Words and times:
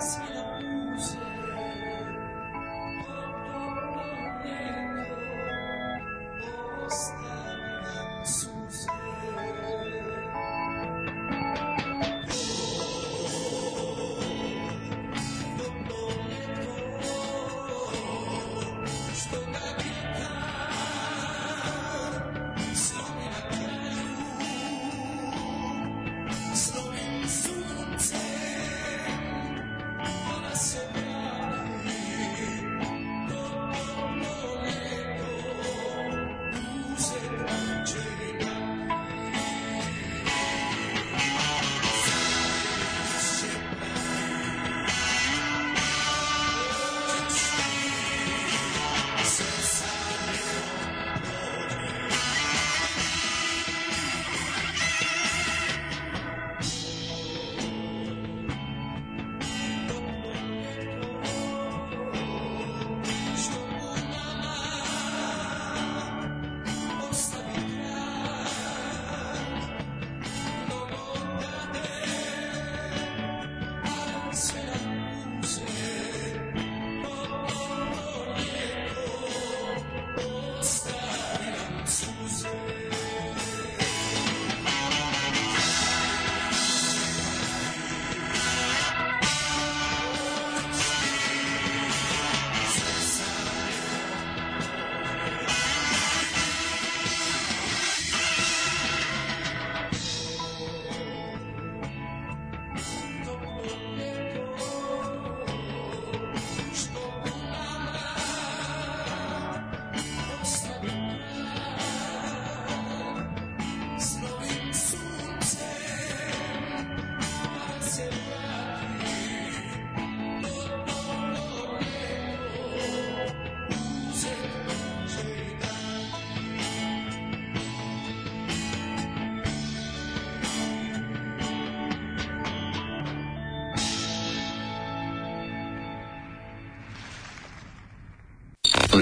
Fox. 0.00 0.29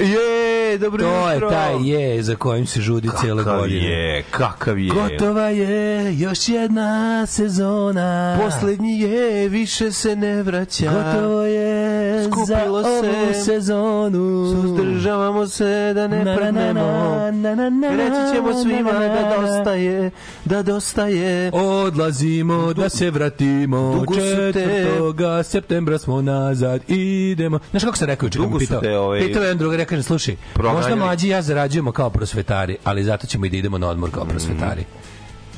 Je, 0.00 0.78
dobro 0.78 1.04
To 1.04 1.28
je 1.28 1.34
jutro. 1.34 1.50
taj 1.50 1.88
je 1.88 2.22
za 2.22 2.36
kojim 2.36 2.66
se 2.66 2.80
žudi 2.80 3.08
Kakav 3.08 3.44
godina. 3.58 3.86
je, 3.86 4.22
kakav 4.30 4.78
je. 4.78 4.90
Gotova 4.90 5.48
je 5.48 6.14
još 6.18 6.48
jedna 6.48 7.26
sezona. 7.26 8.38
Poslednji 8.42 9.00
je, 9.00 9.48
više 9.48 9.92
se 9.92 10.16
ne 10.16 10.42
vraća. 10.42 10.84
Gotovo 10.84 11.42
je 11.42 11.85
Skupilo 12.28 12.82
za 12.82 12.88
ovu 12.88 13.02
se. 13.34 13.40
sezonu. 13.42 14.52
Suzdržavamo 14.52 15.46
se 15.46 15.92
da 15.94 16.08
ne 16.08 16.24
Na, 16.24 16.34
na, 16.34 16.50
na, 16.52 16.72
na, 16.72 17.30
na, 17.32 17.54
na, 17.54 17.70
na, 17.70 17.88
Reći 17.90 18.34
ćemo 18.34 18.54
svima 18.54 18.92
na, 18.92 18.98
na, 18.98 19.08
na. 19.08 19.14
da 19.14 19.36
dosta 19.38 19.72
je, 19.72 20.10
da 20.44 20.62
dosta 20.62 21.06
je. 21.06 21.50
Odlazimo 21.54 22.72
da 22.72 22.88
se 22.88 23.10
vratimo 23.10 23.92
Dugo 23.94 24.14
su 24.14 24.20
te- 24.20 24.52
Četvrtoga 24.54 25.42
septembra 25.42 25.98
smo 25.98 26.22
nazad 26.22 26.80
Idemo 26.88 27.58
Znaš 27.70 27.84
kako 27.84 27.96
sam 27.96 28.06
rekao 28.06 28.26
me 28.26 28.32
su 28.32 28.58
pitao 28.58 28.80
te, 28.80 28.98
ovaj, 28.98 29.20
Pitao 29.20 29.42
jedan 29.42 29.58
drugar, 29.58 29.78
ja 29.80 29.86
kažem, 29.86 30.02
slušaj 30.02 30.36
proganjali. 30.54 30.82
Možda 30.82 30.96
mlađi 30.96 31.28
ja 31.28 31.42
zarađujemo 31.42 31.92
kao 31.92 32.10
prosvetari 32.10 32.76
Ali 32.84 33.04
zato 33.04 33.26
ćemo 33.26 33.46
i 33.46 33.50
da 33.50 33.56
idemo 33.56 33.78
na 33.78 33.88
odmor 33.88 34.10
kao 34.10 34.24
prosvetari 34.24 34.84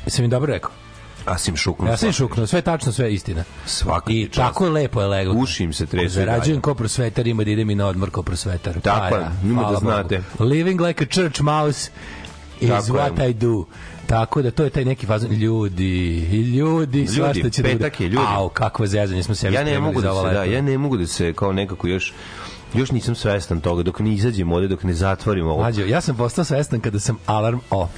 Jesam 0.05 0.23
im 0.25 0.31
dobro 0.31 0.53
rekao 0.53 0.71
Asim 1.25 1.55
šuknuo. 1.55 1.89
Ja 1.89 1.97
sam 1.97 2.07
im 2.07 2.13
svakako. 2.13 2.29
šuknuo, 2.29 2.47
sve 2.47 2.57
je 2.57 2.63
tačno, 2.63 2.91
sve 2.91 3.05
je 3.05 3.13
istina 3.13 3.43
Svaka 3.65 4.11
I 4.11 4.25
čast. 4.25 4.35
tako 4.37 4.65
je 4.65 4.71
lepo 4.71 5.01
je 5.01 5.07
leglo 5.07 5.33
Uši 5.33 5.63
im 5.63 5.73
se 5.73 5.85
tresu 5.85 6.05
i 6.05 6.09
Zarađujem 6.09 6.61
kao 6.61 6.73
prosvetar, 6.73 7.27
ima 7.27 7.43
da 7.43 7.51
idem 7.51 7.69
i 7.69 7.75
na 7.75 7.87
odmor 7.87 8.09
kao 8.11 8.23
prosvetar 8.23 8.79
Tako 8.81 9.15
je, 9.15 9.25
ima 9.43 9.71
da 9.71 9.77
znate. 9.77 10.21
Bogu. 10.37 10.49
Living 10.49 10.81
like 10.81 11.03
a 11.03 11.07
church 11.07 11.41
mouse 11.41 11.91
is 12.61 12.69
Tako 12.69 12.85
je. 12.87 13.03
what 13.03 13.29
I 13.29 13.33
do. 13.33 13.65
Tako 14.07 14.41
da 14.41 14.51
to 14.51 14.63
je 14.63 14.69
taj 14.69 14.85
neki 14.85 15.05
fazon 15.05 15.31
ljudi, 15.31 15.85
i 16.31 16.41
ljudi, 16.41 17.07
svašta 17.07 17.49
će 17.49 17.61
da 17.61 17.69
petak 17.69 17.93
bude. 17.93 18.03
je, 18.03 18.09
ljudi. 18.09 18.25
Au, 18.27 18.49
kakvo 18.49 18.87
zezanje 18.87 19.23
smo 19.23 19.35
sebi 19.35 19.55
Ja 19.55 19.63
ne 19.63 19.79
mogu 19.79 20.01
da 20.01 20.13
se, 20.15 20.33
da, 20.33 20.43
ja 20.43 20.61
ne 20.61 20.77
mogu 20.77 20.97
da 20.97 21.07
se 21.07 21.33
kao 21.33 21.53
nekako 21.53 21.87
još 21.87 22.13
još 22.73 22.91
nisam 22.91 23.15
svestan 23.15 23.61
toga 23.61 23.83
dok 23.83 23.99
ne 23.99 24.13
izađemo 24.13 24.55
ovde 24.55 24.67
dok 24.67 24.83
ne 24.83 24.93
zatvorimo 24.93 25.49
ovo. 25.51 25.61
Mlađo, 25.61 25.81
ja 25.81 26.01
sam 26.01 26.15
postao 26.15 26.45
svestan 26.45 26.79
kada 26.79 26.99
sam 26.99 27.17
alarm 27.25 27.59
off. 27.69 27.91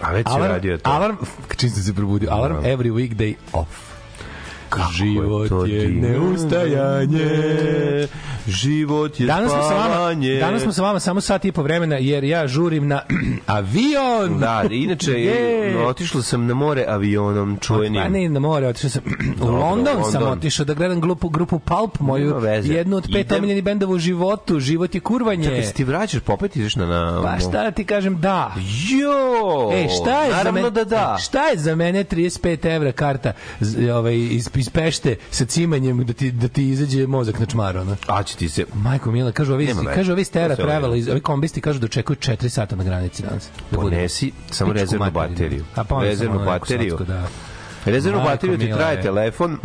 A 0.00 0.12
već 0.12 0.26
si 0.26 0.32
Alarm, 0.32 0.52
radio 0.52 0.78
to. 0.78 0.90
alarm, 0.90 1.16
čim 1.58 1.70
sam 1.70 1.82
se 1.82 1.94
probudio, 1.94 2.30
alarm 2.32 2.56
every 2.64 2.90
weekday 2.92 3.34
off. 3.52 3.85
Kako 4.68 4.82
je 4.84 4.92
Život 4.94 5.68
je 5.68 5.80
divno. 5.80 6.08
neustajanje. 6.08 8.08
Život 8.48 9.20
je 9.20 9.26
Danas 9.26 9.52
smo, 9.52 9.62
sa 9.62 9.74
vama, 9.76 10.14
danas 10.40 10.62
smo 10.62 10.72
sa 10.72 10.82
vama 10.82 11.00
samo 11.00 11.20
sat 11.20 11.44
i 11.44 11.52
po 11.52 11.62
vremena 11.62 11.96
jer 11.96 12.24
ja 12.24 12.46
žurim 12.46 12.88
na 12.88 13.00
avion. 13.48 14.38
Da, 14.40 14.64
inače 14.70 15.12
Je. 15.22 15.78
otišao 15.78 16.22
sam 16.22 16.46
na 16.46 16.54
more 16.54 16.84
avionom 16.88 17.58
čuvenim. 17.58 18.02
Pa 18.02 18.08
ne 18.08 18.28
na 18.28 18.40
more, 18.40 18.66
otišao 18.66 18.90
sam 18.90 19.02
u 19.32 19.36
Dobro, 19.36 19.56
London, 19.56 19.94
sam 19.94 20.02
London. 20.14 20.28
otišao 20.30 20.66
da 20.66 20.74
gledam 20.74 21.00
grupu, 21.00 21.28
grupu 21.28 21.58
Pulp, 21.58 22.00
moju 22.00 22.34
jednu 22.64 22.96
od 22.96 23.08
pet 23.12 23.32
omiljenih 23.32 23.64
bendova 23.64 23.92
u 23.92 23.98
životu, 23.98 24.60
život 24.60 24.94
je 24.94 25.00
kurvanje. 25.00 25.44
Čekaj, 25.44 25.62
ti 25.64 25.84
vraćaš, 25.84 26.20
pa 26.20 26.32
opet 26.32 26.56
ideš 26.56 26.76
na... 26.76 26.86
na 26.86 27.22
Pa 27.22 27.38
šta 27.40 27.62
da 27.62 27.70
ti 27.70 27.84
kažem, 27.84 28.16
da. 28.16 28.54
Jo! 28.90 29.70
E, 29.74 29.88
šta 29.90 30.22
je 30.22 30.30
za 30.30 30.36
Naravno 30.36 30.52
mene, 30.52 30.70
da 30.70 30.84
da. 30.84 31.16
Šta 31.20 31.42
je 31.42 31.58
za 31.58 31.74
mene 31.74 32.04
35 32.04 32.66
evra 32.66 32.92
karta 32.92 33.32
z- 33.60 33.90
ovaj, 33.90 34.16
iz, 34.16 34.48
iz 34.56 34.68
Pešte 34.68 35.16
sa 35.30 35.44
cimanjem 35.44 36.04
da 36.04 36.12
ti, 36.12 36.30
da 36.30 36.48
ti 36.48 36.68
izađe 36.68 37.06
mozak 37.06 37.38
na 37.38 37.46
čmar, 37.46 37.76
ono? 37.76 37.96
A 38.06 38.22
će 38.22 38.36
ti 38.36 38.48
se... 38.48 38.64
Majko 38.74 39.10
Mila, 39.10 39.32
kažu 39.32 39.52
ovi, 39.54 39.66
Nema 39.66 39.92
kažu 39.92 40.12
ovi 40.12 40.24
Stera 40.24 40.56
ovdje. 40.60 40.98
iz- 40.98 41.08
ovi 41.08 41.20
kombisti 41.20 41.60
kažu 41.60 41.78
da 41.78 41.84
očekuju 41.86 42.16
4 42.16 42.48
sata 42.48 42.76
na 42.76 42.84
granici 42.84 43.22
danas. 43.22 43.48
Da. 43.70 43.78
Ponesi 43.78 44.32
samo 44.50 44.72
rezervnu 44.72 45.10
bateriju. 45.10 45.64
A 45.74 45.84
pa 45.84 46.02
rezervnu 46.02 46.38
bateriju. 46.38 46.96
da. 46.98 47.28
Rezervnu 47.86 48.20
bateriju 48.22 48.58
ti 48.58 48.64
mila, 48.64 48.78
traje 48.78 48.98
e. 48.98 49.02
telefon, 49.02 49.58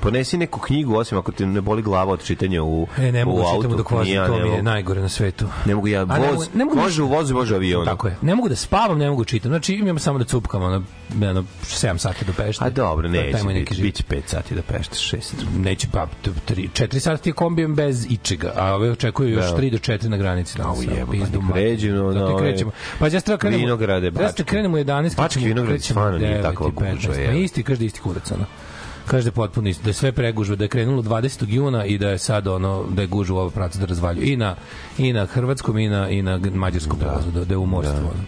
ponesi 0.00 0.38
neku 0.38 0.60
knjigu, 0.60 0.94
osim 0.96 1.18
ako 1.18 1.32
ti 1.32 1.46
ne 1.46 1.60
boli 1.60 1.82
glava 1.82 2.12
od 2.12 2.24
čitanja 2.24 2.62
u, 2.62 2.86
E, 2.98 3.12
ne 3.12 3.24
mogu 3.24 3.36
u 3.36 3.40
da 3.40 3.46
autu. 3.46 3.62
čitam 3.62 3.76
dok 3.76 3.90
vozim, 3.90 4.14
ja 4.14 4.26
to 4.26 4.38
mi 4.38 4.48
je 4.48 4.62
najgore 4.62 5.00
na 5.00 5.08
svetu. 5.08 5.46
Ne 5.64 5.74
mogu 5.74 5.88
ja, 5.88 6.02
A 6.02 6.04
ne 6.04 6.18
voz, 6.20 6.34
mogu- 6.34 6.46
ne 6.54 6.64
mogu 6.64 6.76
može 6.76 7.02
u 7.02 7.06
vozu, 7.06 7.34
može 7.34 7.54
u 7.54 7.56
avionu. 7.56 7.84
Tako 7.84 8.08
je. 8.08 8.16
Ne 8.22 8.34
mogu 8.34 8.48
da 8.48 8.56
spavam, 8.56 8.98
ne 8.98 9.10
mogu 9.10 9.22
da 9.22 9.26
čitam. 9.26 9.50
Znači 9.50 9.74
imam 9.74 9.98
samo 9.98 10.18
da 10.18 10.24
cupkam 10.24 10.62
ono, 10.62 10.82
jedno 11.12 11.44
7 11.64 11.98
sati 11.98 12.24
do 12.24 12.32
Pešte. 12.34 12.64
A 12.64 12.70
dobro, 12.70 13.08
neće 13.08 13.24
biti, 13.44 13.74
život. 13.74 13.82
bit 13.82 13.94
će 13.94 14.02
5 14.04 14.22
sati 14.26 14.54
da 14.54 14.62
pešteš 14.62 15.10
6. 15.10 15.20
Neće 15.56 15.86
pa 15.92 16.06
3 16.46 16.68
4 16.70 16.98
sata 16.98 17.16
ti 17.16 17.28
je 17.28 17.34
kombijem 17.34 17.74
bez 17.74 18.06
ičega, 18.06 18.52
a 18.56 18.74
ove 18.74 18.90
očekuju 18.90 19.28
još 19.30 19.44
Da. 19.46 19.56
3 19.56 19.70
do 19.70 19.78
4 19.78 20.08
na 20.08 20.16
granici. 20.16 20.58
Da, 20.58 20.64
Au, 20.64 20.76
jebo, 20.88 21.12
pizdu 21.12 21.26
pa 21.32 21.38
mater. 21.38 21.52
pređemo 21.54 22.02
na 22.04 22.12
Da 22.12 22.26
ti 22.26 22.32
ove 22.32 22.42
krećemo. 22.42 22.70
Pa 22.98 23.06
ja 23.06 23.20
treba 23.20 23.38
krenemo. 23.38 23.60
vinograde, 23.60 24.10
Bačke. 24.10 24.44
krenemo 24.44 24.74
u 24.74 24.78
11. 24.78 25.16
Bački 25.16 25.34
krećemo- 25.34 25.46
vinograd 25.46 25.68
krećemo 25.70 25.94
stvarno 25.94 26.18
nije 26.18 26.30
9 26.30 26.42
takva 26.42 26.66
i 26.68 26.72
15. 26.72 26.94
gužva, 26.96 27.14
je. 27.14 27.26
Pa 27.26 27.32
isti, 27.32 27.62
kaže 27.64 27.78
da 27.78 27.84
isti 27.84 28.00
kurac, 28.00 28.30
ono. 28.30 28.44
Kaže 29.06 29.24
da 29.24 29.28
je 29.28 29.32
potpuno 29.32 29.68
isto, 29.68 29.82
da 29.82 29.90
je 29.90 29.94
sve 29.94 30.12
pregužva, 30.12 30.56
da 30.56 30.64
je 30.64 30.68
krenulo 30.68 31.02
20. 31.02 31.44
juna 31.48 31.84
i 31.84 31.98
da 31.98 32.08
je 32.08 32.18
sad 32.18 32.46
ono 32.48 32.84
da 32.88 33.02
je 33.02 33.08
gužva 33.08 33.40
ova 33.40 33.50
praca 33.50 33.78
da 33.78 33.86
razvaljuje 33.86 34.26
i 34.26 34.36
na 34.36 34.56
i 34.98 35.12
na 35.12 35.26
hrvatskom 35.26 35.78
i 35.78 35.88
na 35.88 36.08
i 36.08 36.22
na 36.22 36.40
mađarskom 36.54 36.98
prelazu 36.98 37.30
da, 37.30 37.44
da 37.44 37.54
je 37.54 37.58
umorstvo. 37.58 37.96
ono. 37.96 38.24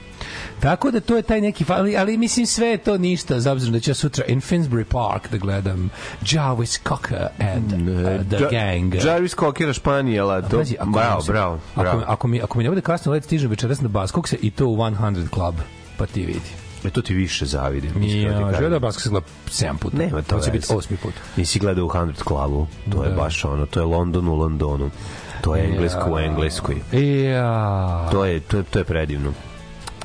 Tako 0.61 0.91
da 0.91 1.01
to 1.01 1.17
je 1.17 1.23
taj 1.23 1.41
neki 1.41 1.65
ali, 1.69 1.97
ali 1.97 2.17
mislim 2.17 2.47
sve 2.47 2.67
je 2.67 2.79
to 2.79 2.99
ništa 2.99 3.41
za 3.41 3.53
obzirom 3.53 3.73
da 3.73 3.81
ću 3.81 3.95
sutra 3.95 4.25
in 4.25 4.41
Finsbury 4.41 4.85
Park 4.85 5.31
da 5.31 5.37
gledam 5.39 5.91
Jarvis 6.25 6.81
Cocker 6.81 7.27
and 7.41 7.73
uh, 7.73 8.27
the 8.29 8.37
Ja- 8.37 8.51
gang. 8.73 8.95
Jarvis 8.97 9.35
Cocker, 9.35 9.73
Španijela, 9.73 10.43
to, 10.43 10.59
Pazi, 10.59 10.77
ako 10.79 10.91
bravo, 10.91 11.23
se- 11.23 11.33
bravo, 11.33 11.55
Ako, 11.75 11.83
bravo. 11.83 12.03
ako, 12.07 12.29
mi, 12.29 12.41
ako 12.43 12.59
mi 12.59 12.65
ne 12.65 12.71
bude 12.71 12.81
kasno 12.81 13.13
let, 13.13 13.25
stižem 13.25 13.51
večeras 13.51 13.81
na 13.81 13.89
Baskokse 13.89 14.37
i 14.37 14.51
to 14.51 14.67
u 14.67 14.77
100 14.77 15.29
Club. 15.31 15.55
Pa 15.99 16.07
ti 16.07 16.21
vidi. 16.21 16.66
E, 16.87 16.91
to 16.91 17.03
ti 17.03 17.15
više 17.15 17.47
zavidim. 17.47 18.03
Ja, 18.03 18.31
kažem. 18.31 18.55
želeo 18.55 18.71
da 18.71 18.79
Baskokse 18.79 19.09
gleda 19.11 19.27
7 19.47 19.77
puta. 19.77 19.97
Nema 19.97 20.23
to 20.23 20.41
će 20.41 20.51
biti 20.51 20.67
osmi 20.71 20.97
put. 20.97 21.15
Nisi 21.37 21.59
gledao 21.59 21.85
u 21.85 21.89
100 21.89 22.13
Clubu, 22.19 22.67
to 22.93 23.05
je 23.05 23.11
Da. 23.11 23.17
baš 23.17 23.45
ono, 23.45 23.67
to 23.67 23.81
je 23.81 23.87
London 23.87 24.29
u 24.29 24.35
Londonu. 24.35 24.91
To 25.41 25.57
je 25.57 25.65
englesko 25.65 26.11
u 26.11 26.19
engleskoj. 26.19 26.77
Ja. 27.25 28.09
To 28.13 28.25
je, 28.25 28.41
to, 28.41 28.57
je- 28.57 28.63
to 28.63 28.79
je 28.79 28.85
predivno. 28.85 29.33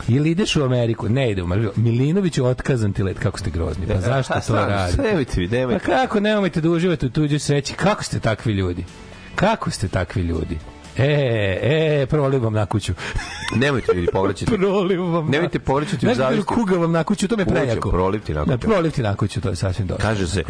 Ili 0.07 0.31
ideš 0.31 0.55
u 0.55 0.63
Ameriku? 0.63 1.09
Ne 1.09 1.31
ide 1.31 1.41
u 1.41 1.45
Ameriku. 1.45 1.73
Milinović 1.75 2.37
je 2.37 2.43
otkazan 2.43 2.93
ti 2.93 3.03
let. 3.03 3.19
Kako 3.19 3.39
ste 3.39 3.49
grozni? 3.49 3.87
Pa 3.87 4.01
zašto 4.01 4.33
to 4.47 4.55
radite? 4.55 5.01
Nemojte 5.01 5.47
Pa 5.47 5.55
nemojte. 5.55 5.85
kako 5.85 6.19
nemojte 6.19 6.61
da 6.61 6.69
uživate 6.69 7.05
u 7.05 7.09
tuđoj 7.09 7.39
sreći? 7.39 7.73
Kako 7.73 8.03
ste 8.03 8.19
takvi 8.19 8.53
ljudi? 8.53 8.85
Kako 9.35 9.71
ste 9.71 9.87
takvi 9.87 10.21
ljudi? 10.21 10.57
E, 10.97 11.03
e, 12.01 12.05
proliv 12.05 12.43
vam 12.43 12.53
na 12.53 12.65
kuću. 12.65 12.93
Nemojte 13.55 13.93
ljudi 13.93 14.07
povraćati. 14.07 14.51
proliv 14.57 15.01
vam. 15.03 15.27
Nemojte 15.27 15.59
povraćati 15.59 16.05
u 16.05 16.09
da 16.09 16.15
zavisti. 16.15 16.45
kuga 16.45 16.75
vam 16.75 16.91
na 16.91 17.03
kuću, 17.03 17.27
to 17.27 17.37
me 17.37 17.45
prejako. 17.45 17.89
proliv 17.89 18.21
ti 18.21 18.33
na 18.33 18.45
Da, 18.45 18.57
kuću. 18.57 18.67
proliv 18.67 18.91
ti 18.91 19.01
na 19.01 19.15
kuću, 19.15 19.41
to 19.41 19.49
je 19.49 19.55
sasvim 19.55 19.87
dosta. 19.87 20.03
Kaže 20.03 20.27
se, 20.27 20.43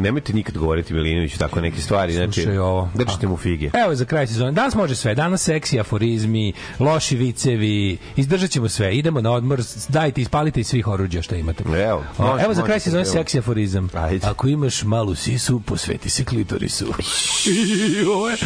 nemojte 0.00 0.32
nikad 0.32 0.58
govoriti 0.58 0.94
Milinoviću 0.94 1.38
tako 1.38 1.60
neke 1.60 1.80
stvari, 1.80 2.12
znači, 2.12 2.42
Slušaj 2.42 2.58
ovo. 2.58 2.88
držite 2.94 3.26
mu 3.26 3.36
fige. 3.36 3.70
Evo 3.84 3.94
za 3.94 4.04
kraj 4.04 4.26
sezone. 4.26 4.52
Danas 4.52 4.74
može 4.74 4.94
sve. 4.94 5.14
Danas 5.14 5.42
seksi 5.42 5.80
aforizmi, 5.80 6.52
loši 6.78 7.16
vicevi, 7.16 7.98
izdržat 8.16 8.50
ćemo 8.50 8.68
sve. 8.68 8.96
Idemo 8.96 9.20
na 9.20 9.32
odmor, 9.32 9.60
dajte, 9.88 10.20
ispalite 10.20 10.60
iz 10.60 10.66
svih 10.66 10.88
oruđa 10.88 11.22
što 11.22 11.34
imate. 11.34 11.64
Evo, 11.88 12.04
može, 12.18 12.44
evo 12.44 12.54
za 12.54 12.62
kraj 12.62 12.80
sezone 12.80 13.04
seksi 13.04 13.38
aforizam. 13.38 13.90
Ajde. 13.94 14.26
Ako 14.26 14.48
imaš 14.48 14.82
malu 14.82 15.14
sisu, 15.14 15.60
posveti 15.60 16.10
se 16.10 16.24
klitorisu. 16.24 16.86
ovo 18.14 18.28
je, 18.28 18.36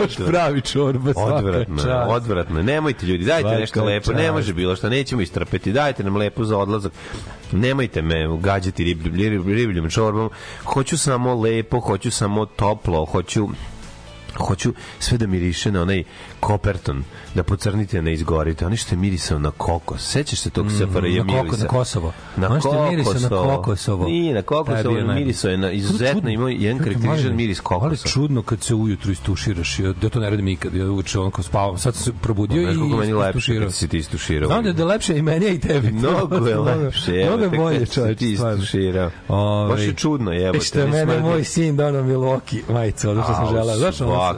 baš 0.00 0.16
pravi 0.26 0.60
čorba. 0.60 1.12
Odvratno, 1.16 1.76
čast. 1.76 2.10
odvratno. 2.10 2.62
Nemojte 2.62 3.06
ljudi, 3.06 3.24
dajte 3.24 3.48
Svaka 3.48 3.60
nešto 3.60 3.84
lepo. 3.84 4.12
Ne 4.12 4.22
čast. 4.22 4.32
može 4.32 4.52
bilo 4.52 4.76
što, 4.76 4.88
nećemo 4.88 5.22
istrpeti. 5.22 5.72
Dajte 5.72 6.04
nam 6.04 6.16
lepo 6.16 6.44
za 6.44 6.58
odlazak. 6.58 6.92
Nemojte 7.52 8.02
me 8.02 8.38
gađati 8.40 8.84
ribljom, 8.84 9.14
ribljom, 9.14 9.48
ribljom 9.48 9.90
čorbom. 9.90 10.30
Hoću 10.64 10.93
samo 10.96 11.34
lepo, 11.34 11.80
hoću 11.80 12.10
samo 12.10 12.46
toplo, 12.46 13.04
hoću 13.04 13.48
hoću 14.36 14.74
sve 14.98 15.18
da 15.18 15.26
miriše 15.26 15.72
na 15.72 15.82
onaj 15.82 16.04
koperton, 16.44 17.04
da 17.34 17.42
pocrnite, 17.42 18.02
ne 18.02 18.12
izgorite. 18.12 18.66
Oni 18.66 18.76
što 18.76 18.94
je 18.94 18.98
mirisao 18.98 19.38
na 19.38 19.50
kokos. 19.50 20.02
Sećaš 20.02 20.38
se 20.38 20.50
tog 20.50 20.66
SFRJ 20.68 20.84
Mm, 21.10 21.16
na, 21.16 21.32
koko, 21.32 21.42
mirisa? 21.42 21.62
na 21.62 21.68
Kosovo. 21.68 22.12
Na 22.36 22.46
Ono 22.48 22.60
što 22.60 22.74
je 22.76 22.90
mirisao 22.90 23.14
na 23.46 23.56
kokosovo. 23.56 24.06
Nije, 24.06 24.32
na 24.32 24.38
je 24.38 24.42
kokosovo 24.42 24.94
najbolji. 24.94 25.14
mirisao 25.14 25.50
je 25.50 25.56
na 25.58 25.70
izuzetno, 25.70 26.30
imao 26.30 26.48
jedan 26.48 26.78
Marine, 27.00 27.30
miris 27.30 27.60
kokosa. 27.60 27.86
Ali 27.86 28.12
čudno 28.12 28.42
kad 28.42 28.62
se 28.62 28.74
ujutru 28.74 29.12
istuširaš. 29.12 29.78
Ja, 29.78 29.92
ja 30.02 30.08
to 30.08 30.20
ne 30.20 30.30
radim 30.30 30.44
nikad. 30.46 30.74
Ja 30.74 30.84
uče 30.86 31.18
onako 31.20 31.42
spavam. 31.42 31.78
Sad 31.78 31.94
se 31.94 32.12
probudio 32.14 32.62
Znaš 32.62 32.74
i 32.74 32.78
koliko 32.78 32.96
meni 32.96 33.12
lepše 33.12 33.28
istuširao. 33.30 33.66
kad 33.66 33.74
si 33.74 33.88
ti 33.88 33.98
istuširao. 33.98 34.46
Znam 34.46 34.62
da 34.62 34.68
je 34.68 34.72
da 34.72 34.82
je 34.82 34.86
lepše 34.86 35.18
i 35.18 35.22
meni 35.22 35.46
i 35.46 35.60
tebi. 35.60 35.92
Mnogo 35.92 36.46
je 36.46 36.58
lepše. 36.58 37.12
Mnogo 37.26 37.42
je 37.44 37.48
bolje, 37.50 37.86
čovječe. 37.86 38.14
Ti 38.16 38.32
istuširao. 38.32 39.10
Ovaj, 39.28 39.68
Baš 39.68 39.80
je 39.80 39.94
čudno, 39.94 40.32
jebote. 40.32 40.58
E, 40.58 40.60
Što 40.60 40.78
je 40.78 40.86
ne 40.86 41.06
mene 41.06 41.20
moj 41.20 41.44
sin 41.44 41.76
donao 41.76 42.02
Milwaukee 42.02 42.72
majicu, 42.72 43.08
sam 43.26 43.46
želeo. 43.48 43.76
Znaš 43.76 43.96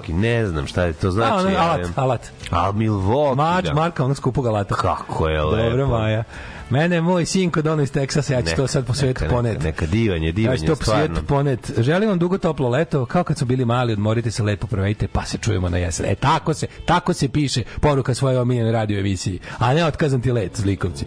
ne 0.08 0.46
znam 0.46 0.66
šta 0.66 0.82
je 0.82 0.92
to 0.92 1.10
znači. 1.10 1.56
alat, 1.56 1.80
alat. 1.96 2.30
Al 2.50 2.72
Milwaukee, 2.72 3.36
Mač, 3.36 3.64
da. 3.64 3.74
marka 3.74 4.04
onog 4.04 4.16
skupog 4.16 4.46
alata. 4.46 4.74
Kako 4.74 5.28
je 5.28 5.42
lepo. 5.42 5.68
Dobro, 5.70 5.86
Maja. 5.88 6.24
Mene 6.70 7.00
moj 7.00 7.26
sinko 7.26 7.62
donao 7.62 7.82
iz 7.82 7.92
Teksasa, 7.92 8.34
ja 8.34 8.42
ću 8.42 8.56
to 8.56 8.66
sad 8.66 8.86
po 8.86 8.94
svetu 8.94 9.24
neka, 9.24 9.34
ponet. 9.34 9.52
Neka, 9.54 9.64
neka 9.66 9.86
divanje, 9.86 10.26
Ja 10.26 10.32
divanje, 10.32 10.58
ću 10.58 10.66
to 10.66 10.74
po 10.74 10.82
stvarno. 10.82 11.04
svijetu 11.06 11.26
ponet. 11.26 11.72
Želim 11.78 12.08
vam 12.08 12.18
dugo 12.18 12.38
toplo 12.38 12.68
leto, 12.68 13.06
kao 13.06 13.24
kad 13.24 13.38
smo 13.38 13.46
bili 13.46 13.64
mali, 13.64 13.92
odmorite 13.92 14.30
se 14.30 14.42
lepo, 14.42 14.66
provedite, 14.66 15.08
pa 15.08 15.24
se 15.24 15.38
čujemo 15.38 15.68
na 15.68 15.78
jesen. 15.78 16.06
E, 16.06 16.14
tako 16.14 16.54
se, 16.54 16.66
tako 16.84 17.12
se 17.12 17.28
piše 17.28 17.62
poruka 17.80 18.14
svoje 18.14 18.40
omiljene 18.40 18.72
radio 18.72 18.98
emisiji. 19.00 19.40
A 19.58 19.74
ne 19.74 19.84
otkazan 19.84 20.20
ti 20.20 20.32
let, 20.32 20.56
zlikovci. 20.56 21.04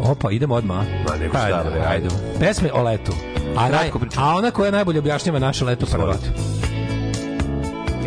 Opa, 0.00 0.30
idemo 0.30 0.54
odmah. 0.54 0.86
Ma, 1.08 1.16
nego 1.16 1.38
šta, 1.38 1.62
Ajde, 1.66 1.80
ajde. 1.86 2.08
Pesme 2.40 2.72
o 2.72 2.82
letu. 2.82 3.12
A, 3.56 3.68
naj, 3.68 3.90
a 4.16 4.34
ona 4.34 4.50
koja 4.50 4.70
najbolje 4.70 4.98
objašnjava 4.98 5.38
naše 5.38 5.64
leto 5.64 5.86
prva. 5.86 6.14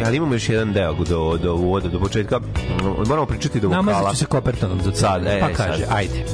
Ali 0.06 0.18
imamo 0.18 0.34
još 0.34 0.50
jedan 0.50 0.74
deo 0.74 0.94
do, 0.94 1.38
do 1.44 1.56
uvoda, 1.56 1.90
do 1.90 2.00
početka. 2.00 2.40
Moramo 3.08 3.26
pričati 3.26 3.60
do 3.60 3.68
vokala. 3.68 3.86
Namazat 3.86 4.12
ću 4.12 4.18
se 4.18 4.26
kopertonom 4.26 4.82
za 4.82 4.92
Sad, 4.94 5.26
e, 5.28 5.40
Pa 5.40 5.50
e, 5.50 5.56
sad. 5.56 5.68
kaže, 5.68 5.86
ajde. 5.90 6.26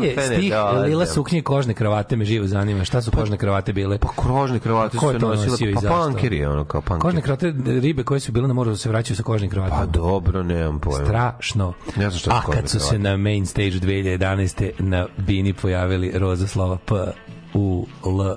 Šta 0.00 0.08
je 0.08 0.14
Kafene, 0.14 0.36
stih 0.36 0.50
da, 0.50 0.72
da. 0.74 0.80
Lila 0.80 1.06
suknje 1.06 1.38
i 1.38 1.42
kožne 1.42 1.74
kravate 1.74 2.16
me 2.16 2.24
živo 2.24 2.46
zanima. 2.46 2.84
Šta 2.84 3.02
su 3.02 3.10
kožne 3.10 3.36
kravate 3.36 3.72
bile? 3.72 3.98
Pa 3.98 4.08
krožne 4.22 4.58
kravate 4.58 4.98
su 4.98 5.18
nosile, 5.18 5.72
pa 5.74 5.88
pankeri, 5.88 6.44
ono 6.44 6.64
kao 6.64 6.80
pankeri. 6.80 7.00
Kožne 7.00 7.22
kravate, 7.22 7.54
ribe 7.80 8.02
koje 8.02 8.20
su 8.20 8.32
bile 8.32 8.48
na 8.48 8.54
moru 8.54 8.76
se 8.76 8.88
vraćaju 8.88 9.16
sa 9.16 9.22
kožnim 9.22 9.50
kravatima. 9.50 9.78
Pa 9.78 9.86
dobro, 9.86 10.42
nemam 10.42 10.80
pojma. 10.80 11.04
Strašno. 11.04 11.72
Ne 11.96 12.10
znam 12.10 12.18
šta 12.18 12.30
A 12.30 12.42
kožne 12.42 12.60
kad 12.60 12.70
su 12.70 12.80
se 12.80 12.98
na 12.98 13.16
main 13.16 13.46
stage 13.46 13.70
2011. 13.70 14.70
na 14.78 15.06
Bini 15.16 15.52
pojavili 15.52 16.12
roza 16.14 16.46
slova 16.46 16.76
P, 16.76 16.94
U, 17.54 17.86
L, 18.06 18.36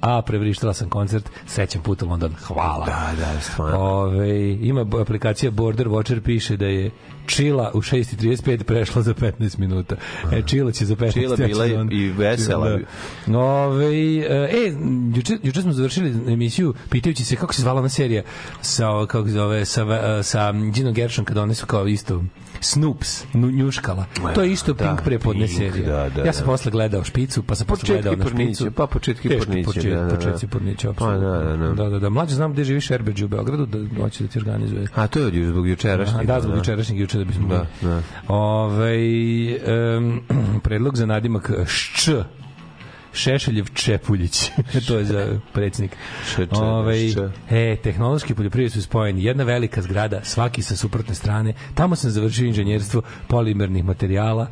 A, 0.00 0.22
prevrištala 0.22 0.74
sam 0.74 0.88
koncert, 0.88 1.30
srećan 1.46 1.82
put 1.82 2.02
u 2.02 2.06
London. 2.08 2.34
Hvala. 2.46 2.86
Da, 2.86 3.12
da, 3.18 3.40
stvarno. 3.40 3.78
Ove, 3.78 4.52
ima 4.52 4.86
aplikacija 5.00 5.50
Border 5.50 5.88
Watcher, 5.88 6.20
piše 6.20 6.56
da 6.56 6.66
je 6.66 6.90
Čila 7.26 7.70
u 7.74 7.82
6.35 7.82 8.62
prešla 8.62 9.02
za 9.02 9.14
15 9.14 9.58
minuta. 9.58 9.96
E, 10.32 10.42
Čila 10.46 10.72
će 10.72 10.84
za 10.84 10.96
15 10.96 11.12
Čila 11.12 11.36
bila 11.36 11.66
sezon. 11.66 11.92
i 11.92 12.08
vesela. 12.08 12.78
Da. 13.26 13.38
Ove, 13.38 13.86
e, 13.86 14.72
juče, 15.14 15.38
juče 15.42 15.62
smo 15.62 15.72
završili 15.72 16.32
emisiju 16.32 16.74
pitajući 16.90 17.24
se 17.24 17.36
kako 17.36 17.54
se 17.54 17.62
zvala 17.62 17.80
ona 17.80 17.88
serija 17.88 18.22
sa, 18.60 19.06
kako 19.08 19.28
zove, 19.28 19.64
sa, 19.64 19.82
e, 19.82 20.22
sa 20.22 20.52
Ginom 20.52 20.94
Gershon 20.94 21.24
kada 21.24 21.42
one 21.42 21.54
su 21.54 21.66
kao 21.66 21.86
isto 21.86 22.22
Snoops, 22.64 23.24
nu, 23.32 23.50
njuškala. 23.50 24.04
To 24.34 24.42
je 24.42 24.52
isto 24.52 24.72
Da, 24.72 24.84
Pink 24.84 25.02
prepodne 25.02 25.46
Pink, 25.46 25.58
serija. 25.58 25.88
da, 25.88 26.08
da, 26.10 26.22
ja 26.22 26.32
sam 26.32 26.42
da. 26.42 26.46
posle 26.46 26.70
gledao 26.70 27.04
špicu, 27.04 27.42
pa 27.42 27.54
sam 27.54 27.66
posle 27.66 27.80
Početki 27.80 28.02
gledao 28.02 28.24
na 28.24 28.30
špicu. 28.30 28.70
pa 28.70 28.86
početki 28.86 29.28
porniće, 29.28 29.64
počet- 29.64 29.90
da, 29.90 29.96
da, 29.96 30.06
da. 30.06 30.16
Početci 30.16 30.46
porniće, 30.46 30.86
Pa, 30.86 30.90
apsolutno. 30.90 31.28
da, 31.30 31.38
da, 31.40 31.56
da. 31.58 31.74
da, 31.74 31.88
da, 31.88 31.98
da. 31.98 32.10
Mlađe 32.10 32.34
znam 32.34 32.52
gde 32.52 32.64
živi 32.64 32.80
Šerbeđ 32.80 33.22
u 33.22 33.28
Beogradu, 33.28 33.66
da 33.66 34.00
hoće 34.00 34.24
da 34.24 34.30
ti 34.30 34.38
organizuje. 34.38 34.86
A 34.94 35.06
to 35.06 35.18
je 35.18 35.26
od 35.26 35.34
zbog 35.44 35.68
jučerašnjeg. 35.68 36.26
Da, 36.26 36.40
zbog 36.40 36.56
jučerašnjeg 36.56 37.00
juče 37.00 37.18
da 37.18 37.24
bismo... 37.24 37.48
Da, 37.48 37.66
da. 37.82 38.02
Ove, 38.28 38.96
um, 39.98 40.20
predlog 40.64 40.96
za 40.96 41.06
nadimak 41.06 41.50
Šč. 41.66 42.08
Šešeljev 43.14 43.64
Čepuljić. 43.74 44.50
to 44.88 44.98
je 44.98 45.04
za 45.04 45.28
predsjednik. 45.52 45.96
Šeče- 46.36 46.56
Ovaj, 46.56 47.10
e, 47.50 47.76
tehnološki 47.76 48.32
i 48.32 48.36
poljoprivredi 48.36 48.70
su 48.70 48.82
spojeni. 48.82 49.24
Jedna 49.24 49.44
velika 49.44 49.82
zgrada, 49.82 50.20
svaki 50.24 50.62
sa 50.62 50.76
suprotne 50.76 51.14
strane. 51.14 51.54
Tamo 51.74 51.96
sam 51.96 52.10
završio 52.10 52.46
inženjerstvo 52.46 53.02
polimernih 53.28 53.84
materijala, 53.84 54.46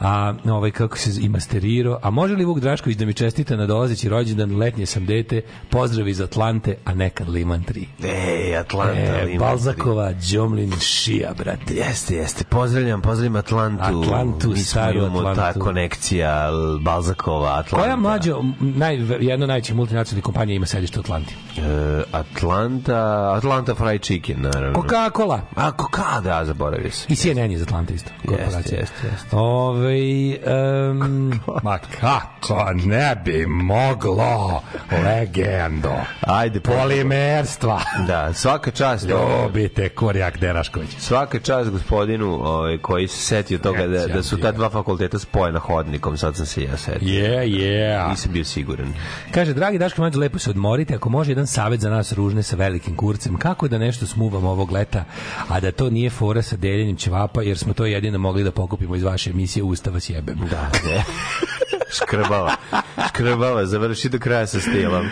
a 0.00 0.34
ovaj 0.44 0.70
kako 0.70 0.98
se 0.98 1.20
i 1.20 1.28
masterirao. 1.28 1.98
A 2.02 2.10
može 2.10 2.34
li 2.34 2.44
Vuk 2.44 2.60
Drašković 2.60 2.96
da 2.96 3.06
mi 3.06 3.14
čestita 3.14 3.56
na 3.56 3.66
dolazeći 3.66 4.08
rođendan, 4.08 4.56
letnje 4.56 4.86
sam 4.86 5.06
dete, 5.06 5.40
pozdrav 5.70 6.08
iz 6.08 6.20
Atlante, 6.20 6.76
a 6.84 6.94
nekad 6.94 7.28
Liman 7.28 7.64
3. 7.64 7.84
Ej, 8.04 8.56
Atlanta. 8.56 9.20
E, 9.20 9.24
Liman 9.24 9.38
Balzakova, 9.38 10.12
Đomlin, 10.32 10.72
Šija, 10.80 11.32
brate. 11.38 11.74
Jeste, 11.74 12.14
jeste. 12.14 12.44
Pozdravljam, 12.44 13.00
pozdravljam 13.02 13.36
Atlantu. 13.36 14.00
Atlantu, 14.02 14.48
Mi 14.48 14.56
smo 14.56 14.64
staru 14.64 14.98
imamo 14.98 15.34
ta 15.34 15.52
konekcija 15.52 16.50
Balzakova, 16.80 17.58
Atlanta. 17.58 17.84
Koja 17.84 17.96
mlađa, 18.04 18.34
naj, 18.60 18.94
jedna 19.20 19.44
od 19.44 19.48
najvećih 19.48 19.74
multinacionalnih 19.74 20.24
kompanija 20.24 20.56
ima 20.56 20.66
sedište 20.66 20.98
u 20.98 21.02
Atlanti? 21.02 21.34
E, 21.56 22.02
Atlanta, 22.12 23.32
Atlanta 23.36 23.74
Fried 23.74 24.02
Chicken, 24.02 24.36
naravno. 24.42 24.82
Coca-Cola. 24.82 25.40
A, 25.56 25.70
Coca, 25.70 26.20
da, 26.20 26.44
zaboravio 26.44 26.90
sam. 26.90 27.06
I 27.12 27.16
CNN 27.16 27.50
je 27.50 27.54
iz 27.54 27.62
Atlante 27.62 27.94
isto. 27.94 28.10
korporacija. 28.26 28.78
jeste, 28.80 29.06
jeste. 29.12 29.36
Ove, 29.36 29.94
um, 30.90 31.40
ma 31.62 31.78
kako 32.00 32.64
ne 32.74 33.16
bi 33.24 33.46
moglo 33.46 34.62
legendo 35.04 35.92
Ajde, 36.20 36.60
polimerstva 36.60 37.80
Da, 38.06 38.32
svaka 38.32 38.70
čast. 38.70 39.06
ljubite 39.08 39.88
Kurjak 39.88 40.38
Derašković 40.38 40.88
Svaka 40.98 41.38
čast 41.38 41.70
gospodinu 41.70 42.34
ovaj, 42.34 42.78
koji 42.78 43.08
se 43.08 43.16
setio 43.22 43.58
toga 43.58 43.86
da, 43.86 44.06
da 44.06 44.22
su 44.22 44.36
ta 44.40 44.52
dva 44.52 44.70
fakulteta 44.70 45.18
spojena 45.18 45.58
hodnikom, 45.58 46.16
sad 46.16 46.36
sam 46.36 46.46
se 46.46 46.62
ja 46.62 46.76
setio. 46.76 47.08
yeah, 47.08 47.44
yeah. 47.44 47.93
Nisam 48.08 48.32
bio 48.32 48.44
siguran. 48.44 48.92
Kaže, 49.30 49.54
dragi 49.54 49.78
Daško 49.78 50.02
Mlađe, 50.02 50.18
lepo 50.18 50.38
se 50.38 50.50
odmorite. 50.50 50.94
Ako 50.94 51.08
može 51.08 51.30
jedan 51.30 51.46
savet 51.46 51.80
za 51.80 51.90
nas 51.90 52.12
ružne 52.12 52.42
sa 52.42 52.56
velikim 52.56 52.96
kurcem, 52.96 53.36
kako 53.36 53.68
da 53.68 53.78
nešto 53.78 54.06
smuvamo 54.06 54.50
ovog 54.50 54.72
leta, 54.72 55.04
a 55.48 55.60
da 55.60 55.72
to 55.72 55.90
nije 55.90 56.10
fora 56.10 56.42
sa 56.42 56.56
deljenjem 56.56 56.96
ćevapa, 56.96 57.42
jer 57.42 57.58
smo 57.58 57.72
to 57.72 57.86
jedino 57.86 58.18
mogli 58.18 58.44
da 58.44 58.50
pokupimo 58.50 58.96
iz 58.96 59.02
vaše 59.02 59.30
emisije 59.30 59.62
Ustava 59.62 60.00
s 60.00 60.10
jebem. 60.10 60.38
Da, 60.50 60.70
ne. 60.84 61.04
Škrbava. 61.96 62.54
Škrbava, 63.08 63.66
završi 63.66 64.08
do 64.08 64.18
kraja 64.18 64.46
sa 64.46 64.60
stilom. 64.60 65.06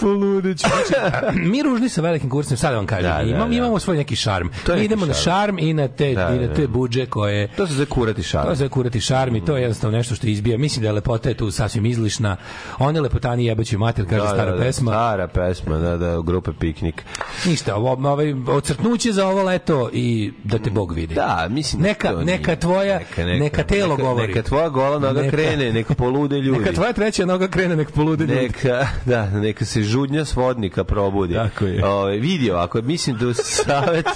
Poludeću. 0.00 0.66
Mi 1.50 1.62
ružni 1.62 1.88
sa 1.88 2.00
velikim 2.00 2.30
kurcem, 2.30 2.56
sad 2.56 2.70
da 2.70 2.76
vam 2.76 2.86
kažem, 2.86 3.02
Da, 3.04 3.16
da, 3.16 3.22
imam, 3.22 3.50
da. 3.50 3.56
imamo 3.56 3.78
svoj 3.78 3.96
neki 3.96 4.16
šarm. 4.16 4.48
To 4.66 4.74
mi 4.74 4.84
idemo 4.84 5.06
na 5.06 5.14
šarm. 5.14 5.24
šarm 5.24 5.58
i 5.58 5.72
na 5.72 5.88
te, 5.88 6.14
Da, 6.14 6.28
i 6.28 6.38
na 6.38 6.46
da. 6.46 6.54
te 6.54 6.66
buđe 6.66 7.06
koje... 7.06 7.48
To 7.48 7.66
se 7.66 7.74
zove 7.74 7.86
kurati 7.86 8.22
šar. 8.22 8.44
To 8.44 8.50
je 8.50 8.56
za 8.56 8.68
kurati 8.68 9.00
šarm 9.00 9.36
i 9.36 9.44
to 9.44 9.56
je 9.56 9.62
jednostavno 9.62 9.96
nešto 9.96 10.14
što 10.14 10.26
izbija. 10.26 10.58
Mislim 10.58 10.82
da 10.82 10.88
je 10.88 10.92
lepota 10.92 11.28
je 11.28 11.34
tu 11.34 11.50
sasvim 11.50 11.86
izlišna. 11.86 12.36
One 12.78 13.00
lepotani 13.00 13.44
jebaću 13.44 13.78
mater, 13.78 14.08
kaže 14.08 14.26
stara 14.26 14.56
pesma. 14.58 14.90
Stara 14.90 15.28
pesma, 15.28 15.78
da, 15.78 15.96
da, 15.96 16.20
grupe 16.22 16.50
Piknik. 16.52 17.02
Ništa, 17.46 17.76
ovo, 17.76 18.08
ovaj, 18.08 18.34
ocrtnuće 18.48 19.12
za 19.12 19.26
ovo 19.26 19.42
leto 19.42 19.90
i 19.92 20.32
da 20.44 20.58
te 20.58 20.70
Bog 20.70 20.92
vidi. 20.92 21.14
Da, 21.14 21.46
mislim... 21.50 21.82
da 21.82 21.88
Neka, 21.88 22.08
to 22.08 22.22
neka 22.22 22.56
tvoja, 22.56 23.00
neka, 23.18 23.62
telo 23.62 23.90
neka, 23.90 24.02
govori. 24.02 24.28
Neka 24.28 24.42
tvoja 24.42 24.68
gola 24.68 24.98
noga 24.98 25.20
Neka- 25.22 25.30
krene, 25.30 25.72
neka 25.72 25.94
polude 25.94 26.36
ljudi. 26.40 26.58
Neka 26.58 26.72
tvoja 26.72 26.92
treća 26.92 27.26
noga 27.26 27.48
krene, 27.48 27.76
nek 27.76 27.90
polude 27.90 28.24
ljudi. 28.24 28.40
Neka, 28.40 28.86
da, 29.04 29.30
neka 29.30 29.64
se 29.64 29.82
žudnja 29.88 30.24
svodnika 30.24 30.84
probudi. 30.84 31.34
Tako 31.34 31.64
je. 31.64 31.84
Ove, 31.86 32.18
vidi 32.18 32.50
ovako, 32.50 32.82
mislim 32.82 33.16
da 33.18 33.34
savet, 33.34 34.06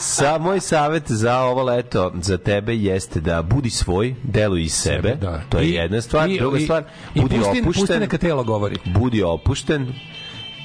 sa, 0.00 0.38
moj 0.38 0.60
savet 0.60 1.02
za 1.06 1.38
ovo 1.38 1.62
leto 1.62 2.12
za 2.16 2.38
tebe 2.38 2.74
jeste 2.74 3.20
da 3.20 3.42
budi 3.44 3.70
svoj, 3.70 4.14
deluj 4.24 4.62
iz 4.62 4.72
sebe, 4.74 5.14
Da. 5.14 5.40
to 5.48 5.58
je 5.58 5.64
I- 5.64 5.72
jedna 5.72 6.00
stvar. 6.00 6.30
i- 6.30 6.38
Druga 6.38 6.58
i- 6.58 6.60
stvar, 6.60 6.82
i 7.14 7.20
budi 7.20 7.34
pusti, 7.36 7.48
opušten, 7.50 7.64
Pusti 7.82 7.98
neka 7.98 8.18
telo 8.18 8.44
govori. 8.44 8.76
budi 8.86 9.22
opušten 9.22 9.92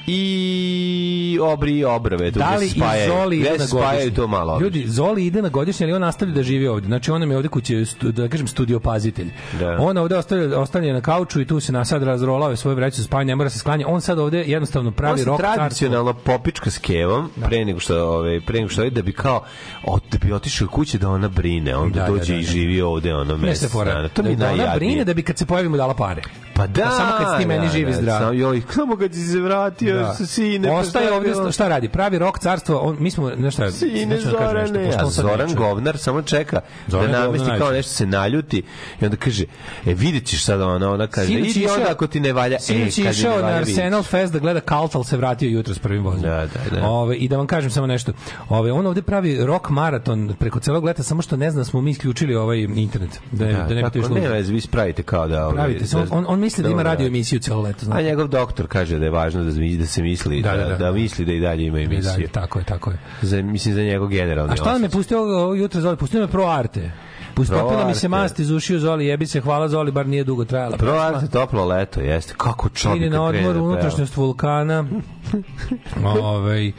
i 0.06 1.38
obri 1.42 1.84
obrave. 1.86 2.30
tu 2.30 2.38
Da 2.38 2.50
li 2.52 2.58
se 2.60 2.66
i 2.68 2.80
spajaju- 2.80 3.08
Zoli 3.10 3.36
ide 3.38 3.50
na 3.50 3.66
spajaju 3.66 3.90
godišnji? 3.90 4.10
to 4.12 4.26
malo. 4.28 4.60
Ljudi, 4.60 4.84
Zoli 4.86 5.26
ide 5.26 5.42
na 5.42 5.48
godišnji, 5.48 5.84
ali 5.84 5.92
on 5.92 6.00
nastavlja 6.00 6.34
da 6.34 6.42
živi 6.42 6.66
ovde. 6.68 6.86
Znači, 6.86 7.10
on 7.10 7.20
nam 7.20 7.30
je 7.30 7.36
ovde 7.36 7.48
kuće, 7.48 7.74
da 8.02 8.28
kažem, 8.28 8.46
studiopazitelj. 8.46 9.30
Da. 9.54 9.76
On 9.80 9.96
ovde 9.98 10.16
ostavlja, 10.16 10.60
ostavlja 10.60 10.92
na 10.92 11.00
kauču 11.00 11.40
i 11.40 11.46
tu 11.46 11.60
se 11.60 11.72
na 11.72 11.84
sad 11.84 12.02
razrolao 12.02 12.56
svoje 12.56 12.74
vreće 12.74 12.96
za 12.96 13.04
spanje, 13.04 13.24
ne 13.24 13.36
mora 13.36 13.50
se 13.50 13.58
sklanja. 13.58 13.86
On 13.88 14.00
sad 14.00 14.18
ovde 14.18 14.38
jednostavno 14.40 14.90
pravi 14.90 15.24
rok 15.24 15.40
tradicionalno 15.54 16.14
popička 16.14 16.70
s 16.70 16.78
kevom 16.78 17.30
pre 17.40 17.64
nego 17.64 17.80
što 17.80 18.04
ovaj 18.06 18.40
pre 18.40 18.54
nego 18.54 18.68
što 18.68 18.80
ovaj, 18.80 18.90
da 18.90 19.02
bi 19.02 19.12
kao 19.12 19.44
od, 19.84 20.02
da 20.12 20.18
bi 20.18 20.32
otišao 20.32 20.68
kući 20.68 20.98
da 20.98 21.08
ona 21.08 21.28
brine 21.28 21.76
onda 21.76 21.94
Da, 21.94 22.02
da, 22.02 22.10
dođe 22.10 22.32
da, 22.32 22.38
i 22.38 22.42
da. 22.42 22.46
živi 22.46 22.80
ovde 22.82 23.14
ono 23.14 23.36
mesec 23.36 23.72
dana. 23.74 24.08
to 24.08 24.22
mi 24.22 24.28
je 24.30 24.36
da 24.36 24.44
ona 24.44 24.56
najjadnije 24.56 24.78
brine 24.80 25.04
da 25.04 25.14
bi 25.14 25.22
kad 25.22 25.38
se 25.38 25.46
pojavi 25.46 25.68
mu 25.68 25.76
dala 25.76 25.94
pare. 25.94 26.22
pa 26.54 26.66
da 26.66 26.82
Pa 26.82 26.90
samo 26.90 27.12
kad 27.18 27.26
si 27.30 27.42
ti 27.42 27.48
meni 27.48 27.66
da, 27.66 27.72
živ 27.72 27.88
i 27.88 27.92
da, 27.92 27.96
zdrav. 27.96 28.18
samo, 28.18 28.32
joj 28.32 28.62
samo 28.70 28.96
kad 28.96 29.14
si 29.14 29.20
se 29.22 29.40
vratio 29.40 29.93
Da. 29.94 30.14
sine 30.16 30.70
Ostaje 30.72 31.12
ovde, 31.12 31.52
šta 31.52 31.68
radi? 31.68 31.88
Pravi 31.88 32.18
rok 32.18 32.38
carstvo, 32.38 32.78
on, 32.78 32.96
mi 33.00 33.10
smo, 33.10 33.30
znaš 33.36 33.54
šta, 33.54 33.70
Sine 33.70 34.06
da 34.06 34.14
nešto, 34.14 34.30
Zorane, 34.30 34.84
pošto 34.86 35.00
a 35.00 35.04
ne 35.04 35.10
Zoran 35.10 35.48
čuje. 35.48 35.56
Govnar 35.56 35.98
samo 35.98 36.22
čeka 36.22 36.60
Zoran 36.88 37.12
da 37.12 37.18
namesti 37.18 37.50
kao 37.58 37.70
nešto 37.70 37.92
se 37.92 38.06
naljuti 38.06 38.62
i 39.00 39.04
onda 39.04 39.16
kaže, 39.16 39.44
e 39.86 39.94
vidjet 39.94 40.24
ćeš 40.26 40.44
sad 40.44 40.60
ona, 40.60 40.90
ona 40.90 41.06
kaže, 41.06 41.26
Sinoć 41.26 41.50
idi 41.50 41.66
onda 41.68 41.90
ako 41.90 42.06
ti 42.06 42.20
ne 42.20 42.32
valja, 42.32 42.56
e, 42.70 42.74
mi 42.74 42.86
išao 42.86 43.36
ne 43.36 43.42
na 43.42 43.48
Arsenal 43.48 44.02
Fest 44.02 44.32
da 44.32 44.38
gleda 44.38 44.60
Kalt, 44.60 44.94
ali 44.94 45.04
se 45.04 45.16
vratio 45.16 45.48
jutro 45.48 45.74
s 45.74 45.78
prvim 45.78 46.04
vozom. 46.04 46.22
Da, 46.22 46.46
da, 46.70 46.80
da. 46.80 46.86
Ove, 46.86 47.16
I 47.16 47.28
da 47.28 47.36
vam 47.36 47.46
kažem 47.46 47.70
samo 47.70 47.86
nešto. 47.86 48.12
Ove, 48.48 48.72
on 48.72 48.86
ovde 48.86 49.02
pravi 49.02 49.44
rock 49.44 49.68
maraton 49.70 50.34
preko 50.38 50.60
celog 50.60 50.84
leta, 50.84 51.02
samo 51.02 51.22
što 51.22 51.36
ne 51.36 51.50
zna 51.50 51.58
da 51.58 51.64
smo 51.64 51.80
mi 51.80 51.90
isključili 51.90 52.34
ovaj 52.34 52.58
internet. 52.58 53.20
Da, 53.32 53.44
ne- 53.46 53.52
Da, 53.52 53.58
da 53.58 53.68
ne 53.68 53.74
bi 53.74 53.82
to 53.82 53.90
tako, 53.90 53.98
išlo. 53.98 54.30
ne 54.30 54.42
vi 54.42 54.60
spravite 54.60 55.02
kao 55.02 55.28
da... 55.28 55.42
ovaj, 55.42 55.54
Pravite 55.54 55.86
se, 55.86 55.96
on, 56.10 56.24
on, 56.28 56.40
misli 56.40 56.62
da 56.62 56.68
ima 56.68 56.82
radio 56.82 57.06
emisiju 57.06 57.40
celo 57.40 57.62
leto. 57.62 57.78
A 57.80 57.84
Znači. 57.84 58.04
njegov 58.04 58.28
doktor 58.28 58.66
kaže 58.66 58.98
da 58.98 59.04
je 59.04 59.10
važno 59.10 59.44
da, 59.44 59.50
da 59.84 59.88
se 59.88 60.02
misli, 60.02 60.42
da, 60.42 60.50
Da, 60.50 60.56
da, 60.56 60.68
da, 60.68 60.76
da. 60.76 60.92
misli 60.92 61.24
da 61.24 61.32
i 61.32 61.40
dalje 61.40 61.64
ima 61.64 61.80
I 61.80 61.84
emisiju. 61.84 62.12
dalje, 62.12 62.28
tako 62.28 62.58
je, 62.58 62.64
tako 62.64 62.90
je. 62.90 62.98
Za, 63.22 63.42
mislim 63.42 63.74
za 63.74 63.82
njegov 63.82 64.08
generalni 64.08 64.52
A 64.52 64.56
šta 64.56 64.72
nam 64.72 64.82
je 64.82 64.88
pustio 64.88 65.18
ovo 65.20 65.54
jutro 65.54 65.80
Zoli? 65.80 65.96
Pustio 65.96 66.20
je 66.20 66.28
Pro 66.28 66.44
Arte. 66.46 66.90
Pro 67.34 67.44
popila 67.60 67.86
mi 67.86 67.94
se 67.94 68.08
mast 68.08 68.38
iz 68.38 68.50
ušiju 68.50 68.78
Zoli, 68.80 69.06
jebi 69.06 69.26
se, 69.26 69.40
hvala 69.40 69.68
Zoli, 69.68 69.92
bar 69.92 70.06
nije 70.06 70.24
dugo 70.24 70.44
trajala. 70.44 70.76
Pro. 70.76 70.92
Arte 70.92 71.28
toplo 71.28 71.64
leto, 71.64 72.00
jeste. 72.00 72.34
Kako 72.36 72.68
čovjek 72.68 73.00
Ide 73.00 73.10
na 73.10 73.22
odmor 73.22 73.54
da 73.54 73.62
unutrašnjost 73.62 74.16
vulkana. 74.16 74.84
Ovaj 76.22 76.68
e, 76.68 76.72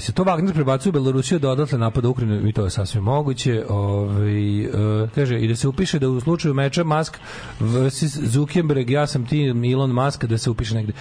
se 0.00 0.12
to 0.12 0.24
Wagner 0.24 0.52
prebacuje 0.52 0.90
u 0.90 0.92
Belorusiju 0.92 1.38
da 1.38 1.50
odatle 1.50 1.78
napada 1.78 2.08
Ukrajinu 2.08 2.48
i 2.48 2.52
to 2.52 2.64
je 2.64 2.70
sasvim 2.70 3.02
moguće. 3.04 3.64
Ovaj 3.68 4.60
e, 4.60 4.68
kaže 5.14 5.40
i 5.40 5.48
da 5.48 5.56
se 5.56 5.68
upiše 5.68 5.98
da 5.98 6.08
u 6.08 6.20
slučaju 6.20 6.54
meča 6.54 6.84
Musk 6.84 7.18
vs 7.60 8.02
Zuckerberg 8.22 8.90
ja 8.90 9.06
sam 9.06 9.26
ti 9.26 9.52
Elon 9.72 9.90
Musk 9.92 10.24
da 10.24 10.38
se 10.38 10.50
upiše 10.50 10.74
negde. 10.74 10.92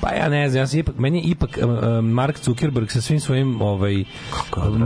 Pa 0.00 0.10
ja 0.10 0.28
ne 0.28 0.48
znam, 0.50 0.62
ja 0.62 0.66
sam 0.66 0.80
ipak 0.80 0.98
meni 0.98 1.18
je 1.18 1.24
ipak 1.24 1.58
e, 1.58 1.60
e, 1.60 2.00
Mark 2.00 2.38
Zuckerberg 2.44 2.90
sa 2.90 3.00
svim 3.00 3.20
svojim 3.20 3.62
ovaj 3.62 4.04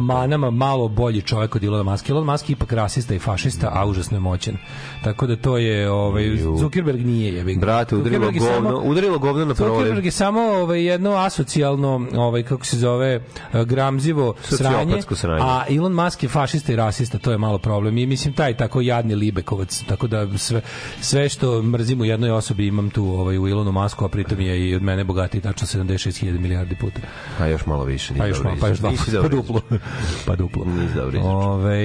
manama 0.01 0.51
malo 0.51 0.89
bolji 0.89 1.23
čovjek 1.23 1.57
od 1.57 1.65
Elona 1.65 1.91
Muska. 1.91 2.13
Elon 2.13 2.27
Musk 2.27 2.49
je 2.51 2.53
ipak 2.53 2.73
rasista 2.73 3.15
i 3.15 3.19
fašista, 3.19 3.71
a 3.75 3.87
užasno 3.87 4.17
je 4.17 4.21
moćan. 4.21 4.57
Tako 5.05 5.27
da 5.27 5.37
to 5.37 5.57
je 5.57 5.91
ovaj. 5.91 6.37
Zuckerberg 6.59 7.07
nije 7.07 7.35
jebi 7.35 7.55
ga. 7.55 7.61
Brate, 7.61 7.97
udarilo 7.97 8.27
je 8.27 8.41
samo- 8.41 8.71
govno, 8.71 8.91
udarilo 8.91 9.19
govno 9.19 9.45
na 9.45 9.55
provalje. 9.55 9.79
Zuckerberg 9.79 10.05
je 10.05 10.11
samo 10.11 10.41
ovaj, 10.41 10.85
jedno 10.85 11.11
asocijalno, 11.27 12.07
ovaj, 12.15 12.43
kako 12.43 12.67
se 12.67 12.79
zove, 12.79 13.15
eh, 13.53 13.65
gramzivo 13.65 14.35
sranje, 14.43 15.03
sranje. 15.11 15.41
a 15.45 15.65
Elon 15.71 15.93
Musk 15.93 16.23
je 16.23 16.29
fašista 16.29 16.73
i 16.73 16.77
rasista, 16.77 17.19
to 17.19 17.33
je 17.33 17.39
malo 17.39 17.59
problem. 17.59 17.99
I 17.99 18.07
mislim, 18.07 18.35
taj 18.35 18.57
tako 18.57 18.81
jadni 18.81 19.15
libekovac, 19.15 19.83
tako 19.89 20.07
da 20.07 20.39
sve, 20.39 20.61
sve 21.01 21.29
što 21.29 21.63
mrzim 21.63 22.01
u 22.01 22.05
jednoj 22.05 22.31
osobi 22.31 22.67
imam 22.67 22.91
tu 22.91 23.05
ovaj, 23.05 23.39
u 23.39 23.49
Elonu 23.49 23.73
Musku, 23.73 24.05
a 24.05 24.09
pritom 24.09 24.41
je 24.41 24.69
i 24.69 24.75
od 24.75 24.83
mene 24.83 25.05
bogatiji 25.05 25.41
tačno 25.41 25.67
76.000 25.67 26.39
milijardi 26.39 26.77
puta. 26.77 27.01
Pa 27.39 27.47
još 27.47 27.67
malo 27.67 27.85
više. 27.85 28.15
Pa 28.19 28.27
još 28.27 28.43
malo, 28.43 28.57
pa 28.61 28.69
još 28.69 28.79
dva, 28.79 28.93
pa 29.07 29.13
dobro 29.13 29.29
duplo. 29.29 29.61
pa 30.27 30.37
duplo. 30.37 30.65
Nisi 30.65 30.95
dobro. 30.95 31.21
Ove, 31.21 31.83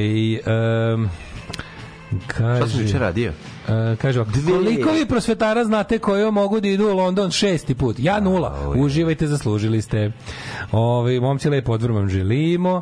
um, 0.93 1.09
kaže... 2.27 2.61
Šta 2.61 2.69
sam 2.69 2.81
juče 2.81 2.99
radio? 2.99 3.33
E, 3.67 3.95
kaže 3.95 4.21
ovako, 4.21 4.39
koliko 4.45 4.91
vi 4.91 5.05
prosvetara 5.05 5.65
znate 5.65 5.99
koje 5.99 6.31
mogu 6.31 6.59
da 6.59 6.67
idu 6.67 6.87
u 6.87 6.95
London 6.95 7.31
šesti 7.31 7.75
put? 7.75 7.95
Ja 7.99 8.19
nula. 8.19 8.73
Uživajte, 8.75 9.27
zaslužili 9.27 9.81
ste. 9.81 10.11
Ove, 10.71 11.19
momci 11.19 11.49
lepo 11.49 11.71
odvor 11.71 11.91
vam 11.91 12.09
želimo. 12.09 12.81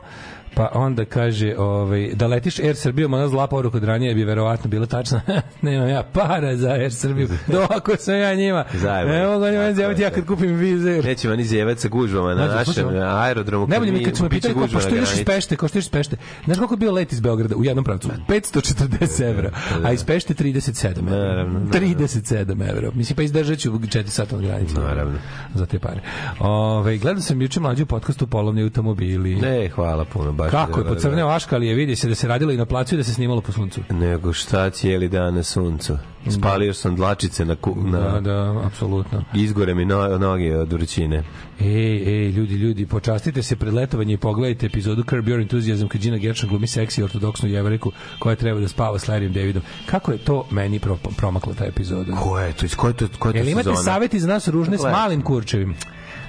Pa 0.55 0.69
onda 0.73 1.05
kaže, 1.05 1.55
ovaj, 1.57 2.11
da 2.13 2.27
letiš 2.27 2.59
Air 2.59 2.75
Srbijom, 2.75 3.13
ona 3.13 3.27
zla 3.27 3.47
poruka 3.47 3.77
od 3.77 3.83
ranije 3.83 4.15
bi 4.15 4.23
verovatno 4.23 4.69
bila 4.69 4.85
tačna. 4.85 5.21
Nemam 5.61 5.89
ja 5.89 6.03
para 6.03 6.55
za 6.55 6.69
Air 6.69 6.93
Srbiju. 6.93 7.27
Doko 7.47 7.95
sam 7.97 8.15
ja 8.15 8.35
njima. 8.35 8.65
Zajebo. 8.73 9.11
Ne 9.11 9.27
mogu 9.27 9.45
njima 9.45 9.63
je, 9.63 9.95
ja 9.99 10.09
kad 10.09 10.25
kupim 10.25 10.55
vize. 10.55 11.01
Neće 11.03 11.27
mani 11.29 11.43
zevat 11.43 11.79
sa 11.79 11.87
gužvama 11.87 12.33
na 12.33 12.47
Znači, 12.47 12.69
našem 12.69 12.87
aerodromu. 13.03 13.67
Najbolje 13.67 13.91
mi 13.91 14.03
kad 14.03 14.17
smo 14.17 14.29
pitali 14.29 14.53
kao, 14.53 14.67
pa 14.67 14.73
na 14.73 14.79
što 14.79 14.89
ideš 14.89 15.01
iz 15.01 15.07
granici. 15.09 15.25
Pešte, 15.25 15.55
kao 15.55 15.69
što 15.69 15.77
ideš 15.77 15.85
iz 15.85 15.91
Pešte. 15.91 16.17
Znaš 16.45 16.57
koliko 16.57 16.73
je 16.73 16.77
bio 16.77 16.91
let 16.91 17.13
iz 17.13 17.19
Beograda 17.19 17.55
u 17.55 17.63
jednom 17.63 17.85
pravcu? 17.85 18.09
540 18.27 19.29
evra, 19.29 19.51
a 19.83 19.91
iz 19.91 20.03
Pešte 20.03 20.33
37 20.33 20.99
evra. 20.99 21.17
Naravno, 21.17 21.59
naravno. 21.59 21.71
37 21.71 22.69
evra. 22.69 22.91
Mislim, 22.93 23.15
pa 23.15 23.23
izdržat 23.23 23.59
ću 23.59 23.71
4 23.71 24.07
sata 24.07 24.35
od 24.35 24.41
granice. 24.41 24.79
Naravno. 24.79 25.17
Za 25.53 25.65
te 25.65 25.79
pare. 25.79 26.01
Ove, 26.39 26.97
gledao 26.97 27.21
sam 27.21 27.41
juče 27.41 27.59
mlađu 27.59 27.83
u 27.83 27.85
podcastu 27.85 28.27
Polovni 28.27 28.63
automobili. 28.63 29.35
Ne, 29.35 29.69
hvala 29.69 30.05
puno. 30.05 30.31
Baš 30.45 30.51
Kako 30.51 30.79
je 30.79 30.83
da, 30.83 30.89
da, 30.89 30.95
pocrneo 30.95 31.27
Aška, 31.27 31.55
ali 31.55 31.67
je 31.67 31.75
vidi 31.75 31.95
se 31.95 32.07
da 32.07 32.15
se 32.15 32.27
radilo 32.27 32.51
i 32.51 32.57
na 32.57 32.65
placu 32.65 32.95
i 32.95 32.97
da 32.97 33.03
se 33.03 33.13
snimalo 33.13 33.41
po 33.41 33.51
suncu. 33.51 33.81
da. 33.89 33.95
Nego 33.95 34.33
šta 34.33 34.69
cijeli 34.69 35.09
dan 35.09 35.35
na 35.35 35.43
suncu. 35.43 35.97
Spalio 36.29 36.73
sam 36.73 36.95
dlačice 36.95 37.45
na, 37.45 37.55
ku, 37.55 37.75
na 37.75 37.99
Da, 37.99 38.19
da, 38.19 38.61
apsolutno. 38.65 39.23
izgore 39.33 39.75
mi 39.75 39.85
no, 39.85 40.17
noge 40.17 40.57
od 40.57 40.73
vrućine. 40.73 41.23
Ej, 41.59 42.25
ej, 42.25 42.29
ljudi, 42.29 42.55
ljudi, 42.55 42.85
počastite 42.85 43.43
se 43.43 43.55
pred 43.55 43.73
letovanje 43.73 44.13
i 44.13 44.17
pogledajte 44.17 44.65
epizodu 44.65 45.03
Curb 45.03 45.25
Your 45.27 45.41
Enthusiasm 45.41 45.87
kad 45.87 46.01
Gina 46.01 46.17
Gershon 46.17 46.49
glumi 46.49 46.67
seksi 46.67 47.03
ortodoksnu 47.03 47.49
jeveriku 47.49 47.91
koja 48.19 48.35
treba 48.35 48.59
da 48.59 48.67
spava 48.67 48.99
s 48.99 49.07
Larryem 49.07 49.33
Davidom. 49.33 49.61
Kako 49.85 50.11
je 50.11 50.17
to 50.17 50.47
meni 50.51 50.79
pro, 50.79 50.97
promakla 51.17 51.53
ta 51.53 51.65
epizoda? 51.65 52.15
Ko 52.15 52.39
je 52.39 52.53
to? 52.53 52.65
Iz 52.65 52.75
koje 52.75 52.93
to, 52.93 53.07
koje 53.19 53.33
to 53.33 53.37
Jel 53.37 53.47
imate 53.49 53.75
saveti 53.75 54.19
za 54.19 54.27
nas 54.27 54.47
ružne 54.47 54.77
s 54.77 54.81
malim 54.81 55.21
kurčevim? 55.21 55.75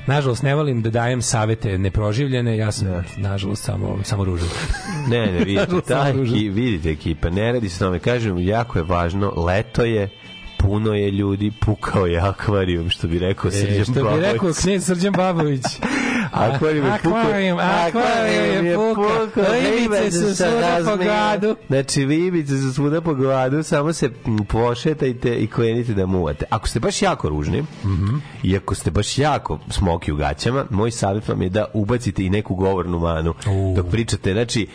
Nažalost, 0.06 0.42
ne 0.42 0.54
volim 0.54 0.82
da 0.82 0.90
dajem 0.90 1.22
savete 1.22 1.78
neproživljene, 1.78 2.56
ja 2.56 2.72
sam, 2.72 3.04
nažalost, 3.16 3.64
samo, 3.64 3.98
samo 4.04 4.24
ružan. 4.24 4.48
Ne, 5.10 5.26
ne, 5.26 5.44
vidite, 5.44 5.80
ta 5.88 6.08
eki, 6.08 6.48
vidite 6.48 6.90
ekipa, 6.90 7.30
ne 7.30 7.52
radi 7.52 7.68
se 7.68 7.78
tome. 7.78 7.98
Kažem, 7.98 8.38
jako 8.38 8.78
je 8.78 8.84
važno, 8.84 9.32
leto 9.36 9.84
je, 9.84 10.08
puno 10.66 10.94
je 10.94 11.10
ljudi, 11.10 11.52
pukao 11.60 12.06
je 12.06 12.18
akvarijum, 12.18 12.90
što 12.90 13.08
bi 13.08 13.18
rekao 13.18 13.48
E, 13.48 13.52
Srđan 13.52 13.84
što 13.84 13.92
bi 13.92 14.00
Babović. 14.00 14.24
rekao 14.24 14.50
knjez 14.54 14.84
Srđan 14.84 15.12
Babović. 15.12 15.62
Akvarijum 16.32 16.86
je 16.86 16.92
pukao. 16.94 17.18
Akvarijum, 17.18 17.58
akvarijum 17.58 18.66
je 18.66 18.74
pukao. 18.76 19.44
Ribice 19.52 20.10
su 20.12 20.36
svuda 20.36 20.80
po 20.86 20.96
gradu. 20.96 21.56
Znači, 21.66 22.04
ribice 22.04 22.58
su 22.58 22.72
svuda 22.74 23.00
po 23.00 23.14
gradu, 23.14 23.62
samo 23.62 23.92
se 23.92 24.10
pošetajte 24.48 25.34
i 25.34 25.46
krenite 25.46 25.94
da 25.94 26.06
muvate. 26.06 26.44
Ako 26.50 26.68
ste 26.68 26.80
baš 26.80 27.02
jako 27.02 27.28
ružni, 27.28 27.64
Mhm. 27.84 28.16
i 28.42 28.56
ako 28.56 28.74
ste 28.74 28.90
baš 28.90 29.18
jako 29.18 29.58
smoki 29.70 30.12
u 30.12 30.16
gaćama, 30.16 30.64
moj 30.70 30.90
savjet 30.90 31.28
vam 31.28 31.42
je 31.42 31.48
da 31.48 31.64
ubacite 31.74 32.24
i 32.24 32.30
neku 32.30 32.54
govornu 32.54 32.98
manu 32.98 33.34
dok 33.76 33.86
pričate. 33.86 34.32
Znači, 34.32 34.66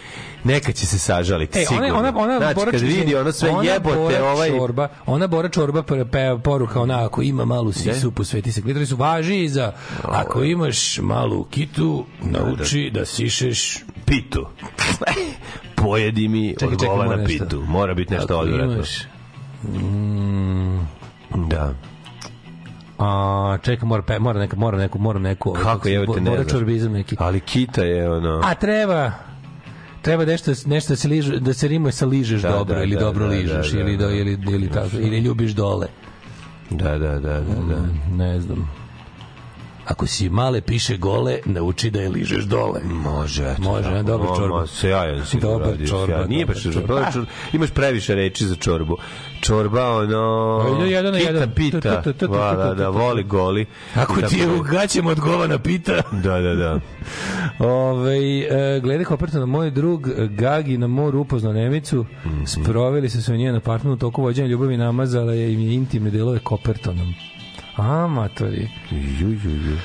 neka 0.44 0.72
će 0.72 0.86
se 0.88 1.00
sažaliti, 1.00 1.60
E, 1.60 1.66
sigurno. 1.66 1.88
ona, 1.90 2.10
ona, 2.10 2.20
ona 2.20 2.38
znači, 2.38 2.72
kad 2.72 2.82
vidi 2.82 3.16
ono 3.16 3.32
sve 3.32 3.50
jebote, 3.64 4.24
ovaj... 4.24 4.50
Čorba, 4.50 4.88
ona 5.06 5.28
Bora 5.28 5.50
Čorba 5.50 5.81
pe, 5.84 6.38
poruka 6.44 6.82
ona, 6.82 7.06
ako 7.06 7.22
ima 7.22 7.46
malu 7.46 7.72
sisu, 7.72 8.12
posveti 8.12 8.52
se 8.52 8.62
klitori 8.62 8.86
su 8.86 8.96
važi 8.96 9.44
i 9.44 9.50
za 9.50 9.74
ako 10.04 10.44
imaš 10.44 11.00
malu 11.00 11.44
kitu, 11.44 12.06
nauči 12.22 12.92
da 12.94 13.06
sišeš 13.06 13.84
pitu. 14.06 14.48
Pojedi 15.76 16.28
mi 16.28 16.56
Čekaj, 16.60 16.78
na 17.10 17.16
nešto. 17.16 17.46
pitu. 17.46 17.64
Mora 17.68 17.94
biti 17.94 18.14
nešto 18.14 18.40
odvratno. 18.40 18.74
imaš, 18.74 19.04
mm, 19.64 20.80
Da. 21.50 21.74
a, 23.00 23.58
čekaj, 23.62 23.88
mora, 23.88 24.02
pe, 24.04 24.20
mora, 24.20 24.40
neka, 24.40 24.58
mora 24.58 24.78
neku, 24.78 25.00
mora 25.00 25.20
neku, 25.20 25.54
Kako 25.54 25.88
je, 25.88 26.06
te 26.14 26.22
ne. 26.22 26.46
Čorbizam 26.50 26.92
neki. 26.92 27.16
Ali 27.20 27.40
kita 27.40 27.84
je 27.84 28.12
ono... 28.12 28.42
A 28.44 28.56
treba 28.56 29.12
treba 30.02 30.26
nešto 30.26 30.52
nešto 30.66 30.94
da 30.94 30.96
se 30.96 31.08
liže, 31.08 31.40
da 31.40 31.54
se 31.54 31.68
rimuje 31.68 31.92
sa 31.92 32.06
ližeš 32.06 32.42
Da, 32.42 32.50
dobro 32.50 32.76
da, 32.76 32.84
ili 32.84 32.96
da, 32.96 33.02
dobro 33.02 33.26
da, 33.26 33.32
ližeš 33.32 33.72
da, 33.72 33.78
da, 33.78 33.80
ili 33.80 33.98
da. 33.98 34.12
ili 34.12 34.40
ili 34.52 34.70
tako 34.70 34.98
ili 34.98 35.20
ljubiš 35.20 35.52
dole. 35.52 35.88
Da, 36.70 36.98
da, 36.98 37.20
da, 37.20 37.20
da, 37.20 37.56
da. 37.70 38.16
Ne 38.16 38.40
znam. 38.40 38.81
Ako 39.92 40.08
si 40.08 40.30
male 40.32 40.62
piše 40.64 40.98
gole, 40.98 41.40
nauči 41.46 41.90
da 41.90 42.02
je 42.02 42.10
ližeš 42.10 42.44
dole. 42.46 42.82
Može, 42.84 43.44
eto, 43.46 43.62
Može, 43.62 43.90
da. 44.04 44.14
Mo- 44.14 44.38
čorba. 44.38 44.56
mo- 44.56 44.68
Sjajan 44.70 45.26
si 45.26 45.40
Dobar 45.40 45.68
uradio, 45.68 45.88
čorba, 45.88 46.06
sjajan. 46.08 46.30
Nije 46.30 46.46
baš 46.46 46.64
čorba. 46.64 46.74
čorba. 46.78 47.12
čorba. 47.12 47.28
Imaš 47.54 47.72
previše 47.72 48.16
reči 48.16 48.46
za 48.46 48.56
čorbu. 48.56 48.98
Čorba, 49.42 49.90
ono... 49.92 50.62
Ajde, 50.68 50.92
jedan 50.92 51.14
na 51.14 51.20
kita 51.20 51.32
jedan. 51.32 51.52
pita. 51.52 52.04
Va, 52.24 52.56
Da, 52.56 52.74
da, 52.74 52.90
voli 52.90 53.24
goli. 53.26 53.66
Ako 53.96 54.16
ti 54.18 54.36
je 54.36 54.44
tako 54.44 54.56
u 54.56 54.64
gaćama 54.64 55.12
od 55.12 55.20
govana 55.20 55.60
pita. 55.60 56.02
Da, 56.24 56.40
da, 56.40 56.56
da. 56.56 56.80
Ove, 57.62 58.18
e, 58.40 58.80
glede 58.80 59.04
Kopertona, 59.04 59.46
moj 59.48 59.72
drug 59.72 60.08
Gagi 60.30 60.78
na 60.78 60.88
moru 60.90 61.20
upoznao 61.20 61.54
Nemicu, 61.54 62.06
Mhm. 62.26 62.44
sproveli 62.46 63.10
se 63.10 63.22
su 63.22 63.34
u 63.34 63.38
njen 63.38 63.56
apartman 63.56 63.94
u 63.94 63.98
toku 63.98 64.22
vođenja 64.22 64.48
ljubavi 64.48 64.78
namazala 64.78 65.34
je 65.34 65.54
im 65.54 65.60
intimne 65.62 66.10
delove 66.10 66.40
Kopertonom. 66.40 67.14
Amatori. 67.82 68.70
Ju, 68.92 69.30
ju, 69.30 69.52
ju. 69.52 69.78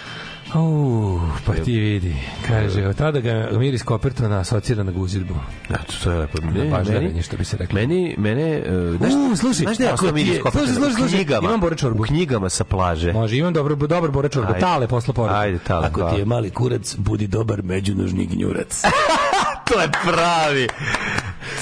Uh, 0.55 1.23
pa 1.47 1.53
ti 1.55 1.73
vidi. 1.73 2.17
Kaže, 2.47 2.87
od 2.87 2.97
tada 2.97 3.21
ga 3.21 3.49
miris 3.53 3.83
Kopertona 3.83 4.39
asocira 4.39 4.83
na 4.83 4.93
guzidbu. 4.93 5.35
Eto, 5.71 5.93
to 6.05 6.11
je 6.13 6.19
lepo. 6.19 6.39
Ne, 6.45 6.65
baždarenje, 6.67 7.09
meni, 7.09 7.23
što 7.23 7.37
bi 7.37 7.45
se 7.45 7.57
reklo. 7.57 7.75
meni, 7.75 8.15
mene, 8.19 8.63
uh, 8.91 8.97
znaš, 8.97 9.13
U, 9.33 9.37
slušaj, 9.37 9.55
znaš 9.57 9.77
da 9.79 9.85
je 9.85 9.89
ako 9.89 9.95
ostao 9.97 10.13
ti 10.13 10.21
je- 10.21 10.25
miris 10.25 10.39
Kopertona? 10.39 10.67
slušaj, 10.67 10.83
slušaj, 10.83 10.99
slušaj, 10.99 11.17
knjigama, 11.17 11.49
imam 11.49 11.61
Bore 11.61 11.77
čorbu. 11.77 12.03
U 12.03 12.07
knjigama 12.07 12.49
sa 12.49 12.65
plaže. 12.65 13.13
Može, 13.13 13.37
imam 13.37 13.53
dobro, 13.53 13.77
dobar 13.77 14.11
bore 14.11 14.29
čorbu. 14.29 14.49
Ajde. 14.49 14.61
Tale 14.61 14.87
posla 14.89 15.15
poruku. 15.15 15.35
Ajde, 15.35 15.59
Tale, 15.59 15.87
Ako 15.87 16.01
hvala. 16.01 16.15
ti 16.15 16.21
je 16.21 16.25
mali 16.25 16.51
kurac, 16.51 16.97
budi 16.97 17.27
dobar 17.27 17.63
međunožni 17.63 18.27
gnjurac. 18.27 18.83
to 19.67 19.81
je 19.81 19.89
pravi. 20.05 20.69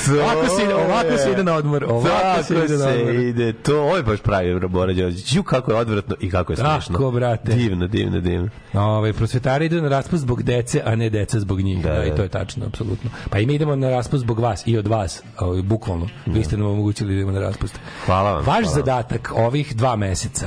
To 0.07 0.13
Ovako 0.15 0.49
se 0.49 0.63
ide- 0.65 0.75
ovako 0.77 1.17
se 1.19 1.31
ide 1.33 1.45
na 1.45 1.55
odmor, 1.55 1.85
ovako 1.85 2.09
se 2.39 2.55
Tako 2.55 2.65
ide 2.65 2.77
na 2.77 2.87
odmor. 2.87 3.15
ide. 3.15 3.53
To, 3.55 3.81
ovo 3.81 3.97
je 3.97 4.03
baš 4.03 4.21
pravi 4.21 4.55
Bora 4.61 4.69
Đorđević. 4.69 5.33
Ju, 5.33 5.43
kako 5.45 5.71
je 5.73 5.77
odvratno 5.77 6.17
i 6.21 6.31
kako 6.31 6.53
je 6.53 6.57
Tako, 6.57 6.83
smešno. 6.83 7.11
brate. 7.11 7.53
Divno, 7.55 7.87
divno, 7.89 8.21
divno. 8.21 8.49
Ove, 8.75 9.13
prosvetari 9.13 9.67
idu 9.67 9.83
na 9.83 9.89
raspust 9.89 10.23
zbog 10.23 10.43
dece, 10.43 10.83
a 10.85 10.95
ne 10.95 11.11
deca 11.11 11.41
zbog 11.41 11.61
njih. 11.61 11.83
Da, 11.83 11.93
Da, 11.93 12.05
i 12.05 12.11
da. 12.11 12.17
to 12.17 12.23
je 12.23 12.29
tačno, 12.29 12.67
apsolutno. 12.67 13.11
Pa 13.31 13.39
i 13.39 13.47
mi 13.47 13.55
idemo 13.55 13.77
na 13.77 13.91
raspust 13.91 14.21
zbog 14.21 14.39
vas 14.39 14.63
i 14.67 14.79
od 14.79 14.87
vas, 14.87 15.23
ovaj, 15.39 15.63
bukvalno. 15.63 16.07
Vi 16.27 16.45
ste 16.45 16.57
nam 16.57 16.67
omogućili 16.67 17.09
da 17.09 17.15
idemo 17.15 17.33
na 17.33 17.41
raspust. 17.41 17.79
Hvala 18.07 18.31
vam, 18.31 18.39
Vaš 18.39 18.45
hvala 18.45 18.67
zadatak 18.67 19.33
ovih 19.37 19.77
dva 19.77 19.97
meseca 19.97 20.47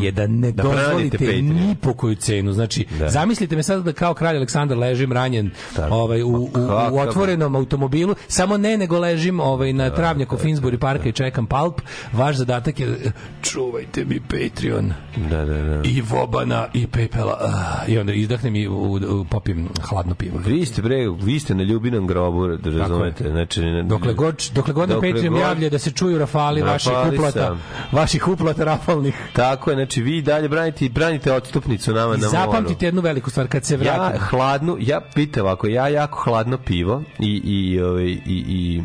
je 0.00 0.12
da 0.12 0.26
ne 0.26 0.52
Da 0.52 0.62
dozvolite 0.62 1.26
ni 1.34 1.76
po 1.76 1.94
koju 1.94 2.14
cenu. 2.16 2.52
Znači, 2.52 2.86
Da. 2.98 3.08
zamislite 3.08 3.56
me 3.56 3.62
sad 3.62 3.82
da 3.82 3.92
kao 3.92 4.14
kralj 4.14 4.36
Aleksandar 4.36 4.78
ležim 4.78 5.12
ranjen 5.12 5.50
Tako. 5.76 5.94
ovaj, 5.94 6.22
u, 6.22 6.28
u, 6.28 6.50
Pa 6.54 6.60
u 6.60 6.66
kakav- 6.68 7.08
otvorenom 7.08 7.56
automobilu, 7.56 8.14
samo 8.28 8.56
ne 8.56 8.76
nego 8.76 8.95
ležim 8.96 9.40
ovaj, 9.40 9.72
na 9.72 9.90
travnjaku 9.90 10.36
Finsbury 10.36 10.76
parka 10.78 11.08
i 11.08 11.12
čekam 11.12 11.46
palp. 11.46 11.80
Vaš 12.12 12.36
zadatak 12.36 12.80
je 12.80 13.12
čuvajte 13.42 14.04
mi 14.04 14.20
Patreon 14.20 14.92
Da, 15.18 15.44
da, 15.44 15.54
da. 15.54 15.80
i 15.84 16.02
Vobana 16.02 16.66
i 16.74 16.86
Pepela 16.86 17.38
ah, 17.42 17.88
i 17.88 17.98
onda 17.98 18.12
izdahnem 18.12 18.56
i 18.56 18.68
u, 18.68 18.74
u, 19.10 19.24
popim 19.24 19.68
hladno 19.82 20.14
pivo. 20.14 20.38
Vi 20.38 20.66
ste 20.66 20.82
bre, 20.82 20.96
vi 21.12 21.40
ste 21.40 21.54
na 21.54 21.62
ljubinom 21.62 22.06
grobu, 22.06 22.46
da 22.48 22.70
razumete. 22.72 23.30
Znači, 23.30 23.60
ne- 23.62 23.82
Dokle 23.82 24.14
god, 24.14 24.50
dokle 24.52 24.74
god 24.74 24.88
na 24.88 24.94
Dokle 24.94 25.10
Patreon 25.10 25.32
god- 25.32 25.42
javlja 25.42 25.68
da 25.68 25.78
se 25.78 25.90
čuju 25.90 26.18
rafali 26.18 26.62
vaših 26.62 26.92
Rafali 26.92 27.16
uplata, 27.16 27.40
sam. 27.40 27.62
vaših 27.92 28.28
uplata 28.28 28.64
rafalnih. 28.64 29.14
Tako 29.32 29.70
je, 29.70 29.76
znači 29.76 30.02
vi 30.02 30.22
dalje 30.22 30.48
branite, 30.48 30.88
branite 30.88 31.32
odstupnicu 31.32 31.92
nama 31.92 32.14
I 32.14 32.18
na 32.18 32.26
moru. 32.26 32.30
zapamtite 32.32 32.86
jednu 32.86 33.00
veliku 33.00 33.30
stvar, 33.30 33.46
kad 33.48 33.64
se 33.64 33.74
Ja 33.74 33.78
vratim. 33.96 34.20
hladnu, 34.20 34.76
ja 34.80 35.00
pitam 35.14 35.42
ovako, 35.42 35.66
ja 35.66 35.88
jako 35.88 36.20
hladno 36.20 36.58
pivo 36.58 37.02
i 37.18 37.40
i 37.44 37.80
ovaj 37.80 38.04
i 38.04 38.18
i 38.26 38.44
i 38.48 38.82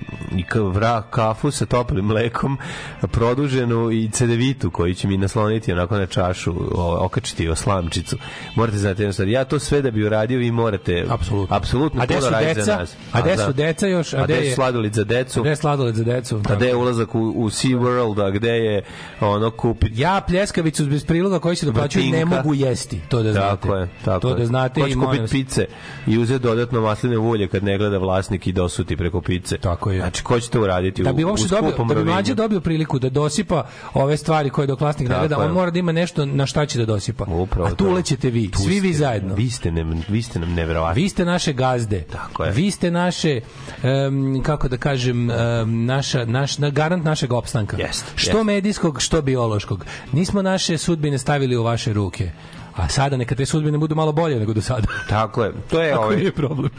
vra, 0.73 1.01
kafu 1.01 1.51
sa 1.51 1.65
toplim 1.65 2.05
mlekom, 2.05 2.57
produženu 3.01 3.91
i 3.91 4.09
cedevitu 4.09 4.71
koji 4.71 4.95
će 4.95 5.07
mi 5.07 5.17
nasloniti 5.17 5.71
onako 5.71 5.97
na 5.97 6.05
čašu, 6.05 6.55
o, 6.75 7.05
okačiti 7.05 7.49
o 7.49 7.55
slamčicu. 7.55 8.17
Morate 8.55 8.77
znati 8.77 9.01
jednu 9.01 9.13
stvar. 9.13 9.27
Ja 9.27 9.43
to 9.45 9.59
sve 9.59 9.81
da 9.81 9.91
bi 9.91 10.05
uradio, 10.05 10.39
vi 10.39 10.51
morate 10.51 11.05
Apsolutno. 11.09 11.55
apsolutno 11.55 12.01
A 12.01 12.05
gde 12.05 12.21
su 12.21 12.29
deca? 12.39 12.61
za 12.63 12.77
nas. 12.77 12.95
A 13.11 13.21
gde 13.21 13.35
da. 13.35 13.45
su 13.45 13.53
deca 13.53 13.87
još? 13.87 14.13
A 14.13 14.17
A 14.17 14.23
gde 14.23 14.33
je- 14.35 14.55
sladoled 14.55 14.93
za 14.93 15.03
decu? 15.03 15.41
Gde 15.41 15.49
je 15.49 15.55
sladoled 15.55 15.95
za 15.95 16.03
decu? 16.03 16.41
A 16.49 16.55
gde 16.55 16.67
je 16.67 16.75
ulazak 16.75 17.15
u, 17.15 17.33
u 17.37 17.49
Sea 17.49 17.71
World, 17.71 18.27
a 18.27 18.29
gde 18.29 18.49
je 18.49 18.83
ono 19.21 19.51
kupiti 19.51 20.01
Ja 20.01 20.21
pljeskavicu 20.27 20.85
bez 20.85 21.05
priloga 21.05 21.39
koji 21.39 21.55
se 21.55 21.65
doplaćuju 21.65 22.11
ne 22.11 22.25
mogu 22.25 22.53
jesti. 22.53 23.01
To 23.09 23.23
da 23.23 23.31
znate. 23.31 23.47
Tako 23.61 23.75
je, 23.75 23.87
tako 24.05 24.19
to 24.19 24.33
da 24.35 24.45
znate 24.45 24.81
Ko 24.81 24.87
i 24.87 24.91
će 24.91 24.97
molim 24.97 25.21
kupiti 25.21 25.43
pice 25.45 25.65
i 26.07 26.17
uzeti 26.17 26.43
dodatno 26.43 26.81
masline 26.81 27.17
ulje 27.17 27.47
kad 27.47 27.63
ne 27.63 27.77
gleda 27.77 27.97
vlasnik 27.97 28.47
i 28.47 28.51
dosuti 28.51 28.97
preko 28.97 29.21
pice. 29.21 29.57
Tako 29.57 29.90
je. 29.91 29.99
Znači, 29.99 30.23
ko 30.23 30.39
će 30.39 30.49
to 30.49 30.61
uraditi 30.61 31.03
da 31.03 31.13
bi 31.13 31.23
uopšte 31.23 31.47
dobio, 31.47 31.85
da 31.85 31.95
bi 31.95 32.03
mlađe 32.03 32.35
dobio 32.35 32.61
priliku 32.61 32.99
da 32.99 33.09
dosipa 33.09 33.63
ove 33.93 34.17
stvari 34.17 34.49
koje 34.49 34.67
dok 34.67 34.81
vlasnik 34.81 35.09
ne 35.09 35.19
gleda, 35.19 35.37
on 35.37 35.51
mora 35.51 35.71
da 35.71 35.79
ima 35.79 35.91
nešto 35.91 36.25
na 36.25 36.45
šta 36.45 36.65
će 36.65 36.79
da 36.79 36.85
dosipa. 36.85 37.25
Upravo 37.25 37.67
A 37.67 37.69
tu 37.69 37.75
to. 37.75 37.91
lećete 37.91 38.29
vi, 38.29 38.51
Tu 38.51 38.59
svi 38.59 38.79
vi 38.79 38.89
ste. 38.89 38.97
zajedno. 38.97 39.35
Vi 39.35 39.49
ste, 39.49 39.71
ne, 39.71 39.85
vi 40.09 40.21
ste 40.21 40.39
nam 40.39 40.53
neverovatni. 40.53 41.03
Vi 41.03 41.09
ste 41.09 41.25
naše 41.25 41.53
gazde. 41.53 42.01
Tako 42.01 42.43
je. 42.43 42.51
Vi 42.51 42.71
ste 42.71 42.91
naše 42.91 43.41
em, 43.83 44.43
kako 44.43 44.67
da 44.67 44.77
kažem 44.77 45.31
em, 45.31 45.37
naša 45.85 46.25
naš 46.25 46.57
na 46.57 46.69
garant 46.69 47.05
našeg 47.05 47.33
opstanka. 47.33 47.77
Jeste, 47.77 48.11
Što 48.15 48.29
jeste. 48.31 48.43
medijskog, 48.43 49.01
što 49.01 49.21
biološkog. 49.21 49.85
Nismo 50.11 50.41
naše 50.41 50.77
sudbine 50.77 51.17
stavili 51.17 51.57
u 51.57 51.63
vaše 51.63 51.93
ruke. 51.93 52.31
A 52.75 52.87
sada 52.89 53.17
neka 53.17 53.35
te 53.35 53.45
sudbine 53.45 53.77
budu 53.77 53.95
malo 53.95 54.11
bolje 54.11 54.39
nego 54.39 54.53
do 54.53 54.61
sada. 54.61 54.87
Tako 55.09 55.43
je. 55.43 55.53
To 55.69 55.81
je 55.81 55.97
ovaj, 55.99 56.31
problem. 56.31 56.69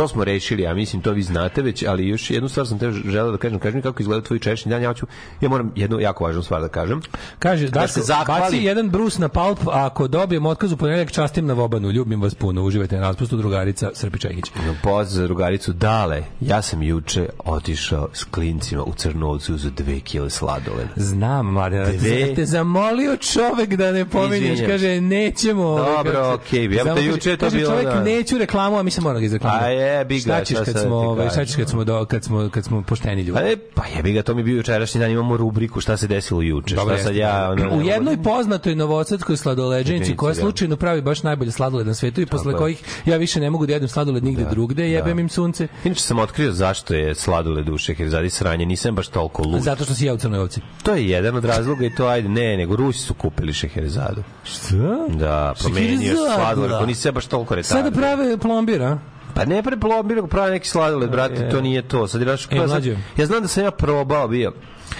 To 0.00 0.08
smo 0.08 0.24
rešili, 0.24 0.62
ja 0.62 0.74
mislim 0.74 1.02
to 1.02 1.12
vi 1.12 1.22
znate 1.22 1.62
već, 1.62 1.82
ali 1.82 2.08
još 2.08 2.30
jednu 2.30 2.48
stvar 2.48 2.66
sam 2.66 2.78
te 2.78 2.90
želeo 2.92 3.32
da 3.32 3.38
kažem, 3.38 3.58
kaži 3.58 3.76
mi 3.76 3.82
kako 3.82 4.02
izgleda 4.02 4.22
tvoj 4.22 4.38
češni 4.38 4.70
dan, 4.70 4.82
ja 4.82 4.94
ću 4.94 5.06
ja 5.40 5.48
moram 5.48 5.72
jednu 5.76 6.00
jako 6.00 6.24
važnu 6.24 6.42
stvar 6.42 6.60
da 6.60 6.68
kažem. 6.68 7.00
Kaže, 7.38 7.68
da 7.68 7.88
se 7.88 8.00
baci 8.26 8.56
jedan 8.56 8.90
brus 8.90 9.18
na 9.18 9.28
palp, 9.28 9.58
a 9.66 9.86
ako 9.86 10.08
dobijem 10.08 10.46
otkaz 10.46 10.72
u 10.72 10.76
ponedeljak, 10.76 11.12
častim 11.12 11.46
na 11.46 11.54
Vobanu. 11.54 11.90
Ljubim 11.90 12.22
vas 12.22 12.34
puno. 12.34 12.62
Uživajte 12.62 12.96
na 12.96 13.02
raspustu 13.02 13.36
drugarica 13.36 13.90
Srpi 13.94 14.18
Čekić. 14.18 14.44
Pozdrav 14.82 15.04
za 15.04 15.22
drugaricu 15.22 15.72
Dale. 15.72 16.22
Ja 16.40 16.62
sam 16.62 16.82
juče 16.82 17.28
otišao 17.38 18.08
s 18.12 18.24
klincima 18.24 18.84
u 18.84 18.94
Crnovcu 18.94 19.54
uz 19.54 19.66
dve 19.76 20.00
kile 20.00 20.30
sladoleda. 20.30 20.90
Znam, 20.96 21.46
mlade, 21.46 21.78
da 21.78 21.92
Dve. 21.92 22.34
te, 22.34 22.44
zamolio 22.44 23.16
čovek 23.16 23.74
da 23.74 23.92
ne 23.92 24.04
pominješ, 24.04 24.60
kaže, 24.66 25.00
nećemo. 25.00 25.62
ovaj, 25.62 25.96
Dobro, 25.96 26.34
okej, 26.34 26.64
ja 26.64 26.84
Samo 26.84 26.96
te 26.96 27.04
juče 27.04 27.30
je 27.30 27.36
to 27.36 27.50
bilo, 27.50 27.70
čovek, 27.70 27.86
da. 27.86 28.04
neću 28.04 28.38
reklamu, 28.38 28.78
a 28.78 28.82
mi 28.82 28.90
se 28.90 29.00
izreklamirati. 29.20 29.66
A 29.66 29.72
jebi 29.90 30.20
ga, 30.20 30.20
Šta 30.20 30.44
ćeš 30.44 30.58
kad 30.64 30.78
smo, 30.80 30.96
ovaj, 30.96 31.30
šta 31.30 31.44
ćeš 31.44 31.56
kad 31.56 31.68
smo, 31.68 31.84
do, 31.84 32.04
kad 32.04 32.24
smo, 32.24 32.48
kad 32.50 32.64
smo 32.64 32.82
pošteni 32.82 33.22
ljudi? 33.22 33.40
Pa, 33.40 33.48
e, 33.48 33.56
pa 33.74 33.82
jebi 33.96 34.12
ga, 34.12 34.22
to 34.22 34.34
mi 34.34 34.40
je 34.40 34.44
bio 34.44 34.56
jučerašnji 34.56 35.00
dan, 35.00 35.10
imamo 35.10 35.36
rubriku 35.36 35.80
šta 35.80 35.96
se 35.96 36.06
desilo 36.06 36.42
juče. 36.42 36.74
Dobro, 36.74 36.94
šta 36.94 37.04
sad 37.04 37.16
ja... 37.16 37.50
Ono, 37.50 37.76
u 37.76 37.82
jednoj 37.82 38.22
poznatoj 38.22 38.74
novosadskoj 38.74 39.36
sladoleđenici 39.36 40.16
koja 40.16 40.34
da. 40.34 40.40
slučajno 40.40 40.76
pravi 40.76 41.02
baš 41.02 41.22
najbolje 41.22 41.50
sladoled 41.50 41.86
na 41.86 41.94
svetu 41.94 42.20
i 42.20 42.26
posle 42.26 42.52
je. 42.52 42.56
kojih 42.56 42.82
ja 43.06 43.16
više 43.16 43.40
ne 43.40 43.50
mogu 43.50 43.66
da 43.66 43.72
jedem 43.72 43.88
sladoled 43.88 44.24
nigde 44.24 44.44
drugde, 44.50 44.90
jebem 44.90 45.18
im 45.18 45.28
sunce. 45.28 45.68
Inače 45.84 46.00
sam 46.00 46.18
otkrio 46.18 46.52
zašto 46.52 46.94
je 46.94 47.14
sladoled 47.14 47.68
u 47.68 47.78
Šeherizadi 47.78 48.30
sranje, 48.30 48.66
nisam 48.66 48.94
baš 48.94 49.08
toliko 49.08 49.42
lud. 49.42 49.62
Zato 49.62 49.84
što 49.84 49.94
si 49.94 50.06
ja 50.06 50.14
u 50.14 50.16
crnoj 50.16 50.40
ovci. 50.40 50.60
To 50.82 50.94
je 50.94 51.08
jedan 51.08 51.36
od 51.36 51.44
razloga 51.44 51.86
i 51.86 51.94
to 51.94 52.06
ajde, 52.06 52.28
ne, 52.28 52.56
nego 52.56 52.76
Rusi 52.76 52.98
su 52.98 53.14
kupili 53.14 53.52
Šeherizadu. 53.52 54.22
Šta? 54.44 54.76
Da, 55.08 55.54
promenio 55.60 56.16
se 56.16 56.34
sladoled, 56.34 56.70
ko 56.78 56.86
nisi 56.86 57.10
baš 57.10 57.26
toliko 57.26 57.54
retardan. 57.54 57.84
Sada 57.84 57.96
prave 57.96 58.38
plombir, 58.38 58.82
a? 58.82 58.98
Pa 59.30 59.44
ne 59.44 59.62
pre 59.62 59.76
plombir, 59.76 60.16
nego 60.16 60.26
prave 60.26 60.50
neki 60.50 60.68
sladoled, 60.68 61.10
brate, 61.10 61.48
to 61.48 61.60
nije 61.60 61.82
to. 61.82 62.08
Sad, 62.08 62.22
znaš, 62.22 62.46
E, 62.46 62.68
sad- 62.68 62.84
ja 63.16 63.26
znam 63.26 63.42
da 63.42 63.48
sam 63.48 63.64
ja 63.64 63.70
probao 63.70 64.28
bio. 64.28 64.52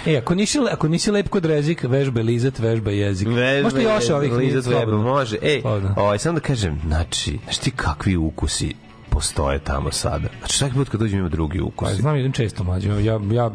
E, 0.05 0.17
ako 0.17 0.35
nisi, 0.35 0.59
ako 0.71 0.87
nisi 0.87 1.11
lep 1.11 1.29
kod 1.29 1.45
rezik, 1.45 1.83
vežba 1.83 2.21
lizat, 2.21 2.59
vežba 2.59 2.91
jezik. 2.91 3.27
Možete 3.63 3.83
još 3.83 4.09
ovih. 4.09 4.31
Lizat 4.33 4.63
slobodno. 4.63 4.97
može. 4.99 5.37
Slobodno. 5.61 5.93
ovaj, 5.97 6.19
samo 6.19 6.33
da 6.33 6.39
kažem, 6.39 6.79
znači, 6.85 7.39
znaš 7.43 7.57
ti 7.57 7.71
kakvi 7.71 8.17
ukusi 8.17 8.73
postoje 9.09 9.59
tamo 9.59 9.91
sada. 9.91 10.27
Znači, 10.39 10.57
svaki 10.57 10.73
put 10.73 10.89
kad 10.89 10.99
dođem 10.99 11.19
ima 11.19 11.29
drugi 11.29 11.59
Pa, 11.59 11.65
ukus. 11.65 11.91
znam 11.91 12.15
jedan 12.15 12.31
često 12.31 12.63
mlađe. 12.63 12.89
Ja, 12.89 13.19
ja 13.31 13.51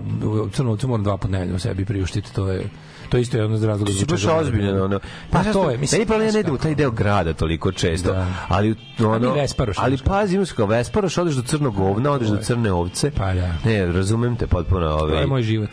Crnovcu 0.52 0.88
moram 0.88 1.04
dva 1.04 1.16
put 1.16 1.30
nedeljno 1.30 1.58
sebi 1.58 1.84
priuštiti, 1.84 2.34
to 2.34 2.48
je 2.48 2.68
to 3.08 3.16
je 3.16 3.20
isto 3.20 3.36
jedan 3.36 3.52
od 3.52 3.62
razloga 3.62 3.86
Ti 3.86 3.92
si 3.92 3.98
zbog 3.98 4.10
baš 4.10 4.20
čega 4.20 4.32
volim. 4.32 4.46
ozbiljno, 4.46 4.84
ono. 4.84 5.00
Pa 5.30 5.42
Znaš 5.42 5.52
to 5.52 5.70
je, 5.70 5.78
mislim. 5.78 5.98
Meni 5.98 6.06
problem 6.06 6.32
ne 6.32 6.40
idem 6.40 6.54
u 6.54 6.58
taj 6.58 6.74
deo 6.74 6.90
grada 6.92 7.32
toliko 7.34 7.72
često, 7.72 8.12
Da. 8.12 8.26
ali 8.48 8.74
ono, 9.00 9.32
Vesparoš, 9.32 9.76
ali 9.78 9.98
pazi, 9.98 10.36
imaš 10.36 10.52
kao 10.52 10.66
Vesparoš, 10.66 11.18
odeš 11.18 11.34
do 11.34 11.42
crnog 11.42 11.74
govna, 11.74 12.10
odeš 12.10 12.28
do 12.28 12.36
crne 12.38 12.72
ovce. 12.72 13.10
Pa 13.10 13.34
da. 13.34 13.52
Ne, 13.64 13.86
razumem 13.86 14.36
te 14.36 14.46
potpuno. 14.46 14.88
To 14.88 14.94
Ovaj, 14.96 15.20
je 15.20 15.26
moj 15.26 15.42
život. 15.42 15.70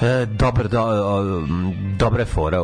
E, 0.00 0.26
dobar, 0.26 0.68
do, 0.68 0.82
je 2.18 2.24
fora. 2.24 2.58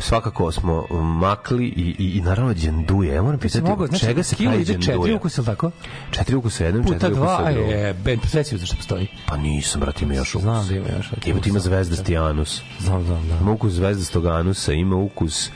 svakako 0.00 0.52
smo 0.52 0.86
makli 1.02 1.64
i, 1.66 1.94
i, 1.98 2.18
i 2.18 2.20
naravno 2.20 2.54
dženduje. 2.54 3.14
Ja 3.14 3.22
moram 3.22 3.38
pitati, 3.38 3.64
Mogu, 3.64 3.86
znači, 3.86 4.04
čega 4.04 4.22
se 4.22 4.36
pravi 4.36 4.56
ide 4.56 4.72
četiri 4.72 4.82
dženduje? 4.86 5.14
ukusa, 5.14 5.40
ili 5.40 5.46
tako? 5.46 5.70
Četiri 6.10 6.36
ukusa 6.36 6.64
jednom, 6.64 6.84
Puta 6.84 6.94
četiri 6.98 7.14
dva, 7.14 7.34
ukusa 7.34 7.46
aj, 7.48 7.54
drugom. 7.54 7.70
je, 7.70 7.94
ben, 7.94 8.18
preseci 8.18 8.58
zašto 8.58 8.76
postoji. 8.76 9.06
Pa 9.26 9.36
nisam, 9.36 9.80
brate, 9.80 10.04
ima 10.04 10.14
još 10.14 10.34
ukus. 10.34 10.42
Znam 10.42 10.68
da 10.68 10.74
ima 10.74 10.86
još. 10.96 11.10
Ima 11.26 11.40
ti 11.40 11.48
ima 11.48 11.58
zvezdasti 11.58 12.16
anus. 12.16 12.62
Znam, 12.78 13.04
znam, 13.04 13.28
da. 13.28 13.36
Ima 13.36 13.52
ukus 13.52 13.72
zvezdastog 13.72 14.26
anusa, 14.26 14.72
ima 14.72 14.96
ukus 14.96 15.50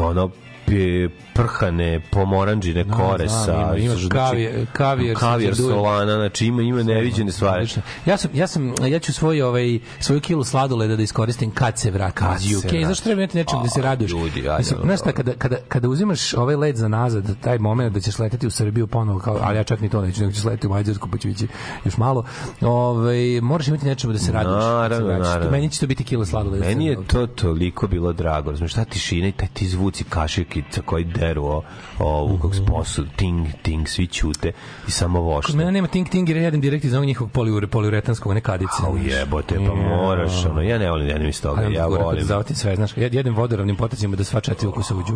ono 0.00 0.30
pe- 0.66 1.08
prhane 1.34 2.00
pomoranđine 2.02 2.84
kore 2.86 3.28
znam, 3.28 3.44
sa 3.44 3.52
ima- 3.54 3.76
ima 3.76 3.94
znači, 3.94 4.08
kavijer- 4.08 4.66
kavijer 4.72 5.16
kavijer 5.18 5.56
solana 5.56 6.14
znači 6.14 6.46
ima 6.46 6.62
ima 6.62 6.82
neviđene 6.82 7.32
stvari. 7.32 7.68
Ja 8.06 8.16
sam 8.16 8.30
ja 8.34 8.46
sam 8.46 8.74
ja 8.82 8.98
ću 8.98 9.12
svoj 9.12 9.42
ovaj 9.42 9.78
svoju 10.00 10.20
kilu 10.20 10.44
sladoleda 10.44 10.96
da 10.96 11.02
iskoristim 11.02 11.50
kad 11.50 11.78
se 11.78 11.90
vratim 11.90 12.26
Kad 12.26 12.42
iz 12.42 12.56
UK. 12.56 12.62
vratiš. 12.62 12.86
Zašto 12.86 13.04
treba 13.04 13.22
imati 13.22 13.36
nečeg 13.36 13.58
da 13.62 13.68
se 13.68 13.82
raduješ? 13.82 14.10
ljudi, 14.12 14.40
ajde, 14.40 14.58
Mislim, 14.58 14.78
ono, 14.78 14.86
znaš 14.86 15.00
šta, 15.00 15.12
kada, 15.12 15.32
kada, 15.34 15.56
kada 15.68 15.88
uzimaš 15.88 16.34
ovaj 16.34 16.56
let 16.56 16.76
za 16.76 16.88
nazad, 16.88 17.36
taj 17.40 17.58
moment 17.58 17.94
da 17.94 18.00
ćeš 18.00 18.18
leteti 18.18 18.46
u 18.46 18.50
Srbiju 18.50 18.86
ponovo, 18.86 19.18
kao, 19.18 19.38
ali 19.42 19.56
ja 19.56 19.64
čak 19.64 19.80
ni 19.80 19.88
to 19.88 20.00
neću, 20.02 20.20
nego 20.20 20.32
ćeš 20.32 20.44
leteti 20.44 20.66
u 20.66 20.70
Mađarsku, 20.70 21.08
pa 21.08 21.18
će 21.18 21.28
biti 21.28 21.46
još 21.84 21.96
malo, 21.96 22.24
ovaj, 22.62 23.16
moraš 23.42 23.68
imati 23.68 23.86
nečemu 23.86 24.12
da 24.12 24.18
se 24.18 24.32
raduješ. 24.32 24.62
se 24.62 24.68
Naravno, 24.68 25.06
vratiš. 25.06 25.26
naravno. 25.26 25.50
Meni 25.50 25.70
će 25.70 25.80
to 25.80 25.86
biti 25.86 26.04
kila 26.04 26.26
sladoleda. 26.26 26.64
Meni 26.66 26.86
je 26.86 26.96
to 27.06 27.26
toliko 27.26 27.86
bilo 27.86 28.12
drago. 28.12 28.50
Razumeš, 28.50 28.74
ta 28.74 28.84
tišina 28.84 29.28
i 29.28 29.32
taj 29.32 29.48
ti 29.48 29.68
zvuci 29.68 30.04
kaširkica 30.04 30.80
koji 30.82 31.04
o, 31.38 31.62
o 31.98 32.38
kako 32.42 32.54
se 32.54 32.64
posu, 32.66 33.04
ting, 33.16 33.46
ting, 33.62 33.88
svi 33.88 34.06
ćute 34.06 34.52
i 34.88 34.90
samo 34.90 35.18
Kod 35.18 35.26
vošte. 35.26 35.56
mene 35.56 35.72
nema 35.72 35.88
ting 35.88 36.08
ting 36.08 36.28
jer 36.28 36.36
ja 36.36 36.42
jedem 36.44 36.60
direkt 36.60 36.84
iz 36.84 36.94
onog 36.94 37.06
njihovog 37.06 37.30
poliure, 37.32 37.66
poliuretanskog, 37.66 38.30
one 38.30 38.40
kadice. 38.40 38.72
Au 38.86 38.98
znaš. 38.98 39.12
jebote, 39.12 39.54
pa 39.66 39.74
moraš, 39.74 40.44
ono, 40.44 40.62
ja 40.62 40.78
ne 40.78 40.90
volim, 40.90 41.08
ja 41.08 41.18
ne 41.18 41.28
iz 41.28 41.42
toga, 41.42 41.60
A 41.60 41.64
ja 41.64 41.86
volim. 41.86 42.24
Zavatim 42.24 42.56
sve, 42.56 42.76
znaš, 42.76 42.96
ja 42.96 43.08
jedem 43.12 43.34
vodoravnim 43.34 43.76
potacima 43.76 44.16
da 44.16 44.24
sva 44.24 44.40
četiri 44.40 44.68
ukusa 44.68 44.94
uđu. 44.94 45.14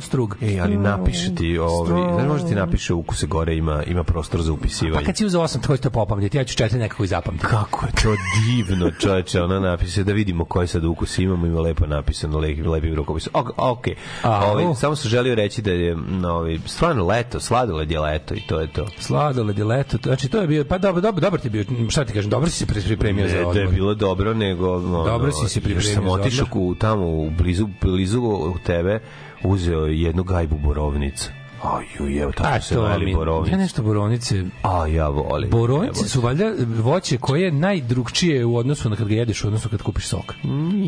Strug. 0.00 0.36
Ej, 0.42 0.60
ali 0.60 0.76
napiše 0.76 1.34
ti, 1.34 1.58
ovaj, 1.58 2.12
znaš, 2.14 2.28
može 2.28 2.46
ti 2.46 2.54
napiše 2.54 2.94
ukuse 2.94 3.26
gore, 3.26 3.56
ima, 3.56 3.82
ima 3.82 4.04
prostor 4.04 4.42
za 4.42 4.50
Pa 4.50 4.54
upisivanje. 4.54 5.04
kad 5.06 5.16
si 5.16 5.26
uzeo 5.26 5.42
osam, 5.42 5.60
to 5.62 5.90
popamljati, 5.90 6.36
ja 6.36 6.44
ću 6.44 6.56
četiri 6.56 6.78
nekako 6.78 7.04
i 7.04 7.06
zapamtiti. 7.06 7.46
Kako 7.46 7.86
je 7.86 7.92
to 8.02 8.14
divno, 8.46 8.90
čoveče, 8.90 9.42
ona 9.42 9.60
napiše 9.60 10.04
da 10.04 10.12
vidimo 10.12 10.44
koji 10.44 10.68
sad 10.68 10.84
ukus 10.84 11.18
imamo, 11.18 11.46
ima 11.46 11.60
lepo 11.60 11.86
napisano, 11.86 12.38
lepi, 12.38 12.62
lepi 12.62 12.94
rukopis. 12.94 13.28
Ok, 13.32 13.50
ok. 13.56 13.84
A, 14.22 14.46
Ovaj, 14.50 14.64
u. 14.64 14.74
samo 14.96 15.02
sam 15.02 15.10
želio 15.10 15.34
reći 15.34 15.62
da 15.62 15.70
je, 15.70 15.96
no, 15.96 16.28
ovaj, 16.30 16.58
stvarno 16.66 17.06
leto, 17.06 17.40
sladoled 17.40 17.90
je 17.90 18.00
leto 18.00 18.34
i 18.34 18.40
to 18.40 18.60
je 18.60 18.66
to. 18.66 18.86
Sladoled 18.98 19.58
je 19.58 19.64
leto, 19.64 19.98
to- 19.98 20.08
znači 20.08 20.28
to 20.28 20.40
je 20.40 20.46
bio, 20.46 20.64
pa 20.64 20.78
dobro, 20.78 21.00
dobro, 21.00 21.20
dobar 21.20 21.40
ti 21.40 21.46
je 21.46 21.50
bio, 21.50 21.64
šta 21.88 22.04
ti 22.04 22.12
kažem, 22.12 22.30
dobro 22.30 22.50
si 22.50 22.56
se 22.56 22.66
pri- 22.66 22.84
pripremio 22.84 23.22
Ne, 23.22 23.28
za 23.28 23.34
da 23.34 23.40
je 23.40 23.46
odmor. 23.46 23.68
bilo 23.70 23.94
dobro, 23.94 24.34
nego... 24.34 24.76
Ono, 24.76 25.04
Dobro 25.04 25.32
si 25.32 25.48
se 25.48 25.60
pripremio 25.60 25.94
sam 25.94 26.08
otišao 26.08 26.46
odmor. 26.46 26.62
u, 26.62 26.74
tamo, 26.74 27.06
u 27.06 27.30
blizu, 27.30 27.68
blizu 27.82 28.20
u 28.20 28.54
tebe, 28.58 29.00
uzeo 29.44 29.80
jednu 29.80 30.22
gajbu 30.24 30.56
borovnica. 30.56 31.30
Aj, 31.64 31.84
evo, 32.18 32.32
tako 32.32 32.48
A 32.48 32.60
se 32.60 32.74
mi, 33.00 33.14
borovnice. 33.14 33.52
ja 33.52 33.58
nešto 33.58 33.82
borovnice, 33.82 34.44
A, 34.62 34.86
ja 34.86 35.08
volim. 35.08 35.50
Borovnice 35.50 36.08
su 36.08 36.20
valjda 36.20 36.44
voće 36.76 37.18
koje 37.18 37.42
je 37.42 37.52
najdrugčije 37.52 38.44
u 38.44 38.56
odnosu 38.56 38.90
na 38.90 38.96
kad 38.96 39.08
ga 39.08 39.14
jedeš, 39.14 39.44
u 39.44 39.46
odnosu 39.46 39.68
kad 39.68 39.82
kupiš 39.82 40.06
sok. 40.06 40.34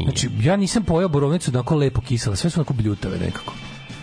Znači, 0.02 0.28
ja 0.40 0.56
nisam 0.56 0.84
pojao 0.84 1.08
borovnicu 1.08 1.50
onako 1.50 1.76
lepo 1.76 2.00
kisela, 2.00 2.36
sve 2.36 2.50
su 2.50 2.60
onako 2.60 2.72
bljutave 2.72 3.18
nekako. 3.18 3.52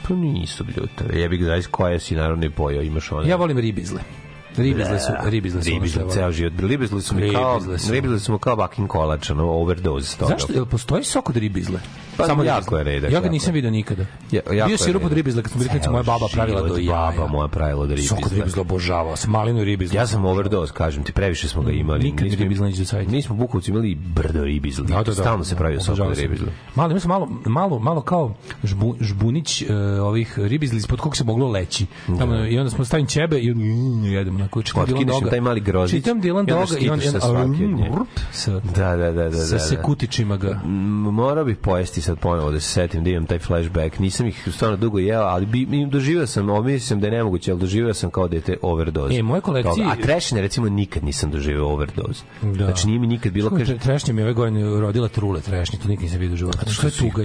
Pa 0.08 0.14
nisu 0.16 0.64
bljutave. 0.64 1.22
Ja 1.22 1.30
bih 1.30 1.42
da 1.42 1.62
koje 1.72 2.00
si 2.00 2.16
naravno 2.16 2.46
i 2.46 2.50
pojao, 2.50 2.82
imaš 2.82 3.12
one. 3.12 3.30
Ja 3.30 3.36
volim 3.36 3.58
ribizle. 3.58 4.02
Ribizle 4.58 5.00
su, 5.00 5.12
ribizle 5.26 5.64
su 5.64 5.70
Ribizle, 5.70 6.04
ceo 6.10 6.32
život. 6.32 6.54
Ribizle 6.60 7.02
su 7.02 7.16
mi 7.16 7.32
kao, 7.34 7.54
Ribizle 7.54 7.80
su. 7.80 7.92
ribizle 7.94 8.34
mi 8.34 8.40
kao 8.40 8.56
bakin 8.56 8.88
kolač, 8.88 9.30
ono, 9.30 9.44
overdose 9.44 10.18
toga. 10.18 10.34
Zašto? 10.34 10.54
Jel 10.54 10.66
postoji 10.66 11.04
sok 11.04 11.30
od 11.30 11.38
ribizle? 11.38 11.80
Pa, 12.18 12.24
jako 12.24 12.44
ribizle. 12.44 12.80
je 12.80 12.84
redak, 12.84 13.04
Ja 13.04 13.20
ga 13.20 13.26
jako 13.26 13.30
nisam 13.34 13.50
je. 13.50 13.54
video 13.54 13.72
nikada. 13.72 14.06
Ja, 14.32 14.42
jako 14.52 14.68
Bio 14.68 14.74
je 14.74 14.78
sirup 14.78 15.06
od 15.06 15.14
ribizle 15.14 15.44
kad 15.44 15.52
smo 15.52 15.60
bili 15.60 15.82
moja 15.92 16.04
baba 16.04 16.28
pravila 16.34 16.62
do 16.62 16.78
jaja. 16.78 17.12
Baba 17.12 17.28
moja 17.28 17.48
pravila 17.48 17.82
od 17.84 17.90
ribizle. 17.90 18.18
Sok 18.18 18.26
od 18.26 18.32
ribizle 18.34 18.62
obožavao 18.62 19.16
sam, 19.16 19.32
malinu 19.32 19.64
ribizle. 19.64 19.98
Ja 19.98 20.08
sam 20.08 20.26
overdose, 20.26 20.74
kažem 20.74 21.04
ti, 21.04 21.12
previše 21.12 21.48
smo 21.48 21.62
ga 21.62 21.72
imali. 21.72 22.04
Nikad 22.04 22.28
Nismo- 22.28 22.40
ribizla 22.40 22.68
neće 22.68 22.80
dosaditi. 22.80 23.12
Mi 23.12 23.22
smo 23.22 23.36
u 23.36 23.38
Bukovcu 23.38 23.72
imali 23.72 23.96
brdo 23.96 24.44
ribizli. 24.44 24.86
Da, 24.88 24.96
da, 24.96 25.04
da. 25.04 25.14
Stalno 25.14 25.44
se 25.44 25.56
pravio 25.56 25.82
sok 25.82 26.00
od 26.00 26.16
sam. 26.16 26.24
ribizli. 26.24 26.48
Malo, 26.76 27.00
sam 27.00 27.10
malo, 27.10 27.28
malo, 27.46 27.80
malo 27.80 28.02
kao 28.02 28.34
žbu, 28.64 28.96
žbunić 29.02 29.62
uh, 29.62 29.68
ovih 30.02 30.34
ribizli 30.40 30.78
ispod 30.78 31.00
kog 31.00 31.18
se 31.18 31.24
moglo 31.24 31.50
leći. 31.52 31.86
Tamo, 32.20 32.46
I 32.46 32.58
onda 32.60 32.70
smo 32.70 32.86
stavim 32.86 33.06
ćebe 33.06 33.40
i 33.40 33.54
mm, 33.54 34.06
jedemo. 34.06 34.45
Onako, 34.46 34.62
čitam 34.62 34.86
Dylan 34.86 35.06
Doga. 35.06 35.30
taj 35.30 35.42
mali 35.42 35.60
grozić 35.60 36.04
Čitam 36.04 36.22
Dylan 36.22 36.46
Doga 36.46 36.80
i 36.80 36.90
on, 36.90 37.02
sa 38.32 38.52
Da, 38.76 38.96
da, 38.96 38.96
da, 38.96 39.12
da. 39.12 39.30
da, 39.30 39.38
sa 39.38 39.56
da. 39.56 39.60
sekutičima 39.60 40.38
ga. 40.38 40.62
M, 40.66 40.72
Morao 41.16 41.46
bih 41.46 41.58
pojesti 41.58 42.02
sad 42.02 42.20
ponovo 42.20 42.52
da 42.52 42.60
se 42.60 42.70
setim 42.70 43.04
da 43.04 43.10
imam 43.10 43.26
taj 43.26 43.40
flashback. 43.40 44.00
Nisam 44.00 44.28
ih 44.28 44.48
stvarno 44.52 44.78
dugo 44.78 45.00
jeo, 45.00 45.22
ali 45.22 45.46
bi, 45.46 45.62
im 45.62 45.90
doživio 45.90 46.28
sam, 46.28 46.50
ovo 46.50 46.64
mislim 46.64 47.00
da 47.00 47.08
je 47.08 47.12
nemoguće, 47.12 47.52
ali 47.52 47.60
doživio 47.60 47.94
sam 47.94 48.10
kao 48.10 48.28
dete 48.28 48.58
overdose. 48.62 49.16
E, 49.16 49.24
moje 49.24 49.42
kolekcije-. 49.42 49.88
A 49.88 49.96
trešine 49.96 50.42
recimo 50.42 50.70
nikad 50.70 51.04
nisam 51.04 51.32
doživio 51.32 51.68
overdose. 51.68 52.24
Da. 52.42 52.66
Znači 52.66 52.88
nije 52.88 53.00
mi 53.00 53.08
nikad 53.08 53.34
bilo, 53.34 53.50
kaže, 53.50 53.74
tre- 53.76 53.80
trešnje 53.84 54.14
mi 54.14 54.22
ove 54.24 54.34
godine 54.34 54.80
rodila 54.80 55.08
trule 55.08 55.42
trešnje, 55.42 55.80
to 55.80 55.88
nikad 55.88 56.04
nisam 56.04 56.20
vidio 56.20 56.34
u 56.34 56.38
životu. 56.38 56.70
Što 56.70 56.88
je 56.88 56.92
tuga? 56.92 57.24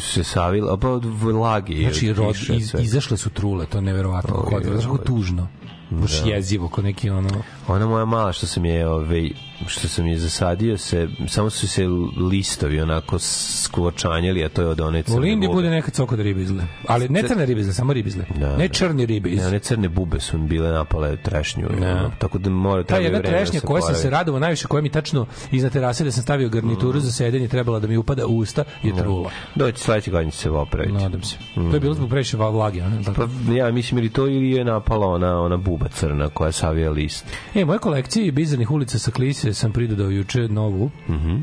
se 0.00 0.24
savili, 0.24 0.68
a 0.70 0.76
pa 0.76 0.88
od 0.90 1.04
vlagi. 1.04 1.80
Znači, 1.82 2.10
od 2.10 2.16
rod, 2.16 2.36
izašle 2.80 3.16
su 3.16 3.30
trule, 3.30 3.66
to 3.66 3.80
neverovatno. 3.80 4.44
Oj. 4.52 5.04
tužno. 5.04 5.48
Baš 5.90 6.12
jezivo, 6.26 6.68
ko 6.68 6.82
neki 6.82 7.10
ono... 7.10 7.30
Ona 7.68 7.86
moja 7.86 8.04
mala 8.04 8.32
što 8.32 8.46
sam 8.46 8.64
je, 8.64 8.88
ovaj, 8.88 9.30
što 9.66 9.88
sam 9.88 10.06
je 10.06 10.18
zasadio 10.18 10.78
se, 10.78 11.08
samo 11.28 11.50
su 11.50 11.68
se 11.68 11.82
listovi 12.30 12.80
onako 12.80 13.18
skvočanjali, 13.18 14.44
a 14.44 14.48
to 14.48 14.62
je 14.62 14.68
od 14.68 14.80
one 14.80 15.00
U 15.00 15.02
crne 15.02 15.18
Lindi 15.20 15.46
bube. 15.46 15.56
bude 15.56 15.70
neka 15.70 15.90
coko 15.90 16.16
da 16.16 16.22
ribizle. 16.22 16.64
Ali 16.86 17.08
ne 17.08 17.22
crne 17.22 17.46
ribizle, 17.46 17.72
samo 17.72 17.92
ribizle. 17.92 18.24
Da, 18.36 18.56
ne 18.56 18.68
da. 18.68 18.74
črni 18.74 19.06
ribiz. 19.06 19.38
Ne, 19.38 19.46
one 19.46 19.58
crne 19.58 19.88
bube 19.88 20.20
su 20.20 20.38
bile 20.38 20.70
napale 20.70 21.16
trešnju. 21.16 21.68
Ne. 21.80 21.92
ono, 21.92 22.10
Tako 22.18 22.38
da 22.38 22.50
mora 22.50 22.82
Ta 22.82 22.86
treba 22.86 23.02
jedna 23.02 23.18
vreme 23.18 23.32
da 23.32 23.38
trešnja 23.38 23.60
koja 23.60 23.82
sam 23.82 23.94
se 23.94 24.10
radovao 24.10 24.40
najviše, 24.40 24.66
koja 24.66 24.82
mi 24.82 24.88
tačno 24.88 25.26
iznad 25.52 25.72
terase 25.72 26.04
da 26.04 26.12
sam 26.12 26.22
stavio 26.22 26.46
Mm. 26.46 26.50
garnituru 26.50 27.00
za 27.00 27.12
sedenje, 27.12 27.48
trebala 27.48 27.80
da 27.80 27.86
mi 27.86 27.96
upada 27.96 28.26
u 28.26 28.36
usta, 28.36 28.64
je 28.82 28.96
trula. 28.96 29.30
Doći 29.54 29.80
sledeće 29.80 30.10
godine 30.10 30.30
će 30.30 30.38
se 30.38 30.48
popraviti. 30.50 30.92
Nadam 30.94 31.22
se. 31.22 31.36
To 31.54 31.74
je 31.74 31.80
bilo 31.80 31.94
zbog 31.94 32.08
previše 32.08 32.36
vlage. 32.36 32.80
ne? 32.80 33.02
Tako. 33.04 33.28
Pa 33.46 33.52
ja 33.52 33.70
mislim 33.70 33.98
ili 33.98 34.08
to 34.08 34.26
ili 34.26 34.50
je 34.50 34.64
napala 34.64 35.06
ona 35.06 35.40
ona 35.40 35.56
buba 35.56 35.88
crna 35.88 36.28
koja 36.28 36.52
savija 36.52 36.90
list. 36.90 37.24
E, 37.54 37.64
moje 37.64 37.78
kolekcije 37.78 38.32
bizarnih 38.32 38.70
ulica 38.70 38.98
sa 38.98 39.10
Klise 39.10 39.45
sam 39.54 39.72
pridodao 39.72 40.10
juče 40.10 40.48
novu. 40.48 40.90
Mhm. 41.08 41.36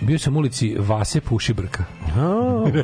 Bio 0.00 0.18
sam 0.18 0.36
u 0.36 0.40
ulici 0.40 0.76
Vase 0.78 1.20
Pušibrka. 1.20 1.84
A, 2.16 2.20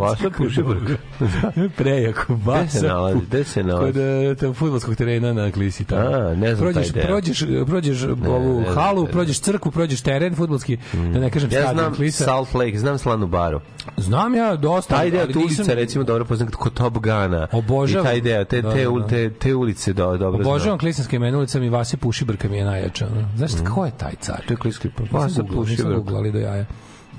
Vasa 0.00 0.30
Pušibrka. 0.38 0.92
Prejako, 1.76 2.34
Gde 2.36 2.68
se 2.70 2.86
nalazi? 2.86 3.18
Gde 3.20 3.44
se 3.44 3.60
Kod 3.60 3.68
nalazi? 3.68 4.00
uh, 4.42 4.56
futbolskog 4.56 4.94
terena 4.94 5.32
na 5.32 5.50
Klisi. 5.50 5.84
Tamo. 5.84 6.00
A, 6.02 6.34
ne 6.34 6.54
znam 6.54 6.72
prođeš, 6.72 6.92
taj 6.92 7.02
deo. 7.02 7.06
prođeš, 7.06 7.38
prođeš 7.66 8.02
ovu 8.02 8.14
ne 8.52 8.62
znam 8.62 8.74
halu, 8.76 8.96
taj 8.96 9.04
deo. 9.04 9.12
prođeš 9.12 9.40
crkvu, 9.40 9.70
prođeš 9.70 10.00
teren 10.00 10.34
futbolski, 10.34 10.76
da 10.92 11.18
ne 11.18 11.30
kažem 11.30 11.50
Ja 11.50 11.60
stadion 11.60 11.74
znam 11.76 11.94
Klisa. 11.94 12.24
Salt 12.24 12.54
Lake, 12.54 12.78
znam 12.78 12.98
Slanu 12.98 13.26
baru. 13.26 13.60
Znam 13.96 14.34
ja 14.34 14.56
dosta, 14.56 14.94
Taj 14.94 15.10
deo 15.10 15.22
tu 15.22 15.38
nisam- 15.38 15.42
ulica 15.44 15.74
recimo 15.74 16.04
dobro 16.04 16.24
poznam 16.24 16.48
kod 16.48 16.74
Top 16.74 16.98
Gana. 16.98 17.46
Obožavam. 17.52 18.06
I 18.06 18.10
taj 18.10 18.20
deo, 18.22 18.44
te, 18.44 18.62
Da, 18.62 18.72
te, 18.72 18.84
da, 18.84 18.90
da. 18.92 19.06
te, 19.06 19.30
te 19.30 19.54
ulice 19.54 19.92
do, 19.92 20.16
dobro 20.16 20.42
znam. 20.42 20.46
Obožavam 20.46 20.78
klisanske 20.78 21.16
imena 21.16 21.38
ulica 21.38 21.60
mi 21.60 21.68
Vase 21.68 21.96
Pušibrka 21.96 22.48
mi 22.48 22.56
je 22.56 22.64
najjača. 22.64 23.06
Znaš 23.36 23.50
ko 23.66 23.84
je 23.84 23.92
taj 23.92 24.12
car? 24.14 24.36
To 24.38 24.54
je 24.54 24.58
Nisam 24.64 24.90
googlao, 24.96 25.24
nisam 25.24 25.46
Pušibrka. 25.46 25.90
googlao, 25.90 26.16
ali 26.16 26.32
do 26.32 26.38
jaja. 26.38 26.66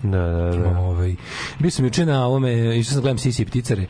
Da, 0.04 0.20
da, 0.20 0.58
da. 0.58 0.80
Ovaj 0.80 1.16
bio 1.60 1.72
sam 1.72 1.86
juče 1.86 2.06
na 2.06 2.26
ovome, 2.26 2.80
išao 2.80 2.92
sam 2.92 2.96
da 2.96 3.02
gledam 3.02 3.18
Sisi 3.18 3.42
i 3.42 3.46
pticare. 3.46 3.88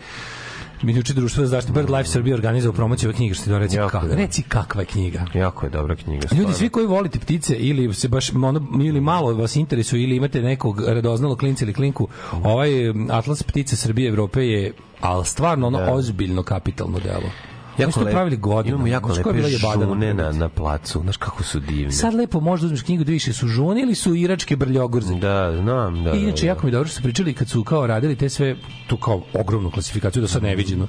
Mi 0.82 0.96
juče 0.96 1.14
društvo 1.14 1.46
za 1.46 1.50
zaštitu 1.50 1.74
Bird 1.74 1.90
Life 1.90 2.10
Srbije 2.10 2.34
organizovao 2.34 2.76
promociju 2.76 3.10
ove 3.10 3.16
knjige 3.16 3.34
što 3.34 3.44
ti 3.44 3.50
da 3.50 3.58
reci 3.58 3.78
kako. 3.78 4.00
dobro. 4.00 4.18
Reci 4.18 4.42
kakva 4.42 4.82
je 4.82 4.86
knjiga. 4.86 5.26
Jako 5.34 5.66
je 5.66 5.70
dobra 5.70 5.96
knjiga. 5.96 6.28
Ljudi, 6.32 6.54
svi 6.54 6.70
koji 6.70 6.88
volite 6.88 7.20
ptice 7.20 7.56
ili 7.56 7.94
se 7.94 8.08
baš 8.08 8.34
ono, 8.34 8.68
ili 8.84 9.02
malo 9.02 9.34
vas 9.34 9.56
interesuje 9.56 10.04
ili 10.04 10.16
imate 10.16 10.42
nekog 10.42 10.82
radoznalog 10.88 11.40
klinca 11.40 11.66
ili 11.66 11.74
klinku, 11.74 12.08
ovaj 12.44 12.70
Atlas 13.10 13.44
ptice 13.44 13.76
Srbije 13.76 14.06
i 14.06 14.10
Evrope 14.10 14.42
je 14.42 14.74
ali 15.02 15.26
stvarno 15.26 15.68
ono 15.68 15.80
ozbiljno 15.92 16.44
kapitalno 16.44 17.00
delo. 17.00 17.30
Jako 17.78 18.00
lep- 18.00 18.12
pravili 18.12 18.38
godinama. 18.38 18.88
Imamo 18.88 18.88
jako 18.88 19.10
lepe 19.14 19.50
žune 19.84 20.14
na, 20.14 20.32
na 20.32 20.50
placu. 20.50 21.00
Znaš 21.02 21.18
kako 21.18 21.44
su 21.44 21.60
divne. 21.60 21.92
Sad 21.92 22.14
lepo 22.14 22.40
možda 22.40 22.66
uzmeš 22.66 22.82
knjigu 22.82 23.04
da 23.04 23.12
više 23.12 23.34
su 23.34 23.48
žune 23.48 23.82
ili 23.82 23.96
su 23.96 24.16
iračke 24.16 24.56
brljogorze. 24.56 25.16
Da, 25.16 25.58
znam, 25.62 26.04
da. 26.04 26.14
I 26.14 26.22
inače, 26.24 26.42
da, 26.42 26.48
jako 26.48 26.64
mi 26.64 26.70
je 26.70 26.72
dobro 26.72 26.88
što 26.88 26.96
su 26.96 27.04
pričali 27.04 27.34
kad 27.34 27.50
su 27.50 27.64
kao 27.64 27.88
radili 27.88 28.16
te 28.16 28.30
sve, 28.30 28.56
tu 28.88 28.98
kao 28.98 29.22
ogromnu 29.34 29.72
klasifikaciju, 29.72 30.22
do 30.22 30.28
sad 30.28 30.44
neviđeno. 30.44 30.88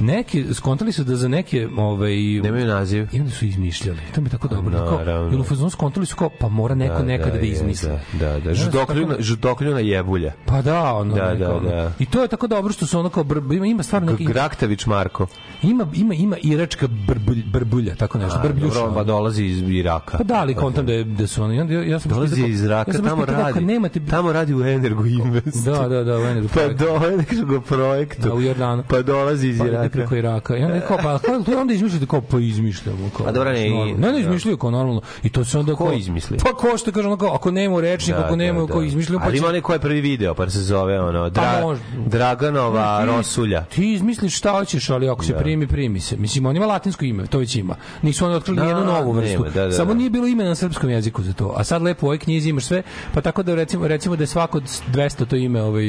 Neki, 0.00 0.54
skontali 0.54 0.92
su 0.92 1.04
da 1.04 1.16
za 1.16 1.28
neke, 1.28 1.68
ovaj, 1.76 2.16
Nemaju 2.42 2.66
naziv. 2.66 3.06
I 3.12 3.20
onda 3.20 3.32
su 3.32 3.44
izmišljali. 3.44 3.98
To 4.14 4.20
mi 4.20 4.26
je 4.26 4.30
tako 4.30 4.48
dobro. 4.48 4.78
Kao, 4.78 4.98
Naravno. 4.98 5.30
jer 5.30 5.40
u 5.40 5.44
fazonu 5.44 5.70
skontali 5.70 6.06
su 6.06 6.16
kao, 6.16 6.30
pa 6.40 6.48
mora 6.48 6.74
neko 6.74 7.02
nekada 7.02 7.30
da, 7.30 7.38
je, 7.38 7.46
izmisli. 7.48 7.88
Da, 8.12 8.38
da, 8.38 8.40
da. 8.40 8.70
Tako- 8.70 9.16
žutokljuna 9.18 9.80
jebulja. 9.80 10.32
Pa 10.46 10.62
da, 10.62 10.94
ono, 10.94 11.14
Da, 11.14 11.34
da, 11.34 11.60
da. 11.60 11.92
I 11.98 12.06
to 12.06 12.22
je 12.22 12.28
tako 12.28 12.46
dobro 12.46 12.72
što 12.72 12.86
su 12.86 12.98
ono 12.98 13.08
kao, 13.08 13.24
br, 13.24 13.36
ima, 13.54 13.66
ima 13.66 13.82
stvarno 13.82 14.10
neki, 14.12 14.24
Graktavić 14.24 14.86
Marko. 14.86 15.26
ima, 15.62 15.86
ima, 15.94 16.14
ima 16.14 16.36
iračka 16.42 16.86
brbulj, 17.06 17.42
brbulja, 17.52 17.94
tako 17.94 18.18
nešto, 18.18 18.38
brbljuša. 18.42 18.74
Dobro, 18.74 18.94
pa 18.94 19.04
dolazi 19.04 19.44
iz 19.44 19.62
Iraka. 19.68 20.18
Pa 20.18 20.24
da, 20.24 20.34
ali 20.34 20.54
kontam 20.54 20.86
da, 20.86 20.92
je, 20.92 21.04
da 21.04 21.26
su 21.26 21.42
oni, 21.42 21.56
ja, 21.56 21.82
ja 21.82 21.98
sam 22.00 22.10
Dolazi 22.12 22.44
iz 22.46 22.62
Iraka, 22.62 22.92
tamo 22.92 23.26
pitao, 23.26 23.42
radi. 23.42 23.64
Nemate, 23.64 24.00
Tamo 24.10 24.32
radi 24.32 24.54
u 24.54 24.64
Energo 24.64 25.04
Invest. 25.04 25.64
da, 25.64 25.88
da, 25.88 26.04
da, 26.04 26.18
u 26.18 26.20
Energo 26.20 26.48
Pa 26.54 26.68
do 26.84 27.00
Energo 27.06 27.60
projektu. 27.60 28.22
Da, 28.22 28.34
u 28.34 28.40
Jordanu. 28.40 28.84
Pa 28.88 29.02
dolazi 29.02 29.48
iz 29.48 29.58
Pa 29.58 29.66
ide 29.66 29.87
Iraka. 29.88 29.98
preko 29.98 30.16
Iraka. 30.16 30.56
I 30.56 30.62
onda 30.62 30.80
kao, 30.80 30.96
pa 30.96 31.18
kao, 31.18 31.40
to 31.40 31.50
je 31.50 31.58
onda 31.58 31.74
izmišljate 31.74 32.06
kao, 32.06 32.20
pa 32.20 32.38
izmišljamo. 32.38 33.10
Kao, 33.16 33.26
Pa 33.26 33.32
dobro, 33.32 33.52
ne, 33.52 33.68
normalno. 33.70 33.96
Ne, 33.98 34.12
ne, 34.12 34.20
izmišljaju 34.20 34.56
kao 34.56 34.70
normalno. 34.70 35.00
I 35.22 35.28
to 35.28 35.44
se 35.44 35.58
onda 35.58 35.74
Ko 35.74 35.84
kao... 35.84 35.92
izmisli? 35.94 36.38
Pa 36.38 36.52
ko 36.52 36.78
što 36.78 36.92
kaže, 36.92 37.08
ono 37.08 37.16
kao, 37.16 37.28
ako 37.28 37.50
nema 37.50 37.80
rečnik, 37.80 38.16
ako 38.16 38.36
nema, 38.36 38.66
kao 38.66 38.82
izmišljaju, 38.82 39.18
pa 39.18 39.24
Ali 39.24 39.32
će... 39.32 39.38
ima 39.38 39.48
onaj 39.48 39.60
ko 39.60 39.72
je 39.72 39.78
prvi 39.78 40.00
video, 40.00 40.34
pa 40.34 40.50
se 40.50 40.62
zove 40.62 41.00
ono, 41.00 41.30
Dra, 41.30 41.60
može. 41.62 41.80
Draganova 42.06 43.00
Ti- 43.00 43.06
Rosulja. 43.06 43.64
Ti 43.64 43.92
izmisliš 43.92 44.38
šta 44.38 44.50
hoćeš, 44.50 44.90
ali 44.90 45.08
ako 45.08 45.24
se 45.24 45.34
primi, 45.34 45.66
primi 45.66 46.00
se. 46.00 46.16
Mislim, 46.16 46.46
on 46.46 46.56
ima 46.56 46.66
latinsko 46.66 47.04
ime, 47.04 47.26
to 47.26 47.38
već 47.38 47.56
ima. 47.56 47.74
Nisu 48.02 48.26
oni 48.26 48.34
otkrili 48.34 48.56
Da, 48.56 48.64
nijednu 48.64 48.84
novu 48.84 49.12
vrstu. 49.12 49.32
nema, 49.32 49.50
da, 49.50 49.66
da, 49.66 49.72
Samo 49.72 49.88
da. 49.88 49.94
nije 49.94 50.10
bilo 50.10 50.26
ime 50.26 50.44
na 50.44 50.54
srpskom 50.54 50.90
jeziku 50.90 51.22
za 51.22 51.32
to. 51.32 51.54
A 51.56 51.64
sad 51.64 51.82
lepo 51.82 52.06
u 52.06 52.08
ovoj 52.08 52.18
knjizi 52.18 52.48
imaš 52.48 52.64
sve, 52.64 52.82
pa 53.14 53.20
tako 53.20 53.42
da 53.42 53.54
recimo, 53.54 53.88
recimo 53.88 54.16
da 54.16 54.22
je 54.22 54.26
svako 54.26 54.58
od 54.58 54.64
200 54.88 55.26
to 55.26 55.36
ime 55.36 55.62
ovaj, 55.62 55.84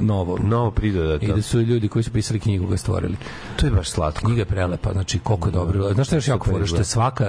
novo. 0.00 0.38
Novo 0.38 0.70
pridodato. 0.70 1.24
I 1.24 1.28
da 1.28 1.42
su 1.42 1.60
ljudi 1.60 1.88
koji 1.88 2.02
su 2.02 2.10
pisali 2.10 2.40
knjigu 2.40 2.66
ga 2.66 2.76
stvorili. 2.76 3.16
To 3.56 3.66
je 3.66 3.72
baš 3.72 3.90
slatko. 3.90 4.26
Knjiga 4.26 4.40
je 4.40 4.44
prelepa, 4.44 4.92
znači 4.92 5.18
koliko 5.18 5.48
je 5.48 5.52
dobro. 5.52 5.94
Znaš 5.94 6.06
šta 6.06 6.16
je 6.16 6.18
još 6.18 6.28
jako 6.28 6.50
fora? 6.50 6.66
Što 6.66 6.76
je 6.76 6.84
svaka, 6.84 7.26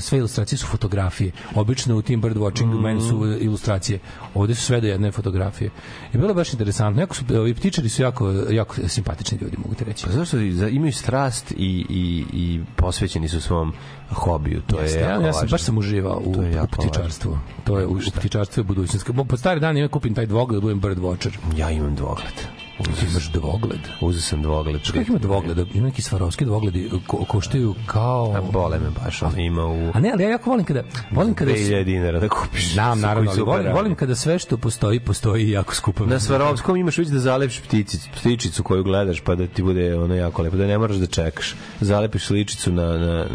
sve 0.00 0.18
ilustracije 0.18 0.58
su 0.58 0.66
fotografije. 0.66 1.32
Obično 1.54 1.96
u 1.96 2.02
tim 2.02 2.22
birdwatchingu 2.22 2.80
meni 2.80 3.00
su 3.00 3.36
ilustracije. 3.40 3.98
Ovde 4.34 4.54
su 4.54 4.62
sve 4.62 4.80
do 4.80 4.86
jedne 4.86 5.12
fotografije. 5.12 5.70
I 6.12 6.16
bilo 6.16 6.28
je 6.30 6.34
baš 6.34 6.52
interesantno. 6.52 7.02
Jako 7.02 7.14
su, 7.14 7.24
ovi 7.30 7.54
ptičari 7.54 7.88
su 7.88 8.02
jako, 8.02 8.30
jako 8.50 8.74
simpatični 8.88 9.38
ljudi, 9.40 9.56
mogu 9.56 9.74
ti 9.74 9.84
reći. 9.84 10.06
Pa 10.06 10.12
zašto 10.12 10.36
za- 10.50 10.68
imaju 10.68 10.92
strast 10.92 11.50
i, 11.50 11.56
i, 11.88 12.24
i 12.32 12.60
posvećeni 12.76 13.28
su 13.28 13.40
svom 13.40 13.72
hobiju. 14.10 14.62
To 14.66 14.76
je 14.76 14.82
Jeste, 14.82 15.00
jako 15.00 15.20
ja, 15.20 15.26
ja 15.26 15.32
sam, 15.32 15.48
baš 15.50 15.62
sam 15.62 15.78
uživao 15.78 16.22
u, 16.24 16.42
je 16.42 16.62
u 16.62 16.66
ptičarstvu. 16.66 17.38
To 17.64 17.78
je 17.78 17.86
u, 17.86 17.92
u 17.92 18.00
ptičarstvu 18.16 18.60
je 18.60 18.64
budućnost. 18.64 19.06
Po 19.28 19.36
stari 19.36 19.60
dan 19.60 19.76
ja 19.76 19.88
kupim 19.88 20.14
taj 20.14 20.26
dvogled, 20.26 20.62
budem 20.62 20.80
bird 20.80 20.98
watcher. 20.98 21.30
Ja 21.56 21.70
imam 21.70 21.94
dvogled. 21.94 22.65
Ti 22.84 23.06
imaš 23.10 23.30
dvogled. 23.32 23.80
Uzeo 24.00 24.20
sam 24.20 24.42
dvogled. 24.42 24.82
Kako 24.86 24.98
ima 25.08 25.18
dvogleda? 25.18 25.64
Ima 25.74 25.86
neki 25.86 26.02
svarovski 26.02 26.44
dvogledi 26.44 26.90
ko, 27.06 27.24
koštaju 27.24 27.74
kao... 27.86 28.34
A 28.36 28.40
bole 28.52 28.78
me 28.78 28.90
baš, 29.04 29.22
ono 29.22 29.38
ima 29.38 29.66
u 29.66 29.90
A 29.94 30.00
ne, 30.00 30.10
ali 30.12 30.22
ja 30.22 30.30
jako 30.30 30.50
volim 30.50 30.64
kada... 30.64 30.82
Volim 31.10 31.34
kada... 31.34 31.52
2000 31.52 31.84
dinara 31.84 32.20
da 32.20 32.28
kupiš. 32.28 32.72
Znam, 32.72 33.00
naravno, 33.00 33.30
ali 33.30 33.42
volim, 33.42 33.72
volim 33.72 33.94
kada 33.94 34.14
sve 34.14 34.38
što 34.38 34.56
postoji, 34.56 35.00
postoji 35.00 35.50
jako 35.50 35.74
skupo. 35.74 36.06
Na 36.06 36.20
Svarovskom 36.20 36.76
imaš 36.76 36.98
već 36.98 37.08
da 37.08 37.18
zalepiš 37.18 37.60
ptici, 37.60 37.98
ptičicu 38.16 38.62
koju 38.62 38.84
gledaš 38.84 39.20
pa 39.20 39.34
da 39.34 39.46
ti 39.46 39.62
bude 39.62 39.98
ono 39.98 40.14
jako 40.14 40.42
lepo, 40.42 40.56
da 40.56 40.66
ne 40.66 40.78
moraš 40.78 40.96
da 40.96 41.06
čekaš. 41.06 41.54
Zalepiš 41.80 42.26
sličicu 42.26 42.72
na, 42.72 42.98
na 42.98 43.26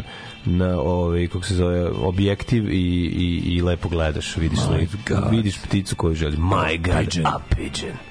na 0.46 0.80
ovaj 0.82 1.28
kako 1.28 1.46
se 1.46 1.56
zove 1.56 1.90
objektiv 1.90 2.72
i 2.72 2.76
i 3.16 3.56
i 3.56 3.62
lepo 3.62 3.90
gledaš 3.90 4.38
vidiš 4.38 4.60
sliku, 4.60 4.94
vidiš 5.32 5.62
pticu 5.62 5.96
koju 5.96 6.16
želiš 6.16 6.40
my 6.40 6.78
god 6.78 7.06
Pigeon. 7.06 7.28
a 7.28 7.40
pigeon 7.56 8.11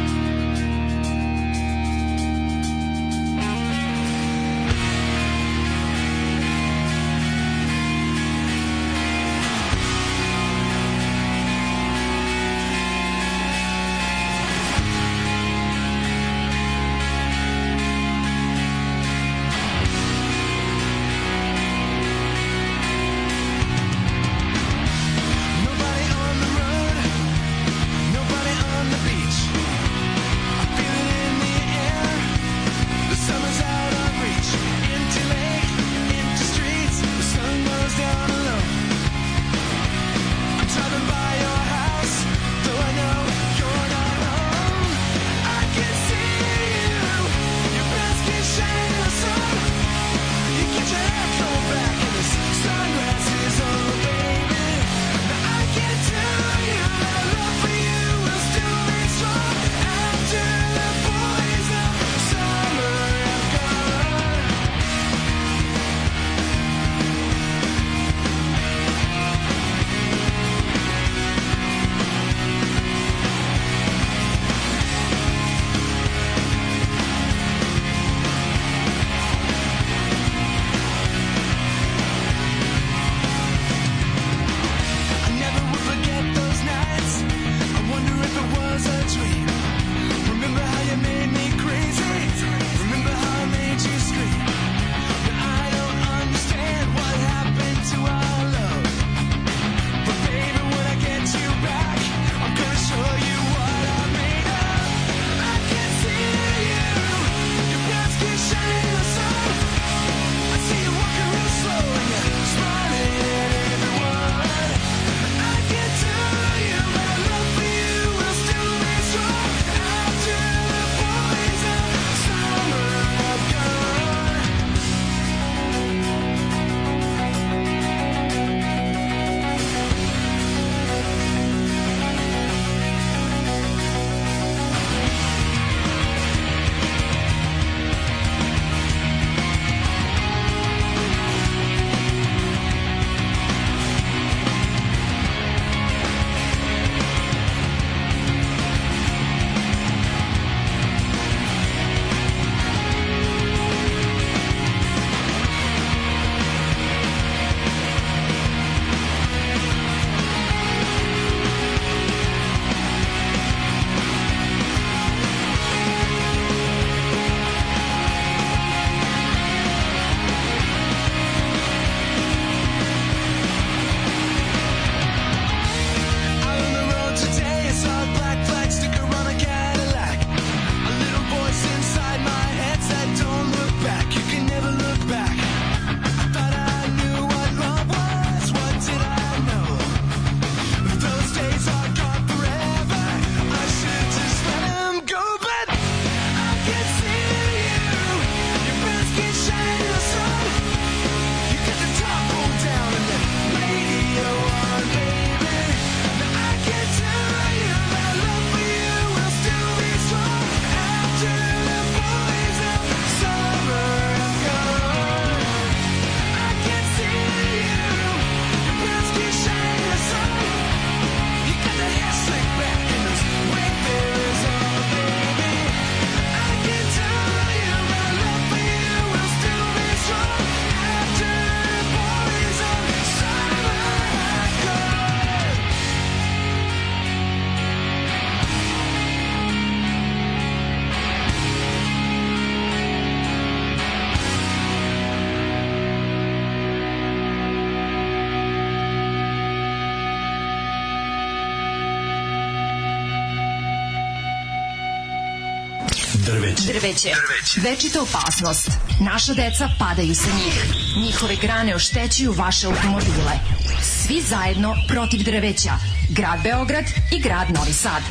drveće. 256.81 257.09
drveće. 257.09 257.69
Večita 257.69 258.01
opasnost. 258.01 258.69
Naša 258.99 259.33
deca 259.33 259.69
padaju 259.79 260.15
sa 260.15 260.29
njih. 260.35 260.65
Njihove 261.05 261.35
grane 261.35 261.75
oštećuju 261.75 262.31
vaše 262.31 262.67
automobile. 262.67 263.33
Svi 263.81 264.21
zajedno 264.21 264.75
protiv 264.87 265.23
drveća. 265.23 265.71
Grad 266.09 266.39
Beograd 266.43 266.85
i 267.11 267.19
grad 267.19 267.47
Novi 267.49 267.73
Sad. 267.73 268.03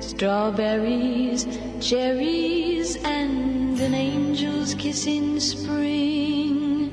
Strawberries, 0.00 1.42
cherries 1.88 2.96
and 3.04 3.80
an 3.80 3.94
angel's 3.94 4.74
kiss 4.78 5.06
in 5.06 5.40
spring. 5.40 6.90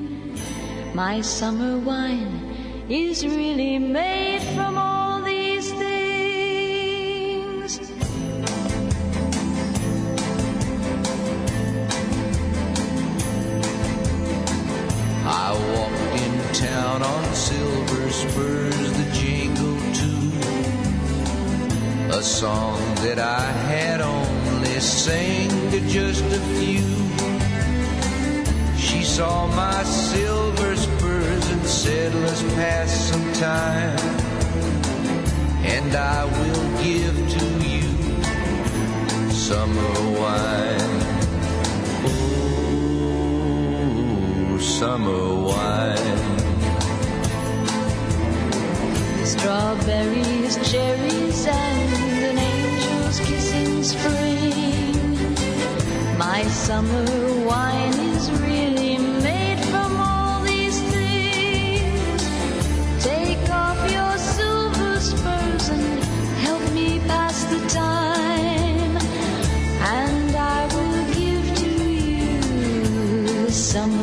My 0.94 1.22
summer 1.22 1.76
wine 1.84 2.52
is 2.88 3.24
really 3.24 3.78
made 3.78 4.31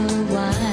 for. 0.08 0.69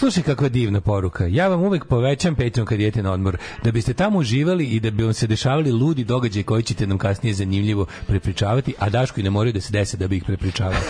Slušaj 0.00 0.22
kakva 0.22 0.48
divna 0.48 0.80
poruka. 0.80 1.26
Ja 1.26 1.48
vam 1.48 1.62
uvek 1.62 1.84
povećam 1.84 2.34
Patreon 2.34 2.66
kad 2.66 2.80
idete 2.80 3.02
na 3.02 3.12
odmor, 3.12 3.36
da 3.64 3.72
biste 3.72 3.94
tamo 3.94 4.18
uživali 4.18 4.64
i 4.64 4.80
da 4.80 4.90
bi 4.90 5.04
vam 5.04 5.12
se 5.12 5.26
dešavali 5.26 5.72
ludi 5.72 6.04
događaji 6.04 6.42
koji 6.42 6.62
ćete 6.62 6.86
nam 6.86 6.98
kasnije 6.98 7.34
zanimljivo 7.34 7.86
prepričavati, 8.06 8.74
a 8.78 8.88
Daško 8.88 9.20
i 9.20 9.22
ne 9.22 9.30
moraju 9.30 9.52
da 9.52 9.60
se 9.60 9.72
dese 9.72 9.96
da 9.96 10.08
bi 10.08 10.16
ih 10.16 10.24
prepričavali. 10.24 10.76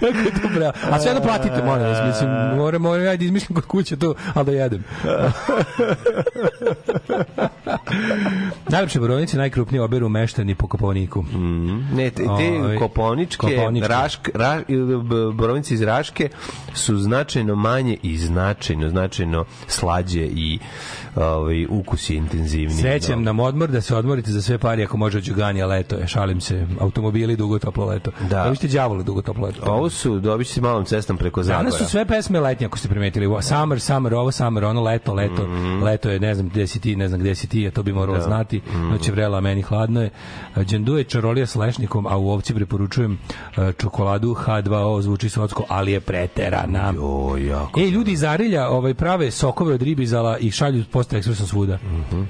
Kako 0.00 0.18
je 0.18 0.32
to 0.42 0.48
bravo. 0.54 0.72
A 0.90 1.00
sve 1.00 1.14
da 1.14 1.20
platite, 1.20 1.62
molim 1.64 1.84
vas. 1.84 1.98
Mislim, 2.06 2.30
moram, 2.56 2.82
moram 2.82 3.04
ja 3.04 3.16
da 3.16 3.24
izmišljam 3.24 3.54
kod 3.54 3.66
kuće 3.66 3.96
to, 3.96 4.14
ali 4.34 4.46
da 4.46 4.52
jedem. 4.52 4.84
Najlepše 8.68 9.00
borovnice 9.00 9.36
najkrupnije 9.36 9.82
oberu 9.82 10.08
meštani 10.08 10.54
po 10.54 10.66
Koponiku. 10.66 11.24
Ne, 11.94 12.10
te, 12.10 12.22
te 12.24 12.30
Ovaj, 12.30 12.76
koponičke, 12.76 13.46
koponičke. 13.46 13.88
Rašk, 13.88 14.28
ra, 14.34 14.60
borovnice 15.34 15.74
iz 15.74 15.82
Raške 15.82 16.28
su 16.74 16.98
značajno 16.98 17.56
manje 17.56 17.96
i 18.02 18.16
značajno, 18.18 18.88
značajno 18.88 19.44
slađe 19.66 20.20
i 20.20 20.58
ovaj, 21.16 21.66
ukus 21.70 22.10
je 22.10 22.16
intenzivniji. 22.16 22.80
Srećem 22.80 23.18
Da. 23.18 23.24
nam 23.24 23.40
odmor 23.40 23.70
da 23.70 23.80
se 23.80 23.96
odmorite 23.96 24.30
za 24.30 24.42
sve 24.42 24.58
pari 24.58 24.84
ako 24.84 24.96
može 24.96 25.18
od 25.18 25.24
Đuganja 25.24 25.66
leto 25.66 25.96
je, 25.96 26.06
šalim 26.06 26.40
se. 26.40 26.66
Automobili 26.80 27.36
dugo 27.36 27.58
toplo 27.58 27.86
leto. 27.86 28.10
Da. 28.30 28.42
Vi 28.48 28.56
ste 28.56 28.68
đavoli 28.68 29.04
dugo 29.04 29.22
toplo 29.22 29.46
leto. 29.46 29.62
Ovo 29.66 29.90
su, 29.90 30.20
dobit 30.20 30.46
ćete 30.48 30.60
malom 30.60 30.84
cestom 30.84 31.16
preko 31.16 31.42
Zagora. 31.42 31.58
Danas 31.62 31.78
su 31.78 31.86
sve 31.86 32.04
pesme 32.04 32.40
letnje, 32.40 32.66
ako 32.66 32.78
ste 32.78 32.88
primetili. 32.88 33.42
Summer, 33.42 33.80
summer, 33.80 34.14
ovo 34.14 34.32
summer, 34.32 34.64
ono 34.64 34.82
leto, 34.82 35.14
leto. 35.14 35.42
Mhm. 35.46 35.82
Leto 35.82 36.10
je, 36.10 36.20
ne 36.20 36.34
znam 36.34 36.48
gde 36.48 36.66
si 36.66 36.80
ti, 36.80 36.96
ne 36.96 37.08
znam 37.08 37.20
gde 37.20 37.34
si 37.34 37.46
ti, 37.48 37.61
a 37.66 37.70
to 37.70 37.82
bi 37.82 37.92
moralo 37.92 38.20
znati. 38.20 38.60
Mhm. 38.68 38.88
Noć 38.88 39.08
je 39.08 39.12
vrela, 39.12 39.38
a 39.38 39.40
meni 39.40 39.62
hladno 39.62 40.02
je. 40.02 40.10
Đandu 40.56 40.96
je 40.96 41.04
čarolija 41.04 41.46
s 41.46 41.54
lešnikom, 41.54 42.06
a 42.06 42.16
u 42.16 42.30
ovci 42.30 42.54
preporučujem 42.54 43.18
e, 43.56 43.72
čokoladu 43.78 44.34
H2O, 44.34 45.00
zvuči 45.00 45.28
socko, 45.28 45.64
ali 45.68 45.92
je 45.92 46.00
preterana. 46.00 46.94
O, 47.00 47.36
jako. 47.36 47.80
E, 47.80 47.90
ljudi 47.90 48.12
iz 48.12 48.24
Arilja 48.24 48.68
ovaj, 48.68 48.94
prave 48.94 49.30
sokove 49.30 49.74
od 49.74 49.82
ribizala 49.82 50.38
i 50.38 50.50
šalju 50.50 50.84
posta 50.92 51.16
ekspresom 51.16 51.46
svuda. 51.46 51.78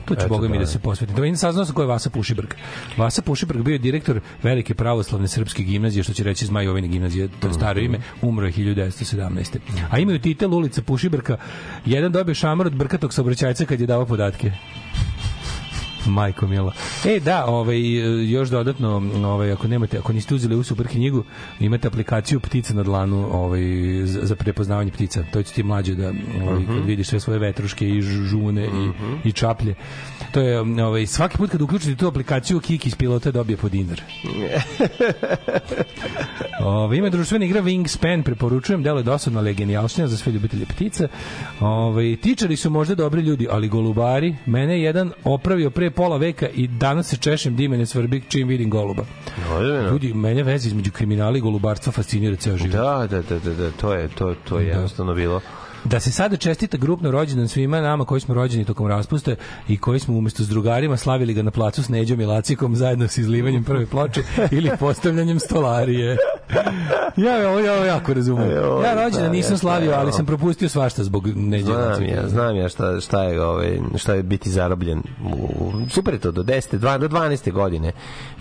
To 0.04 0.14
ću 0.14 0.20
Eto, 0.20 0.28
boga 0.28 0.48
mi 0.48 0.54
da. 0.54 0.60
da 0.60 0.66
se 0.66 0.78
posvetim. 0.78 1.16
Da 1.16 1.22
vidim 1.22 1.36
saznao 1.36 1.64
sam 1.64 1.74
ko 1.74 1.82
je 1.82 1.86
Vasa 1.86 2.10
Pušibrg. 2.10 2.54
Vasa 2.96 3.22
Pušibrg 3.22 3.62
bio 3.62 3.72
je 3.72 3.78
direktor 3.78 4.20
velike 4.42 4.74
pravoslavne 4.74 5.28
srpske 5.28 5.62
gimnazije, 5.62 6.02
što 6.02 6.12
će 6.12 6.24
reći 6.24 6.46
Zmajovine 6.46 6.88
gimnazije, 6.88 7.28
to 7.40 7.46
je 7.46 7.52
staro 7.54 7.80
ime, 7.80 7.98
umro 8.22 8.46
je 8.46 8.52
1917. 8.52 9.58
A 9.90 9.98
imaju 9.98 10.18
titel 10.18 10.54
ulica 10.54 10.82
Pušibrka. 10.82 11.36
Jedan 11.86 12.12
dobio 12.12 12.34
šamar 12.34 12.66
od 12.66 12.76
brkatog 12.76 13.14
saobraćajca 13.14 13.64
kad 13.64 13.80
je 13.80 13.86
dao 13.86 14.06
podatke. 14.06 14.52
Majko 16.16 16.46
mila. 16.46 16.72
E, 17.04 17.20
da, 17.20 17.46
ovaj, 17.46 17.80
još 18.30 18.48
dodatno, 18.48 19.02
ovaj, 19.24 19.52
ako 19.52 19.68
nemate, 19.68 19.98
ako 19.98 20.12
niste 20.12 20.34
uzeli 20.34 20.56
u 20.56 20.62
super 20.62 20.88
knjigu, 20.88 21.24
imate 21.60 21.88
aplikaciju 21.88 22.40
Ptica 22.40 22.74
na 22.74 22.82
dlanu 22.82 23.28
ovaj, 23.32 23.62
za, 24.04 24.36
prepoznavanje 24.36 24.90
ptica. 24.90 25.24
To 25.32 25.42
će 25.42 25.52
ti 25.52 25.62
mlađe 25.62 25.94
da 25.94 26.12
ovaj, 26.44 26.66
kad 26.66 26.86
vidiš 26.86 27.08
sve 27.08 27.20
svoje 27.20 27.38
vetruške 27.38 27.88
i 27.88 28.02
žune 28.02 28.66
i, 28.66 28.90
i 29.28 29.32
čaplje. 29.32 29.74
To 30.32 30.40
je, 30.40 30.60
ovaj, 30.60 31.06
svaki 31.06 31.36
put 31.36 31.50
kad 31.50 31.62
uključite 31.62 31.96
tu 31.96 32.06
aplikaciju, 32.06 32.60
Kiki 32.60 32.88
iz 32.88 32.94
pilota 32.94 33.30
dobije 33.30 33.56
po 33.56 33.68
dinar. 33.68 34.00
Ove, 36.64 36.98
ima 36.98 37.08
društvena 37.08 37.44
igra 37.44 37.62
Wingspan, 37.62 38.22
preporučujem, 38.22 38.82
delo 38.82 38.98
je 38.98 39.02
dosadno, 39.02 39.38
ali 39.38 39.50
je 39.50 39.54
genijalšnja 39.54 40.06
za 40.06 40.16
sve 40.16 40.32
ljubitelje 40.32 40.66
ptica. 40.66 41.08
Ove, 41.60 42.16
tičari 42.16 42.56
su 42.56 42.70
možda 42.70 42.94
dobri 42.94 43.22
ljudi, 43.22 43.46
ali 43.50 43.68
golubari, 43.68 44.36
mene 44.46 44.74
je 44.74 44.82
jedan 44.82 45.12
opravio 45.24 45.70
pre 45.70 45.90
pola 45.90 46.16
veka 46.16 46.48
i 46.48 46.66
danas 46.66 47.08
se 47.08 47.16
češem 47.16 47.56
dimene 47.56 47.86
svrbi 47.86 48.22
čim 48.28 48.48
vidim 48.48 48.70
goluba. 48.70 49.04
Ozbiljno? 49.52 49.90
Ljudi, 49.90 50.14
mene 50.14 50.42
veze 50.42 50.68
između 50.68 50.90
kriminala 50.90 51.38
i 51.38 51.40
golubarstva 51.40 51.92
fascinira 51.92 52.36
ceo 52.36 52.56
život. 52.56 52.72
Da, 52.72 53.06
da, 53.10 53.22
da, 53.22 53.38
da, 53.38 53.54
da, 53.54 53.70
to 53.70 53.94
je, 53.94 54.08
to, 54.08 54.34
to 54.48 54.58
je 54.58 54.66
jednostavno 54.66 55.14
bilo. 55.14 55.40
Da 55.84 56.00
se 56.00 56.12
sada 56.12 56.36
čestita 56.36 56.76
grupno 56.76 57.10
rođendan 57.10 57.48
svima 57.48 57.80
nama 57.80 58.04
koji 58.04 58.20
smo 58.20 58.34
rođeni 58.34 58.64
tokom 58.64 58.86
raspuste 58.86 59.36
i 59.68 59.78
koji 59.78 60.00
smo 60.00 60.18
umesto 60.18 60.42
s 60.42 60.48
drugarima 60.48 60.96
slavili 60.96 61.34
ga 61.34 61.42
na 61.42 61.50
placu 61.50 61.82
s 61.82 61.88
Neđom 61.88 62.20
i 62.20 62.24
Lacikom 62.24 62.76
zajedno 62.76 63.08
s 63.08 63.18
izlivanjem 63.18 63.64
prve 63.64 63.86
ploče 63.86 64.22
ili 64.50 64.70
postavljanjem 64.80 65.40
stolarije. 65.40 66.16
Ja 67.16 67.36
ja 67.36 67.50
ovo 67.50 67.84
jako 67.84 68.14
razumem. 68.14 68.50
Ja 68.84 68.94
rođendan 68.94 69.22
da, 69.22 69.28
nisam 69.28 69.52
ja 69.52 69.58
slavio, 69.58 69.92
ali 69.96 70.12
sam 70.12 70.26
propustio 70.26 70.68
svašta 70.68 71.04
zbog 71.04 71.26
Neđe 71.36 71.64
Znam 71.64 72.04
ja, 72.04 72.28
znam 72.28 72.56
ja 72.56 72.68
šta, 72.68 73.00
šta 73.00 73.22
je 73.22 73.44
ovaj 73.44 73.78
šta 73.96 74.14
je 74.14 74.22
biti 74.22 74.50
zarobljen. 74.50 75.02
Super 75.90 76.14
je 76.14 76.20
to 76.20 76.30
do 76.30 76.42
10, 76.42 76.78
2 76.78 76.98
do 76.98 77.08
12. 77.08 77.52
godine 77.52 77.92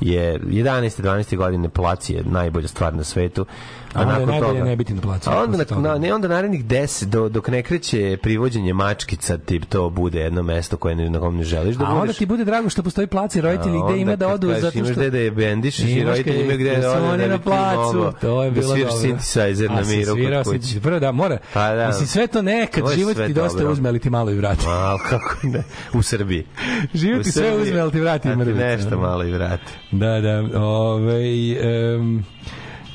je 0.01 0.39
11. 0.39 1.01
12. 1.01 1.37
godine 1.37 1.69
plac 1.69 2.09
je 2.09 2.23
najbolja 2.23 2.67
stvar 2.67 2.93
na 2.93 3.03
svetu. 3.03 3.45
A 3.93 4.01
onda 4.01 4.13
je 4.13 4.25
najbolje 4.25 4.63
ne 4.63 4.75
biti 4.75 4.93
na 4.93 5.01
placu. 5.01 5.29
A 5.29 5.43
onda, 5.43 5.65
toga. 5.65 5.81
na, 5.81 5.97
ne, 5.97 6.13
onda 6.13 6.27
narednih 6.27 6.65
10, 6.65 7.05
do, 7.05 7.29
dok 7.29 7.47
ne 7.47 7.63
kreće 7.63 8.17
privođenje 8.21 8.73
mačkica, 8.73 9.37
tip 9.37 9.65
to 9.65 9.89
bude 9.89 10.19
jedno 10.19 10.43
mesto 10.43 10.77
koje 10.77 10.95
ne, 10.95 11.09
na 11.09 11.19
kom 11.19 11.37
ne 11.37 11.43
želiš 11.43 11.75
da 11.75 11.85
A 11.85 11.87
onda 11.87 11.99
budeš. 11.99 12.17
ti 12.17 12.25
bude 12.25 12.45
drago 12.45 12.69
što 12.69 12.83
postoji 12.83 13.07
plac 13.07 13.35
i 13.35 13.41
roditelji 13.41 13.79
gde 13.89 13.99
ima 13.99 14.15
da 14.15 14.27
odu 14.27 14.53
zato 14.53 14.77
Imaš 14.77 14.89
što 14.89 14.99
gde 14.99 15.09
da 15.09 15.17
je 15.17 15.31
bendišeš 15.31 15.85
i 15.85 15.91
Imaš 15.91 16.07
roditelji 16.07 16.41
imaju 16.41 16.57
gde 16.59 16.75
da 16.75 16.81
su 16.81 16.97
odu 16.97 17.05
oni 17.05 17.17
da 17.17 17.27
na 17.27 17.39
placu, 17.39 18.11
to 18.21 18.43
je 18.43 18.51
bilo 18.51 18.67
da 18.67 18.73
sviraš 18.75 18.93
dobro. 18.93 19.07
synthesizer 19.09 19.71
A 19.71 19.75
na 19.75 19.85
si 19.85 19.97
miru 19.97 20.11
kod 20.11 20.43
kuće. 20.43 20.57
synthesizer. 20.57 20.79
Prvo 20.79 20.99
da, 20.99 21.11
mora. 21.11 21.37
Pa 21.53 21.75
da. 21.75 21.87
Mislim, 21.87 22.07
sve 22.07 22.27
to 22.27 22.41
nekad, 22.41 22.83
život 22.95 23.17
ti 23.17 23.33
dosta 23.33 23.69
uzme, 23.69 23.89
ali 23.89 23.99
ti 23.99 24.09
malo 24.09 24.31
i 24.31 24.35
vrati. 24.35 24.65
Al 24.67 24.97
kako 25.09 25.35
ne, 25.43 25.63
u 25.93 26.01
Srbiji. 26.01 26.45
Život 26.93 27.23
ti 27.23 27.31
sve 27.31 27.61
uzme, 27.61 27.79
ali 27.79 27.91
ti 27.91 27.99
vrati 27.99 28.27
mrvice. 28.29 28.59
Nešto 28.59 28.99
malo 28.99 29.23
i 29.23 29.31
vrati. 29.31 29.71
Da, 29.91 30.21
da. 30.21 30.59
Ovaj 30.61 31.21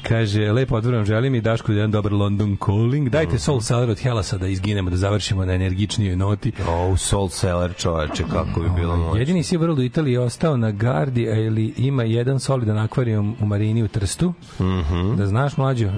kaže, 0.08 0.52
lepo 0.52 0.76
otvoram, 0.76 1.04
želim 1.04 1.34
i 1.34 1.40
Daško 1.40 1.72
jedan 1.72 1.90
dobar 1.90 2.12
London 2.12 2.56
calling. 2.66 3.08
Dajte 3.08 3.38
Soul 3.38 3.60
Cellar 3.60 3.90
od 3.90 3.98
Hellasa 4.00 4.38
da 4.38 4.46
izginemo, 4.46 4.90
da 4.90 4.96
završimo 4.96 5.44
na 5.44 5.52
energičnijoj 5.52 6.16
noti. 6.16 6.52
O, 6.68 6.96
Soul 6.96 7.28
Seller 7.28 7.74
čoveče, 7.76 8.24
kako 8.32 8.60
bi 8.60 8.68
bilo 8.76 8.96
moćno. 8.96 9.18
Jedini 9.18 9.42
Sea 9.42 9.58
World 9.58 9.78
u 9.78 9.82
Italiji 9.82 10.12
je 10.12 10.20
ostao 10.20 10.56
na 10.56 10.70
gardi, 10.70 11.22
ili 11.22 11.74
ima 11.76 12.02
jedan 12.02 12.40
solidan 12.40 12.78
akvarijum 12.78 13.36
u 13.40 13.46
Marini 13.46 13.82
u 13.82 13.88
Trstu. 13.88 14.32
Da 15.16 15.26
znaš, 15.26 15.56
mlađo? 15.56 15.90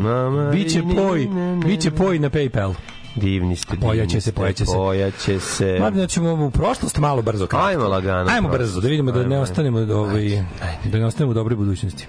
Biće 0.52 0.82
poj, 0.96 1.26
ne, 1.26 1.56
ne, 1.56 1.66
biće 1.66 1.90
poj 1.90 2.18
na 2.18 2.30
Paypal. 2.30 2.74
Divni 3.16 3.56
ste, 3.56 3.70
divni 3.70 3.86
Pojaće 3.86 4.20
se, 4.20 4.32
pojaće 4.32 4.66
se. 4.66 4.72
Pojaće 4.74 5.40
se. 5.40 5.78
Ma 5.80 5.90
da 5.90 6.06
ćemo 6.06 6.46
u 6.46 6.50
prošlost 6.50 6.98
malo 6.98 7.22
brzo 7.22 7.46
kratko. 7.46 7.66
Ajmo 7.66 7.88
lagano. 7.88 8.30
Ajmo 8.30 8.48
brzo, 8.48 8.80
da 8.80 8.88
vidimo 8.88 9.12
da 9.12 9.18
Ajmo, 9.18 9.28
ne 9.28 9.34
ajmo. 9.36 9.42
ostanemo 9.42 9.78
ovaj 9.78 10.44
da 10.84 10.98
ne 10.98 11.06
ostanemo 11.06 11.30
u 11.30 11.34
dobroj 11.34 11.56
budućnosti. 11.56 12.06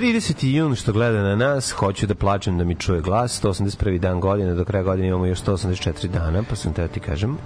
30. 0.00 0.46
jun 0.46 0.74
što 0.74 0.92
gleda 0.92 1.22
na 1.22 1.36
nas, 1.36 1.70
hoću 1.70 2.06
da 2.06 2.14
plačem 2.14 2.58
da 2.58 2.64
mi 2.64 2.74
čuje 2.74 3.00
glas, 3.00 3.42
181. 3.42 3.98
dan 3.98 4.20
godine, 4.20 4.54
do 4.54 4.64
kraja 4.64 4.82
godine 4.82 5.08
imamo 5.08 5.26
još 5.26 5.42
184 5.42 6.06
dana, 6.06 6.42
pa 6.50 6.56
sam 6.56 6.72
teo 6.72 6.88
ti 6.88 7.00
kažem. 7.00 7.38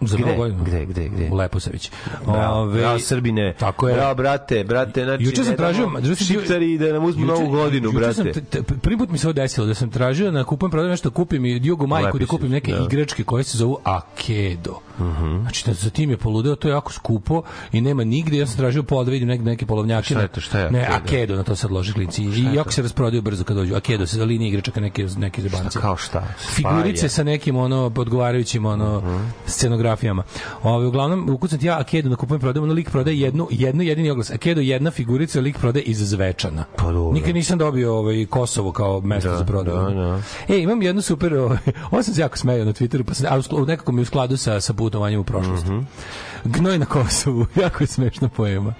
Za 0.00 0.16
Gde? 0.16 0.34
godinu. 0.34 0.64
Gde, 0.64 0.84
gde, 0.84 1.08
gde? 1.08 1.28
U 1.30 1.34
Leposavić. 1.34 1.90
Bravo, 2.26 2.60
Ove, 2.60 2.80
bravo 2.80 2.98
Srbine. 2.98 3.54
Tako 3.54 3.88
je. 3.88 3.94
Bravo, 3.94 4.14
brate, 4.14 4.64
brate, 4.64 5.04
znači... 5.04 5.24
Juče 5.24 5.44
sam 5.44 5.56
tražio, 5.56 5.90
sam 6.04 6.14
šiptari 6.16 6.78
da 6.78 6.92
nam 6.92 7.04
uzmu 7.04 7.24
Juče- 7.24 7.28
novu 7.30 7.50
godinu, 7.50 7.90
juče 7.90 8.14
sam 8.14 8.24
brate. 8.24 8.40
t- 8.40 8.62
t- 8.62 8.74
prvi 8.74 8.98
put 8.98 9.10
mi 9.10 9.18
se 9.18 9.26
ovo 9.26 9.32
desilo 9.32 9.66
da 9.66 9.74
sam 9.74 9.90
tražio 9.90 10.30
na 10.32 10.44
kupujem 10.44 10.70
prodam 10.70 10.90
nešto 10.90 11.10
kupim 11.10 11.44
i 11.46 11.60
Jugo 11.62 11.86
majku 11.86 12.18
da 12.18 12.26
kupim 12.26 12.50
neke 12.50 12.72
da. 12.72 12.84
igračke 12.84 13.24
koje 13.24 13.44
se 13.44 13.58
zovu 13.58 13.78
Akedo. 13.84 14.78
Mhm. 15.00 15.40
Znači 15.40 15.66
da 15.66 15.74
za 15.74 15.90
tim 15.90 16.10
je 16.10 16.16
poludeo, 16.16 16.56
to 16.56 16.68
je 16.68 16.72
jako 16.72 16.92
skupo 16.92 17.42
i 17.72 17.80
nema 17.80 18.04
nigde. 18.04 18.36
Ja 18.38 18.46
sam 18.46 18.56
tražio 18.56 18.82
pol 18.82 19.04
da 19.04 19.10
vidim 19.10 19.28
neke 19.28 19.42
neke 19.44 19.66
polovnjake. 19.66 20.04
Šta 20.04 20.20
je 20.20 20.28
to, 20.28 20.40
šta 20.40 20.58
je 20.58 20.70
Ne, 20.70 20.86
Akedo? 20.86 21.36
Na 21.36 21.42
to 21.42 21.56
sad 21.56 21.70
loži 21.70 21.92
klinci. 21.92 22.22
I 22.24 22.54
jako 22.54 22.72
se 22.72 22.82
rasprodaju 22.82 23.22
brzo 23.22 23.44
kad 23.44 23.56
dođu. 23.56 23.74
Akedo 23.74 24.06
se 24.06 24.16
za 24.16 24.24
linije 24.24 24.48
igračaka 24.48 24.80
neke 24.80 25.06
neke 25.16 25.42
zebanci. 25.42 25.78
Kao 25.78 25.96
šta? 25.96 26.22
Figurice 26.38 27.08
sa 27.08 27.24
nekim 27.24 27.56
ono 27.56 27.92
odgovarajućim 27.96 28.66
ono 28.66 28.98
Mhm. 28.98 29.16
Scenografijama. 29.96 30.22
Ovaj 30.62 30.86
uglavnom 30.86 31.30
ukucam 31.30 31.58
ti 31.58 31.66
ja 31.66 31.78
Akedo 31.78 32.08
na 32.08 32.16
kupujem 32.16 32.40
prodajem, 32.40 32.64
ono 32.64 32.72
lik 32.74 32.90
prodaje 32.90 33.20
jednu 33.20 33.48
jednu 33.50 33.82
jedini 33.82 34.10
oglas. 34.10 34.30
Akedo 34.30 34.60
jedna 34.60 34.90
figurica, 34.90 35.40
lik 35.40 35.58
prodaje 35.58 35.82
iz 35.82 35.98
Zvečana. 35.98 36.64
Pa 36.76 36.92
dobro. 36.92 37.12
Nikad 37.12 37.34
nisam 37.34 37.58
dobio 37.58 37.94
ovaj 37.94 38.26
Kosovo 38.26 38.72
kao 38.72 39.00
mesto 39.00 39.30
Da, 39.30 39.36
za 39.36 39.44
prodaju. 39.44 39.76
da, 39.76 39.94
da. 40.48 40.54
E, 40.54 40.58
imam 40.58 40.82
jednu 40.82 41.02
super, 41.02 41.34
ovaj, 41.34 41.58
ovo 41.90 42.02
sam 42.02 42.14
se 42.14 42.20
jako 42.20 42.36
smejao 42.36 42.64
na 42.64 42.72
Twitteru, 42.72 43.02
pa 43.02 43.14
sam, 43.14 43.26
a 43.30 43.64
nekako 43.66 43.92
mi 43.92 44.02
u 44.02 44.04
skladu 44.04 44.36
sa, 44.36 44.60
sa 44.60 44.72
putovanjem 44.72 45.20
u 45.20 45.24
prošlost. 45.24 45.64
Mhm. 45.66 45.78
Gnoj 46.44 46.78
na 46.78 46.86
Kosovu, 46.86 47.46
jako 47.62 47.82
je 47.84 47.86
smešna 47.86 48.28
poema. 48.28 48.74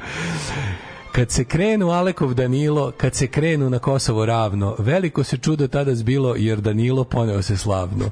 Kad 1.19 1.31
se 1.31 1.45
krenu 1.45 1.91
Alekov 1.91 2.35
Danilo, 2.35 2.93
kad 2.97 3.15
se 3.15 3.27
krenu 3.27 3.71
na 3.71 3.79
Kosovo 3.79 4.27
ravno, 4.27 4.77
veliko 4.79 5.25
se 5.25 5.37
čudo 5.39 5.69
tada 5.69 5.95
zbilo, 5.95 6.35
jer 6.37 6.61
Danilo 6.61 7.05
poneo 7.05 7.43
se 7.43 7.57
slavno. 7.57 8.11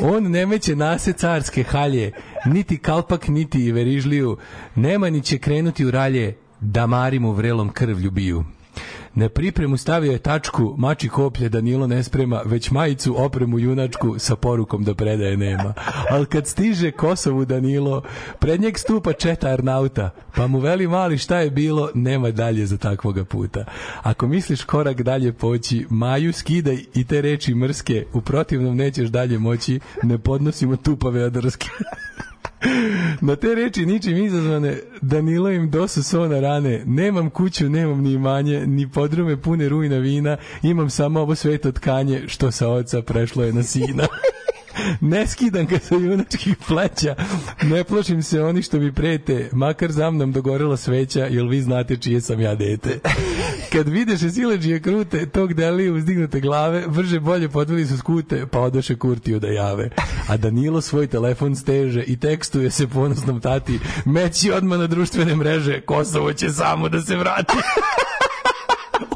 On 0.00 0.30
nemeće 0.30 0.76
nase 0.76 1.12
carske 1.12 1.62
halje, 1.62 2.12
niti 2.46 2.78
kalpak, 2.78 3.28
niti 3.28 3.72
verižliju, 3.72 4.36
Nemani 4.74 5.22
će 5.22 5.38
krenuti 5.38 5.84
u 5.84 5.90
ralje, 5.90 6.36
da 6.60 6.86
Marimu 6.86 7.32
vrelom 7.32 7.68
krvlju 7.68 8.10
biju. 8.10 8.44
Na 9.14 9.28
pripremu 9.28 9.76
stavio 9.76 10.12
je 10.12 10.18
tačku, 10.18 10.74
mači 10.78 11.08
koplje 11.08 11.48
Danilo 11.48 11.86
ne 11.86 12.02
sprema, 12.02 12.42
već 12.44 12.70
majicu 12.70 13.22
opremu 13.22 13.58
junačku 13.58 14.18
sa 14.18 14.36
porukom 14.36 14.84
da 14.84 14.94
predaje 14.94 15.36
nema. 15.36 15.74
Al 16.10 16.24
kad 16.24 16.46
stiže 16.46 16.90
Kosovu 16.90 17.44
Danilo, 17.44 18.02
pred 18.38 18.60
njeg 18.60 18.78
stupa 18.78 19.12
četa 19.12 19.48
Arnauta, 19.48 20.10
pa 20.36 20.46
mu 20.46 20.58
veli 20.58 20.88
mali 20.88 21.18
šta 21.18 21.38
je 21.38 21.50
bilo, 21.50 21.90
nema 21.94 22.30
dalje 22.30 22.66
za 22.66 22.76
takvoga 22.76 23.24
puta. 23.24 23.64
Ako 24.02 24.26
misliš 24.26 24.64
korak 24.64 25.02
dalje 25.02 25.32
poći, 25.32 25.86
Maju 25.90 26.32
skidaj 26.32 26.78
i 26.94 27.04
te 27.04 27.20
reči 27.20 27.54
mrske, 27.54 28.06
u 28.12 28.20
protivnom 28.20 28.76
nećeš 28.76 29.08
dalje 29.08 29.38
moći, 29.38 29.80
ne 30.02 30.18
podnosimo 30.18 30.76
tupave 30.76 31.24
odrske. 31.24 31.68
Na 33.20 33.36
te 33.36 33.54
reči 33.54 33.86
ničim 33.86 34.16
izazvane, 34.16 34.78
Danilo 35.00 35.50
im 35.50 35.70
dosu 35.70 36.02
so 36.02 36.28
na 36.28 36.40
rane. 36.40 36.82
Nemam 36.86 37.30
kuću, 37.30 37.68
nemam 37.68 38.02
ni 38.02 38.12
imanje, 38.12 38.66
ni 38.66 38.88
podrume 38.88 39.36
pune 39.36 39.68
rujna 39.68 39.98
vina, 39.98 40.36
imam 40.62 40.90
samo 40.90 41.20
ovo 41.20 41.34
sveto 41.34 41.72
tkanje, 41.72 42.22
što 42.26 42.50
sa 42.50 42.68
oca 42.68 43.02
prešlo 43.02 43.44
je 43.44 43.52
na 43.52 43.62
sina. 43.62 44.06
Ne 45.00 45.26
skidam 45.26 45.66
ga 45.66 45.78
sa 45.78 45.94
junačkih 45.94 46.56
pleća, 46.68 47.14
ne 47.62 47.84
plašim 47.84 48.22
se 48.22 48.42
oni 48.42 48.62
što 48.62 48.78
mi 48.78 48.92
prete, 48.92 49.48
makar 49.52 49.92
za 49.92 50.10
mnom 50.10 50.32
dogorela 50.32 50.76
sveća, 50.76 51.26
jel 51.26 51.48
vi 51.48 51.62
znate 51.62 51.96
čije 51.96 52.20
sam 52.20 52.40
ja 52.40 52.54
dete. 52.54 52.98
Kad 53.72 53.88
videše 53.88 54.30
sileđije 54.30 54.80
krute, 54.80 55.26
tog 55.26 55.54
delije 55.54 55.92
uzdignute 55.92 56.40
glave, 56.40 56.84
brže 56.88 57.20
bolje 57.20 57.48
podvili 57.48 57.86
su 57.86 57.98
skute, 57.98 58.46
pa 58.46 58.60
odoše 58.60 58.96
Kurtiju 58.96 59.40
da 59.40 59.46
jave. 59.46 59.90
A 60.28 60.36
Danilo 60.36 60.80
svoj 60.80 61.06
telefon 61.06 61.56
steže 61.56 62.02
i 62.02 62.16
tekstuje 62.16 62.70
se 62.70 62.86
ponosnom 62.86 63.40
tati, 63.40 63.80
meći 64.04 64.50
odmah 64.50 64.78
na 64.78 64.86
društvene 64.86 65.36
mreže, 65.36 65.80
Kosovo 65.80 66.32
će 66.32 66.50
samo 66.50 66.88
da 66.88 67.00
se 67.00 67.16
vrati. 67.16 67.54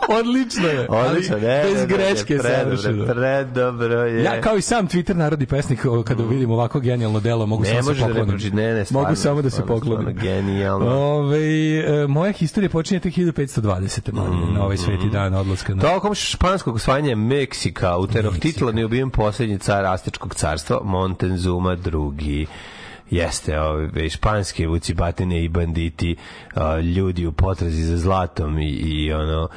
Odlično 0.08 0.68
je. 0.68 0.86
Odlično, 0.88 1.38
ne, 1.38 1.62
Bez 1.62 1.86
greške 1.86 2.38
predobro, 2.38 2.76
savršeno. 2.76 3.14
Predobro 3.14 4.00
je. 4.04 4.22
Ja 4.22 4.40
kao 4.40 4.56
i 4.56 4.62
sam 4.62 4.88
Twitter 4.88 5.14
narodi 5.14 5.46
pesnik 5.46 5.86
kada 6.04 6.24
vidim 6.24 6.50
ovako 6.50 6.80
genijalno 6.80 7.20
delo 7.20 7.46
mogu 7.46 7.62
ne 7.62 7.68
samo 7.68 7.78
da 7.78 7.82
se 7.82 7.88
može 7.88 8.00
da 8.00 8.06
ne 8.06 8.14
poklonim. 8.14 8.54
ne, 8.54 8.74
ne, 8.74 8.84
stvarno, 8.84 9.08
mogu 9.08 9.16
samo 9.16 9.42
da 9.42 9.50
se 9.50 9.66
poklonim. 9.66 10.16
Genijalno. 10.16 10.86
Ove, 10.86 11.38
e, 11.78 12.06
moja 12.06 12.32
historija 12.32 12.70
počinje 12.70 13.00
tek 13.00 13.14
1520. 13.14 14.12
Mm, 14.12 14.54
na 14.54 14.64
ovaj 14.64 14.76
sveti 14.76 15.08
dan 15.12 15.34
odlaska 15.34 15.74
na 15.74 15.82
Tokom 15.82 16.14
španskog 16.14 16.74
osvajanja 16.74 17.16
Meksika 17.16 17.96
u 17.96 18.06
Tenochtitlan 18.06 18.78
je 18.78 18.84
ubijen 18.84 19.10
poslednji 19.10 19.58
car 19.58 19.84
Aztečkog 19.84 20.34
carstva 20.34 20.80
Montezuma 20.84 21.76
II. 22.18 22.46
Jeste, 23.10 23.60
ove, 23.60 24.10
španske 24.10 24.66
vucibatine 24.66 25.44
i 25.44 25.48
banditi, 25.48 26.16
a, 26.54 26.78
ljudi 26.78 27.26
u 27.26 27.32
potrazi 27.32 27.82
za 27.82 27.96
zlatom 27.96 28.58
i, 28.58 28.70
i 28.70 29.12
ono, 29.12 29.48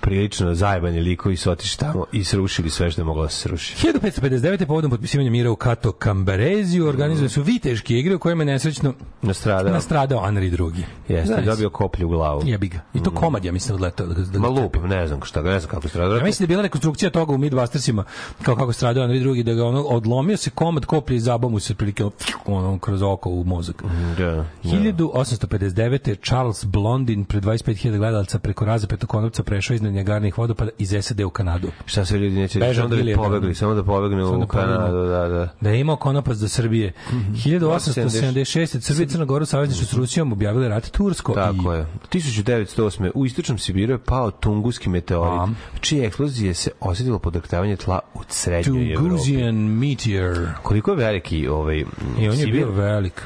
prilično 0.00 0.54
zajebani 0.54 1.00
likovi 1.00 1.36
su 1.36 1.50
otišli 1.50 1.78
tamo 1.78 2.04
i 2.12 2.24
srušili 2.24 2.70
sve 2.70 2.90
što 2.90 3.00
je 3.00 3.04
moglo 3.04 3.22
da 3.22 3.28
se 3.28 3.36
sruši. 3.40 3.86
1559. 3.86 4.66
povodom 4.66 4.90
potpisivanja 4.90 5.30
mira 5.30 5.50
u 5.50 5.56
Kato 5.56 5.92
Kambareziju 5.92 6.86
organizovane 6.86 7.28
su 7.28 7.42
viteške 7.42 7.98
igre 7.98 8.14
u 8.14 8.18
kojima 8.18 8.42
je 8.42 8.46
nesrećno 8.46 8.94
Nastradao. 9.22 9.72
nastradao 9.72 10.20
Anri 10.24 10.46
II. 10.46 10.84
Jeste, 11.08 11.34
Znaš, 11.34 11.44
dobio 11.44 11.70
koplju 11.70 12.06
u 12.06 12.10
glavu. 12.10 12.42
Jebi 12.44 12.68
ga. 12.68 12.80
I 12.94 13.02
to 13.02 13.10
komad, 13.10 13.44
ja 13.44 13.52
mislim, 13.52 13.74
odletao. 13.74 14.06
Da, 14.06 14.14
da 14.14 14.38
Ma 14.38 14.48
lupam, 14.48 14.88
ne 14.88 15.06
znam 15.06 15.20
šta, 15.22 15.42
ne 15.42 15.60
znam 15.60 15.70
kako 15.70 15.88
stradao. 15.88 16.16
Ja 16.16 16.24
mislim 16.24 16.46
da 16.46 16.52
je 16.52 16.54
bila 16.56 16.62
rekonstrukcija 16.62 17.10
toga 17.10 17.32
u 17.34 17.38
Midbustersima, 17.38 18.04
kao 18.42 18.56
kako 18.56 18.72
stradao 18.72 19.04
Anri 19.04 19.18
II, 19.18 19.42
da 19.42 19.54
ga 19.54 19.64
ono, 19.64 19.80
odlomio 19.82 20.36
se 20.36 20.50
komad 20.50 20.84
koplje 20.84 21.16
i 21.16 21.20
zabao 21.20 21.50
mu 21.50 21.60
se 21.60 21.74
prilike 21.74 22.04
ono, 22.46 22.78
kroz 22.78 23.02
oko 23.02 23.30
u 23.30 23.44
mozak. 23.44 23.82
Da, 24.18 24.24
da. 24.24 24.44
1859. 24.64 26.24
Charles 26.26 26.64
Blondin 26.64 27.24
pred 27.24 27.44
25.000 27.44 27.96
gledalaca 27.96 28.38
preko 28.38 28.64
raza 28.64 28.86
petokonovca 28.86 29.42
prešao 29.42 29.71
iznad 29.74 29.92
njegarnih 29.92 30.38
vodopada 30.38 30.70
iz 30.78 30.94
SAD 31.00 31.20
u 31.20 31.30
Kanadu. 31.30 31.68
Šta 31.86 32.04
sve 32.04 32.18
ljudi 32.18 32.36
neće 32.36 32.58
Bežao 32.58 32.74
samo 32.74 32.96
da 32.96 33.02
bi 33.02 33.14
pobegli, 33.14 33.54
samo 33.54 33.74
da 33.74 33.84
pobegne 33.84 34.24
u 34.24 34.38
da. 34.38 34.46
Kanadu, 34.46 34.96
da, 35.06 35.28
da. 35.28 35.48
Da 35.60 35.70
je 35.70 35.80
imao 35.80 35.96
konopac 35.96 36.36
do 36.36 36.48
Srbije. 36.48 36.92
1876. 37.10 38.80
Srbija 38.80 39.04
i 39.04 39.08
Crna 39.08 39.24
Gora 39.24 39.46
savezništvo 39.46 39.86
s 39.86 39.92
Rusijom 39.92 40.32
objavile 40.32 40.68
rat 40.68 40.90
Tursko. 40.90 41.32
Tako 41.32 41.74
i 41.74 41.76
je. 41.76 41.86
1908. 42.12 43.10
u 43.14 43.26
istočnom 43.26 43.58
Sibiru 43.58 43.92
je 43.92 43.98
pao 43.98 44.30
Tunguski 44.30 44.88
meteorit, 44.88 45.40
A. 45.40 45.48
čije 45.80 46.06
eksplozije 46.06 46.54
se 46.54 46.70
osjetilo 46.80 47.18
podrhtavanje 47.18 47.76
tla 47.76 47.98
u 48.14 48.18
srednjoj 48.28 48.92
Evropi. 48.92 49.08
Tungusian 49.08 49.54
Meteor. 49.54 50.48
Koliko 50.62 50.90
je 50.90 50.96
veliki 50.96 51.48
ovaj 51.48 51.76
I 51.78 51.84
on 52.18 52.22
je 52.22 52.32
Sibir? 52.36 52.52
bio 52.54 52.70
velik. 52.70 53.22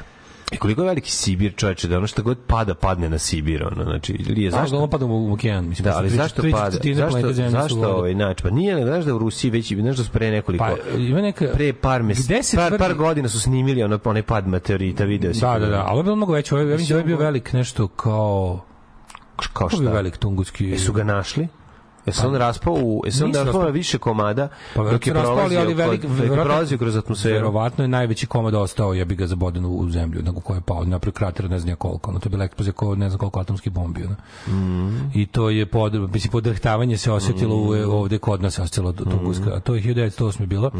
I 0.52 0.56
koliko 0.56 0.82
je 0.82 0.86
veliki 0.86 1.10
Sibir, 1.10 1.52
čoveče, 1.56 1.88
da 1.88 1.96
ono 1.96 2.06
što 2.06 2.22
god 2.22 2.38
pada, 2.46 2.74
padne 2.74 3.08
na 3.08 3.18
Sibir, 3.18 3.64
ono, 3.72 3.84
znači, 3.84 4.12
ili 4.12 4.42
je 4.42 4.50
Zašto? 4.50 4.62
zašto? 4.62 4.78
On 4.78 4.90
pada 4.90 5.04
u 5.06 5.32
okean. 5.32 5.68
Mislim, 5.68 5.84
Da, 5.84 5.96
ali 5.96 6.08
zašto 6.08 6.42
pada? 6.42 6.70
Zašto, 6.94 7.34
su 7.34 7.50
zašto 7.50 7.88
ovaj, 7.88 8.12
znači, 8.14 8.42
pa 8.42 8.50
nije, 8.50 8.84
znaš 8.84 9.04
da 9.04 9.14
u 9.14 9.18
Rusiji 9.18 9.50
već, 9.50 9.72
znaš 9.74 9.96
da 9.96 10.04
su 10.04 10.10
pre 10.10 10.30
nekoliko, 10.30 10.64
Pa, 10.64 10.98
ima 10.98 11.20
neka... 11.20 11.46
pre 11.54 11.72
par, 11.72 12.02
mes, 12.02 12.24
Gde 12.24 12.42
se 12.42 12.56
par, 12.56 12.72
tvrdi- 12.72 12.78
par 12.78 12.94
godina 12.94 13.28
su 13.28 13.40
snimili 13.40 13.82
ono, 13.82 13.98
onaj 14.04 14.22
pad 14.22 14.48
meteorita, 14.48 15.04
video 15.04 15.34
si. 15.34 15.40
Da, 15.40 15.58
da, 15.58 15.66
da, 15.66 15.84
ali 15.86 15.98
je 15.98 16.02
bilo 16.02 16.16
mnogo 16.16 16.32
veće. 16.32 16.54
Ovo 16.54 16.64
je, 16.64 16.70
ja 16.70 16.76
mislim 16.76 16.96
da 16.96 17.00
je 17.00 17.04
bio 17.06 17.16
velik 17.16 17.52
nešto 17.52 17.88
kao... 17.88 18.60
Kao 19.52 19.68
šta? 19.68 19.82
velik 19.82 20.16
tunguski... 20.16 20.64
Jesu 20.64 20.92
ga 20.92 21.04
našli? 21.04 21.48
Jesu 22.06 22.28
on 22.28 22.34
raspao 22.36 22.74
u, 22.74 23.02
jesu 23.04 23.24
on 23.24 23.30
Nisu 23.30 23.44
raspao 23.44 23.70
više 23.70 23.98
komada 23.98 24.48
Pa 24.74 24.82
dok 24.82 25.06
je 25.06 25.12
ali- 25.12 25.22
prolazio, 25.22 25.60
ali 25.60 25.74
velik- 25.74 26.02
dok 26.02 26.20
je 26.20 26.32
prolazio 26.34 26.78
kroz 26.78 26.96
atmosferu? 26.96 27.34
Verovatno 27.34 27.84
je 27.84 27.88
najveći 27.88 28.26
komad 28.26 28.54
ostao, 28.54 28.94
ja 28.94 29.04
bi 29.04 29.14
ga 29.14 29.26
zaboden 29.26 29.64
u, 29.64 29.70
u 29.70 29.90
zemlju, 29.90 30.22
nego 30.22 30.40
ko 30.40 30.54
je 30.54 30.60
pao, 30.60 30.84
naprijed 30.84 31.14
krater, 31.14 31.50
ne 31.50 31.58
znam 31.58 31.76
koliko, 31.76 32.10
ono, 32.10 32.20
to 32.20 32.26
je 32.26 32.30
bila 32.30 32.44
eksplozija 32.44 32.72
ko 32.72 32.94
ne 32.94 33.08
znam 33.08 33.18
koliko 33.18 33.40
atomskih 33.40 33.72
bombi, 33.72 34.04
ono. 34.04 34.16
Mm. 34.48 35.10
I 35.14 35.26
to 35.26 35.50
je 35.50 35.66
pod, 35.66 35.94
mislim, 36.12 36.30
podrhtavanje 36.30 36.96
se 36.96 37.12
osjetilo 37.12 37.56
u, 37.56 37.68
ovde 37.92 38.18
kod 38.18 38.42
nas 38.42 38.54
se 38.54 38.62
osjetilo 38.62 38.90
Mm. 38.90 38.94
to, 38.94 39.04
Tunguska, 39.06 39.50
a 39.50 39.60
to 39.60 39.74
je 39.74 39.80
1908 39.82 40.46
bilo. 40.46 40.70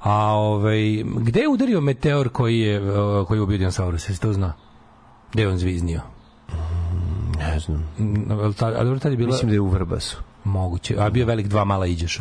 A 0.00 0.14
ovaj, 0.26 0.80
gde 1.06 1.40
je 1.40 1.48
udario 1.48 1.80
meteor 1.80 2.28
koji 2.28 2.58
je, 2.58 2.80
uh, 2.82 3.26
koji 3.26 3.38
je 3.38 3.42
ubio 3.42 3.58
dinosaurus, 3.58 4.08
jesi 4.08 4.20
to 4.20 4.32
zna? 4.32 4.52
Gde 5.32 5.42
je 5.42 5.48
on 5.48 5.58
zviznio? 5.58 6.00
Ne 7.38 7.58
znam. 7.60 7.84
Mm, 7.98 8.30
A, 8.30 8.52
ta- 8.52 8.98
tad 8.98 9.12
je 9.12 9.16
bila... 9.16 9.26
Mislim 9.26 9.48
da 9.48 9.54
je 9.54 9.60
u 9.60 9.68
Vrbasu. 9.68 10.16
Moguće. 10.44 10.94
A 10.98 11.10
bio 11.10 11.26
velik 11.26 11.46
dva 11.46 11.64
mala 11.64 11.86
iđeš. 11.86 12.18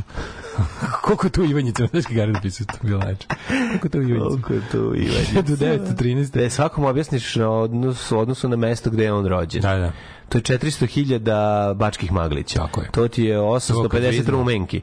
Koliko 1.04 1.30
tu 1.30 1.44
Ivanjica, 1.44 1.88
znaš 1.88 2.06
kada 2.06 2.26
ga 2.26 2.32
napisao, 2.32 2.66
to 2.66 2.78
bilo 2.82 3.00
leče. 3.00 3.28
Koliko 3.68 3.90
tu 3.90 4.02
Ivanjica. 4.02 4.42
Koliko 4.42 4.66
tu 4.72 4.78
Ivanjica? 4.96 5.42
1913. 5.44 6.34
Da 6.34 6.42
je 6.42 6.50
svakom 6.50 6.86
objasniš 6.86 7.36
na 7.36 7.50
odnos, 7.50 8.12
odnosu 8.12 8.50
na 8.50 8.56
mesto 8.56 8.90
gde 8.90 9.04
je 9.04 9.14
on 9.14 9.26
rođen. 9.26 9.62
Da, 9.62 9.76
da. 9.76 9.92
To 10.30 10.38
je 10.38 10.42
400.000 10.42 11.74
bačkih 11.74 12.12
maglića. 12.12 12.56
Tako 12.56 12.82
je. 12.82 12.90
To 12.92 13.08
ti 13.08 13.24
je 13.24 13.36
To 13.36 13.60
kad 13.90 14.02
850 14.02 14.10
vidim. 14.10 14.26
rumenki. 14.28 14.82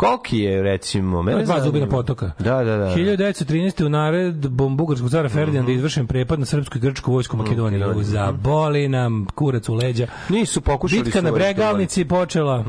Koliki 0.00 0.38
je, 0.38 0.62
recimo, 0.62 1.22
mene 1.22 1.44
Dva 1.44 1.60
zubina 1.60 1.86
potoka. 1.86 2.30
Da, 2.38 2.64
da, 2.64 2.76
da. 2.76 2.94
1913. 2.94 3.86
u 3.86 3.88
naredbom 3.88 4.76
bugarskog 4.76 5.10
cara 5.10 5.28
Ferdinanda 5.28 5.72
izvršen 5.72 6.06
prepad 6.06 6.38
na 6.40 6.46
srpsku 6.46 6.78
i 6.78 6.80
grčku 6.80 7.12
vojsku 7.12 7.36
Makedonije. 7.36 7.78
Makedoniju. 7.78 8.04
Zaboli 8.04 8.88
nam 8.88 9.26
kurac 9.34 9.68
u 9.68 9.74
leđa. 9.74 10.06
Nisu 10.28 10.60
pokušali 10.60 11.02
Bitka 11.02 11.20
na 11.20 11.28
ovaj 11.28 11.40
Bregalnici 11.40 12.04
počela. 12.04 12.64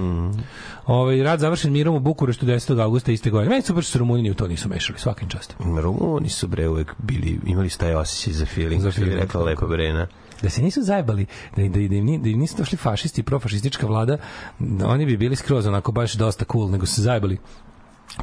Ovaj 0.86 1.24
rad 1.24 1.40
završen 1.40 1.72
mirom 1.72 1.96
u 1.96 2.00
Bukureštu 2.00 2.46
10. 2.46 2.82
augusta 2.82 3.12
iste 3.12 3.30
godine. 3.30 3.50
Meni 3.50 3.62
su 3.62 3.74
baš 3.74 3.96
Rumunini 3.96 4.32
u 4.32 4.34
to 4.34 4.48
nisu 4.48 4.70
mešali, 4.70 5.00
svakim 5.00 5.30
častom. 5.30 5.80
Rumuni 5.80 6.30
su 6.30 6.48
bre 6.48 6.68
uvek 6.68 6.96
bili, 6.98 7.40
imali 7.46 7.70
taj 7.70 7.96
osjećaj 7.96 8.34
za 8.34 8.46
feeling, 8.46 8.82
Za 8.82 8.92
feeling, 8.92 9.20
rekla 9.20 9.44
lepa 9.44 9.66
Brena. 9.66 10.08
Da 10.42 10.50
se 10.50 10.62
nisu 10.62 10.82
zajebali, 10.82 11.26
da, 11.56 11.64
da, 11.64 11.70
da, 11.70 11.96
im, 11.96 12.22
da 12.22 12.30
im 12.30 12.40
nisu 12.40 12.58
došli 12.58 12.78
fašisti 12.78 13.22
i 13.22 13.26
profašistička 13.26 13.88
vlada, 13.88 14.18
da 14.60 14.88
oni 14.88 15.06
bi 15.06 15.18
bili 15.18 15.36
skroz 15.36 15.66
onako 15.68 15.92
baš 15.92 16.14
dosta 16.14 16.46
cool, 16.46 16.70
nego 16.70 16.86
se 16.86 17.02
zajebali 17.02 17.38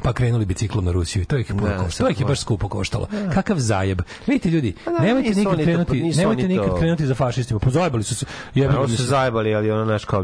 pa 0.03 0.13
krenuli 0.13 0.45
biciklom 0.45 0.85
na 0.85 0.91
Rusiju 0.91 1.21
i 1.21 1.25
to 1.25 1.37
ih 1.37 1.49
je, 1.49 1.55
puno 1.55 1.67
Da, 1.67 1.77
koštalo. 1.77 2.07
to 2.07 2.11
ih 2.11 2.19
je 2.19 2.25
baš 2.25 2.39
skupo 2.39 2.67
koštalo. 2.69 3.07
Kakav 3.33 3.57
zajeb. 3.59 4.01
Vidite 4.27 4.49
ljudi, 4.49 4.73
da, 4.87 5.03
nemojte 5.03 5.29
nikad 5.29 5.47
oni 5.47 5.57
to- 5.57 5.63
krenuti, 5.63 6.01
nemojte 6.01 6.25
oni 6.45 6.55
to- 6.55 6.61
nikad 6.63 6.79
krenuti 6.79 7.05
za 7.05 7.15
fašistima. 7.15 7.59
Pa 7.59 7.69
zajebali 7.69 8.03
su 8.03 8.15
se. 8.15 8.25
Jebe 8.55 8.73
Ono 8.73 8.81
mi 8.83 8.89
su 8.89 8.97
se. 8.97 9.03
zajebali, 9.03 9.55
ali 9.55 9.71
ono, 9.71 9.85
naš 9.85 10.05
kao... 10.05 10.23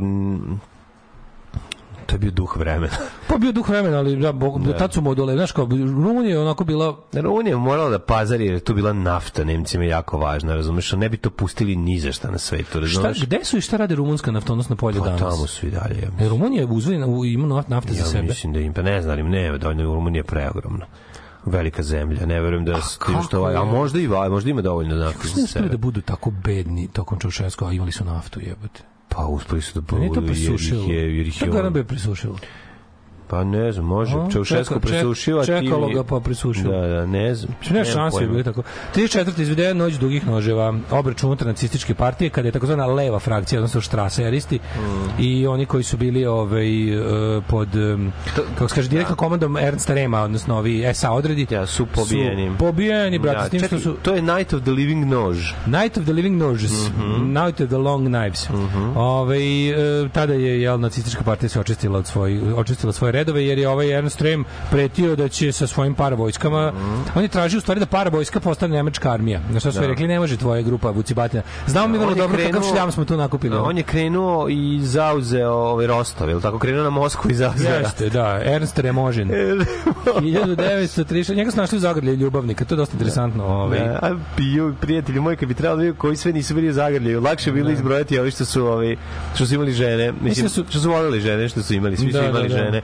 To 2.06 2.16
je 2.16 2.20
bio 2.20 2.32
duh 2.32 2.58
vremena. 2.58 2.94
Pa 3.28 3.38
bio 3.38 3.52
duh 3.52 3.70
vremena, 3.70 3.98
ali 3.98 4.16
da, 4.16 4.32
bog, 4.32 4.64
da. 4.64 4.78
tad 4.78 4.94
su 4.94 5.02
module. 5.02 5.34
Znaš 5.34 5.52
kao, 5.52 5.66
Rumunija 5.66 6.32
je 6.32 6.42
onako 6.42 6.64
bila 6.64 6.98
Rumunija 7.14 7.52
je 7.52 7.58
morala 7.58 7.90
da 7.90 8.00
pazari 8.00 8.46
jer 8.46 8.54
je 8.54 8.60
tu 8.60 8.74
bila 8.74 8.94
nafta, 8.94 9.44
Nemcima 9.44 9.84
je 9.84 9.90
jako 9.90 10.18
važna, 10.18 10.56
razumeš? 10.56 10.92
Ne 10.92 11.10
bi 11.10 11.18
to 11.18 11.30
pustili 11.30 11.76
ni 11.76 12.00
za 12.00 12.12
šta 12.12 12.32
na 12.32 12.38
svetu, 12.38 12.64
Šta, 12.70 12.80
razumeš? 12.80 13.22
gde 13.22 13.40
su 13.44 13.58
i 13.58 13.62
šta 13.62 13.78
rade 13.78 13.96
rumunska 13.96 14.32
naftonosna 14.32 14.76
polja 14.76 15.00
Pa 15.00 15.06
danas? 15.06 15.20
tamo 15.22 15.48
su 15.48 15.68
i 15.68 15.72
dalje. 15.72 16.02
Ja, 16.20 16.26
E, 16.26 16.30
Rumunija 16.30 16.62
je 16.62 16.68
uzvojena, 16.68 17.06
ima 17.26 17.48
naf- 17.48 17.64
nafte 17.70 17.94
za 17.94 18.00
ja 18.00 18.06
sebe. 18.06 18.24
mislim 18.24 18.54
da 18.54 18.60
im, 18.60 18.74
pa 18.74 18.82
ne 18.82 19.02
znam, 19.02 19.20
ne, 19.20 19.58
dovoljno, 19.58 19.84
Rumunija 19.86 20.20
je 20.20 20.24
preogromna. 20.24 20.86
Velika 21.46 21.84
zemlja, 21.84 22.26
ne 22.26 22.42
verujem 22.42 22.66
da 22.66 22.82
s 22.82 22.98
tim 23.00 23.22
što 23.24 23.40
ovaj, 23.40 23.56
a 23.56 23.64
možda 23.64 24.00
i 24.00 24.08
možda 24.08 24.50
ima 24.50 24.62
dovoljno 24.62 24.96
nafte 24.96 25.28
za 25.28 25.48
sebe. 25.48 25.70
da 25.70 25.78
budu 25.78 26.02
tako 26.02 26.32
bedni 26.32 26.88
tokom 26.88 27.20
Čaušesku, 27.20 27.66
a 27.66 27.72
imali 27.72 27.92
su 27.92 28.06
naftu, 28.06 28.40
jebote. 28.40 28.82
Pa 29.16 29.26
uspeli 29.26 29.62
su 29.62 29.82
da 29.82 29.88
Pa 29.88 29.98
nije 29.98 30.10
to 30.10 30.14
budu, 30.16 30.28
jer 30.28 30.38
ih 30.38 30.48
prisušilo. 30.48 30.84
je, 30.86 31.18
jer 31.18 31.28
ih 31.28 31.40
To 31.40 31.46
je 31.46 31.52
ga 31.52 31.58
on- 31.58 31.64
nam 31.64 31.74
bi 31.74 31.84
prisušilo. 31.84 32.38
Pa 33.28 33.44
ne 33.44 33.72
znam, 33.72 33.86
može. 33.86 34.16
A, 34.16 34.28
Čaušesku 34.30 34.74
čeka- 34.74 34.80
ček- 34.80 34.90
presušio, 34.92 35.40
ti 35.40 35.46
čekalo 35.48 35.88
ga 35.90 36.04
pa 36.04 36.20
presušilo. 36.20 36.72
Da, 36.72 36.88
da, 36.88 37.06
ne 37.06 37.36
znam. 37.36 37.56
Ne 37.64 37.70
Nemam 37.72 37.86
šanse 37.86 38.18
je 38.18 38.28
bilo 38.28 38.44
tako. 38.44 38.64
34. 38.96 39.42
izvedena 39.42 39.74
noć 39.76 39.94
dugih 39.94 40.28
noževa, 40.28 40.74
obračun 40.92 41.28
unutar 41.28 41.48
nacističke 41.48 41.94
partije, 41.96 42.30
kada 42.30 42.48
je 42.48 42.52
takozvana 42.52 42.86
leva 42.86 43.20
frakcija, 43.20 43.60
odnosno 43.60 43.82
štraseristi, 43.82 44.56
Mm. 44.56 45.22
i 45.22 45.48
oni 45.48 45.66
koji 45.66 45.84
su 45.84 45.98
bili 45.98 46.26
ovaj, 46.26 46.68
e, 46.90 47.02
pod, 47.42 47.76
em, 47.76 48.14
kako 48.50 48.70
se 48.70 48.76
kaže, 48.76 48.90
direktno 48.90 49.16
komandom 49.16 49.58
Ernsta 49.58 49.94
Rema, 49.94 50.22
odnosno 50.22 50.58
ovi 50.58 50.84
SA 50.86 51.12
odredi, 51.12 51.48
Ja, 51.50 51.66
su 51.66 51.86
pobijeni. 51.86 52.50
Su 52.50 52.58
pobijeni, 52.58 53.20
brate, 53.20 53.38
Da, 53.38 53.46
s 53.46 53.50
tim 53.50 53.60
što 53.60 53.68
čekaj, 53.68 53.80
su... 53.82 53.94
To 53.96 54.14
je 54.14 54.22
Night 54.24 54.54
of 54.54 54.62
the 54.62 54.72
Living 54.72 55.06
Nož. 55.06 55.38
Night 55.68 55.98
of 55.98 56.04
the 56.04 56.14
Living 56.14 56.38
Noses, 56.38 56.90
Mhm. 56.90 57.34
Night 57.36 57.62
of 57.62 57.68
the 57.68 57.78
Long 57.78 58.06
Knives. 58.06 58.48
Ovaj, 58.96 59.70
e, 59.70 60.10
tada 60.10 60.34
je 60.34 60.62
jel, 60.62 60.80
nacistička 60.80 61.24
partija 61.24 61.50
se 61.50 61.60
očistila, 61.60 62.00
od 62.00 62.08
svoj, 62.08 62.42
očistila 62.56 62.94
svoje 62.94 63.12
redove, 63.16 63.46
jer 63.46 63.58
je 63.58 63.70
ovaj 63.70 63.92
Ernst 63.92 64.22
Rem 64.22 64.44
pretio 64.72 65.16
da 65.16 65.28
će 65.30 65.52
sa 65.52 65.68
svojim 65.68 65.96
paravojskama, 65.96 66.72
Mhm. 66.72 67.02
on 67.16 67.24
je 67.24 67.30
tražio 67.30 67.58
u 67.58 67.62
stvari 67.62 67.80
da 67.80 67.86
paravojska 67.88 68.40
postane 68.40 68.76
nemačka 68.76 69.12
armija. 69.12 69.40
Na 69.50 69.60
što 69.60 69.72
su 69.72 69.80
da. 69.80 69.88
rekli, 69.88 70.08
ne 70.08 70.20
može 70.20 70.38
tvoja 70.38 70.62
grupa 70.62 70.90
Vucibatina. 70.90 71.44
Znamo 71.68 71.88
mi 71.88 71.98
vrlo 71.98 72.16
dobro 72.16 72.38
kakav 72.40 72.52
krenuo- 72.52 72.72
šljam 72.72 72.92
smo 72.92 73.06
tu 73.06 73.18
nakupili. 73.18 73.58
On 73.58 73.78
je 73.78 73.84
krenuo 73.86 74.50
i 74.50 74.80
zauzeo 74.82 75.52
ovaj 75.52 75.88
Rostov, 75.88 76.30
je 76.30 76.36
li 76.36 76.42
tako? 76.42 76.60
Krenuo 76.60 76.84
na 76.84 76.90
Moskvu 76.92 77.32
i 77.32 77.36
zauzeo. 77.36 77.74
Jeste, 77.74 78.10
da, 78.10 78.42
Ernst 78.46 78.80
Remožin. 78.80 79.30
1930, 80.06 81.06
njega 81.34 81.52
su 81.52 81.58
našli 81.58 81.78
u 81.78 81.82
Zagrlje 81.82 82.16
ljubavnika, 82.16 82.66
to 82.66 82.76
je 82.76 82.78
dosta 82.78 82.94
interesantno. 82.94 83.46
Ovaj. 83.46 83.80
Da, 83.80 84.00
a 84.02 84.16
piju, 84.38 84.76
prijatelji 84.82 85.20
moji, 85.20 85.38
kad 85.38 85.48
bi 85.48 85.54
trebalo 85.54 85.84
da 85.84 85.94
koji 85.94 86.16
sve 86.16 86.34
nisu 86.34 86.56
bili 86.56 86.74
u 87.16 87.22
lakše 87.22 87.52
bilo 87.52 87.70
izbrojati 87.72 88.20
ovi 88.20 88.32
što 88.32 88.46
su, 88.46 88.66
ovi, 88.66 88.98
što 89.36 89.46
su 89.46 89.56
imali 89.56 89.72
žene, 89.74 90.12
mislim, 90.12 90.26
Mislim 90.26 90.50
su- 90.50 90.66
što 90.70 90.80
su 90.80 90.90
volili 90.90 91.22
žene, 91.22 91.50
što 91.50 91.64
su 91.64 91.74
imali, 91.74 91.98
svi 91.98 92.12
Da, 92.12 92.20
su 92.20 92.26
imali 92.26 92.50
da, 92.50 92.56
da. 92.56 92.58
žene 92.58 92.82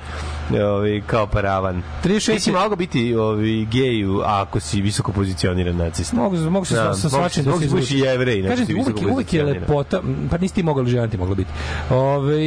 ovi, 0.66 1.02
kao 1.02 1.28
paravan. 1.28 1.84
36 2.04 2.34
Ti 2.34 2.40
si 2.40 2.50
je- 2.50 2.54
mogao 2.54 2.76
biti 2.76 3.16
ovi, 3.16 3.66
geju 3.66 4.22
ako 4.22 4.60
si 4.60 4.82
visoko 4.82 5.12
pozicioniran 5.12 5.76
nacista. 5.78 6.16
Mogu, 6.18 6.38
mogu 6.38 6.66
se 6.66 6.76
Da, 6.76 6.94
sa, 6.94 7.10
svačim 7.10 7.30
se- 7.34 7.44
da 7.44 7.50
mogu 7.50 7.62
se 7.62 7.68
se 7.68 7.72
budeš 7.72 7.86
izvuče. 7.86 7.98
i 7.98 8.08
jevrej, 8.08 8.36
nego 8.36 8.48
Kažem 8.50 8.66
si 8.66 8.74
ti, 8.74 8.80
uvek, 8.82 9.12
uvek 9.12 9.34
je 9.34 9.44
lepota, 9.44 10.02
pa 10.32 10.38
nisi 10.38 10.56
ti 10.56 10.64
mogao 10.64 10.82
ili 10.82 10.92
žena 10.92 11.08
ti 11.08 11.18
mogla 11.18 11.36
biti. 11.36 11.50
Ove, 11.92 12.38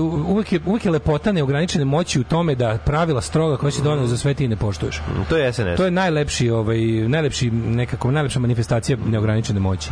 uvek, 0.00 0.52
je, 0.52 0.60
uvek 0.66 0.84
je 0.84 0.90
lepota 0.90 1.32
neograničene 1.32 1.84
moći 1.84 2.20
u 2.20 2.24
tome 2.24 2.54
da 2.54 2.78
pravila 2.78 3.20
stroga 3.20 3.56
koje 3.56 3.72
si 3.72 3.82
doneo 3.82 4.06
za 4.06 4.16
sve 4.16 4.34
ti 4.34 4.48
ne 4.48 4.56
poštuješ. 4.56 5.00
To 5.28 5.36
je 5.36 5.52
SNS. 5.52 5.76
To 5.76 5.84
je 5.84 5.90
najlepši, 5.90 6.50
ovaj, 6.50 6.78
najlepši 7.08 7.50
nekako, 7.50 8.10
najlepša 8.10 8.38
manifestacija 8.38 8.98
neograničene 9.06 9.60
moći. 9.60 9.88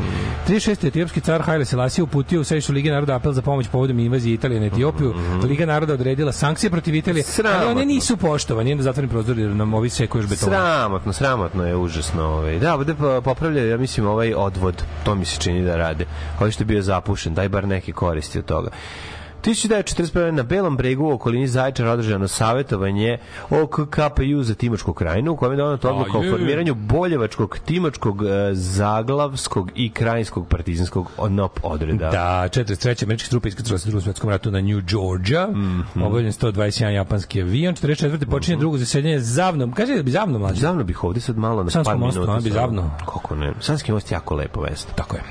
36. 0.46 0.86
etiopski 0.86 1.20
car 1.20 1.42
Haile 1.42 1.64
Selassie 1.64 2.04
uputio 2.04 2.40
u 2.40 2.44
središtu 2.44 2.72
Lige 2.72 2.90
naroda 2.90 3.14
apel 3.14 3.32
za 3.32 3.42
pomoć 3.42 3.66
povodom 3.68 3.98
invazije 3.98 4.34
Italije 4.34 4.60
na 4.60 4.66
Etiopiju. 4.66 5.14
Liga 5.44 5.66
naroda 5.66 5.94
odredila 5.94 6.32
sankcije 6.32 6.70
protiv 6.70 6.94
Italije, 6.94 7.22
ali 7.38 7.48
one 7.48 7.64
Sramotno. 7.64 7.84
nisu 7.84 8.16
poštovane. 8.16 8.64
Nije 8.64 8.76
da 8.76 8.82
zatvorim 8.82 9.10
prozor 9.10 9.38
jer 9.38 9.50
nam 9.50 9.74
ovi 9.74 9.90
sekuje 9.90 10.20
još 10.20 10.30
betona. 10.30 10.52
Sramotno, 10.52 11.12
sramotno 11.12 11.66
je 11.66 11.76
užasno. 11.76 12.24
Ovaj. 12.24 12.58
Da, 12.58 12.78
pa- 13.00 13.20
popravljaju, 13.20 13.70
ja 13.70 13.76
mislim, 13.76 14.06
ovaj 14.06 14.34
odvod. 14.34 14.82
To 15.04 15.14
mi 15.14 15.24
se 15.24 15.40
čini 15.40 15.64
da 15.64 15.76
rade. 15.76 16.04
Ovaj 16.38 16.50
što 16.50 16.62
je 16.62 16.66
bio 16.66 16.82
zapušen, 16.82 17.34
daj 17.34 17.48
bar 17.48 17.68
neke 17.68 17.92
koristi 17.92 18.38
od 18.38 18.44
toga. 18.44 18.70
1941. 19.44 20.30
na 20.30 20.42
Belom 20.42 20.76
bregu 20.76 21.04
u 21.04 21.12
okolini 21.12 21.48
Zaječara 21.48 21.92
održano 21.92 22.28
savjetovanje 22.28 23.18
o 23.50 23.66
KPU 23.66 24.42
za 24.42 24.54
Timočku 24.54 24.92
krajinu 24.92 25.32
u 25.32 25.36
kojem 25.36 25.52
je 25.52 25.56
donata 25.56 25.90
odluka 25.90 26.18
o 26.18 26.22
formiranju 26.30 26.74
boljevačkog, 26.74 27.58
timočkog, 27.64 28.22
e, 28.22 28.54
zaglavskog 28.54 29.70
i 29.74 29.90
krajinskog 29.90 30.48
partizanskog 30.48 31.10
NOP 31.30 31.60
odreda. 31.62 32.10
Da, 32.10 32.48
43. 32.48 33.04
američke 33.04 33.30
trupe 33.30 33.48
iskrcale 33.48 33.78
se 33.78 33.88
u 33.88 33.90
drugom 33.90 34.02
svetskom 34.02 34.30
ratu 34.30 34.50
na 34.50 34.60
New 34.60 34.80
Georgia. 34.80 35.46
Mm. 35.46 35.84
-hmm. 35.94 36.06
Obavljen 36.06 36.32
121 36.32 36.88
japanski 36.88 37.40
avion. 37.40 37.74
44. 37.74 38.30
počinje 38.30 38.56
drugo 38.56 38.78
zasedanje 38.78 39.18
zavnom. 39.20 39.72
Kaže 39.72 39.94
da 39.96 40.02
bi 40.02 40.10
zavno 40.10 40.38
mlađe. 40.38 40.60
Zavno 40.60 40.84
bih 40.84 41.04
ovde 41.04 41.20
sad 41.20 41.38
malo 41.38 41.64
na 41.64 41.70
par 41.84 41.98
minuta. 41.98 42.32
a, 42.32 42.36
bi 42.36 42.50
samo- 42.50 42.54
zavno. 42.54 42.90
Kako 42.98 43.36
ne? 43.36 43.52
Sanski 43.60 43.92
most 43.92 44.10
je 44.10 44.14
jako 44.14 44.34
lepo 44.34 44.60
mesto. 44.60 44.92
Tako 44.94 45.16
je. 45.16 45.22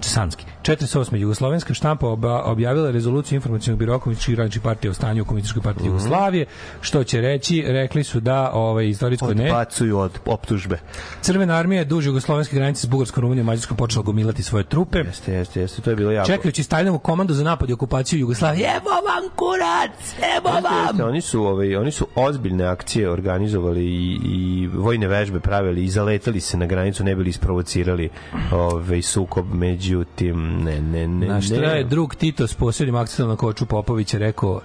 Sanski. 0.00 0.44
48. 0.66 1.16
Jugoslovenska 1.16 1.74
štampa 1.74 2.06
oba, 2.06 2.42
objavila 2.42 2.90
rezoluciju 2.90 3.36
informacionog 3.36 3.78
biroa 3.78 3.98
komunističkih 3.98 4.34
radničkih 4.38 4.62
partija 4.62 4.90
o 4.90 4.94
stanju 4.94 5.22
u 5.22 5.24
komunističkoj 5.24 5.62
partiji 5.62 5.86
Mhm. 5.86 5.96
Jugoslavije, 5.96 6.46
što 6.80 7.04
će 7.04 7.20
reći, 7.20 7.64
rekli 7.66 8.04
su 8.04 8.20
da 8.20 8.50
ovaj 8.52 8.88
istorijsko 8.88 9.34
ne. 9.34 9.44
Odbacuju 9.44 9.98
od 9.98 10.18
optužbe. 10.26 10.78
Crvena 11.20 11.54
armija 11.54 11.78
je 11.78 11.84
duž 11.84 12.06
jugoslovenske 12.06 12.56
granice 12.56 12.80
s 12.80 12.86
Bugarskom, 12.86 13.22
Rumunijom 13.22 13.46
Mađarskom 13.46 13.76
počela 13.76 14.02
gomilati 14.02 14.42
svoje 14.42 14.64
trupe. 14.64 14.98
Jeste, 14.98 15.32
jeste, 15.32 15.60
jeste, 15.60 15.82
to 15.82 15.90
je 15.90 15.96
bilo 15.96 16.10
jako. 16.10 16.26
Čekajući 16.26 16.62
Stalinovu 16.62 16.98
komandu 16.98 17.34
za 17.34 17.44
napad 17.44 17.70
i 17.70 17.72
okupaciju 17.72 18.18
Jugoslavije. 18.20 18.68
Evo 18.76 18.90
vam 18.90 19.30
kurac! 19.36 20.14
Evo 20.36 20.54
Jeste, 20.54 21.02
vam! 21.02 21.08
oni 21.08 21.20
su 21.20 21.42
ovaj 21.42 21.76
oni 21.76 21.90
su 21.90 22.06
ozbiljne 22.14 22.64
akcije 22.64 23.10
organizovali 23.10 23.84
i, 23.84 24.18
i 24.24 24.66
vojne 24.66 25.08
vežbe 25.08 25.40
pravili 25.40 25.84
i 25.84 25.88
zaletali 25.88 26.40
se 26.40 26.56
na 26.56 26.66
granicu 26.66 27.04
ne 27.04 27.16
bili 27.16 27.30
isprovocirali 27.30 28.08
ovaj 28.52 29.02
sukob 29.02 29.54
međutim 29.54 30.55
ne 30.64 30.80
ne 30.80 31.08
ne 31.08 31.26
Na 31.26 31.40
šta 31.40 31.54
je 31.54 31.84
drug 31.84 32.14
Tito 32.14 32.46
s 32.46 32.54
posebnim 32.54 32.94
akcentom 32.96 33.28
na 33.28 33.36
Koču 33.36 33.66
Popovića 33.66 34.18
rekao 34.18 34.60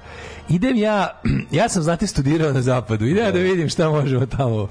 idem 0.49 0.77
ja, 0.77 1.07
ja 1.59 1.69
sam 1.69 1.83
znate 1.83 2.07
studirao 2.07 2.53
na 2.53 2.61
zapadu, 2.61 3.05
idem 3.05 3.25
ja 3.25 3.31
da 3.31 3.39
vidim 3.39 3.69
šta 3.69 3.89
možemo 3.89 4.25
tamo 4.25 4.67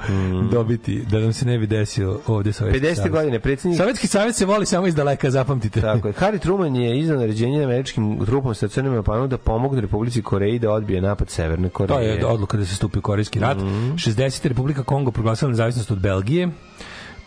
dobiti, 0.52 1.04
da 1.10 1.18
nam 1.18 1.32
se 1.32 1.46
ne 1.46 1.58
bi 1.58 1.66
desio 1.66 2.20
ovde 2.26 2.52
Sovjetski 2.52 2.86
50. 2.86 2.94
savez. 2.94 3.12
godine 3.12 3.40
predsjednik 3.40 3.80
Sovjetski 3.80 4.06
savez 4.06 4.36
se 4.36 4.46
voli 4.46 4.66
samo 4.66 4.86
iz 4.86 4.94
daleka, 4.94 5.30
zapamtite. 5.30 5.80
Tako 5.80 6.08
je. 6.08 6.14
Harry 6.20 6.38
Truman 6.38 6.76
je 6.76 6.98
izdao 6.98 7.18
naređenje 7.18 7.64
američkim 7.64 8.24
trupama 8.24 8.54
sa 8.54 8.68
crnim 8.68 8.94
Japanu 8.94 9.26
da 9.26 9.38
pomogne 9.38 9.80
Republici 9.80 10.22
Koreji 10.22 10.58
da 10.58 10.72
odbije 10.72 11.00
napad 11.00 11.30
Severne 11.30 11.68
Koreje. 11.68 12.20
To 12.20 12.26
je 12.26 12.26
odluka 12.26 12.56
da 12.56 12.64
se 12.64 12.74
stupi 12.74 12.98
u 12.98 13.02
Korejski 13.02 13.38
rat. 13.38 13.58
60. 13.58 14.48
Republika 14.48 14.82
Kongo 14.82 15.10
proglasila 15.10 15.50
nezavisnost 15.50 15.90
od 15.90 15.98
Belgije. 15.98 16.48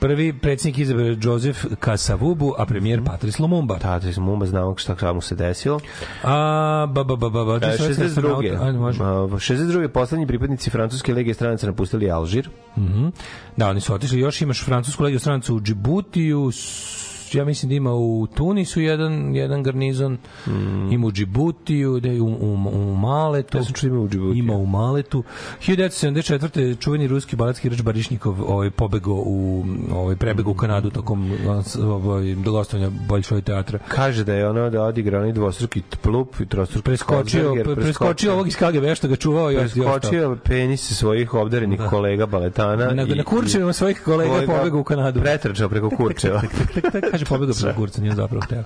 Prvi 0.03 0.33
predsjednik 0.33 0.77
izabere 0.77 1.17
Joseph 1.21 1.59
Kasavubu, 1.79 2.53
a 2.57 2.65
premijer 2.65 3.03
Patrice 3.05 3.41
Lumumba. 3.41 3.79
Tatris 3.79 4.17
Mumba 4.17 4.45
znamo 4.45 4.75
šta 4.77 5.13
mu 5.13 5.21
se 5.21 5.35
desilo. 5.35 5.79
A, 6.23 6.87
ba, 6.89 7.03
ba, 7.03 7.15
ba, 7.15 7.29
ba, 7.29 7.45
ba, 7.45 7.55
E, 7.55 7.77
62. 7.77 8.65
Ajde, 8.65 8.77
može. 8.77 9.03
A, 9.03 9.05
62. 9.05 9.87
poslednji 9.87 10.27
pripadnici 10.27 10.69
francuske 10.69 11.13
legije 11.13 11.33
stranaca 11.33 11.67
napustili 11.67 12.11
Alžir. 12.11 12.49
Mhm. 12.77 13.07
Da, 13.57 13.69
oni 13.69 13.81
su 13.81 13.93
otišli. 13.93 14.19
Još 14.19 14.41
imaš 14.41 14.65
francusku 14.65 15.03
legiju 15.03 15.19
stranaca 15.19 15.53
u 15.53 15.61
Džibutiju, 15.61 16.51
ja 17.33 17.45
mislim 17.45 17.69
da 17.69 17.75
ima 17.75 17.93
u 17.93 18.27
Tunisu 18.27 18.81
jedan, 18.81 19.35
jedan 19.35 19.63
garnizon, 19.63 20.17
ima 20.91 21.07
u 21.07 21.11
Džibutiju, 21.11 21.99
da 21.99 22.09
je 22.09 22.21
u, 22.21 22.27
u, 22.27 22.53
u 22.65 22.95
Maletu. 22.95 23.57
Ja 23.57 23.63
sam 23.63 23.73
čuo 23.73 23.87
ima 23.87 23.99
u 23.99 24.09
Džibutiju. 24.09 24.33
Ima 24.35 24.53
u 24.53 24.65
Maletu. 24.65 25.23
1974. 25.61 26.43
čuveni 26.77 27.07
ruski 27.07 27.35
baletski 27.35 27.67
igrač 27.67 27.81
Barišnikov 27.81 28.41
ovaj, 28.43 28.69
pobegao 28.71 29.13
u, 29.15 29.65
ovaj, 29.93 30.15
prebegao 30.15 30.51
u 30.51 30.55
Kanadu 30.55 30.89
tokom 30.89 31.31
ovaj, 31.79 32.35
gostovanja 32.35 32.89
Bolšoj 33.07 33.41
teatra. 33.41 33.79
Kaže 33.87 34.23
da 34.23 34.33
je 34.33 34.49
ono 34.49 34.69
da 34.69 34.83
odigra 34.83 35.19
onaj 35.19 35.31
dvostruki 35.31 35.81
plup 36.01 36.39
i 36.39 36.45
trostruki 36.45 36.83
Preskočio, 36.83 37.43
Kozberger, 37.43 37.75
preskočio 37.75 38.33
ovog 38.33 38.47
iz 38.47 38.55
KGB 38.55 38.95
što 38.95 39.07
ga 39.07 39.15
čuvao 39.15 39.51
i 39.51 39.55
preskočio 39.55 40.37
penise 40.37 40.95
svojih 40.95 41.33
obdarenih 41.33 41.79
kolega 41.89 42.25
baletana. 42.25 42.87
Na, 42.87 43.03
i- 43.03 43.15
na 43.15 43.23
kurčevima 43.23 43.73
svojih 43.73 44.01
kolega 44.01 44.33
pobegao 44.47 44.79
u 44.79 44.83
Kanadu. 44.83 45.19
Pretrčao 45.21 45.69
preko 45.69 45.89
kurčeva. 45.89 46.41
Kaže 47.11 47.22
pobegao 47.25 47.55
preko 47.55 47.75
kurca, 47.75 48.01
nije 48.01 48.15
zapravo 48.15 48.41
hteo. 48.41 48.63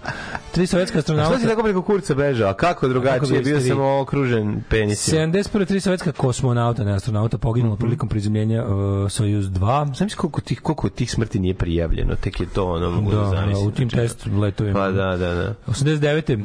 Tri 0.51 0.67
sovjetska 0.67 0.97
A 0.97 1.01
šta 1.01 1.13
si 1.13 1.21
astronauta. 1.21 1.47
tako 1.47 1.63
preko 1.63 1.81
kurca 1.81 2.13
bežao? 2.13 2.49
A 2.49 2.53
kako 2.53 2.87
drugačije? 2.87 3.39
bi 3.39 3.45
Bio 3.45 3.61
sam 3.61 3.79
okružen 3.81 4.63
penisima. 4.69 5.21
71. 5.21 5.65
tri 5.65 5.79
sovjetska 5.79 6.11
kosmonauta, 6.11 6.83
ne 6.83 6.93
astronauta, 6.93 7.37
poginulo 7.37 7.75
prilikom 7.75 8.09
prizemljenja 8.09 8.65
uh, 8.65 8.71
Sojuz 9.11 9.45
2. 9.45 9.95
Znam 9.95 10.09
koliko 10.11 10.41
tih, 10.41 10.59
koliko 10.61 10.89
tih 10.89 11.11
smrti 11.11 11.39
nije 11.39 11.53
prijavljeno, 11.53 12.15
tek 12.15 12.39
je 12.39 12.45
to 12.45 12.65
ono, 12.65 12.91
mogu 12.91 13.11
da, 13.11 13.17
Da, 13.17 13.25
zamislim. 13.27 13.67
u 13.67 13.71
tim 13.71 13.89
Znači, 13.89 14.07
test 14.07 14.25
letovima. 14.33 14.79
Pa 14.79 14.91
da, 14.91 15.17
da, 15.17 15.33
da. 15.33 15.53
89. 15.67 16.43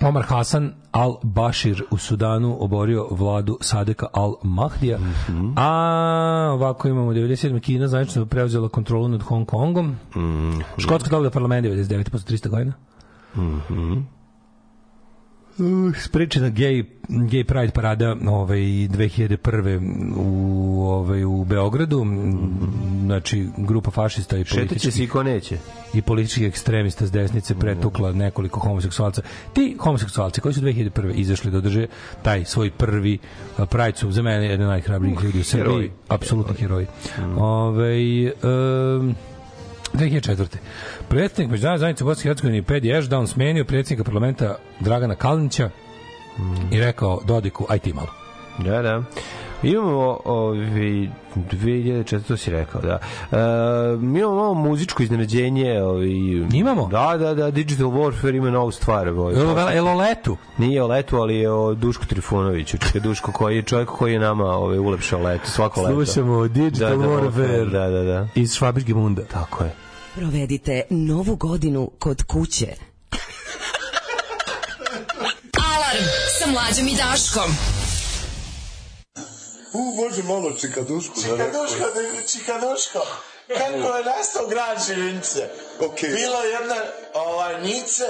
Omar 0.00 0.22
Hasan 0.22 0.72
al-Bashir 0.92 1.82
u 1.90 1.98
Sudanu 1.98 2.56
oborio 2.60 3.08
vladu 3.10 3.58
Sadeka 3.60 4.06
al-Mahdija. 4.12 4.98
Mhm. 4.98 5.52
A 5.56 6.50
ovako 6.54 6.88
imamo 6.88 7.12
97. 7.12 7.60
Kina 7.60 7.88
zvanično 7.88 8.26
preuzela 8.26 8.68
kontrolu 8.68 9.08
nad 9.08 9.22
Hong 9.22 9.46
Kongom. 9.46 9.96
Mhm. 10.16 10.60
Škotska 10.78 11.10
dobila 11.10 11.30
parlament 11.30 11.66
99. 11.66 12.10
posle 12.10 12.36
300 12.36 12.48
godina. 12.48 12.72
Uh, 13.34 14.02
sprečena 16.04 16.50
gay, 16.50 16.84
gay 17.08 17.44
pride 17.44 17.72
parada 17.72 18.16
ovaj, 18.26 18.58
2001. 18.58 20.14
u, 20.16 20.82
ovaj, 20.84 21.24
u 21.24 21.44
Beogradu. 21.44 22.06
Znači, 23.04 23.48
grupa 23.56 23.90
fašista 23.90 24.38
i 24.38 24.44
političkih 24.44 24.94
se 24.94 25.04
i 25.04 25.08
ko 25.08 25.22
neće. 25.22 25.58
i 25.94 26.02
političkih 26.02 26.46
ekstremista 26.46 27.06
s 27.06 27.12
desnice 27.12 27.54
pretukla 27.54 28.12
nekoliko 28.12 28.60
homoseksualca. 28.60 29.22
Ti 29.52 29.76
homoseksualci 29.80 30.40
koji 30.40 30.54
su 30.54 30.60
2001. 30.60 31.12
izašli 31.14 31.50
da 31.50 31.58
održe 31.58 31.86
taj 32.22 32.44
svoj 32.44 32.70
prvi 32.70 33.18
Pride 33.70 33.98
su 33.98 34.10
za 34.12 34.22
mene 34.22 34.46
jedan 34.46 34.66
najhrabrijih 34.66 35.18
ljudi 35.22 35.40
u 35.40 35.44
Srbiji. 35.44 35.64
heroji. 35.64 35.90
Apsolutno 36.08 36.54
heroji. 36.54 36.86
Ove, 37.36 38.32
um, 38.42 39.14
2004. 39.94 40.46
Predsednik 41.12 41.50
Međunarodne 41.50 41.78
zajednice 41.78 42.04
u 42.04 42.06
Bosni 42.06 42.22
i 42.22 42.28
Hercegovini 42.28 42.62
Pedi 42.62 42.90
Ešdaun 42.90 43.26
smenio 43.26 43.64
predsjednika 43.64 44.04
parlamenta 44.04 44.54
Dragana 44.80 45.14
Kalinića 45.14 45.70
i 46.70 46.80
rekao 46.80 47.20
Dodiku, 47.24 47.66
aj 47.68 47.78
ti 47.78 47.92
malo. 47.92 48.08
Da, 48.58 48.82
da. 48.82 49.02
Imamo 49.62 50.18
ovi 50.24 51.10
2004 51.36 52.22
to 52.28 52.36
si 52.36 52.50
rekao, 52.50 52.80
da. 52.80 52.98
E, 53.32 53.96
mi 53.96 54.18
imamo 54.18 54.36
malo 54.36 54.54
muzičko 54.54 55.02
iznenađenje, 55.02 55.82
ovi 55.82 56.46
Imamo? 56.52 56.88
Da, 56.88 57.16
da, 57.18 57.34
da, 57.34 57.50
Digital 57.50 57.86
Warfare 57.86 58.36
ima 58.36 58.50
novu 58.50 58.70
stvar, 58.70 59.08
ovaj. 59.08 59.74
Jel 59.74 59.88
o 59.88 59.94
letu? 59.94 60.36
Nije 60.58 60.82
o 60.82 60.86
letu, 60.86 61.16
ali 61.16 61.36
je 61.36 61.50
o 61.50 61.74
Dušku 61.74 62.06
Trifunoviću. 62.06 62.78
Čekaj, 62.78 63.00
Duško 63.00 63.32
koji 63.32 63.56
je 63.56 63.62
čovjek 63.62 63.88
koji 63.88 64.12
je 64.12 64.18
nama 64.18 64.44
ovaj 64.44 64.78
ulepšao 64.78 65.22
leto, 65.22 65.46
svako 65.46 65.82
leto. 65.82 65.92
Slušamo 65.94 66.48
Digital 66.48 66.90
Da, 66.90 66.96
da, 66.96 67.08
Warfare 67.08 67.70
Da, 67.70 67.88
da, 67.88 68.02
da. 68.02 68.28
iz 68.34 68.54
Švabiške 68.54 68.94
munda. 68.94 69.22
Tako 69.24 69.64
je. 69.64 69.91
Provedite 70.14 70.86
novu 70.90 71.36
godinu 71.36 71.90
kod 71.98 72.22
kuće. 72.22 72.66
Alarm 75.74 76.04
sa 76.38 76.46
mlađom 76.46 76.88
i 76.88 76.96
Daškom. 76.96 77.56
U, 79.72 79.94
može 79.96 80.22
malo 80.22 80.52
čikadušku. 80.60 81.14
Čikaduško, 81.22 81.84
čikaduško. 82.32 83.06
Kako 83.48 83.96
je 83.96 84.04
nastao 84.04 84.46
grad 84.46 84.86
Živince? 84.86 85.48
Okej. 85.80 86.10
Bilo 86.10 86.42
je 86.42 86.50
jedna 86.50 86.76
ovaj, 87.14 87.62
nice 87.62 88.04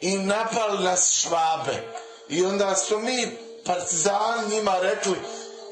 i 0.00 0.18
napali 0.18 0.84
nas 0.84 1.12
švabe. 1.12 1.82
I 2.28 2.44
onda 2.44 2.74
smo 2.74 2.98
mi 2.98 3.28
partizani 3.64 4.54
njima 4.56 4.78
rekli, 4.82 5.16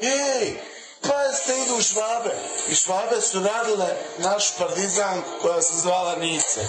ej, 0.02 0.54
pa 1.02 1.32
ste 1.32 1.52
idu 1.58 1.82
švabe. 1.82 2.34
I 2.68 2.74
švabe 2.74 3.20
su 3.20 3.40
radile 3.40 3.96
našu 4.18 4.52
partizanku 4.58 5.28
koja 5.42 5.62
se 5.62 5.76
zvala 5.76 6.16
Nice. 6.16 6.60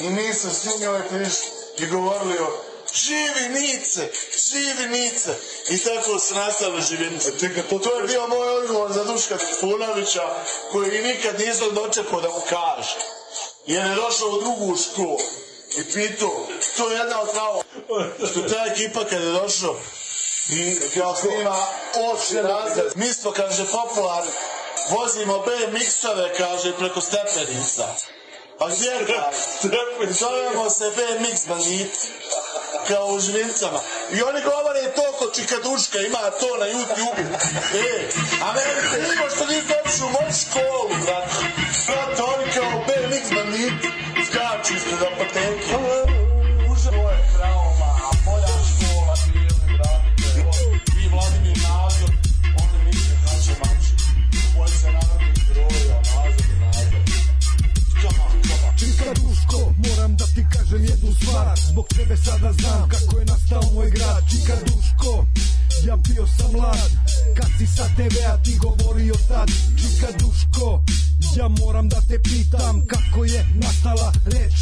I 0.00 0.10
mi 0.10 0.34
smo 0.34 0.50
s 0.50 0.80
njoj 0.80 1.08
prišli 1.08 1.46
i 1.78 1.86
govorili 1.86 2.38
o 2.38 2.62
Živi 2.94 3.48
Nice, 3.48 4.08
živi 4.48 4.88
Nice. 4.88 5.34
I 5.68 5.78
tako 5.78 6.18
su 6.18 6.34
nastale 6.34 6.80
živince. 6.82 7.38
Čekaj, 7.40 7.62
to- 7.62 7.78
to 7.78 7.96
je 7.96 8.06
bio 8.06 8.26
moj 8.26 8.48
odgovor 8.48 8.92
za 8.92 9.04
Duška 9.04 9.36
Trifunovića, 9.38 10.22
koji 10.72 11.02
nikad 11.02 11.40
nisam 11.40 11.74
dočekao 11.74 12.20
da 12.20 12.28
mu 12.28 12.40
kaže. 12.48 12.96
Jer 13.66 13.86
je 13.86 13.94
došao 13.94 14.28
u 14.28 14.40
drugu 14.40 14.76
školu 14.76 15.18
i 15.76 15.84
pitao, 15.84 16.46
to 16.76 16.90
je 16.90 16.98
jedna 16.98 17.20
od 17.20 17.28
kao, 17.34 17.62
što 18.30 18.40
ta 18.42 18.64
ekipa 18.72 19.04
kad 19.04 19.22
je 19.22 19.32
došao, 19.32 19.76
i 20.48 20.76
kao 20.94 21.16
snima 21.16 21.56
osmi 22.12 22.42
razred, 22.42 22.92
mi 22.94 23.12
smo, 23.12 23.30
kaže, 23.30 23.64
popularni, 23.72 24.30
vozimo 24.90 25.38
BMX-ove, 25.38 26.34
kaže, 26.38 26.76
preko 26.78 27.00
stepenica. 27.00 27.86
A 28.58 28.68
gdje 28.68 29.06
kaže? 29.06 30.12
Zovemo 30.12 30.70
se 30.70 30.90
BMX 30.96 31.46
banditi 31.48 31.98
kao 32.88 33.06
u 33.06 33.20
žvincama. 33.20 33.80
I 34.12 34.22
oni 34.22 34.40
govore 34.42 34.92
to 34.96 35.12
kod 35.18 35.34
Čikaduška, 35.34 35.98
ima 35.98 36.30
to 36.40 36.56
na 36.56 36.66
YouTube. 36.66 37.34
E, 37.74 38.08
a 38.42 38.52
meni 38.52 38.88
se 38.90 39.10
nimo 39.10 39.30
što 39.34 39.46
niste 39.46 39.74
otišli 39.80 40.06
u 40.06 40.10
moju 40.10 40.32
školu, 40.42 40.94
brate. 41.04 41.46
Brate, 41.86 42.22
oni 42.22 42.52
kao 42.54 42.84
BMX 42.86 43.34
banditi 43.34 43.88
skaču 44.26 44.74
ispred 44.74 45.02
apoteke. 45.02 46.15
Moram 59.88 60.16
da 60.16 60.24
ti 60.24 60.42
kažem 60.52 60.84
jednu 60.84 61.14
stvar. 61.14 61.58
Zbog 61.70 61.86
tebe 61.88 62.16
sada 62.16 62.52
znam 62.52 62.88
kako 62.88 63.18
je 63.18 63.24
nastao 63.24 63.62
moj 63.74 63.90
grad. 63.90 64.22
Čika 64.30 64.56
Duško, 64.66 65.26
ja 65.86 65.96
bio 65.96 66.26
sam 66.26 66.52
mlad. 66.52 66.90
Kad 67.36 67.50
si 67.58 67.66
sa 67.66 67.84
TV-a 67.96 68.36
ti 68.42 68.58
govorio 68.58 69.14
tad. 69.28 69.48
Čika 69.80 70.08
Duško, 70.20 70.82
ja 71.36 71.48
moram 71.48 71.88
da 71.88 72.00
te 72.08 72.18
pitam 72.22 72.86
Kako 72.86 73.24
je 73.24 73.46
nastala 73.54 74.12
reč 74.24 74.52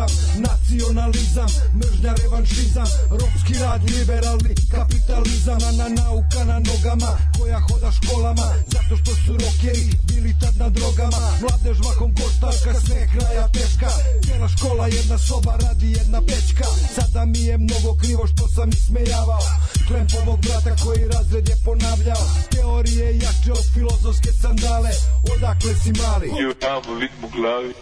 algoritam 0.00 0.40
Nacionalizam, 0.40 1.50
mržnja 1.74 2.14
revanšizam 2.22 2.86
Ropski 3.10 3.54
rad, 3.62 3.80
liberalni 3.90 4.54
kapitalizam 4.70 5.58
Na, 5.60 5.70
na 5.72 5.88
nauka 5.88 6.44
na 6.44 6.58
nogama 6.58 7.10
koja 7.38 7.60
hoda 7.60 7.90
školama 7.92 8.48
Zato 8.66 8.96
što 8.96 9.10
su 9.14 9.32
rokeri 9.32 9.90
bili 10.08 10.34
tad 10.40 10.56
na 10.56 10.68
drogama. 10.68 11.22
Mladež 11.40 11.78
mahom 11.78 12.14
koštarka, 12.14 12.80
sve 12.80 13.08
kraja 13.12 13.48
teška 13.48 13.90
Cijela 14.24 14.48
škola, 14.48 14.86
jedna 14.86 15.18
soba, 15.18 15.58
radi 15.62 15.92
jedna 15.92 16.20
pećka 16.20 16.66
Sada 16.94 17.24
mi 17.24 17.38
je 17.38 17.58
mnogo 17.58 17.96
krivo 18.00 18.26
što 18.26 18.48
sam 18.48 18.68
ismejavao. 18.68 19.44
Klempovog 19.88 20.40
brata 20.46 20.76
koji 20.84 21.08
razred 21.08 21.48
je 21.48 21.56
ponavljao. 21.64 22.24
Teorije 22.50 23.06
jače 23.16 23.52
od 23.52 23.66
filozofske 23.74 24.32
sandale. 24.32 24.90
Odakle 25.36 25.74
si 25.82 25.92
mali? 26.02 26.28
Je 26.28 26.54
tamo 26.54 26.98
lik 27.00 27.12
mu 27.20 27.28
glavi. 27.28 27.74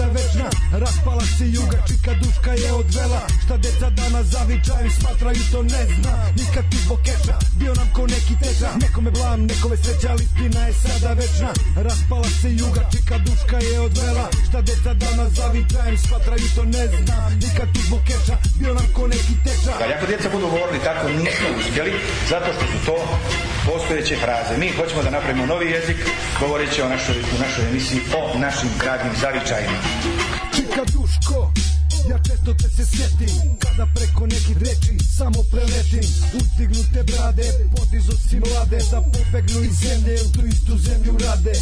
Istina 0.00 0.12
je 0.12 0.12
sada 0.12 0.12
večna 0.12 0.29
Raspala 0.72 1.24
se 1.38 1.46
juga, 1.58 1.78
čika 1.88 2.12
duška 2.22 2.52
je 2.52 2.72
odvela. 2.72 3.22
Šta 3.44 3.56
deca 3.56 3.90
danas 3.90 4.26
zavičaju, 4.26 4.90
smatraju 4.98 5.42
to 5.52 5.62
ne 5.62 5.82
zna. 5.94 6.14
Nikad 6.40 6.64
ti 6.70 6.76
zbog 6.84 7.00
keša, 7.04 7.36
bio 7.58 7.74
nam 7.74 7.88
ko 7.94 8.06
neki 8.06 8.34
teča 8.42 8.70
Nekome 8.80 9.10
blam, 9.10 9.40
nekome 9.50 9.76
sreća, 9.76 10.08
ali 10.10 10.22
istina 10.24 10.60
je 10.66 10.72
sada 10.72 11.12
večna. 11.12 11.50
Raspala 11.86 12.28
se 12.40 12.50
juga, 12.62 12.82
čika 12.92 13.16
duška 13.18 13.58
je 13.68 13.80
odvela. 13.80 14.26
Šta 14.48 14.60
deca 14.68 14.92
danas 14.94 15.30
zavičaju, 15.32 15.98
smatraju 15.98 16.46
to 16.56 16.64
ne 16.64 16.84
zna. 16.86 17.18
Nikad 17.44 17.68
ti 17.74 17.80
zbog 17.86 18.00
keša, 18.08 18.36
bio 18.58 18.74
nam 18.74 18.86
ko 18.94 19.06
neki 19.06 19.34
teča 19.44 19.72
Ali 19.82 19.92
ako 19.94 20.06
djeca 20.06 20.28
budu 20.34 20.46
govorili 20.46 20.84
tako, 20.84 21.08
nismo 21.08 21.48
uspjeli, 21.58 21.92
zato 22.32 22.48
što 22.54 22.64
su 22.72 22.78
to 22.86 22.96
postojeće 23.66 24.16
fraze. 24.16 24.58
Mi 24.58 24.68
hoćemo 24.78 25.02
da 25.02 25.10
napravimo 25.10 25.46
novi 25.46 25.66
jezik, 25.70 25.96
govoreći 26.40 26.82
o 26.82 26.88
našoj, 26.88 27.16
u 27.34 27.36
našoj 27.44 27.64
emisiji 27.70 28.00
o 28.18 28.38
našim 28.38 28.70
gradnim 28.80 29.14
zavičajima. 29.20 29.78
Čika 30.60 30.84
Duško, 30.84 31.52
Ja 32.08 32.18
često 32.18 32.54
te 32.54 32.68
se 32.68 32.84
sjetim 32.86 33.34
Kada 33.58 33.86
preko 33.94 34.26
nekih 34.26 34.56
reči 34.56 34.92
samo 35.18 35.40
preletim. 35.50 36.04
Uzdignute 36.38 37.02
brade 37.10 37.46
Podizo 37.76 38.12
si 38.28 38.36
mlade 38.40 38.78
Da 38.90 39.00
pobegnu 39.12 39.60
iz 39.68 39.74
zemlje 39.84 40.14
U 40.26 40.32
tu 40.32 40.46
istu 40.46 40.78
zemlju 40.78 41.12
rade. 41.24 41.52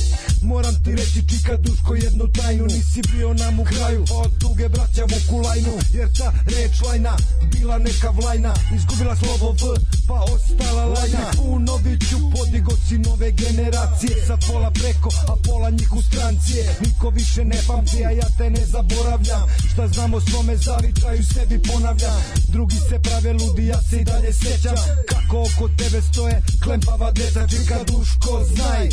Moram 0.42 0.74
ti 0.84 0.90
reći 0.96 1.20
čika 1.28 1.56
duško 1.56 1.94
jednu 1.94 2.26
tajnu 2.38 2.64
Nisi 2.66 3.00
bio 3.12 3.34
nam 3.34 3.60
u 3.60 3.64
kraju. 3.64 4.04
Od 4.10 4.30
tuge 4.40 4.68
braća 4.68 5.04
Vukulajnu 5.12 5.74
Jer 5.92 6.08
ta 6.18 6.32
reč 6.46 6.80
lajna 6.86 7.16
Bila 7.52 7.78
neka 7.78 8.10
vlajna. 8.10 8.54
Izgubila 8.76 9.16
slovo 9.16 9.52
V 9.52 9.64
Pa 10.08 10.18
ostala 10.34 10.84
lajna. 10.84 11.30
Punoviću 11.36 12.16
podigo 12.36 12.72
si 12.88 12.98
nove 12.98 13.30
generacije 13.32 14.26
Sa 14.26 14.36
pola 14.46 14.70
preko 14.70 15.10
A 15.28 15.34
pola 15.46 15.70
njih 15.70 15.92
u 15.92 16.02
strancije 16.02 16.62
Niko 16.80 17.10
više 17.10 17.44
ne 17.44 17.58
pamti 17.66 18.04
A 18.04 18.10
ja 18.10 18.28
te 18.38 18.50
ne 18.50 18.66
zaboravljam. 18.66 19.46
Šta 19.72 19.88
znamo 19.88 20.20
svome 20.30 20.56
zavičaju 20.56 21.24
sebi 21.24 21.62
ponavljam. 21.62 22.22
Drugi 22.48 22.76
se 22.76 22.98
prave 23.02 23.32
ludi 23.32 23.66
Ja 23.66 23.80
se 23.90 23.96
i 23.96 24.04
dalje 24.04 24.32
sjećam. 24.32 24.76
Kako 25.08 25.40
oko 25.40 25.68
tebe 25.68 26.02
stoje 26.12 26.42
Klempava 26.64 27.12
deca 27.12 27.46
Čika 27.48 27.78
duško 27.84 28.44
znaj. 28.54 28.88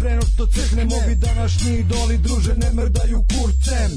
Preno 0.00 0.22
što 0.22 0.46
crknemo 0.46 0.94
ovi 0.96 1.14
današnji 1.14 1.78
idoli 1.78 2.18
Druže 2.18 2.54
ne 2.56 2.70
mrdaju 2.72 3.24
kurcem 3.28 3.90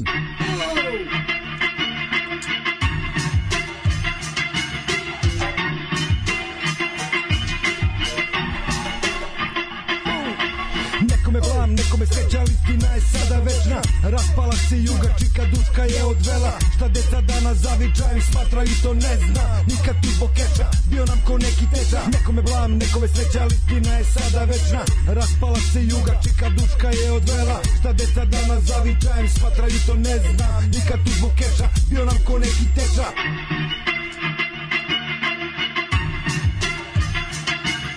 Nekome 11.74 12.06
blam, 12.06 12.06
nekome 12.06 12.06
sreća, 12.06 12.38
ali 12.40 12.52
istina 12.54 12.88
je 12.94 13.00
sada 13.00 13.38
večna. 13.48 13.78
Raspala 14.14 14.56
se 14.68 14.76
juga, 14.76 15.08
čika 15.18 15.42
duška 15.52 15.82
je 15.84 16.04
odvela. 16.04 16.52
Šta 16.76 16.88
deca 16.88 17.20
danas 17.20 17.56
zavičaju, 17.58 18.22
smatraju 18.30 18.74
to 18.82 18.94
ne 18.94 19.14
zna. 19.26 19.46
Nikad 19.70 19.96
tu 20.02 20.08
zbog 20.16 20.30
keča, 20.38 20.66
bio 20.90 21.04
nam 21.04 21.20
ko 21.26 21.38
neki 21.38 21.66
teča. 21.74 22.00
Nekome 22.12 22.42
blam, 22.42 22.70
nekome 22.82 23.08
sreća, 23.08 23.40
ali 23.42 23.54
istina 23.54 23.92
je 23.98 24.04
sada 24.04 24.44
večna. 24.44 24.82
Raspala 25.18 25.60
se 25.72 25.80
juga, 25.94 26.12
čika 26.24 26.48
duška 26.48 26.88
je 27.00 27.12
odvela. 27.12 27.58
Šta 27.78 27.92
deca 27.92 28.24
danas 28.24 28.60
zavičaju, 28.70 29.28
smatraju 29.38 29.78
to 29.86 29.94
ne 29.94 30.16
zna. 30.24 30.50
Nikad 30.74 30.98
tu 31.04 31.10
zbog 31.18 31.32
keča, 31.38 31.66
bio 31.90 32.04
nam 32.04 32.18
ko 32.24 32.38
neki 32.38 32.64
teča. 32.76 33.06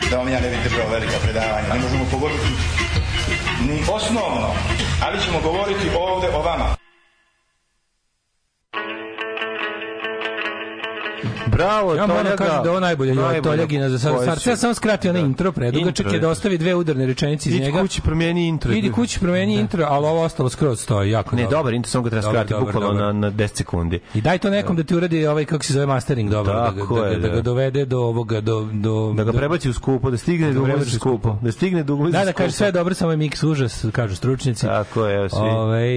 Da 0.10 0.18
vam 0.18 0.30
ja 0.30 0.40
ne 0.40 0.50
bih 0.50 0.60
držao 0.64 0.90
velika 0.90 1.18
predavanja. 1.24 1.74
Ne 1.74 1.80
možemo 1.80 2.06
pogoditi 2.12 2.48
ni 3.68 3.80
osnovno, 3.92 4.48
ali 5.06 5.22
ćemo 5.22 5.40
govoriti 5.40 5.90
ovde 6.00 6.28
o 6.28 6.42
vama. 6.42 6.78
Bravo, 11.48 11.96
Ja 11.96 12.08
moram 12.08 12.24
da 12.26 12.36
kažem 12.36 12.64
da 12.64 12.70
ovo 12.70 12.80
najbolje 12.80 13.16
Najbolje. 13.16 13.42
Toljagina 13.42 13.90
za 13.90 14.00
sad. 14.00 14.16
Koje 14.16 14.26
Sad 14.28 14.48
ja 14.48 14.58
samo 14.58 14.74
skratio 14.74 15.10
onaj 15.10 15.22
Da. 15.22 15.28
intro 15.28 15.52
predugačak 15.52 16.14
je 16.14 16.20
da 16.20 16.30
ostavi 16.30 16.58
dve 16.58 16.76
udarne 16.76 17.06
rečenice 17.06 17.50
iz 17.50 17.56
Idi 17.56 17.66
njega. 17.66 17.82
kući 17.82 18.02
promijeni 18.02 18.48
intro. 18.48 18.74
Idi 18.74 18.92
kući 18.92 19.20
promeni 19.20 19.56
intro, 19.56 19.86
ali 19.86 20.06
ovo 20.06 20.24
ostalo 20.24 20.50
skroz 20.50 20.80
stoji 20.80 21.12
jako 21.12 21.36
Ne, 21.36 21.48
dobar 21.48 21.74
intro, 21.74 21.90
samo 21.90 22.04
ga 22.04 22.10
treba 22.10 22.22
skratiti 22.24 22.54
bukvalno 22.56 22.88
dobar. 22.90 23.04
na, 23.06 23.12
na 23.14 23.32
10 23.32 23.48
sekundi. 23.48 24.00
I 24.14 24.22
daj 24.22 24.38
to 24.38 24.50
nekom 24.50 24.76
da 24.76 24.84
ti 24.84 24.96
uradi 24.96 25.28
ovaj 25.28 25.46
kako 25.46 25.64
se 25.64 25.74
zove 25.74 25.86
mastering 25.86 26.30
dobro 26.30 26.54
da, 26.54 26.72
ga- 26.72 26.96
da, 26.96 27.10
ga- 27.10 27.10
da 27.12 27.20
da. 27.20 27.28
ga 27.30 27.42
dovede 27.42 27.86
do 27.86 28.00
ovoga 28.00 28.42
do 28.42 28.68
do 28.74 29.14
Da 29.14 29.24
ga 29.24 29.32
prebaci 29.34 29.70
u 29.70 29.74
skupo, 29.74 30.12
da 30.12 30.18
stigne 30.18 30.48
Da 30.48 30.60
da 30.60 30.76
u 30.76 30.86
skupo. 30.86 31.38
Da 31.42 31.52
stigne 31.52 31.84
da 31.84 31.94
ulazi 31.94 32.12
Da, 32.12 32.26
da 32.26 32.34
kaže 32.34 32.52
sve 32.52 32.72
dobro, 32.72 32.94
samo 32.94 33.12
je 33.12 33.18
mix 33.18 33.46
užas, 33.46 33.86
kažu 33.92 34.16
stručnjaci. 34.16 34.66
Tako 34.66 35.06
je, 35.06 35.30
svi. 35.30 35.40
Ovaj 35.40 35.88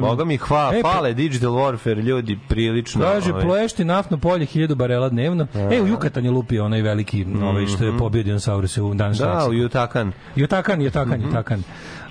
Boga 0.00 0.24
mi 0.24 0.36
hva, 0.38 0.70
e, 0.74 0.82
pa- 0.82 0.88
fale 0.88 1.14
Digital 1.14 1.50
Warfare, 1.50 1.98
ljudi, 1.98 2.38
prilično. 2.48 3.00
Kaže, 3.02 3.32
ovaj. 3.32 3.44
plešti 3.44 3.84
naftno 3.84 4.18
polje 4.18 4.46
1000 4.48 4.74
barela 4.74 5.08
dnevno. 5.08 5.46
E, 5.70 5.82
u 5.82 5.86
Jukatan 5.86 6.24
je 6.24 6.30
lupio 6.30 6.64
onaj 6.64 6.82
veliki, 6.82 7.26
ovaj 7.42 7.66
što 7.66 7.84
je 7.84 7.98
pobio 7.98 8.22
dinosauruse 8.22 8.82
u 8.82 8.88
Mhm. 8.88 8.98
Da, 8.98 9.06
u 9.06 9.08
Meksiku. 9.08 9.52
Jutakan. 9.52 10.12
Jotakan, 10.36 10.82
Jotakan, 10.82 11.18
Mhm. 11.18 11.26
Jotakan. 11.26 11.62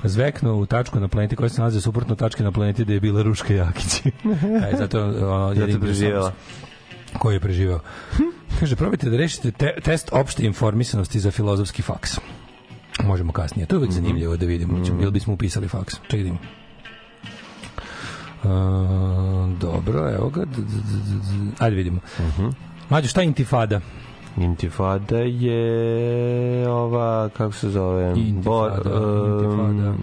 Zveknuo 0.03 0.55
u 0.55 0.65
tačku 0.65 0.99
na 0.99 1.07
planeti 1.07 1.35
koja 1.35 1.49
se 1.49 1.61
nalazi 1.61 1.81
suprotno 1.81 2.15
tačke 2.15 2.43
na 2.43 2.51
planeti 2.51 2.83
gde 2.83 2.93
je 2.93 2.99
bila 2.99 3.21
Ruška 3.21 3.53
Jakić. 3.55 4.01
Aj, 4.65 4.73
zato 4.73 4.99
ono, 4.99 5.13
Zato 5.47 5.61
jedini 5.61 5.79
preživjela. 5.81 6.31
Koji 7.13 7.35
je 7.35 7.39
preživeo. 7.39 7.79
Kaže, 8.59 8.75
probajte 8.75 9.09
da 9.09 9.17
rešite 9.17 9.51
te, 9.51 9.73
test 9.83 10.09
opšte 10.11 10.45
informisanosti 10.45 11.19
za 11.19 11.31
filozofski 11.31 11.81
faks. 11.81 12.17
Možemo 12.99 13.31
kasnije. 13.31 13.65
To 13.65 13.75
je 13.75 13.77
Mhm. 13.77 13.83
uvijek 13.83 13.93
zanimljivo 13.93 14.37
da 14.37 14.45
vidimo. 14.45 14.73
Mm. 14.73 15.01
Ili 15.01 15.11
bismo 15.11 15.33
upisali 15.33 15.67
faks. 15.67 15.95
Čekaj 16.01 16.23
da. 16.23 16.31
Uh, 18.43 18.49
dobro, 19.59 20.09
evo 20.09 20.29
ga. 20.29 20.45
Ajde 21.59 21.75
vidimo. 21.75 21.99
Mhm. 22.19 22.47
Mađo, 22.89 23.07
šta 23.07 23.21
je 23.21 23.27
intifada? 23.27 23.81
Intifada 24.37 25.17
je 25.17 26.69
ova, 26.69 27.29
kako 27.29 27.53
se 27.53 27.69
zove? 27.69 28.13
Intifada, 28.17 28.77
intifada. 28.77 29.93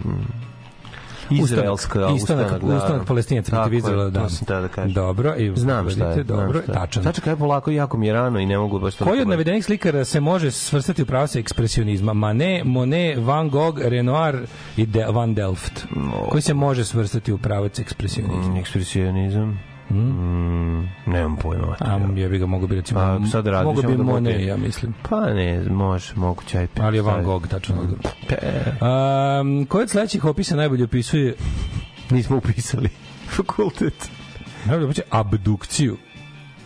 Izraelska 1.31 1.99
Ustanak- 1.99 2.13
ustanak, 2.13 2.45
ustanak, 2.45 2.63
da. 2.63 2.77
ustanak 2.77 3.07
palestinaca 3.07 3.51
protiv 3.51 3.73
Izraela, 3.73 4.09
da. 4.09 4.27
Tada 4.47 4.61
da 4.61 4.67
kažem. 4.67 4.93
Dobro, 4.93 5.35
i 5.35 5.53
Znam 5.55 5.89
šta 5.89 6.03
je. 6.03 6.07
vidite, 6.07 6.23
znam 6.25 6.39
dobro, 6.39 6.61
šta 6.61 6.71
je. 6.71 7.35
polako, 7.35 7.71
jako 7.71 7.97
mi 7.97 8.07
je 8.07 8.13
rano 8.13 8.39
i 8.39 8.45
ne 8.45 8.57
mogu 8.57 8.79
baš 8.79 8.95
to... 8.95 8.97
Koji 8.99 9.07
da 9.07 9.11
od 9.11 9.15
pogledam. 9.15 9.29
navedenih 9.29 9.65
slikara 9.65 10.05
se 10.05 10.19
može 10.19 10.51
svrstati 10.51 11.01
u 11.01 11.05
pravac 11.05 11.35
ekspresionizma? 11.35 12.13
Manet, 12.13 12.61
Monet, 12.65 13.17
Van 13.19 13.49
Gogh, 13.49 13.79
Renoir 13.79 14.35
i 14.77 14.85
De 14.85 15.05
Van 15.05 15.33
Delft. 15.33 15.85
Koji 16.29 16.41
se 16.41 16.53
može 16.53 16.85
svrstati 16.85 17.33
u 17.33 17.37
pravac 17.37 17.79
ekspresionizma? 17.79 18.53
Mm, 18.53 18.57
Ekspresionizam. 18.57 19.59
Mm, 19.89 20.79
nemam 21.05 21.35
pojma. 21.35 21.75
A 21.79 21.91
ja 22.15 22.29
bi 22.29 22.37
ga 22.37 22.45
mogu 22.45 22.67
bi 22.67 22.75
recimo... 22.75 22.99
A 22.99 23.19
sad 23.27 23.47
radiš, 23.47 23.65
Mogu 23.65 23.81
bi 23.83 24.03
Monet, 24.03 24.37
bi- 24.37 24.45
ja 24.45 24.57
mislim. 24.57 24.93
Pa 25.09 25.19
ne, 25.21 25.59
može, 25.61 26.13
moguće. 26.15 26.57
Aj, 26.57 26.67
Ali 26.79 26.97
je 26.97 27.01
Van. 27.01 27.23
Gogh, 27.23 27.47
tačno. 27.47 27.75
Pe, 28.29 28.35
Um, 28.81 29.65
koji 29.65 29.83
od 29.83 29.89
sledećih 29.89 30.25
opisa 30.25 30.55
najbolje 30.55 30.83
opisuje 30.83 31.35
nismo 32.09 32.37
upisali 32.37 32.89
fakultet. 33.35 34.09
najbolje 34.65 34.85
opisuje 34.85 35.05
abdukciju? 35.09 35.97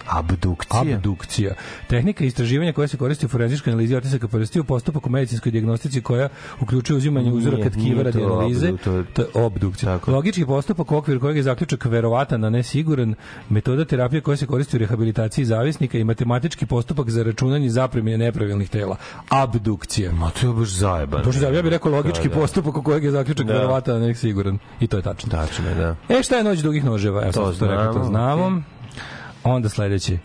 Abdukcija. 0.09 0.95
Abdukcija. 0.95 1.53
Tehnika 1.87 2.23
istraživanja 2.23 2.73
koja 2.73 2.87
se 2.87 2.97
koristi 2.97 3.25
u 3.25 3.29
forenzičkoj 3.29 3.71
analizi 3.71 3.95
otisaka 3.95 4.27
prstiju, 4.27 4.63
postupak 4.63 5.05
u 5.05 5.09
medicinskoj 5.09 5.51
dijagnostici 5.51 6.01
koja 6.01 6.29
uključuje 6.61 6.97
uzimanje 6.97 7.31
uzoraka 7.31 7.69
tkiva 7.69 8.03
radi 8.03 8.23
analize. 8.23 8.71
to 8.77 8.91
je- 8.91 9.03
To 9.05 9.21
je 9.21 9.27
obdukcija. 9.35 9.89
Tako. 9.89 10.11
Logički 10.11 10.45
postupak 10.45 10.91
u 10.91 10.95
okviru 10.95 11.19
kojeg 11.19 11.37
je 11.37 11.43
zaključak 11.43 11.85
verovatan, 11.85 12.43
a 12.43 12.49
ne 12.49 12.63
siguran, 12.63 13.15
metoda 13.49 13.85
terapije 13.85 14.21
koja 14.21 14.37
se 14.37 14.45
koristi 14.45 14.75
u 14.75 14.79
rehabilitaciji 14.79 15.45
zavisnika 15.45 15.97
i 15.97 16.03
matematički 16.03 16.65
postupak 16.65 17.09
za 17.09 17.23
računanje 17.23 17.69
zapremine 17.69 18.17
nepravilnih 18.19 18.69
tela. 18.69 18.95
Abdukcija. 19.29 20.11
Ma 20.11 20.29
to 20.31 20.47
je 20.47 20.53
baš 20.53 20.69
zajebano. 20.69 21.23
To 21.23 21.31
što 21.31 21.45
ja 21.45 21.61
bih 21.61 21.71
rekao 21.71 21.91
logički 21.91 22.23
Da, 22.23 22.33
da. 22.35 22.41
postupak 22.41 22.77
u 22.77 22.83
kojeg 22.83 23.03
je 23.03 23.11
zaključak 23.11 23.45
Da. 23.45 23.53
verovatan, 23.53 23.95
a 23.95 23.99
ne 23.99 24.15
siguran. 24.15 24.57
I 24.79 24.87
to 24.87 24.97
je 24.97 25.03
tačno. 25.03 25.29
Tačno 25.31 25.69
je, 25.69 25.75
da. 25.75 25.95
E, 26.09 26.23
šta 26.23 26.35
je 26.35 26.43
noć 26.43 26.59
dugih 26.59 26.83
noževa? 26.85 27.21
Evo, 27.23 27.31
To 27.31 27.51
to, 27.51 27.51
to, 27.53 27.65
rekao, 27.67 27.93
to 27.93 28.03
znamo, 28.03 28.35
znamo. 28.39 28.61
Onda 29.43 29.69
sledeći. 29.69 30.17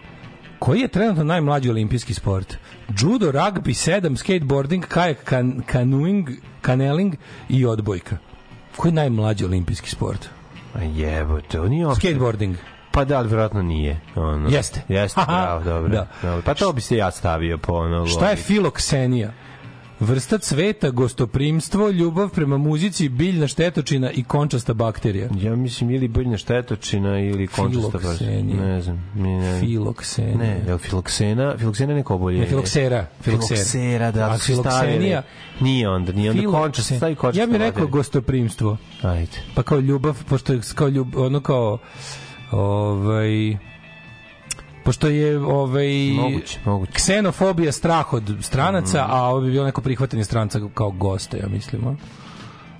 Koji 0.59 0.81
je 0.81 0.89
trenutno 0.89 1.25
najmlađi 1.25 1.71
olimpijski 1.71 2.15
sport? 2.15 2.57
Judo, 3.01 3.33
rugby, 3.33 3.75
sedam, 3.75 4.17
skateboarding, 4.17 4.87
kajak, 4.87 5.25
kan, 5.25 5.63
canoeing, 5.73 6.29
kaneling 6.61 7.15
i 7.49 7.67
odbojka. 7.67 8.17
Koji 8.77 8.91
je 8.91 8.95
najmlađi 8.95 9.45
olimpijski 9.45 9.91
sport? 9.91 10.29
A 10.75 10.83
jebote, 10.83 11.61
on 11.61 11.69
nije 11.69 11.87
uopšte... 11.87 12.09
Skateboarding. 12.09 12.57
Pa 12.91 13.05
da, 13.05 13.19
ali 13.19 13.29
vjerojatno 13.29 13.63
nije. 13.63 14.01
Ono. 14.15 14.49
Jeste. 14.49 14.83
Jeste, 14.89 15.21
bravo, 15.27 15.65
dobro. 15.65 15.89
Da. 15.89 16.07
dobro. 16.23 16.43
Pa 16.45 16.55
to 16.55 16.73
bi 16.73 16.81
se 16.81 16.97
ja 16.97 17.11
stavio 17.11 17.59
po 17.59 17.73
ono... 17.73 18.07
Šta 18.07 18.31
je 18.31 18.37
filoksenija? 18.37 19.33
Vrsta 20.01 20.39
cveta, 20.39 20.91
gostoprimstvo, 20.91 21.91
ljubav 21.91 22.29
prema 22.29 22.59
muzici, 22.59 23.09
biljna 23.09 23.47
štetočina 23.47 24.11
i 24.11 24.25
končasta 24.25 24.75
bakterija. 24.75 25.29
Ja 25.41 25.57
mislim 25.57 25.91
ili 25.91 26.09
biljna 26.09 26.37
štetočina 26.37 27.19
ili 27.21 27.47
končasta 27.47 27.91
baš. 27.93 28.03
Filoksenija. 28.03 28.67
Ne 28.67 28.81
znam. 28.83 29.11
Mi 29.15 29.29
ne. 29.29 29.61
Filoksenija. 29.61 30.37
Ne, 30.37 30.61
je 30.67 30.73
li 30.73 30.79
filoksena? 30.79 31.55
Filoksena 31.59 31.93
je 31.93 31.97
neko 31.97 32.15
oboljenje. 32.15 32.43
Ne, 32.43 32.49
filoksera. 32.49 33.07
Filoksera. 33.21 33.57
Filoksera, 33.57 34.11
da. 34.11 34.31
A 34.31 34.39
filoksenija? 34.39 35.23
Nije 35.61 35.89
onda, 35.89 36.13
nije 36.13 36.31
onda 36.31 36.43
Filoksen- 36.43 36.53
končasta, 36.63 36.97
stavi 36.97 37.15
končasta. 37.15 37.41
Ja 37.41 37.47
bih 37.47 37.57
rekao 37.57 37.69
bakterija. 37.69 37.91
gostoprimstvo. 37.91 38.77
Ajde. 39.03 39.39
Pa 39.55 39.63
kao 39.63 39.79
ljubav, 39.81 40.25
pošto 40.29 40.53
je 40.53 40.61
kao 40.75 40.89
ljub, 40.89 41.17
ono 41.17 41.41
kao 41.41 41.79
ovaj 42.51 43.57
pošto 44.85 45.09
je 45.09 45.39
ovaj 45.39 45.89
Moguće, 46.13 46.59
moguće. 46.65 46.93
ksenofobija 46.93 47.73
strah 47.73 48.13
od 48.13 48.37
stranaca, 48.41 48.99
Mm. 48.99 49.11
a 49.11 49.23
ovo 49.23 49.41
bi 49.41 49.51
bilo 49.51 49.65
neko 49.65 49.81
prihvatanje 49.81 50.25
stranca 50.25 50.61
kao 50.75 50.91
gosta, 50.91 51.37
ja 51.37 51.47
mislim. 51.49 51.87
A? 51.87 51.95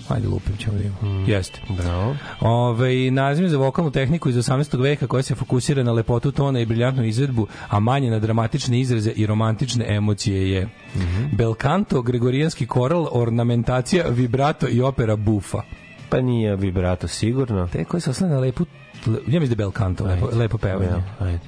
Ajde, 0.09 0.29
lupim 0.29 0.57
ćemo 0.57 0.73
da 0.73 0.79
vidimo. 0.79 0.97
Mm. 1.03 1.25
Jeste. 1.27 1.61
Bravo. 1.71 2.17
Ove, 2.41 3.11
naziv 3.11 3.49
za 3.49 3.59
vokalnu 3.59 3.91
tehniku 3.91 4.29
iz 4.29 4.37
18. 4.37 4.51
veka 4.77 5.07
koja 5.07 5.23
se 5.23 5.35
fokusira 5.35 5.83
na 5.83 5.93
lepotu 5.93 6.33
tona 6.33 6.61
i 6.61 6.67
briljantnu 6.67 7.05
izvedbu, 7.05 7.47
a 7.69 7.81
manje 7.81 8.11
na 8.11 8.19
dramatične 8.19 8.81
izraze 8.81 9.11
i 9.11 9.27
romantične 9.27 9.85
emocije 9.89 10.51
je 10.51 10.69
Mhm. 10.97 11.25
belcanto, 11.33 12.03
gregorijanski 12.03 12.67
koral, 12.67 13.07
ornamentacija, 13.13 14.05
vibrato 14.07 14.69
i 14.69 14.81
opera 14.83 15.17
bufa. 15.17 15.63
Pa 16.09 16.21
nije 16.21 16.57
vibrato 16.57 17.09
sigurno. 17.09 17.69
Te 17.69 17.85
koji 17.85 18.01
se 18.01 18.11
osnovne 18.11 18.35
na 18.35 18.41
lepu 18.41 18.67
Le, 19.07 19.13
ja 19.13 19.41
mislim 19.41 19.49
da 19.49 19.53
je 19.53 19.57
bel 19.57 19.71
canto, 19.73 20.05
lepo, 20.05 20.29
lepo 20.33 20.59
pevanje. 20.59 21.03
Ajde. 21.21 21.39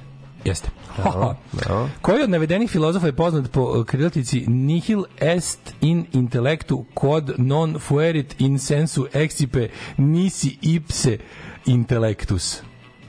Jeste. 0.47 0.69
Bravo, 0.97 1.35
bravo. 1.51 1.89
Koji 2.01 2.23
od 2.23 2.29
navedenih 2.29 2.69
filozofa 2.71 3.05
je 3.05 3.15
poznat 3.15 3.51
po 3.51 3.61
uh, 3.61 3.85
krilatici 3.85 4.45
nihil 4.47 5.03
est 5.19 5.59
in 5.81 6.05
intellectu 6.13 6.85
quod 6.93 7.33
non 7.37 7.79
fuerit 7.79 8.35
in 8.41 8.59
sensu 8.59 9.07
excipe 9.13 9.67
nisi 9.97 10.57
ipse 10.61 11.17
intellectus. 11.65 12.61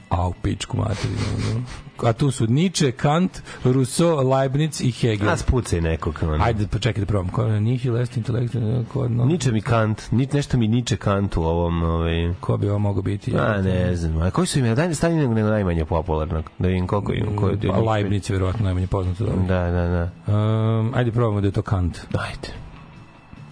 A 0.09 0.27
u 0.27 0.33
pičku 0.33 0.77
materinu. 0.77 1.63
A 2.03 2.13
tu 2.13 2.31
su 2.31 2.47
Nietzsche, 2.47 2.91
Kant, 2.91 3.31
Rousseau, 3.63 4.29
Leibniz 4.29 4.81
i 4.81 4.91
Hegel. 4.91 5.29
A 5.29 5.37
spucaj 5.37 5.81
nekog. 5.81 6.19
ono. 6.23 6.43
Ajde, 6.43 6.67
pa 6.67 6.79
čekaj 6.79 7.01
da 7.01 7.05
probam. 7.05 7.29
Ko 7.29 7.43
je 7.43 7.61
nihil 7.61 7.97
est 7.97 8.17
intellectu 8.17 8.59
quod 8.93 9.11
non... 9.11 9.27
Niče 9.27 9.51
mi 9.51 9.61
kant, 9.61 10.11
ni, 10.11 10.27
nešto 10.33 10.57
mi 10.57 10.67
niče 10.67 10.97
kant 10.97 11.37
u 11.37 11.43
ovom... 11.43 11.83
Ovaj... 11.83 12.33
Ko 12.39 12.57
bi 12.57 12.69
ovo 12.69 12.79
mogao 12.79 13.01
biti? 13.01 13.35
A, 13.37 13.61
ne 13.61 13.95
znam. 13.95 14.21
A 14.21 14.31
koji 14.31 14.47
su 14.47 14.59
imena? 14.59 14.75
Daj 14.75 14.95
stani 14.95 15.15
nego 15.17 15.33
najmanje 15.33 15.85
popularnog. 15.85 16.43
Da 16.59 16.67
vidim 16.67 16.87
koliko 16.87 17.13
ima. 17.13 17.35
Ko, 17.35 17.49
je- 17.49 17.57
Pa 17.67 17.79
Leibniz 17.81 18.29
je 18.29 18.33
verovatno 18.33 18.63
najmanje 18.63 18.87
poznato. 18.87 19.25
Da. 19.25 19.31
Da, 19.31 19.71
da, 19.71 20.09
da. 20.27 20.33
Um, 20.33 20.91
ajde 20.95 21.11
probamo 21.11 21.41
da 21.41 21.47
je 21.47 21.51
to 21.51 21.61
Kant. 21.61 21.99
Ajde. 21.99 22.68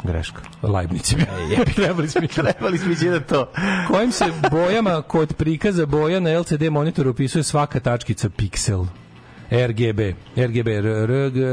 Greška. 0.07 0.41
Leibniz 0.63 1.13
bio. 1.13 1.65
Trebali 1.75 2.07
smo 2.09 2.21
Trebali 2.43 2.77
smo 2.77 2.91
ići 2.91 3.09
da 3.09 3.19
to. 3.19 3.49
Kojim 3.87 4.11
se 4.11 4.25
bojama 4.51 5.01
kod 5.01 5.33
prikaza 5.33 5.85
boja 5.85 6.19
na 6.19 6.39
LCD 6.39 6.63
monitoru 6.71 7.09
opisuje 7.09 7.43
svaka 7.43 7.79
tačkica 7.79 8.29
piksel? 8.29 8.85
RGB. 9.51 9.99
RGB. 10.35 10.67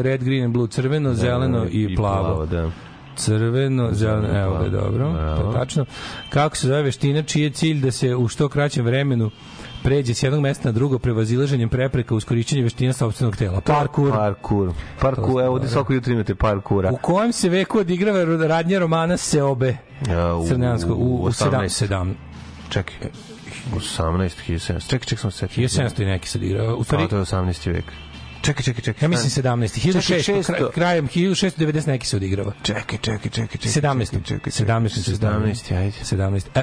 Red, 0.03 0.25
green 0.25 0.53
blue. 0.53 0.69
Crveno, 0.69 1.15
zeleno 1.15 1.67
i 1.71 1.97
plavo. 1.97 2.47
da. 2.47 2.71
Crveno, 3.17 3.89
zeleno, 3.93 4.39
evo 4.41 4.59
ga, 4.59 4.69
dobro, 4.69 5.13
to 5.37 5.49
je 5.49 5.55
tačno. 5.55 5.85
Kako 6.29 6.57
se 6.57 6.67
zove 6.67 6.83
veština, 6.83 7.23
čiji 7.23 7.43
je 7.43 7.51
cilj 7.51 7.81
da 7.81 7.91
se 7.91 8.15
u 8.15 8.29
što 8.29 8.49
kraćem 8.49 8.85
vremenu 8.85 9.31
pređe 9.85 10.14
s 10.14 10.22
jednog 10.22 10.41
mesta 10.41 10.68
na 10.68 10.72
drugo 10.72 10.99
prevazilaženjem 10.99 11.68
prepreka 11.68 12.14
uz 12.14 12.24
korišćenje 12.24 12.62
veština 12.62 12.93
sopstvenog 12.93 13.37
tela. 13.37 13.61
Parkour. 13.61 14.11
Parkour. 14.12 14.72
Parkour, 15.01 15.43
evo 15.43 15.53
ovdje 15.53 15.68
svako 15.68 15.93
jutro 15.93 16.12
imate 16.12 16.35
parkura. 16.35 16.91
U 16.93 16.97
kojem 16.97 17.32
se 17.32 17.49
veku 17.49 17.78
odigrava 17.78 18.24
radnja 18.39 18.78
romana 18.78 19.16
Seobe? 19.16 19.76
A, 20.11 20.35
u- 20.35 20.49
Crnjansko, 20.49 20.95
u, 20.95 21.14
u 21.16 21.28
18. 21.28 21.51
17. 21.51 21.89
17. 21.89 22.12
Čekaj. 22.68 22.97
18. 23.72 24.30
1700. 24.49 24.89
Čekaj, 24.89 25.01
čekaj, 25.01 25.18
sam 25.18 25.30
se 25.30 25.39
setio. 25.39 25.68
1700 25.68 26.03
i 26.03 26.07
neki 26.07 26.28
se 26.28 26.39
odigrava. 26.39 26.74
U 26.76 26.85
stvari, 26.85 27.05
A, 27.05 27.09
to 27.09 27.16
je 27.16 27.22
18. 27.22 27.72
vek. 27.72 27.85
Čekaj, 28.43 28.62
čekaj, 28.62 28.82
čekaj. 28.82 29.05
ja 29.05 29.09
mislim 29.09 29.45
17. 29.45 29.93
1600, 29.93 30.24
Čekaj, 30.24 30.43
kraj- 30.45 30.70
krajem 30.70 31.09
1690 31.09 31.87
neki 31.87 32.07
se 32.07 32.16
odigrava. 32.16 32.53
Čekaj, 32.62 32.99
čekaj, 32.99 33.30
čekaj, 33.30 33.59
čekaj. 33.59 33.82
17. 33.82 34.11
Čekaj, 34.24 34.53
čekaj, 34.53 34.53
17. 34.53 35.16
17. 35.18 35.76
Ajde. 35.76 35.97
17. 36.03 36.47
E, 36.55 36.62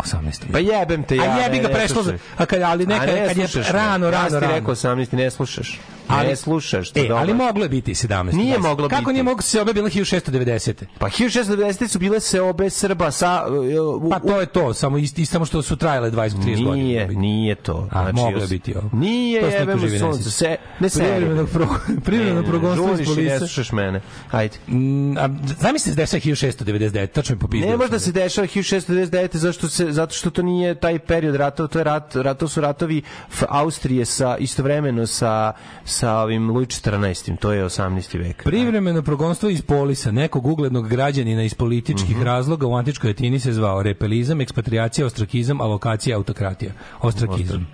18. 0.00 0.52
Pa 0.52 0.58
jebem 0.58 1.02
te 1.02 1.16
ja. 1.16 1.22
A 1.32 1.38
jebi 1.38 1.58
ga 1.58 1.68
prešlo, 1.68 2.04
a 2.36 2.46
kad, 2.46 2.62
ali 2.62 2.86
neka, 2.86 3.06
ne 3.06 3.26
kad 3.26 3.36
je 3.36 3.46
rano, 3.72 4.06
Ja 4.06 4.10
rano, 4.10 4.40
rano. 4.40 4.54
rekao 4.54 4.74
18, 4.74 5.12
ne 5.12 5.30
slušaš. 5.30 5.80
Ali- 6.12 6.36
slušaš. 6.36 6.90
to 6.90 7.00
E, 7.00 7.08
ali 7.10 7.28
dobro. 7.28 7.34
moglo 7.36 7.62
je 7.62 7.68
biti 7.68 7.92
17. 7.92 8.32
Nije 8.32 8.54
20. 8.54 8.60
moglo 8.60 8.88
Kako 8.88 9.00
biti. 9.00 9.12
nije 9.12 9.22
moglo 9.22 9.42
se 9.42 9.60
obe 9.60 9.72
bila 9.72 9.88
1690. 9.88 10.84
Pa 10.98 11.08
1690 11.08 11.88
su 11.88 11.98
bile 11.98 12.20
se 12.20 12.40
obe 12.40 12.70
Srba 12.70 13.10
sa... 13.10 13.44
uh, 13.48 13.54
u- 13.96 14.10
Pa 14.10 14.18
to 14.20 14.40
je 14.40 14.46
to, 14.46 14.74
samo 14.74 14.98
isti, 14.98 15.26
samo 15.26 15.44
što 15.44 15.62
su 15.62 15.76
trajale 15.76 16.10
20-30 16.10 16.34
godina. 16.56 16.74
Nije, 16.74 17.08
nije 17.08 17.54
to. 17.54 17.88
A, 17.92 18.12
moglo 18.12 18.40
je 18.40 18.46
biti 18.48 18.74
ovo. 18.76 18.90
Nije, 18.92 19.40
To 19.40 19.50
se 19.50 19.56
jebemo 19.56 19.88
sunce. 19.90 20.30
Se, 20.30 20.56
ne 20.80 20.88
seri. 20.88 21.06
Privremenog 21.06 21.48
pro, 21.48 21.66
privremenog 22.04 22.44
progonstva 22.44 22.92
iz 22.92 22.98
i 22.98 23.02
ne 23.02 23.06
polisa. 23.06 23.38
slušaš 23.38 23.72
mene. 23.72 24.00
Ajde. 24.30 24.56
Mm, 24.68 25.16
a 25.18 25.28
zamisli 25.60 25.90
se 25.90 25.96
da 25.96 26.02
je 26.02 26.06
sve 26.06 26.20
1699, 26.20 27.06
tačno 27.08 27.34
mi 27.34 27.40
popizdeo. 27.40 27.70
Ne 27.70 27.76
može 27.76 27.90
da 27.90 27.98
se 27.98 28.12
dešava 28.12 28.46
1699 28.46 29.36
zašto 29.36 29.68
se 29.68 29.86
zato 29.90 30.14
što 30.14 30.30
to 30.30 30.42
nije 30.42 30.74
taj 30.74 30.98
period 30.98 31.34
ratova, 31.34 31.68
to 31.68 31.78
je 31.78 31.84
rat, 31.84 32.16
rato 32.16 32.48
su 32.48 32.60
ratovi 32.60 33.02
Austrije 33.40 34.04
sa 34.04 34.36
istovremeno 34.36 35.06
sa 35.06 35.52
sa 35.84 35.99
ovim 36.02 36.50
Luj 36.50 36.66
14. 36.66 37.36
To 37.36 37.52
je 37.52 37.64
18. 37.64 38.18
vek. 38.18 38.44
Privremeno 38.44 39.02
progonstvo 39.02 39.48
iz 39.48 39.62
polisa 39.62 40.10
nekog 40.10 40.46
uglednog 40.46 40.88
građanina 40.88 41.42
iz 41.42 41.54
političkih 41.54 42.16
Mhm. 42.16 42.22
razloga 42.22 42.66
u 42.66 42.74
antičkoj 42.74 43.10
Atini 43.10 43.38
se 43.38 43.52
zvao 43.52 43.82
repelizam, 43.82 44.40
ekspatriacija, 44.40 45.06
ostrakizam, 45.06 45.60
alokacija, 45.60 46.16
autokratija. 46.16 46.72
Ostrakizam. 47.00 47.66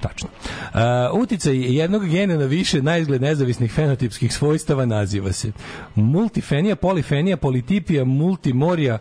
Tačno. 0.00 0.28
Uh, 0.28 1.20
uticaj 1.22 1.56
jednog 1.56 2.08
gena 2.08 2.36
na 2.36 2.44
više 2.44 2.82
najizgled 2.82 3.22
nezavisnih 3.22 3.72
fenotipskih 3.72 4.32
svojstava 4.34 4.86
naziva 4.86 5.32
se 5.32 5.52
multifenija, 5.94 6.76
polifenija, 6.76 7.36
politipija, 7.36 8.04
multimorija, 8.04 8.98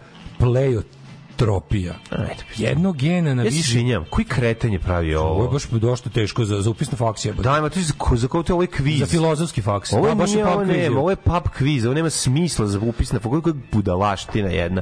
pleiotropija. 1.40 1.94
Ajde. 2.10 2.44
Jednog 2.58 2.98
gena 2.98 3.34
na 3.34 3.44
Ja 3.44 3.50
više... 3.50 3.60
izvinjam, 3.60 4.06
koji 4.10 4.26
kreten 4.26 4.74
je 4.74 4.80
pravio 4.80 5.22
Ovo 5.22 5.28
je 5.28 5.44
ovo? 5.44 5.52
baš 5.52 5.68
došto 5.70 6.10
teško 6.10 6.46
za, 6.46 6.62
za 6.62 6.70
upisnu 6.70 6.98
faks 6.98 7.26
jebote. 7.26 7.50
Daj, 7.50 7.62
ma 7.62 7.70
to 7.70 7.80
je 7.80 7.84
za, 7.84 7.94
za 8.16 8.28
kao 8.28 8.44
to 8.44 8.52
je 8.52 8.56
ovaj 8.56 8.68
kviz. 8.68 9.00
Za 9.00 9.06
filozofski 9.06 9.62
faks. 9.62 9.94
Ovo 9.94 10.06
A, 10.06 10.10
je, 10.10 10.16
baš 10.16 10.30
je 10.30 10.36
nije, 10.36 10.48
ovo 10.48 10.64
nema, 10.66 10.74
je. 10.74 10.98
ovo 10.98 11.10
je 11.10 11.16
pub 11.16 11.44
kviz, 11.58 11.86
ovo 11.86 11.94
nema 11.94 12.10
smisla 12.10 12.68
za 12.68 12.80
upis 12.80 13.12
na 13.12 13.20
fakultet, 13.20 13.44
koja 13.44 13.56
budalaština 13.72 14.50
jedna. 14.50 14.82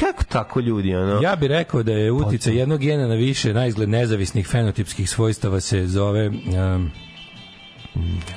Kako 0.00 0.24
tako 0.24 0.60
ljudi, 0.60 0.94
ono? 0.94 1.20
Ja 1.22 1.36
bih 1.36 1.48
rekao 1.48 1.82
da 1.82 1.92
je 1.92 2.12
utica 2.12 2.50
jednog 2.50 2.80
gena 2.80 3.06
na 3.06 3.14
više 3.14 3.54
najizgled 3.54 3.88
nezavisnih 3.88 4.46
fenotipskih 4.46 5.10
svojstava 5.10 5.60
se 5.60 5.86
zove 5.86 6.28
um, 6.28 6.90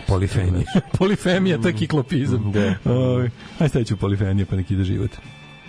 polifenija. 0.08 0.66
Polifemija, 1.00 1.62
to 1.62 1.68
je 1.68 1.74
kiklopizam. 1.74 2.52
Da. 2.52 2.92
Ovaj, 2.92 3.30
Ajde 3.60 3.70
stavit 3.70 3.88
ću 3.88 3.98
polifenija 3.98 4.46
pa 4.50 4.56
neki 4.56 4.74
ide 4.74 4.84
život. 4.84 5.12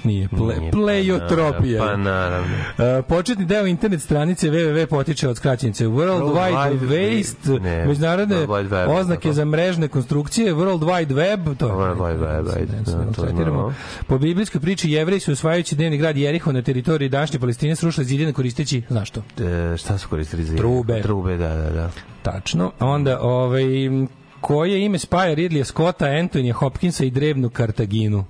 Nije. 0.04 0.28
Ple, 0.28 0.56
Nije, 0.56 0.72
plejotropija. 0.72 1.84
Pa 1.84 1.96
naravno. 1.96 2.56
Uh, 2.78 3.04
početni 3.08 3.44
deo 3.44 3.66
internet 3.66 4.02
stranice 4.02 4.50
www 4.50 4.86
potiče 4.86 5.28
od 5.28 5.36
skraćenice 5.36 5.86
World 5.86 6.34
Wide 6.34 6.78
Wide 6.78 6.88
Waste, 6.88 7.60
Ne, 7.62 7.86
međunarodne 7.86 8.36
World 8.36 8.48
Wide 8.48 8.68
Web, 8.68 8.88
oznake 8.90 9.32
za 9.32 9.44
mrežne 9.44 9.88
konstrukcije, 9.88 10.54
World 10.54 10.80
Wide 10.80 11.14
Web, 11.14 11.58
to 11.58 11.66
World 11.66 11.98
Wide 11.98 12.20
Web, 12.20 12.46
ajde, 12.56 12.72
da, 12.86 13.12
to 13.12 13.24
je. 13.24 13.74
Po 14.06 14.18
biblijskoj 14.18 14.60
priči 14.60 14.90
jevreji 14.90 15.20
su 15.20 15.32
osvajajući 15.32 15.76
dnevni 15.76 15.98
grad 15.98 16.16
Jeriho 16.16 16.52
na 16.52 16.62
teritoriji 16.62 17.08
današnje 17.08 17.38
Palestine 17.38 17.76
srušili 17.76 18.06
zidine 18.06 18.32
koristeći, 18.32 18.82
znaš 18.88 19.08
što? 19.08 19.22
E, 19.44 19.76
šta 19.76 19.98
su 19.98 20.08
koristili 20.08 20.44
za 20.44 20.56
Trube. 20.56 21.02
Trube, 21.02 21.36
da, 21.36 21.54
da, 21.54 21.70
da. 21.70 21.90
Tačno. 22.22 22.72
Onda, 22.80 23.20
ovaj, 23.20 23.64
koje 24.40 24.84
ime 24.84 24.98
spaja 24.98 25.34
Ridleya 25.34 25.64
Scotta, 25.64 26.06
Antonija 26.06 26.54
Hopkinsa 26.54 27.04
i 27.04 27.10
drevnu 27.10 27.50
Kartaginu? 27.50 28.24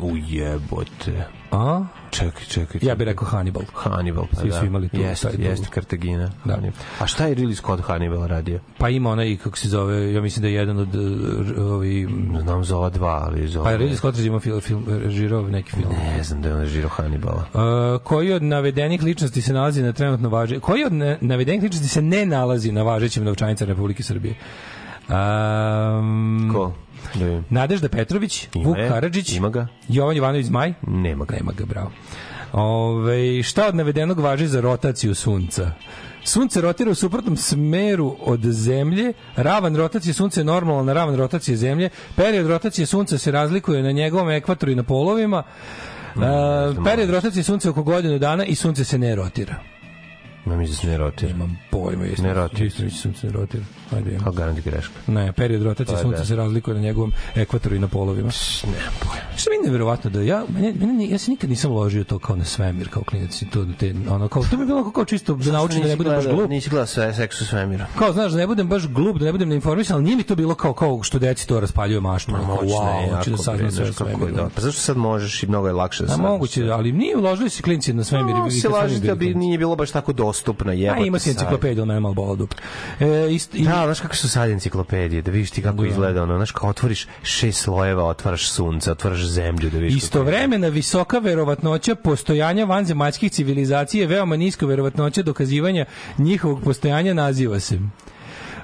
Ujebote. 0.00 1.26
A? 1.50 1.84
Čekaj, 2.10 2.42
čekaj, 2.48 2.72
čekaj. 2.72 2.88
Ja 2.88 2.94
bih 2.94 3.04
rekao 3.04 3.28
Hannibal. 3.28 3.62
Hannibal, 3.74 4.26
pa 4.30 4.40
Svi 4.40 4.48
da. 4.48 4.58
su 4.58 4.66
imali 4.66 4.88
tu- 4.88 5.00
Jeste, 5.00 5.28
taj 5.28 5.46
jeste 5.46 5.68
Kartagina. 5.70 6.30
Da. 6.44 6.54
Hannibal. 6.54 6.78
A 7.00 7.06
šta 7.06 7.26
je 7.26 7.34
Ridley 7.34 7.54
Scott 7.54 7.82
Hannibal 7.82 8.26
radio? 8.26 8.60
Pa 8.78 8.88
ima 8.88 9.10
onaj, 9.10 9.36
kako 9.36 9.58
se 9.58 9.68
zove, 9.68 10.12
ja 10.12 10.22
mislim 10.22 10.42
da 10.42 10.48
je 10.48 10.54
jedan 10.54 10.78
od 10.78 10.94
uh, 10.94 11.72
ovi, 11.72 12.08
Znam 12.42 12.64
za 12.64 12.76
ova 12.76 12.90
dva, 12.90 13.22
ali 13.26 13.48
za 13.48 13.62
pa 13.62 13.70
je 13.70 13.78
Ridley 13.78 13.96
Scott 13.96 14.18
ima 14.18 14.40
film, 14.40 14.60
film, 14.60 14.84
režirao 14.88 15.42
neki 15.42 15.70
film. 15.70 15.92
Ne 16.16 16.22
znam 16.22 16.42
da 16.42 16.48
je 16.48 16.54
on 16.54 16.66
žiro 16.66 16.88
Hannibala. 16.88 17.44
Uh, 17.54 18.02
koji 18.02 18.32
od 18.32 18.42
navedenih 18.42 19.02
ličnosti 19.02 19.42
se 19.42 19.52
nalazi 19.52 19.82
na 19.82 19.92
trenutno 19.92 20.28
važe 20.28 20.60
koji 20.60 20.84
od 20.84 20.92
navedenih 21.20 21.62
ličnosti 21.62 21.88
se 21.88 22.02
ne 22.02 22.26
nalazi 22.26 22.72
na 22.72 22.82
važećem 22.82 23.24
novčanicama 23.24 23.68
Republike 23.68 24.02
Srbije 24.02 24.34
um, 25.08 26.50
Ko? 26.52 26.72
Vidim. 27.14 27.44
Nadežda 27.50 27.88
Petrović 27.88 28.48
Ima 28.54 28.68
Vuk 28.68 28.76
Karadžić 28.76 29.32
Ima 29.32 29.48
ga? 29.48 29.66
Jovan 29.88 30.16
Jovanović 30.16 30.46
Zmaj 30.46 30.74
Nema 30.86 31.24
ga. 31.24 31.36
nema 31.36 31.52
ga, 31.52 31.64
bravo 31.64 31.90
Ove, 32.52 33.42
šta 33.42 33.66
od 33.68 33.74
navedenog 33.74 34.18
važi 34.18 34.46
za 34.46 34.60
rotaciju 34.60 35.14
sunca 35.14 35.70
Sunce 36.24 36.60
rotira 36.60 36.90
u 36.90 36.94
suprotnom 36.94 37.36
smeru 37.36 38.16
od 38.20 38.40
zemlje, 38.42 39.12
ravan 39.36 39.76
rotacije 39.76 40.14
sunca 40.14 40.40
je 40.40 40.44
normalna 40.44 40.92
ravan 40.92 41.16
rotacije 41.16 41.56
zemlje, 41.56 41.88
period 42.16 42.46
rotacije 42.46 42.86
sunca 42.86 43.18
se 43.18 43.30
razlikuje 43.30 43.82
na 43.82 43.92
njegovom 43.92 44.30
ekvatoru 44.30 44.72
i 44.72 44.74
na 44.74 44.82
polovima, 44.82 45.42
E, 46.16 46.20
period 46.84 47.10
rotacije 47.10 47.42
sunca 47.42 47.70
oko 47.70 47.82
godinu 47.82 48.18
dana 48.18 48.44
i 48.44 48.54
sunce 48.54 48.84
se 48.84 48.98
ne 48.98 49.14
rotira. 49.14 49.54
Ma 50.44 50.56
mi 50.56 50.66
da 50.68 50.74
se 50.74 50.86
ne 50.86 50.98
rotira. 50.98 51.30
Imam 51.30 51.58
pojma, 51.70 52.04
jeste. 52.04 52.22
Ne 52.22 52.34
rotira. 52.34 52.66
Isto 52.66 52.82
mi 52.82 52.90
se 52.90 52.96
sunce 52.96 53.26
ne 53.26 53.32
rotira. 53.32 53.64
Ajde, 53.96 54.10
imam. 54.10 54.28
A 54.28 54.30
garant 54.30 54.60
greška. 54.64 54.94
Ne, 55.06 55.32
period 55.32 55.62
rotacije 55.62 55.96
Pa 55.96 56.02
sunca 56.02 56.18
da. 56.18 56.24
se 56.24 56.36
razlikuje 56.36 56.74
na 56.74 56.80
njegovom 56.80 57.12
ekvatoru 57.34 57.76
i 57.76 57.78
na 57.78 57.88
polovima. 57.88 58.30
Nemam 58.64 58.94
pojma. 59.00 59.36
Što 59.36 59.50
mi 59.50 59.56
je 59.56 59.62
neverovatno 59.62 60.10
da 60.10 60.20
ja, 60.20 60.44
mene, 60.48 60.72
mene, 60.72 61.08
ja 61.08 61.18
se 61.18 61.30
nikad 61.30 61.50
nisam 61.50 61.72
ložio 61.72 62.04
to 62.04 62.18
kao 62.18 62.36
na 62.36 62.44
svemir, 62.44 62.88
kao 62.88 63.02
klinac 63.04 63.42
i 63.42 63.50
to, 63.50 63.66
te, 63.78 63.94
ono, 64.10 64.28
kao, 64.28 64.42
to 64.50 64.56
bi 64.56 64.66
bilo 64.66 64.90
kao 64.90 65.04
čisto 65.04 65.34
da 65.34 65.52
naučim 65.52 65.82
da 65.82 65.88
ne 65.88 65.96
budem 65.96 66.12
baš 66.12 66.24
glup. 66.26 66.50
Nisi 66.50 66.70
gledao 66.70 66.86
sve 66.86 67.14
seksu 67.14 67.46
svemira. 67.46 67.86
Kao, 67.98 68.12
znaš, 68.12 68.32
da 68.32 68.38
ne 68.38 68.46
budem 68.46 68.68
baš 68.68 68.88
glup, 68.88 69.18
da 69.18 69.24
ne 69.24 69.32
budem 69.32 69.48
neinformisan, 69.48 69.94
ali 69.94 70.04
nije 70.04 70.16
mi 70.16 70.22
to 70.22 70.34
bilo 70.34 70.54
kao, 70.54 70.72
kao 70.72 71.02
što 71.02 71.18
deci 71.18 71.48
to 71.48 71.60
raspaljuje 71.60 72.00
maštu. 72.00 72.32
Kao, 72.32 72.58
wow, 72.62 73.16
hoću 73.16 73.30
da 73.30 73.36
saznam 73.36 73.70
sve 73.70 73.88
o 73.88 73.92
svemiru. 73.92 74.50
Pa 74.54 74.60
zašto 74.60 74.80
sad 74.80 74.96
možeš 74.96 75.42
i 75.42 75.46
mnogo 75.46 75.66
je 75.66 75.72
lakše 75.72 76.02
da 76.02 76.08
saznaš 76.08 76.28
moguće, 76.30 76.70
ali 76.70 76.92
nije 76.92 77.16
uložili 77.16 77.50
se 77.50 77.62
klinci 77.62 77.92
na 77.92 78.04
svemir. 78.04 78.34
No, 78.34 78.50
se 78.50 78.68
laži 78.68 79.00
da 79.00 79.14
bi 79.14 79.34
nije 79.34 79.58
bilo 79.58 79.76
baš 79.76 79.90
tako 79.90 80.12
dostupna 80.34 80.70
A 80.70 80.74
jebote. 80.74 81.06
ima 81.06 81.18
si 81.18 81.30
enciklopediju, 81.30 81.82
ali 81.82 81.88
mene 81.88 82.00
malo 82.00 82.14
bolo 82.14 82.36
dupe. 82.36 82.56
E, 83.00 83.28
ist, 83.30 83.54
i, 83.54 83.64
Da, 83.64 83.82
znaš 83.84 84.00
kako 84.00 84.16
su 84.16 84.28
sad 84.28 84.50
enciklopedije, 84.50 85.22
da 85.22 85.30
vidiš 85.30 85.50
ti 85.50 85.62
kako 85.62 85.82
Da. 85.82 85.88
izgleda 85.88 86.22
ono, 86.22 86.36
znaš 86.36 86.50
kao 86.50 86.68
otvoriš 86.70 87.06
šest 87.22 87.60
slojeva, 87.60 88.04
otvaraš 88.04 88.50
sunce, 88.50 88.92
otvaraš 88.92 89.26
zemlju, 89.26 89.70
da 89.70 89.78
vidiš 89.78 89.94
kako 89.94 90.04
Istovremena 90.04 90.68
visoka 90.68 91.18
verovatnoća 91.18 91.94
postojanja 91.94 92.64
vanzemaljskih 92.64 93.32
civilizacija 93.32 94.00
je 94.00 94.06
veoma 94.06 94.36
niska 94.36 94.66
verovatnoća 94.66 95.22
dokazivanja 95.22 95.84
njihovog 96.18 96.62
postojanja 96.64 97.14
naziva 97.14 97.60
se 97.60 97.78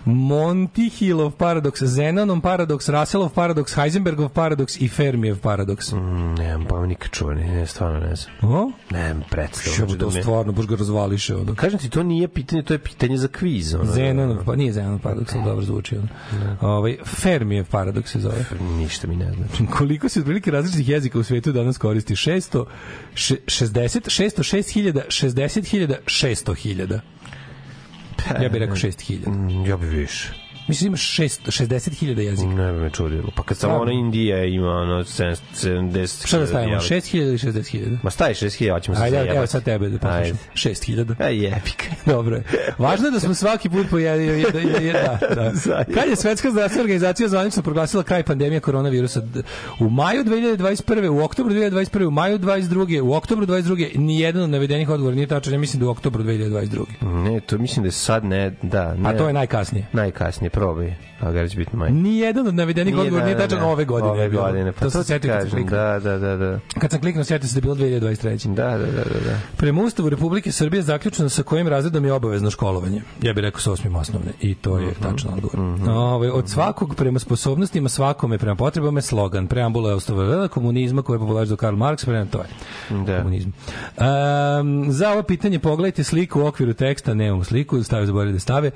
Montihilov 0.04 1.30
paradoks, 1.32 1.82
Zenonov 1.82 2.40
paradoks, 2.40 2.88
Russellov 2.88 3.28
paradoks, 3.30 3.74
Heisenbergov 3.74 4.28
paradoks 4.28 4.80
i 4.80 4.88
Fermijev 4.88 5.38
paradoks. 5.38 5.92
Mm, 5.92 5.98
nemam 6.34 6.64
pa 6.64 6.86
nikad 6.86 7.10
čuo, 7.10 7.34
ne, 7.34 7.66
stvarno 7.66 8.00
ne 8.00 8.16
znam. 8.16 8.34
O? 8.44 8.70
Nemam 8.90 9.22
predstavu. 9.30 9.74
Što 9.74 9.86
to 9.86 9.94
da 9.96 10.06
me- 10.06 10.22
stvarno, 10.22 10.52
baš 10.52 10.66
ga 10.66 10.76
razvališe. 10.76 11.36
Ono. 11.36 11.54
Kažem 11.54 11.78
ti, 11.78 11.90
to 11.90 12.02
nije 12.02 12.28
pitanje, 12.28 12.62
to 12.62 12.74
je 12.74 12.78
pitanje 12.78 13.16
za 13.16 13.28
kviz. 13.28 13.74
Ono, 13.74 13.84
Zenonov, 13.84 14.44
pa 14.44 14.56
nije 14.56 14.72
Zenonov 14.72 14.98
paradoks, 14.98 15.34
ali 15.34 15.44
dobro 15.44 15.64
zvuči. 15.64 15.96
Ono. 15.96 16.08
Ovaj, 16.62 16.96
Fermijev 17.06 17.64
paradoks 17.66 18.12
se 18.12 18.20
zove. 18.20 18.44
Ništa 18.70 19.06
mi 19.06 19.16
ne 19.16 19.32
znači. 19.32 19.66
Koliko 19.78 20.08
se 20.08 20.20
otprilike 20.20 20.50
različitih 20.50 20.88
jezika 20.88 21.18
u 21.18 21.22
svetu 21.22 21.52
danas 21.52 21.78
koristi? 21.78 22.14
600, 22.14 22.64
še- 23.14 23.36
60, 23.46 24.00
606 24.02 24.72
hiljada, 24.72 25.00
60 25.08 25.66
hiljada, 25.66 25.94
600 26.06 26.54
hiljada. 26.54 27.00
Ja 28.42 28.48
bih 28.48 28.58
rekao 28.58 28.76
6 28.76 29.00
hiljada. 29.06 29.30
Mm, 29.30 29.66
Ja 29.66 29.76
bi 29.76 29.86
više. 29.86 30.49
Mislim 30.70 30.86
imaš 30.86 31.16
6, 31.16 31.40
60 31.46 31.98
hiljada 31.98 32.22
jezika. 32.22 32.48
Ne 32.48 32.72
bi 32.72 32.78
me 32.78 32.90
čudilo. 32.90 33.30
Pa 33.36 33.42
kad 33.42 33.56
samo 33.56 33.74
ona 33.76 33.92
Indija 33.92 34.44
ima 34.44 34.70
ono 34.70 35.04
70 35.04 36.26
Šta 36.26 36.38
da 36.38 36.46
stavimo? 36.46 36.66
dijalekta. 36.68 36.94
6 36.94 37.06
hiljada 37.10 37.28
ili 37.30 37.38
60 37.38 37.68
hiljada? 37.68 37.96
Ma 38.02 38.10
stavi 38.10 38.34
6000, 38.34 38.72
hoćemo 38.72 38.96
se 38.96 39.02
Ajde, 39.02 39.16
evo 39.16 39.26
zajebati. 39.26 39.52
sad 39.52 39.64
tebe 39.64 39.88
da 39.88 39.98
poslušam. 39.98 40.22
Ajde. 40.22 40.38
6 40.54 40.84
hiljada. 40.86 41.14
Aj, 41.18 41.36
jebik. 41.44 41.90
Dobro 42.06 42.36
je. 42.36 42.42
Važno 42.78 43.06
je 43.06 43.10
da 43.10 43.20
smo 43.20 43.34
svaki 43.34 43.68
put 43.68 43.86
jedan, 43.92 44.20
jedan, 44.82 45.18
da, 45.20 45.52
da. 45.66 45.84
Kad 45.94 46.08
je 46.08 46.16
Svetska 46.16 46.50
zdravstvena 46.50 46.82
organizacija 46.82 47.28
zvanično 47.28 47.62
proglasila 47.62 48.02
kraj 48.02 48.22
pandemije 48.22 48.60
koronavirusa? 48.60 49.22
U 49.80 49.90
maju 49.90 50.24
2021. 50.24 51.08
U 51.08 51.24
oktobru 51.24 51.54
2021. 51.54 52.06
U 52.06 52.10
maju 52.10 52.38
22. 52.38 53.00
U 53.00 53.12
oktobru 53.14 53.46
22. 53.46 53.98
Nijedan 53.98 54.42
od 54.42 54.50
navedenih 54.50 54.88
odgovora 54.88 55.14
nije 55.14 55.26
tačan. 55.26 55.52
Ja 55.52 55.58
mislim 55.58 55.80
da 55.80 55.86
u 55.86 55.90
oktobru 55.90 56.22
2022. 56.24 56.84
Ne, 57.02 57.40
to 57.40 57.58
mislim 57.58 57.82
da 57.82 57.88
je 57.88 57.92
sad 57.92 58.24
ne, 58.24 58.54
da. 58.62 58.94
Ne, 58.94 59.08
A 59.10 59.18
to 59.18 59.26
je 59.26 59.32
najkasnije. 59.32 59.86
najkasnije, 59.92 60.50
probaj. 60.60 60.94
A 61.20 61.32
ga 61.32 61.48
će 61.48 61.56
biti 61.56 61.76
manje. 61.76 61.92
Nijedan 61.92 62.46
od 62.46 62.54
navedenih 62.54 62.96
odgovora 62.96 63.24
nije 63.24 63.38
tačan 63.38 63.62
ove 63.62 63.84
godine. 63.84 64.10
Ove 64.10 64.22
je 64.22 64.28
godine, 64.30 64.72
pa 64.72 64.80
to 64.80 64.90
to, 64.90 65.02
se 65.02 65.18
ti 65.18 65.28
kažem, 65.28 65.66
da, 65.66 66.00
da, 66.00 66.18
da, 66.18 66.36
da. 66.36 66.58
Kad 66.78 66.90
sam 66.90 67.00
kliknuo, 67.00 67.24
setio 67.24 67.48
se 67.48 67.54
da 67.54 67.58
je 67.58 67.62
bilo 67.62 67.74
2023. 68.00 68.54
Da, 68.54 68.64
da, 68.64 68.78
da, 68.78 69.04
da, 69.04 69.20
da. 69.24 69.38
Prema 69.56 69.82
Ustavu 69.82 70.08
Republike 70.08 70.52
Srbije 70.52 70.82
zaključeno 70.82 71.28
sa 71.28 71.42
kojim 71.42 71.68
razredom 71.68 72.04
je 72.04 72.12
obavezno 72.12 72.50
školovanje. 72.50 73.02
Ja 73.22 73.32
bih 73.32 73.42
rekao 73.42 73.60
sa 73.60 73.72
osmim 73.72 73.96
osnovne 73.96 74.32
i 74.40 74.54
to 74.54 74.78
je 74.78 74.86
Mhm. 74.86 75.02
tačno 75.02 75.30
odgovor. 75.32 75.58
Ovaj, 75.90 76.28
od 76.28 76.48
svakog 76.48 76.94
prema 76.94 77.18
sposobnostima, 77.18 77.88
svakome 77.88 78.38
prema 78.38 78.56
potrebama 78.56 78.98
je 78.98 79.02
slogan. 79.02 79.46
Preambula 79.46 79.90
je 79.90 79.94
ostava 79.94 80.48
komunizma 80.48 81.02
koje 81.02 81.14
je 81.14 81.20
popularizao 81.20 81.56
Karl 81.56 81.76
Marx, 81.76 82.04
prema 82.04 82.26
to 82.26 82.38
je 82.38 82.46
Da. 82.98 83.16
komunizam. 83.18 83.52
Um, 83.98 84.86
za 84.88 85.10
ovo 85.10 85.22
pitanje 85.22 85.58
pogledajte 85.58 86.04
sliku 86.04 86.40
u 86.40 86.46
okviru 86.46 86.74
teksta, 86.74 87.14
nemamo 87.14 87.44
sliku, 87.44 87.82
stavio 87.82 88.06
zaboravili 88.06 88.32
da 88.32 88.40
stave. 88.40 88.70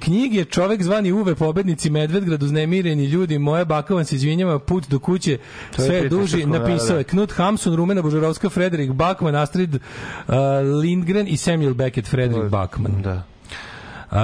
Knjige 0.00 0.44
Čovek 0.44 0.82
zvani 0.82 1.11
Uve, 1.12 1.34
pobednici 1.34 1.90
Medvedgrad, 1.90 2.42
uznemireni 2.42 3.04
ljudi, 3.04 3.38
moja 3.38 3.64
baka 3.64 3.94
vam 3.94 4.04
se 4.04 4.16
izvinjava, 4.16 4.58
put 4.58 4.88
do 4.88 4.98
kuće, 4.98 5.38
To 5.76 5.82
sve 5.82 5.96
je 5.96 6.08
duži, 6.08 6.46
naroda. 6.46 6.58
napisao 6.58 6.98
je 6.98 7.04
Knut 7.04 7.32
Hamsun, 7.32 7.76
Rumena 7.76 8.02
Božarovska, 8.02 8.48
Frederik 8.48 8.92
Bachman, 8.92 9.34
Astrid 9.36 9.74
uh, 9.74 9.80
Lindgren 10.82 11.28
i 11.28 11.36
Samuel 11.36 11.74
Beckett, 11.74 12.08
Frederik 12.08 12.50
Bachman. 12.50 13.02
Da. 13.02 13.22
Um, 14.12 14.18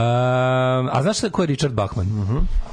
a 0.93 0.99
znaš 1.03 1.17
ko 1.33 1.43
je 1.43 1.47
Richard 1.47 1.75
Bachman? 1.75 2.07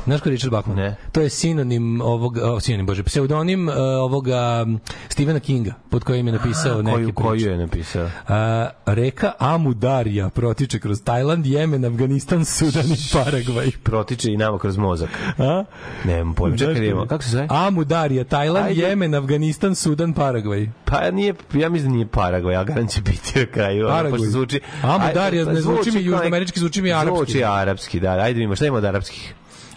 Znaš 0.06 0.22
ko 0.22 0.30
je 0.30 0.32
Richard 0.32 0.52
Bachman? 0.52 0.78
Ne. 0.78 0.96
To 1.12 1.22
je 1.22 1.30
sinonim 1.30 2.02
ovog, 2.02 2.38
o, 2.38 2.60
sinonim, 2.60 2.86
bože, 2.86 3.04
pseudonim 3.04 3.68
uh, 3.68 3.76
ovoga 3.78 4.66
Stephena 5.10 5.40
Kinga, 5.40 5.74
pod 5.90 6.04
kojim 6.04 6.28
je 6.28 6.34
napisao 6.34 6.82
neke 6.82 6.96
Koju, 6.96 7.06
priče. 7.08 7.28
koju 7.28 7.52
je 7.52 7.58
napisao? 7.58 8.10
A, 8.28 8.68
reka 8.86 9.32
Amu 9.40 9.74
Darija 9.74 10.30
protiče 10.30 10.80
kroz 10.80 11.04
Tajland, 11.04 11.46
Jemen, 11.46 11.86
Afganistan, 11.86 12.46
Sudan 12.46 12.86
i 12.86 12.98
Paragvaj. 13.14 13.72
Protiče 13.84 14.32
i 14.32 14.38
nama 14.38 14.60
kroz 14.60 14.78
mozak. 14.78 15.10
A? 15.38 15.64
Nemam 16.06 16.34
pojma. 16.34 16.58
Čekaj, 16.58 16.74
da 16.74 16.82
je? 16.82 16.96
Kako 17.08 17.24
se 17.24 17.30
zove? 17.30 17.48
Amu 17.50 17.84
Darija, 17.84 18.24
Tajland, 18.24 18.66
Ajde. 18.68 18.82
Jemen, 18.82 19.16
Afganistan, 19.16 19.76
Sudan, 19.76 20.14
Paragvaj. 20.14 20.70
Pa 20.86 21.12
nije, 21.12 21.34
ja 21.54 21.70
mislim 21.70 21.92
da 21.92 21.96
nije 21.96 22.08
Paragvaj, 22.08 22.56
a 22.56 22.64
garant 22.64 22.92
će 22.92 23.02
biti 23.02 23.40
na 23.40 23.46
kraju. 23.46 23.88
Paragvaj. 23.88 24.20
Zvuči... 24.20 24.60
Amu 24.82 25.06
Ajde, 25.06 25.20
Darija, 25.20 25.46
pa 25.46 25.52
ne 25.52 25.62
zvuči 25.62 25.92
mi 25.92 25.94
kao 25.94 26.02
južnoamerički, 26.02 26.60
zvuči 26.60 26.82
mi 26.82 26.92
arapski. 27.08 27.44
Arapski, 27.44 28.00
da. 28.00 28.10
Ajde 28.12 28.34
vidimo, 28.34 28.56
šta 28.56 28.66
ima 28.66 28.78
od 28.78 28.86
arapskih? 28.86 29.34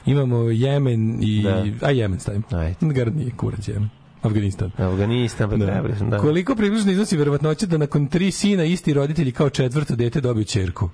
Imamo 0.06 0.50
Jemen 0.50 1.18
i... 1.22 1.42
Da. 1.42 1.86
A 1.86 1.90
Jemen 1.90 2.20
stavim. 2.20 2.42
Ajde. 2.50 2.74
Garant 2.80 3.16
nije 3.16 3.30
kurac 3.36 3.68
Jemen. 3.68 3.88
Afganistan. 4.22 4.70
Afganistan, 4.78 5.50
pa 5.50 5.56
trebali 5.56 5.96
smo, 5.96 6.10
da. 6.10 6.18
Koliko 6.18 6.54
približno 6.54 6.92
iznosi 6.92 7.16
verovatnoća 7.16 7.66
da 7.66 7.78
nakon 7.78 8.06
tri 8.06 8.30
sina 8.30 8.64
isti 8.64 8.94
roditelji 8.94 9.32
kao 9.32 9.50
četvrto 9.50 9.96
dete 9.96 10.20
dobiju 10.20 10.44
ćerku? 10.44 10.90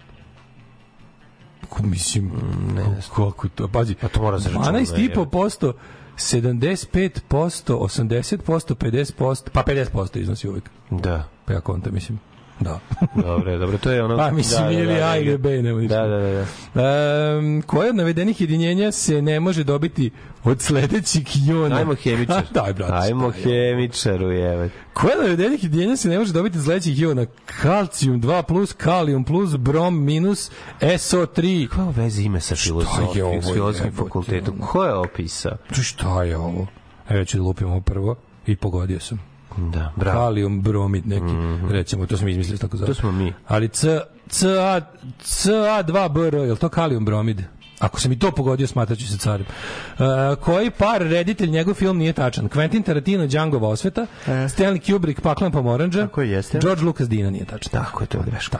Ko, 1.68 1.82
mislim, 1.82 2.24
Mm, 2.24 2.74
ne 2.74 2.82
kako 3.16 3.48
to? 3.48 3.68
Pazi, 3.68 3.94
Pa 3.94 4.08
to 4.08 4.22
mora 4.22 4.40
se 4.40 4.48
računa, 4.48 4.78
12,5%, 4.78 5.72
75%, 6.16 7.78
80%, 7.78 8.74
50%, 8.74 9.50
pa 9.52 9.62
50% 9.62 10.20
iznosi 10.20 10.48
uvek. 10.48 10.70
Da. 10.90 11.28
Pa 11.44 11.52
ja 11.52 11.60
konta, 11.60 11.90
mislim. 11.90 12.18
Da. 12.60 12.80
Dobro, 13.26 13.58
dobro, 13.58 13.78
to 13.78 13.90
je 13.90 14.04
ono... 14.04 14.16
Pa 14.16 14.30
mislim, 14.30 14.62
da, 14.62 14.66
da, 14.66 14.72
ili 14.72 14.94
da, 14.94 15.08
A 15.08 15.16
ili 15.18 15.30
da. 15.30 15.38
B, 15.38 15.62
nema 15.62 15.80
ništa. 15.80 16.02
Da, 16.02 16.08
da, 16.08 16.18
da. 16.18 16.46
da. 16.74 17.38
Um, 17.38 17.62
koje 17.66 17.90
od 17.90 17.96
navedenih 17.96 18.40
jedinjenja 18.40 18.92
se 18.92 19.22
ne 19.22 19.40
može 19.40 19.64
dobiti 19.64 20.10
od 20.44 20.60
sledećih 20.60 21.48
jona? 21.48 21.76
Ajmo 21.76 21.94
hemičar. 21.94 22.44
Daj, 22.54 22.72
brate. 22.72 22.92
Ajmo 22.94 23.30
hemičaru, 23.30 24.30
jevet. 24.30 24.72
Koje 24.92 25.14
od 25.14 25.22
navedenih 25.22 25.64
jedinjenja 25.64 25.96
se 25.96 26.08
ne 26.08 26.18
može 26.18 26.32
dobiti 26.32 26.58
od 26.58 26.64
sledećih 26.64 27.00
jona? 27.00 27.26
Kalcijum 27.62 28.22
2 28.22 28.42
plus, 28.42 28.72
kalium 28.72 29.24
plus, 29.24 29.56
brom 29.56 30.04
minus, 30.04 30.50
SO3. 30.80 31.68
Koja 31.68 31.88
veze 31.88 32.22
ime 32.22 32.40
sa 32.40 32.56
filozofijom, 32.56 33.42
s 33.42 33.52
filozofskim 33.52 33.86
jebote, 33.86 34.04
fakultetom? 34.04 34.58
Ko 34.58 34.84
je 34.84 34.94
opisao? 34.94 35.56
Šta 35.82 36.22
je 36.22 36.36
ovo? 36.36 36.66
Evo 37.08 37.24
ću 37.24 37.36
da 37.36 37.42
lupim 37.42 37.68
ovo 37.70 37.80
prvo 37.80 38.16
i 38.46 38.56
pogodio 38.56 39.00
sam. 39.00 39.33
Da, 39.56 39.92
bravo. 39.96 40.18
Kalium 40.18 40.62
bromid 40.62 41.06
neki, 41.06 41.34
recimo, 41.70 42.06
to 42.06 42.16
smo 42.16 42.28
izmislili 42.28 42.58
tako 42.58 42.76
zove. 42.76 42.86
To 42.86 42.94
smo 42.94 43.12
mi. 43.12 43.32
Ali 43.48 43.68
C, 43.68 44.00
CA, 44.28 44.80
CA2BR, 45.22 46.34
je 46.34 46.52
li 46.52 46.58
to 46.58 46.68
kalium 46.68 47.04
bromid? 47.04 47.42
Ako 47.78 48.00
sam 48.00 48.12
i 48.12 48.18
to 48.18 48.30
pogodio, 48.30 48.66
smatraću 48.66 49.08
se 49.08 49.18
carim. 49.18 49.46
Uh, 49.46 50.04
koji 50.40 50.70
par 50.70 51.02
reditelj 51.02 51.50
njegov 51.50 51.74
film 51.74 51.98
nije 51.98 52.12
tačan? 52.12 52.48
Quentin 52.48 52.82
Tarantino, 52.84 53.26
Django 53.26 53.58
osveta, 53.58 54.06
Stanley 54.26 54.92
Kubrick, 54.92 55.20
Paklan 55.20 55.52
pomoranđa, 55.52 56.00
Tako 56.00 56.22
jeste. 56.22 56.58
George 56.58 56.84
Lucas 56.84 57.08
Dina 57.08 57.30
nije 57.30 57.44
tačan. 57.44 57.72
Tako 57.72 58.02
je, 58.02 58.06
to 58.06 58.18
je 58.18 58.24
greška. 58.26 58.58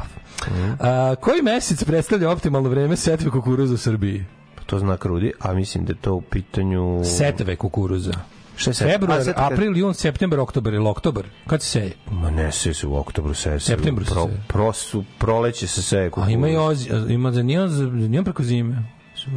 Uh, 0.49 1.17
koji 1.21 1.43
mesec 1.43 1.85
predstavlja 1.85 2.31
optimalno 2.31 2.69
vreme 2.69 2.97
setve 2.97 3.31
kukuruza 3.31 3.75
u 3.75 3.77
Srbiji? 3.77 4.25
To 4.67 4.79
zna 4.79 4.97
Krudi, 4.97 5.33
a 5.41 5.53
mislim 5.53 5.85
da 5.85 5.93
je 5.93 5.97
to 5.97 6.15
u 6.15 6.21
pitanju... 6.21 7.05
Setve 7.05 7.57
kukuruza. 7.57 8.13
Šta 8.57 8.73
setve? 8.73 8.93
Februar, 8.93 9.19
setve 9.19 9.35
kad- 9.35 9.53
april, 9.53 9.77
jun, 9.77 9.95
september, 9.95 10.41
oktobar 10.41 10.75
ili 10.75 10.89
oktobar? 10.89 11.25
Kad 11.47 11.63
se 11.63 11.69
seje? 11.69 11.93
Ma 12.11 12.31
ne 12.31 12.53
se 12.53 12.75
se 12.75 12.87
u 12.87 12.97
oktobru 12.97 13.35
se 13.35 13.61
se. 13.61 13.67
Septembru 13.67 14.05
se 14.05 14.11
pro, 14.11 14.25
seje. 14.25 14.41
prosu, 14.49 15.05
proleće 15.19 15.67
se 15.67 15.83
seje 15.83 16.11
A 16.17 16.31
ima 16.31 16.49
i 16.49 16.57
ozi, 16.57 16.91
ima 17.09 17.33
za 17.33 17.43
nijem, 17.43 17.69
za 17.69 17.85
nijem 17.87 18.25
preko 18.25 18.43
zime. 18.43 18.83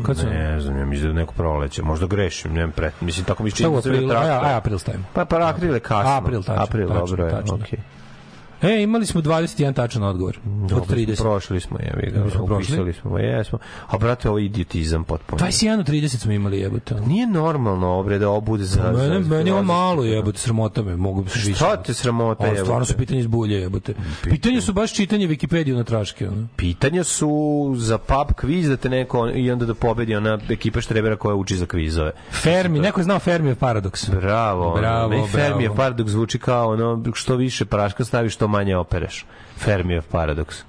Kad 0.06 0.18
se... 0.18 0.26
Ne 0.26 0.60
znam, 0.60 0.78
ja 0.78 0.86
mislim 0.86 1.08
da 1.08 1.20
neko 1.20 1.34
proleće. 1.34 1.82
Možda 1.82 2.08
grešim, 2.08 2.54
nemam 2.54 2.72
pre... 2.72 2.92
Mislim, 3.02 3.26
tako 3.26 3.44
mi 3.44 3.52
se 3.52 3.56
Šta 3.56 3.70
u 3.70 3.72
čini 3.72 3.76
da 3.76 3.82
se 3.82 3.90
aprilu? 3.90 4.08
vjetra- 4.08 4.22
Aj, 4.42 4.50
aj, 4.50 4.56
april 4.56 4.80
stavim. 4.80 5.06
Pa, 5.14 5.26
pa 5.26 5.50
april 5.50 5.74
je 5.74 5.80
kasno. 5.80 6.12
April, 6.12 6.44
tačno, 6.44 6.64
April, 6.64 6.88
tačno, 6.88 7.00
dobro 7.02 7.26
je, 7.26 7.32
tačno. 7.32 7.56
okej. 7.56 7.80
E, 8.62 8.82
imali 8.82 9.06
smo 9.06 9.22
21 9.22 9.74
tačan 9.74 10.04
odgovor. 10.04 10.40
Dobro, 10.46 10.78
od 10.78 10.90
30. 10.90 11.22
Prošli 11.22 11.60
smo, 11.60 11.80
je, 11.80 12.12
Jel 12.14 12.24
ga, 12.24 12.32
smo 12.32 12.46
prošli? 12.46 12.94
smo, 12.94 13.20
jesmo. 13.20 13.60
A 13.88 13.98
brate, 13.98 14.30
ovo 14.30 14.38
je 14.38 14.46
idiotizam 14.46 15.04
potpuno. 15.04 15.42
21 15.42 15.80
od 15.80 15.88
30 15.88 16.18
smo 16.18 16.32
imali 16.32 16.60
jebote. 16.60 16.96
Nije 17.08 17.28
normalno 17.28 17.88
obre 17.90 18.20
da 18.20 18.30
obude 18.30 18.64
za... 18.64 18.92
Mene, 18.92 19.24
za- 19.24 19.30
meni 19.30 19.50
je 19.50 19.54
ovo 19.54 19.64
malo 19.64 20.04
jebote, 20.04 20.40
sramota 20.40 20.82
me, 20.82 20.96
mogu 20.96 21.28
se 21.28 21.40
više. 21.40 21.54
Šta 21.56 21.84
te 21.84 21.94
sramota 21.94 22.44
jebote? 22.44 22.62
stvarno 22.62 22.86
su 22.86 22.94
pitanje 22.94 23.20
iz 23.20 23.28
bulje 23.28 23.56
jebote. 23.56 23.94
Pitanje 24.24 24.62
su 24.62 24.74
baš 24.74 24.94
čitanje 24.94 25.28
Wikipedije 25.28 25.76
na 25.76 25.84
traške. 25.84 26.28
Ono. 26.30 26.48
Pitanja 26.56 27.04
su 27.04 27.32
za 27.76 27.98
pub 27.98 28.34
kviz 28.36 28.70
da 28.70 28.78
te 28.78 28.90
neko 28.90 29.30
i 29.30 29.52
onda 29.52 29.66
da 29.66 29.74
pobedi 29.74 30.16
ona 30.16 30.40
ekipa 30.50 30.82
štrebera 30.82 31.16
koja 31.16 31.36
uči 31.36 31.56
za 31.58 31.66
kvizove. 31.66 32.12
Fermi, 32.32 32.80
neko 32.80 33.00
je 33.00 33.04
znao 33.04 33.20
Fermijev 33.20 33.56
paradoks. 33.56 34.10
Bravo. 34.10 34.76
Bravo, 34.76 35.10
meni 35.10 35.28
Fermijev 35.28 35.58
bravo. 35.60 35.76
paradoks 35.76 36.12
zvuči 36.12 36.40
kao 36.40 36.70
ono 36.70 37.04
što 37.14 37.36
više 37.36 37.66
praška 37.66 38.06
staviš, 38.06 38.36
manje 38.48 38.78
opereš. 38.78 39.26
Fermijev 39.58 40.04
paradoks. 40.12 40.64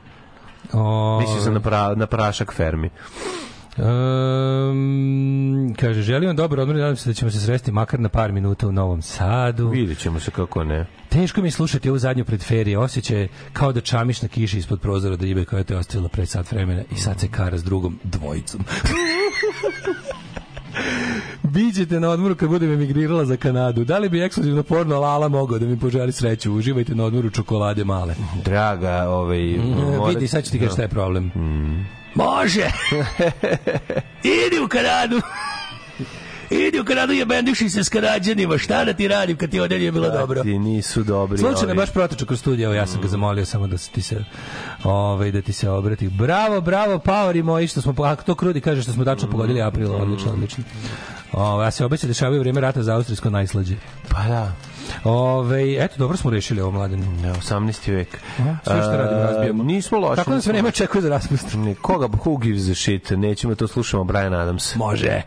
O, 0.72 1.18
Mislio 1.20 1.40
sam 1.40 1.55
na, 1.55 1.60
pra, 1.60 1.94
na 1.94 2.06
prašak 2.06 2.55
Fermi. 2.55 2.90
Um, 3.78 5.74
kaže, 5.80 6.02
želim 6.02 6.26
vam 6.26 6.36
dobar 6.36 6.60
odmor 6.60 6.76
nadam 6.76 6.96
se 6.96 7.10
da 7.10 7.14
ćemo 7.14 7.30
se 7.30 7.40
sresti 7.40 7.72
makar 7.72 8.00
na 8.00 8.09
par 8.09 8.32
minuta 8.32 8.68
u 8.68 8.72
Novom 8.72 9.02
Sadu. 9.02 9.68
Vidjet 9.68 9.98
ćemo 9.98 10.20
se 10.20 10.30
kako 10.30 10.64
ne. 10.64 10.86
Teško 11.09 11.42
mi 11.42 11.50
slušati 11.50 11.88
ovu 11.88 11.98
zadnju 11.98 12.24
predferije. 12.24 12.78
Osjećaj 12.78 13.20
je 13.20 13.28
kao 13.52 13.72
da 13.72 13.80
čamiš 13.80 14.22
na 14.22 14.28
kiši 14.28 14.59
ispod 14.59 14.80
prozora 14.80 15.16
da 15.16 15.24
ribe 15.24 15.44
koja 15.44 15.64
te 15.64 15.76
ostavila 15.76 16.09
pre 16.09 16.26
sat 16.26 16.52
vremena 16.52 16.82
i 16.92 16.96
sad 16.96 17.20
se 17.20 17.28
kara 17.28 17.59
s 17.59 17.64
drugom 17.64 17.98
dvojicom. 18.05 18.64
Bićete 21.48 22.00
na 22.00 22.08
odmoru 22.08 22.34
kad 22.34 22.48
budem 22.48 22.72
emigrirala 22.72 23.24
za 23.24 23.36
Kanadu. 23.36 23.84
Da 23.84 23.98
li 23.98 24.08
bi 24.08 24.22
ekskluzivno 24.22 24.62
porno 24.62 25.00
Lala 25.00 25.28
mogao 25.28 25.58
da 25.58 25.66
mi 25.66 25.78
poželi 25.78 26.12
sreću? 26.12 26.52
Uživajte 26.52 26.94
na 26.94 27.04
odmoru 27.04 27.30
čokolade 27.30 27.84
male. 27.84 28.14
Draga, 28.44 29.08
ovaj... 29.08 29.42
Mm, 29.42 30.08
vidi, 30.08 30.28
sad 30.28 30.44
ću 30.44 30.50
ti 30.50 30.58
kaži 30.58 30.70
šta 30.70 30.82
je 30.82 30.88
problem. 30.88 31.24
Mm. 31.26 31.86
Može! 32.14 32.60
Idi 34.46 34.60
u 34.64 34.68
Kanadu! 34.68 35.20
Idi 36.50 36.80
u 36.80 36.84
Kanadu 36.84 37.12
i 37.12 37.24
benduši 37.24 37.68
se 37.68 37.84
s 37.84 37.88
Kanadjanima. 37.88 38.58
Šta 38.58 38.84
da 38.84 38.92
ti 38.92 39.08
radim 39.08 39.36
kad 39.36 39.50
ti 39.50 39.60
ovdje 39.60 39.78
nije 39.78 39.92
bilo 39.92 40.10
dobro? 40.10 40.42
Ti 40.42 40.58
nisu 40.58 41.02
dobri. 41.02 41.38
Slučajno 41.38 41.66
ovi. 41.66 41.76
baš 41.76 41.92
protiče 41.92 42.26
kroz 42.26 42.40
studiju, 42.40 42.64
evo 42.64 42.74
ja 42.74 42.86
sam 42.86 42.98
Mm. 42.98 43.02
ga 43.02 43.08
zamolio 43.08 43.44
samo 43.44 43.66
da 43.66 43.78
se 43.78 43.90
ti 43.90 44.02
se 44.02 44.24
ovaj 44.84 45.30
da 45.32 45.42
ti 45.42 45.52
se 45.52 45.70
obrati. 45.70 46.08
Bravo, 46.08 46.60
bravo, 46.60 46.98
Paori 46.98 47.42
moji 47.42 47.66
što 47.66 47.80
smo 47.80 47.94
ako 47.98 48.22
to 48.22 48.34
krudi 48.34 48.60
kaže 48.60 48.82
što 48.82 48.92
smo 48.92 49.02
Mm. 49.02 49.06
tačno 49.06 49.30
pogodili 49.30 49.62
april, 49.62 49.94
odlično, 49.94 50.32
odlično. 50.32 50.64
Ovaj 51.32 51.66
ja 51.66 51.70
se 51.70 51.84
obe 51.84 51.96
se 51.96 52.06
dešavaju 52.06 52.40
u 52.40 52.42
vreme 52.42 52.60
rata 52.60 52.82
za 52.82 52.94
austrijsko 52.94 53.30
najslađe. 53.30 53.76
Pa 54.09 54.22
da. 54.28 54.52
Ovaj 55.05 55.84
eto 55.84 55.94
dobro 55.98 56.16
smo 56.16 56.30
rešili 56.30 56.60
ovo 56.60 56.70
mladen. 56.70 57.24
Ja, 57.24 57.34
18. 57.34 57.92
vek. 57.94 58.20
sve 58.64 58.82
što 58.82 58.96
radimo 58.96 59.20
razbijamo. 59.20 59.64
Nismo 59.64 59.98
loši. 59.98 60.16
Tako 60.16 60.30
nas 60.30 60.38
nismo 60.38 60.52
vreme 60.52 60.68
očekuje 60.68 61.02
za 61.02 61.09
raspust. 61.09 61.46
Koga, 61.82 62.06
who 62.06 62.40
gives 62.42 62.68
a 62.68 62.74
shit? 62.74 63.10
Nećemo 63.10 63.55
to 63.55 63.68
slušamo, 63.68 64.05
Brian 64.05 64.34
Adams. 64.34 64.76
Može. 64.76 65.22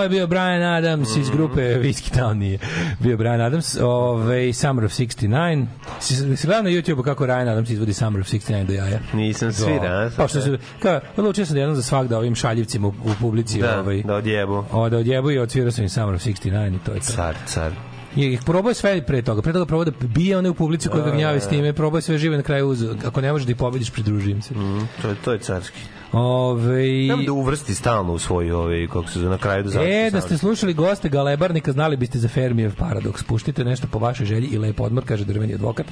Ovo 0.00 0.04
je 0.04 0.10
bio 0.10 0.26
Brian 0.26 0.62
Adams 0.64 1.10
Mhm. 1.10 1.20
iz 1.20 1.30
grupe 1.30 1.60
Whiskey 1.60 2.10
Town 2.12 2.34
nije. 2.34 2.58
Bio 3.00 3.16
Brian 3.16 3.40
Adams, 3.40 3.76
ovaj 3.76 4.52
Summer 4.52 4.84
of 4.84 4.92
69. 4.92 5.66
Si, 6.00 6.14
si 6.36 6.46
gledao 6.46 6.62
na 6.62 6.70
YouTube 6.70 7.02
kako 7.02 7.26
Ryan 7.26 7.48
Adams 7.48 7.70
izvodi 7.70 7.92
Summer 7.92 8.20
of 8.20 8.26
69 8.26 8.66
do 8.66 8.72
jaja? 8.72 8.98
Nisam 9.12 9.52
svira, 9.52 10.10
Pa 10.16 10.28
što 10.28 10.40
su, 10.40 10.58
kao, 10.78 11.00
odlučio 11.16 11.46
sam 11.46 11.54
da 11.54 11.60
jednom 11.60 11.76
za 11.76 11.82
svak 11.82 12.08
da 12.08 12.18
ovim 12.18 12.34
šaljivcima 12.34 12.88
u, 12.88 12.94
u 13.04 13.10
publici 13.20 13.58
Da, 13.58 13.80
ovaj, 13.80 14.02
da 14.02 14.14
odjebu. 14.14 14.64
o, 14.72 14.88
da 14.88 14.96
odjebu 14.96 15.30
i 15.30 15.38
odsvirao 15.38 15.70
sam 15.70 15.84
im 15.84 15.88
Summer 15.88 16.14
of 16.14 16.20
69 16.20 16.36
i 16.70 16.78
to 16.78 16.92
je 16.92 17.00
to. 17.00 17.06
Car, 17.06 17.34
car. 17.46 17.72
Je 18.16 18.38
probao 18.46 18.70
je 18.70 18.74
sve 18.74 19.02
pre 19.02 19.22
toga. 19.22 19.42
Pre 19.42 19.52
toga 19.52 19.66
probao 19.66 19.84
da 19.84 19.92
bije 20.06 20.38
one 20.38 20.50
u 20.50 20.54
publici 20.54 20.88
koji 20.88 21.02
ga 21.02 21.10
Da, 21.10 21.16
gnjave 21.16 21.38
da, 21.38 21.40
s 21.40 21.48
time, 21.48 21.72
probao 21.72 21.98
je 21.98 22.02
sve 22.02 22.18
žive 22.18 22.36
na 22.36 22.42
kraju 22.42 22.68
uz. 22.68 22.84
Ako 23.04 23.20
ne 23.20 23.32
možeš 23.32 23.46
da 23.46 23.50
ih 23.50 23.56
pobediš, 23.56 23.90
pridružim 23.90 24.42
se. 24.42 24.54
Mm, 24.54 24.88
to 25.02 25.08
je 25.08 25.14
to 25.24 25.32
je 25.32 25.38
carski. 25.38 25.80
Ove... 26.12 26.86
Nema 26.86 27.22
da 27.22 27.32
uvrsti 27.32 27.74
stalno 27.74 28.12
u 28.12 28.18
svoj 28.18 28.52
ovaj 28.52 28.86
kako 28.86 29.08
se 29.08 29.18
na 29.18 29.38
kraju 29.38 29.62
da 29.62 29.70
završi. 29.70 29.92
E, 29.92 30.10
da 30.10 30.20
ste 30.20 30.38
slušali 30.38 30.74
goste 30.74 31.08
Galebarnika, 31.08 31.72
znali 31.72 31.96
biste 31.96 32.18
za 32.18 32.28
Fermijev 32.28 32.74
paradoks. 32.76 33.22
Puštite 33.22 33.64
nešto 33.64 33.86
po 33.86 33.98
vašoj 33.98 34.26
želji 34.26 34.46
i 34.46 34.58
lep 34.58 34.80
odmor, 34.80 35.04
kaže 35.04 35.24
drveni 35.24 35.54
advokat. 35.54 35.86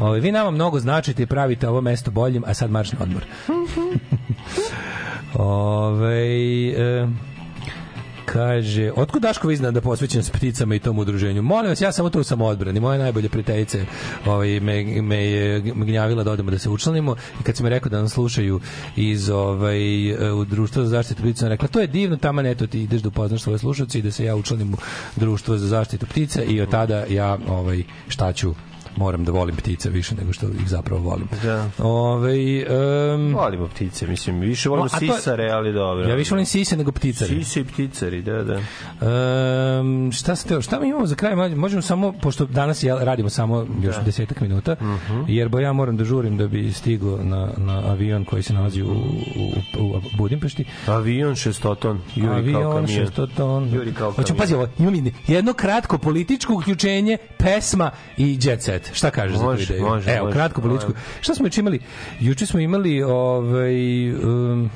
Ove, 0.00 0.20
vi 0.20 0.32
nama 0.32 0.50
mnogo 0.50 0.80
značite 0.80 1.22
i 1.22 1.26
pravite 1.26 1.68
ovo 1.68 1.80
mesto 1.80 2.10
boljim, 2.10 2.44
a 2.46 2.54
sad 2.54 2.70
marš 2.70 2.92
na 2.92 2.98
odmor. 3.02 3.24
Ove, 5.34 6.26
e, 6.70 7.08
kaže, 8.26 8.92
otkud 8.96 9.22
Daško 9.22 9.48
vi 9.48 9.56
zna 9.56 9.70
da 9.70 9.80
posvećen 9.80 10.22
s 10.22 10.30
pticama 10.30 10.74
i 10.74 10.78
tom 10.78 10.98
udruženju? 10.98 11.42
Molim 11.42 11.68
vas, 11.68 11.80
ja 11.80 11.92
samo 11.92 12.10
to 12.10 12.20
u 12.20 12.24
samoodbrani. 12.24 12.80
Moja 12.80 12.98
najbolja 12.98 13.28
prijateljica 13.28 13.78
ovaj, 14.26 14.60
me, 14.60 14.84
me 15.02 15.24
je 15.24 15.60
gnjavila 15.60 16.24
da 16.24 16.32
odemo 16.32 16.50
da 16.50 16.58
se 16.58 16.70
učlanimo 16.70 17.16
i 17.40 17.42
kad 17.42 17.56
si 17.56 17.62
mi 17.62 17.70
rekao 17.70 17.90
da 17.90 18.02
nas 18.02 18.12
slušaju 18.12 18.60
iz 18.96 19.30
ovaj, 19.30 20.12
u 20.32 20.44
društvo 20.44 20.82
za 20.82 20.88
zaštitu 20.88 21.22
ptica, 21.22 21.46
ona 21.46 21.54
rekla, 21.54 21.68
to 21.68 21.80
je 21.80 21.86
divno, 21.86 22.16
tamo 22.16 22.40
eto 22.40 22.66
ti 22.66 22.82
ideš 22.82 23.02
da 23.02 23.08
upoznaš 23.08 23.42
svoje 23.42 23.58
slušalce 23.58 23.98
i 23.98 24.02
da 24.02 24.10
se 24.10 24.24
ja 24.24 24.36
učlanim 24.36 24.74
u 24.74 24.76
društvo 25.16 25.56
za 25.56 25.66
zaštitu 25.66 26.06
ptica 26.06 26.42
i 26.42 26.60
od 26.60 26.70
tada 26.70 27.04
ja 27.08 27.38
ovaj, 27.48 27.82
šta 28.08 28.32
ću 28.32 28.54
moram 28.96 29.24
da 29.24 29.32
volim 29.32 29.56
ptice 29.56 29.90
više 29.90 30.14
nego 30.14 30.32
što 30.32 30.46
ih 30.46 30.68
zapravo 30.68 31.00
volim. 31.02 31.28
Da. 31.42 31.70
Ovaj 31.78 32.62
um, 33.14 33.34
Volimo 33.34 33.68
ptice, 33.68 34.06
mislim, 34.06 34.40
više 34.40 34.68
volimo 34.68 34.88
No, 34.92 34.98
sisare, 34.98 35.50
ali 35.50 35.72
dobro. 35.72 36.08
ja 36.08 36.14
više 36.14 36.30
volim 36.30 36.46
sise 36.46 36.76
nego 36.76 36.92
pticare. 36.92 37.28
Sise 37.28 37.60
i 37.60 37.64
pticari, 37.64 38.22
da, 38.22 38.42
da. 38.44 38.60
Um, 39.80 40.12
šta 40.12 40.36
ste, 40.36 40.62
šta 40.62 40.80
mi 40.80 40.88
imamo 40.88 41.06
za 41.06 41.14
kraj? 41.14 41.36
Možemo 41.56 41.82
samo, 41.82 42.12
pošto 42.22 42.44
danas 42.46 42.82
ja 42.82 43.04
radimo 43.04 43.28
samo 43.28 43.66
još 43.82 43.96
desetak 44.04 44.40
minuta, 44.40 44.76
jer 45.28 45.48
bo 45.48 45.58
ja 45.58 45.72
moram 45.72 45.96
da 45.96 46.04
žurim 46.04 46.36
da 46.36 46.46
bi 46.48 46.72
stigao 46.72 47.18
na, 47.22 47.50
na 47.56 47.82
avion 47.90 48.24
koji 48.24 48.42
se 48.42 48.52
nalazi 48.54 48.82
u, 48.82 48.86
u, 48.86 48.92
u 49.80 50.00
Budimpešti. 50.16 50.64
Avion 50.86 51.34
šestoton, 51.34 52.00
juri 52.14 52.28
kao 52.28 52.36
avion, 52.36 52.72
kamion. 52.86 52.86
šestoton. 53.06 53.74
Juri 53.74 53.92
kao 53.94 54.10
Hoću, 54.12 54.26
kamion. 54.26 54.38
pazi 54.38 54.54
ovo, 54.54 54.68
ima 54.78 54.90
mi 54.90 55.12
jedno 55.26 55.52
kratko 55.52 55.98
političko 55.98 56.54
uključenje, 56.54 57.18
pesma 57.38 57.90
i 58.16 58.38
jet 58.42 58.62
set. 58.62 58.85
Šta 58.92 59.10
kažeš 59.10 59.36
za 59.36 59.42
tu 59.42 59.50
Može, 59.50 59.62
ideju? 59.64 59.82
može, 59.82 60.10
Evo, 60.10 60.24
može. 60.24 60.34
kratko 60.36 60.60
političko. 60.60 60.92
Šta 61.20 61.34
smo 61.34 61.46
juče 61.46 61.60
imali? 61.60 61.80
Juče 62.20 62.46
smo 62.46 62.60
imali 62.60 63.02
ovaj, 63.02 63.74
um, 64.14 64.70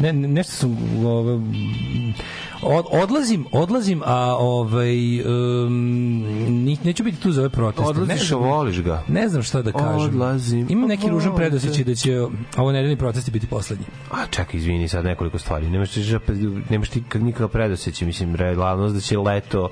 ne, 0.00 0.12
ne- 0.12 0.28
nešto 0.28 0.52
sam 0.52 0.76
ovaj, 1.06 1.38
od, 2.62 2.84
odlazim, 2.92 3.46
odlazim, 3.52 4.02
a 4.04 4.36
ovaj 4.38 5.20
um, 5.20 5.72
ni- 6.64 6.78
neću 6.84 7.04
biti 7.04 7.20
tu 7.20 7.32
za 7.32 7.40
ove 7.40 7.50
proteste. 7.50 7.90
Odlaziš, 7.90 8.30
ne 8.30 8.36
voliš 8.36 8.82
ga. 8.82 9.02
Ne 9.08 9.28
znam 9.28 9.42
šta 9.42 9.62
da 9.62 9.72
kažem. 9.72 10.08
Odlazim, 10.08 10.66
Imam 10.70 10.88
neki 10.88 11.06
a 11.06 11.10
ružan 11.10 11.36
te. 11.36 11.84
da 11.84 11.94
će 11.94 12.20
ovo 12.56 12.72
nedeljni 12.72 12.96
protesti 12.96 13.30
biti 13.30 13.46
poslednji. 13.46 13.84
A 14.10 14.26
čekaj, 14.30 14.58
izvini 14.60 14.88
sad 14.88 15.04
nekoliko 15.04 15.38
stvari. 15.38 15.70
Nemaš 15.70 15.90
ti, 15.90 16.00
nemaš 16.70 16.88
ti 16.88 17.02
kak- 17.08 17.22
nikakav 17.22 17.48
predoseći, 17.48 18.06
mislim, 18.06 18.34
realnost 18.34 18.94
da 18.94 19.00
će 19.00 19.18
leto 19.18 19.68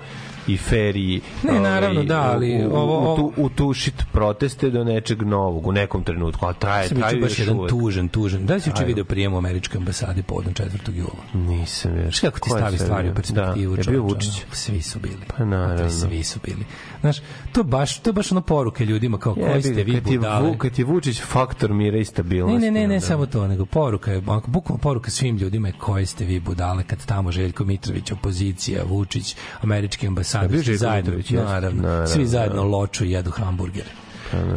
i 0.46 0.56
feriji 0.56 1.20
Ne, 1.42 1.60
naravno, 1.60 2.02
da, 2.02 2.20
ali 2.22 2.66
u, 2.66 2.68
u, 2.68 2.76
ovo- 2.76 3.16
tu, 3.16 3.32
utušit 3.36 3.94
proteste 4.12 4.70
do 4.70 4.84
nečeg 4.84 5.22
novog 5.22 5.66
u 5.66 5.72
nekom 5.72 6.04
trenutku, 6.04 6.46
a 6.46 6.52
traje, 6.52 6.88
Sam 6.88 6.96
traju 6.98 7.20
baš 7.20 7.38
jedan 7.38 7.56
uvek. 7.56 7.70
tužan, 7.70 8.08
tužan. 8.08 8.46
Da 8.46 8.54
li 8.54 8.60
si 8.60 8.70
juče 8.70 8.84
video 8.84 9.04
prijem 9.04 9.34
u 9.34 9.38
američkoj 9.38 9.78
ambasadi 9.78 10.22
povodom 10.22 10.54
4. 10.54 10.68
jula? 10.88 11.10
Nisam 11.34 11.98
još. 11.98 12.20
Kako 12.20 12.40
ti 12.40 12.50
je 12.50 12.56
stavi 12.56 12.78
stvari 12.78 13.10
u 13.10 13.14
perspektivu? 13.14 13.76
Da, 13.76 13.82
je 13.82 13.86
bio 13.88 14.02
Vučić. 14.02 14.42
Svi 14.52 14.82
su 14.82 14.98
bili. 14.98 15.18
Pa 15.28 15.44
naravno. 15.44 15.90
Svi 15.90 16.22
su 16.22 16.38
bili. 16.44 16.64
Znaš, 17.00 17.16
to 17.52 17.62
baš, 17.62 17.98
to 17.98 18.10
je 18.10 18.14
baš 18.14 18.32
ono 18.32 18.40
poruke 18.40 18.84
ljudima 18.84 19.18
kao 19.18 19.34
koji 19.34 19.44
Jebi 19.44 19.62
ste 19.62 19.72
ga, 19.72 19.82
vi 19.82 19.92
kad 19.92 20.02
budale. 20.04 20.48
Vu, 20.48 20.56
kad 20.56 20.72
ti 20.72 20.84
Vučić 20.84 21.20
faktor 21.22 21.72
mira 21.72 21.96
i 21.96 22.00
Ne, 22.00 22.04
stabilnosti. 22.04 22.60
ne, 22.60 22.70
ne, 22.70 22.80
ne, 22.80 22.94
onda- 22.94 23.00
samo 23.00 23.26
to, 23.26 23.46
nego 23.48 23.66
poruka 23.66 24.12
je, 24.12 24.20
bukvalno 24.46 24.78
poruka 24.78 25.10
svim 25.10 25.36
ljudima 25.36 25.68
je 25.68 25.74
koji 25.74 26.06
ste 26.06 26.24
vi 26.24 26.40
budale 26.40 26.84
kad 26.84 27.06
tamo 27.06 27.32
Željko 27.32 27.64
Mitrović, 27.64 28.12
opozicija, 28.12 28.82
Vučić, 28.84 29.36
američki 29.60 30.06
A 30.06 30.10
svi 30.32 30.62
Željko 30.62 30.78
zajedno, 30.78 31.12
naravno, 31.30 31.82
Naravno, 31.82 32.06
svi 32.06 32.26
zajedno 32.26 32.62
da. 32.62 32.68
loču 32.68 33.04
jedu 33.04 33.30
hamburgere. 33.30 33.90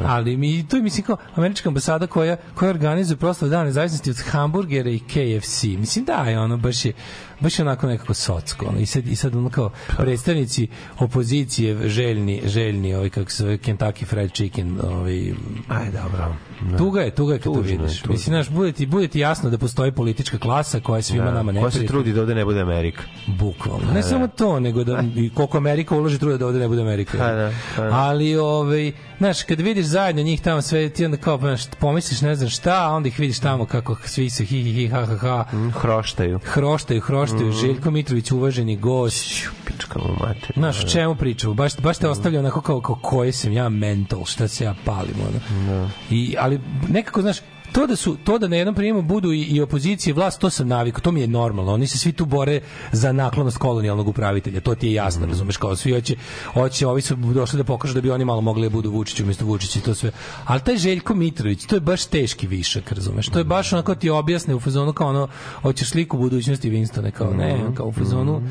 Ali 0.06 0.38
mi 0.38 0.68
to 0.68 0.78
je 0.78 0.84
mislim 0.84 1.06
kao 1.06 1.18
američka 1.36 1.70
ambasada 1.70 2.08
koja 2.08 2.38
koja 2.54 2.70
organizuje 2.70 3.18
proslavu 3.18 3.50
dana 3.50 3.64
nezavisnosti 3.64 4.10
od 4.10 4.18
hamburgera 4.18 4.90
i 4.90 5.00
KFC. 5.00 5.64
Mislim 5.64 6.06
da 6.06 6.14
je 6.14 6.40
ono 6.40 6.58
baš 6.58 6.86
je 6.86 6.94
baš 7.40 7.60
je 7.60 7.64
onako 7.64 7.88
nekako 7.88 8.14
socsko. 8.14 8.66
Ono. 8.66 8.80
I 8.80 8.86
sad 8.86 9.08
i 9.08 9.16
sad 9.16 9.36
ono 9.36 9.50
kao 9.50 9.72
predstavnici 9.98 10.68
opozicije 11.00 11.90
željni 11.90 12.42
željni 12.46 12.96
ovaj 12.96 13.10
kako 13.10 13.32
se 13.32 13.44
zove 13.44 13.58
Kentucky 13.58 14.06
Fried 14.06 14.32
Chicken, 14.32 14.80
ovaj 14.84 15.34
Aj, 15.70 15.92
dobro. 15.92 16.36
Da. 16.62 16.78
Tuga 16.78 17.02
je, 17.02 17.12
tuga 17.12 17.34
je 17.34 17.40
kad 17.40 17.44
to 17.46 17.54
Tužno 17.54 17.72
je, 17.72 17.78
vidiš. 17.78 18.00
tužno. 18.00 18.12
Mislim, 18.12 18.34
znaš, 18.34 18.50
bude 18.50 18.72
ti, 18.72 18.86
bude 18.86 19.08
ti 19.08 19.20
jasno 19.20 19.50
da 19.50 19.58
postoji 19.58 19.92
politička 19.92 20.38
klasa 20.38 20.80
koja 20.80 20.98
je 20.98 21.02
svima 21.04 21.24
nama 21.26 21.42
Ko 21.44 21.52
se 21.52 21.54
neprijatelj. 21.56 21.88
trudi 21.88 22.14
da 22.14 22.22
ovde 22.22 22.36
ne 22.36 22.46
bude 22.46 22.62
Amerika? 22.62 23.04
Bukvalno. 23.30 23.92
Ne 23.94 24.04
samo 24.04 24.28
to, 24.28 24.60
nego 24.60 24.84
da 24.84 25.04
i 25.16 25.30
koliko 25.30 25.58
Amerika 25.58 25.96
uloži 25.96 26.20
truda 26.20 26.38
da 26.38 26.48
ovde 26.48 26.60
ne 26.60 26.68
bude 26.68 26.82
Amerika. 26.82 27.18
Da, 27.18 27.52
pa 27.76 27.82
da. 27.82 27.90
Ali, 27.94 28.36
ovaj, 28.38 28.92
znaš, 29.18 29.44
kad 29.44 29.60
vidiš 29.60 29.86
zajedno 29.86 30.22
njih 30.22 30.42
tamo 30.42 30.62
sve, 30.62 30.90
ti 30.90 31.06
onda 31.06 31.18
kao, 31.18 31.38
znaš, 31.38 31.62
pomisliš 31.70 32.22
ne 32.22 32.36
znam 32.36 32.50
šta, 32.50 32.76
a 32.82 32.90
onda 32.90 33.08
ih 33.08 33.20
vidiš 33.20 33.40
tamo 33.40 33.66
kako 33.66 33.96
svi 34.06 34.30
se 34.30 34.46
hi, 34.46 34.64
hi, 34.64 34.74
hi, 34.74 34.88
ha, 34.88 35.06
ha, 35.06 35.18
ha, 35.18 35.46
Mm, 35.54 35.70
Hroštaju. 35.72 36.40
hroštaju, 36.46 37.02
hroštaju. 37.02 37.52
Željko 37.54 37.92
Mitrović, 37.92 38.32
uvaženi 38.32 38.78
gost. 38.78 39.26
Pička 39.66 40.00
mu 40.00 40.14
mater. 40.18 40.52
Znaš, 40.56 40.84
o 40.84 40.88
čemu 40.88 41.16
pričamo? 41.16 41.54
Baš, 41.54 41.78
baš 41.78 41.98
te 41.98 42.10
ostavlja 42.10 42.40
onako 42.40 42.62
kao, 42.62 42.82
kao 42.82 42.96
koji 42.96 43.32
sam 43.32 43.52
ja 43.52 43.70
mental, 43.70 44.26
šta 44.26 44.48
se 44.48 44.64
ja 44.64 44.76
palim, 44.86 45.16
ono. 45.22 45.90
I, 46.10 46.36
ali 46.40 46.55
nekako, 46.90 47.22
znaš, 47.22 47.42
to 47.76 47.88
da 47.88 47.96
su 47.96 48.18
to 48.24 48.38
da 48.38 48.48
na 48.48 48.56
jednom 48.56 48.76
prijemu 48.76 49.02
budu 49.02 49.32
i, 49.32 49.42
i 49.42 49.62
opozicije 49.62 50.14
vlast 50.14 50.40
to 50.40 50.50
sam 50.50 50.68
navikao 50.68 51.02
to 51.02 51.12
mi 51.12 51.22
je 51.22 51.28
normalno 51.28 51.74
oni 51.74 51.88
se 51.88 51.98
svi 51.98 52.12
tu 52.12 52.26
bore 52.26 52.62
za 52.92 53.12
naklonost 53.12 53.58
kolonijalnog 53.58 54.08
upravitelja 54.08 54.62
to 54.62 54.76
ti 54.76 54.88
je 54.88 54.94
jasno 54.94 55.26
razumeš 55.26 55.58
kao 55.58 55.76
svi 55.76 55.94
hoće 55.94 56.16
hoće 56.54 56.88
ovi 56.88 57.02
su 57.02 57.16
došli 57.16 57.58
da 57.58 57.64
pokažu 57.64 57.94
da 57.94 58.02
bi 58.02 58.12
oni 58.12 58.26
malo 58.26 58.42
mogli 58.42 58.64
da 58.64 58.70
budu 58.70 58.92
Vučić 58.92 59.20
umesto 59.20 59.46
Vučića 59.46 59.80
i 59.80 59.82
to 59.82 59.96
sve 59.96 60.12
ali 60.46 60.62
taj 60.62 60.78
Željko 60.78 61.16
Mitrović 61.16 61.66
to 61.66 61.76
je 61.76 61.80
baš 61.80 62.06
teški 62.06 62.48
višak 62.48 62.92
razumeš 62.92 63.30
to 63.30 63.40
je 63.40 63.44
baš 63.44 63.74
onako 63.74 63.96
ti 63.96 64.10
objasne 64.10 64.56
u 64.56 64.60
fazonu 64.60 64.94
kao 64.94 65.08
ono 65.08 65.28
hoćeš 65.62 65.90
sliku 65.90 66.18
budućnosti 66.18 66.72
Winstone 66.72 67.12
kao 67.12 67.34
ne 67.34 67.60
kao 67.76 67.88
u 67.88 67.92
fazonu 67.92 68.42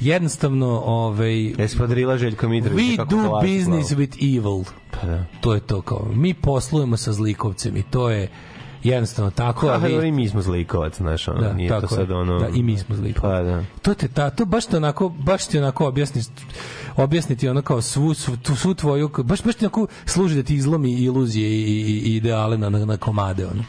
jednostavno 0.00 0.82
ovaj 0.86 1.52
Espadrila 1.58 2.18
Željko 2.18 2.48
Mitrović. 2.48 2.84
We 2.84 2.96
do 2.96 3.04
dolazi 3.16 3.58
business 3.58 3.90
with 3.90 4.38
evil. 4.38 4.64
Pa 4.90 5.06
da. 5.06 5.24
To 5.40 5.54
je 5.54 5.60
to 5.60 5.82
kao. 5.82 6.08
Mi 6.14 6.34
poslujemo 6.34 6.96
sa 6.96 7.12
zlikovcem 7.12 7.76
i 7.76 7.82
to 7.82 8.10
je 8.10 8.28
jednostavno 8.84 9.30
tako, 9.30 9.68
a 9.68 9.74
A 9.74 9.76
vi... 9.76 10.08
i 10.08 10.12
mi 10.12 10.28
smo 10.28 10.42
zlikovac, 10.42 10.96
znaš, 10.96 11.28
ono, 11.28 11.40
Da, 11.40 11.52
nije 11.52 11.68
tako 11.68 11.86
to 11.86 11.94
sad 11.94 12.10
ono... 12.10 12.38
Da, 12.38 12.48
i 12.48 12.62
mi 12.62 12.78
smo 12.78 12.96
zlikovac. 12.96 13.36
Pa 13.36 13.42
da. 13.42 13.64
To 13.82 13.94
te 13.94 14.08
ta, 14.08 14.30
to 14.30 14.44
baš 14.44 14.66
te 14.66 14.76
onako, 14.76 15.08
baš 15.08 15.46
ti 15.46 15.58
onako 15.58 15.86
objasni 15.86 16.22
objasniti 16.96 17.48
ono 17.48 17.62
kao 17.62 17.82
svu, 17.82 18.14
svu, 18.14 18.36
svu 18.56 18.74
tvoju, 18.74 19.10
baš, 19.18 19.42
baš 19.42 19.54
ti 19.54 19.64
onako 19.64 19.86
služi 20.06 20.36
da 20.36 20.42
ti 20.42 20.54
izlomi 20.54 20.92
iluzije 20.92 21.50
i, 21.50 21.62
i, 21.62 22.12
i 22.12 22.16
ideale 22.16 22.58
na, 22.58 22.70
na, 22.70 22.84
na 22.84 22.96
komade, 22.96 23.46
ono. 23.46 23.64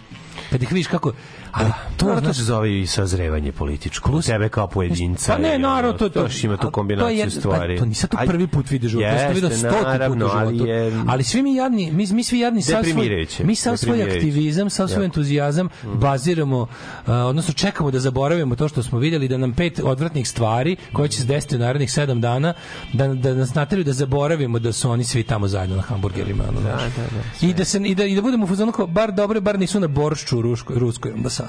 Kad 0.50 0.64
ih 0.64 0.72
vidiš 0.72 0.88
kako, 0.88 1.12
ali 1.56 1.69
to, 1.98 2.06
To, 2.06 2.14
to 2.14 2.19
znaš, 2.19 2.38
se 2.38 2.44
zove 2.44 2.80
i 2.80 2.88
sazrevanje 2.88 3.52
političko. 3.52 4.10
Plus, 4.10 4.26
tebe 4.26 4.49
kao 4.49 4.68
pojedinca. 4.68 5.34
Pa 5.34 5.40
ne, 5.40 5.60
naravno, 5.60 5.94
to, 5.94 6.10
to, 6.10 6.22
još 6.22 6.44
ima 6.44 6.57
tu 6.57 6.72
kombinaciju 6.72 7.18
to 7.19 7.23
je, 7.26 7.30
stvari. 7.32 7.76
Pa, 7.76 7.80
to 7.80 7.86
nisam 7.86 8.10
to 8.10 8.18
prvi 8.26 8.48
put 8.48 8.72
vidiš, 8.72 8.91
to 8.91 8.99
sam 9.18 9.34
vidio 9.34 9.48
jeste, 9.48 9.60
stoti 9.60 9.84
puta 10.07 10.26
u 10.26 10.30
ali 10.30 10.56
životu. 10.56 10.69
je- 10.69 11.03
Ali 11.07 11.23
svi 11.23 11.41
mi 11.44 11.56
jadni, 11.56 11.91
mi, 11.91 12.07
mi 12.07 12.23
svi 12.23 12.40
jadni, 12.40 12.61
sav 12.61 12.84
svoj, 12.86 13.10
mi 13.40 13.56
sav 13.56 13.77
svoj 13.77 14.03
aktivizam, 14.06 14.69
sav 14.69 14.88
svoj 14.88 15.02
Ja. 15.02 15.06
entuzijazam 15.06 15.69
baziramo, 15.86 16.60
uh, 16.60 16.68
odnosno 17.07 17.53
čekamo 17.53 17.91
da 17.91 17.99
zaboravimo 17.99 18.56
to 18.56 18.68
što 18.68 18.84
smo 18.84 18.99
vidjeli, 18.99 19.27
da 19.27 19.38
nam 19.38 19.53
pet 19.53 19.80
odvratnih 19.82 20.30
stvari 20.30 20.76
koje 20.94 21.10
će 21.10 21.19
se 21.19 21.26
desiti 21.26 21.56
u 21.56 21.60
narednih 21.60 21.91
sedam 21.91 22.22
dana, 22.22 22.53
da, 22.94 23.07
da 23.07 23.34
nas 23.34 23.53
nateraju 23.53 23.84
da 23.84 23.94
zaboravimo 23.94 24.60
da 24.60 24.72
su 24.73 24.91
oni 24.91 25.03
svi 25.03 25.23
tamo 25.23 25.48
zajedno 25.48 25.76
na 25.76 25.82
hamburgerima. 25.82 26.44
Ono, 26.49 26.61
Da, 26.61 26.69
da, 26.69 26.77
da. 27.40 27.48
I 27.48 27.53
da, 27.53 27.65
se, 27.65 27.80
i, 27.80 27.95
da, 27.95 28.06
I 28.06 28.15
da 28.15 28.22
budemo 28.22 28.44
u 28.44 28.48
fazonu 28.48 28.72
kao, 28.72 28.88
bar 28.88 29.11
dobre, 29.14 29.41
bar 29.41 29.60
nisu 29.60 29.80
na 29.80 29.88
boršču 29.88 30.38
u 30.40 30.41
ruskoj 30.69 31.11
ambasadi. 31.11 31.44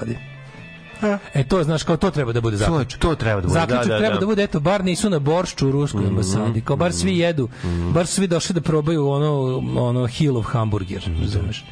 E 1.33 1.43
to 1.43 1.63
znaš 1.63 1.83
kao 1.83 1.97
to 1.97 2.11
treba 2.11 2.33
da 2.33 2.41
bude 2.41 2.57
To, 2.57 2.63
zaključak. 2.65 2.99
to 2.99 3.15
treba 3.15 3.41
da 3.41 3.47
bude. 3.47 3.53
Zaključak 3.53 3.85
da, 3.85 3.93
da, 3.93 3.99
treba 3.99 4.13
da. 4.13 4.19
da 4.19 4.25
bude 4.25 4.43
eto 4.43 4.59
bar 4.59 4.83
nisu 4.83 5.09
na 5.09 5.19
boršču 5.19 5.67
u 5.67 5.71
ruskoj 5.71 6.07
ambasadi. 6.07 6.61
Kao 6.61 6.75
bar 6.75 6.93
svi 6.93 7.17
jedu, 7.17 7.49
bar 7.93 8.07
su 8.07 8.13
svi 8.13 8.27
došli 8.27 8.53
da 8.53 8.61
probaju 8.61 9.07
ono 9.07 9.31
ono 9.77 10.07
Hillov 10.07 10.43
hamburger, 10.43 11.09
razumeš? 11.21 11.65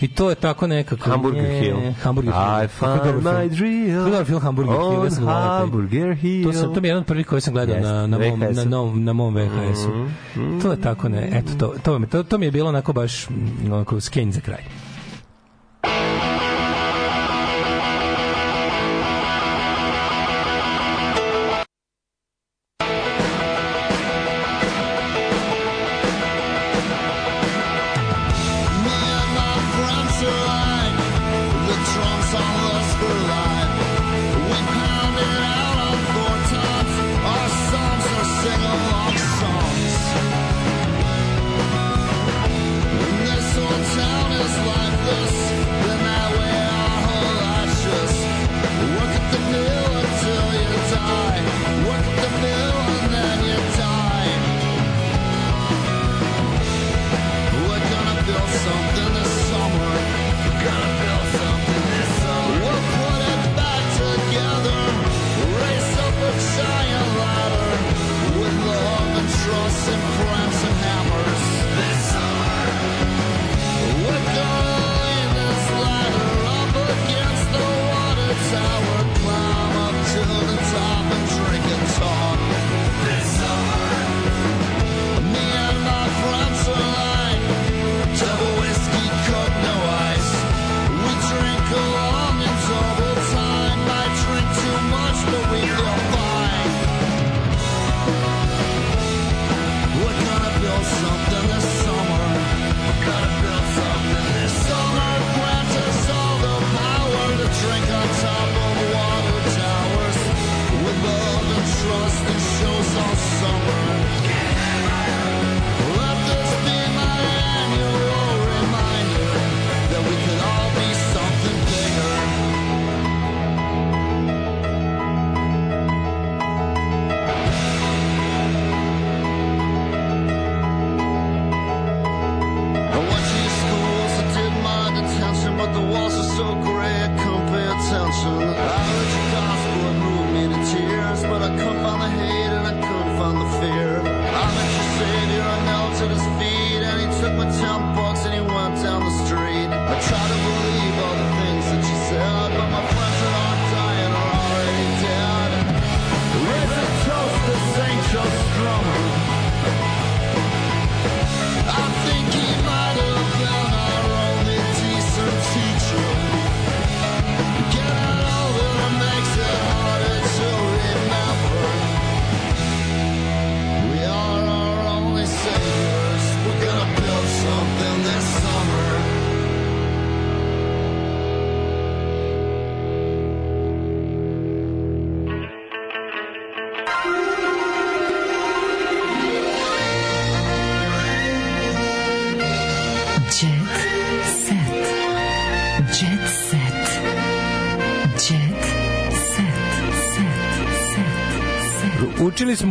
I 0.00 0.08
to 0.08 0.28
je 0.30 0.34
tako 0.34 0.66
nekako. 0.66 1.10
Hamburger 1.10 1.42
Ne, 1.42 1.60
Hill. 1.60 1.76
Hamburger 2.02 2.32
Hill. 2.32 2.58
I 2.58 2.62
je 2.62 2.68
found 2.68 3.00
my 3.16 3.22
To 3.22 3.38
je 3.96 4.04
dobar 4.04 4.24
film 4.24 4.40
Hamburger 4.40 4.74
Hill. 4.74 5.04
Ja 5.04 5.10
sam. 5.10 5.24
Hamburger 5.26 6.14
Hill. 6.14 6.44
To, 6.44 6.52
sam, 6.52 6.74
to 6.74 6.80
mi 6.80 6.88
je 6.88 6.90
jedan 6.90 7.00
od 7.00 7.06
prvih 7.06 7.26
koji 7.26 7.40
sam 7.40 7.54
gledao 7.54 7.76
Jeste, 7.76 7.88
na, 7.88 8.06
na, 8.06 8.18
mom, 8.20 8.40
na, 8.40 8.64
novom- 8.66 9.04
na 9.04 9.12
mom 9.12 9.34
VHS-u. 9.34 9.88
Mhm. 10.40 10.60
To 10.60 10.70
je 10.70 10.80
tako 10.80 11.08
ne. 11.08 11.30
Eto, 11.32 11.52
to, 11.58 11.74
to, 11.82 12.00
to, 12.10 12.22
to 12.22 12.38
mi 12.38 12.46
je 12.46 12.50
bilo 12.50 12.68
onako 12.68 12.92
baš 12.92 13.28
mm, 13.30 13.72
onako 13.72 14.00
skenj 14.00 14.30
za 14.30 14.40
kraj. 14.40 14.62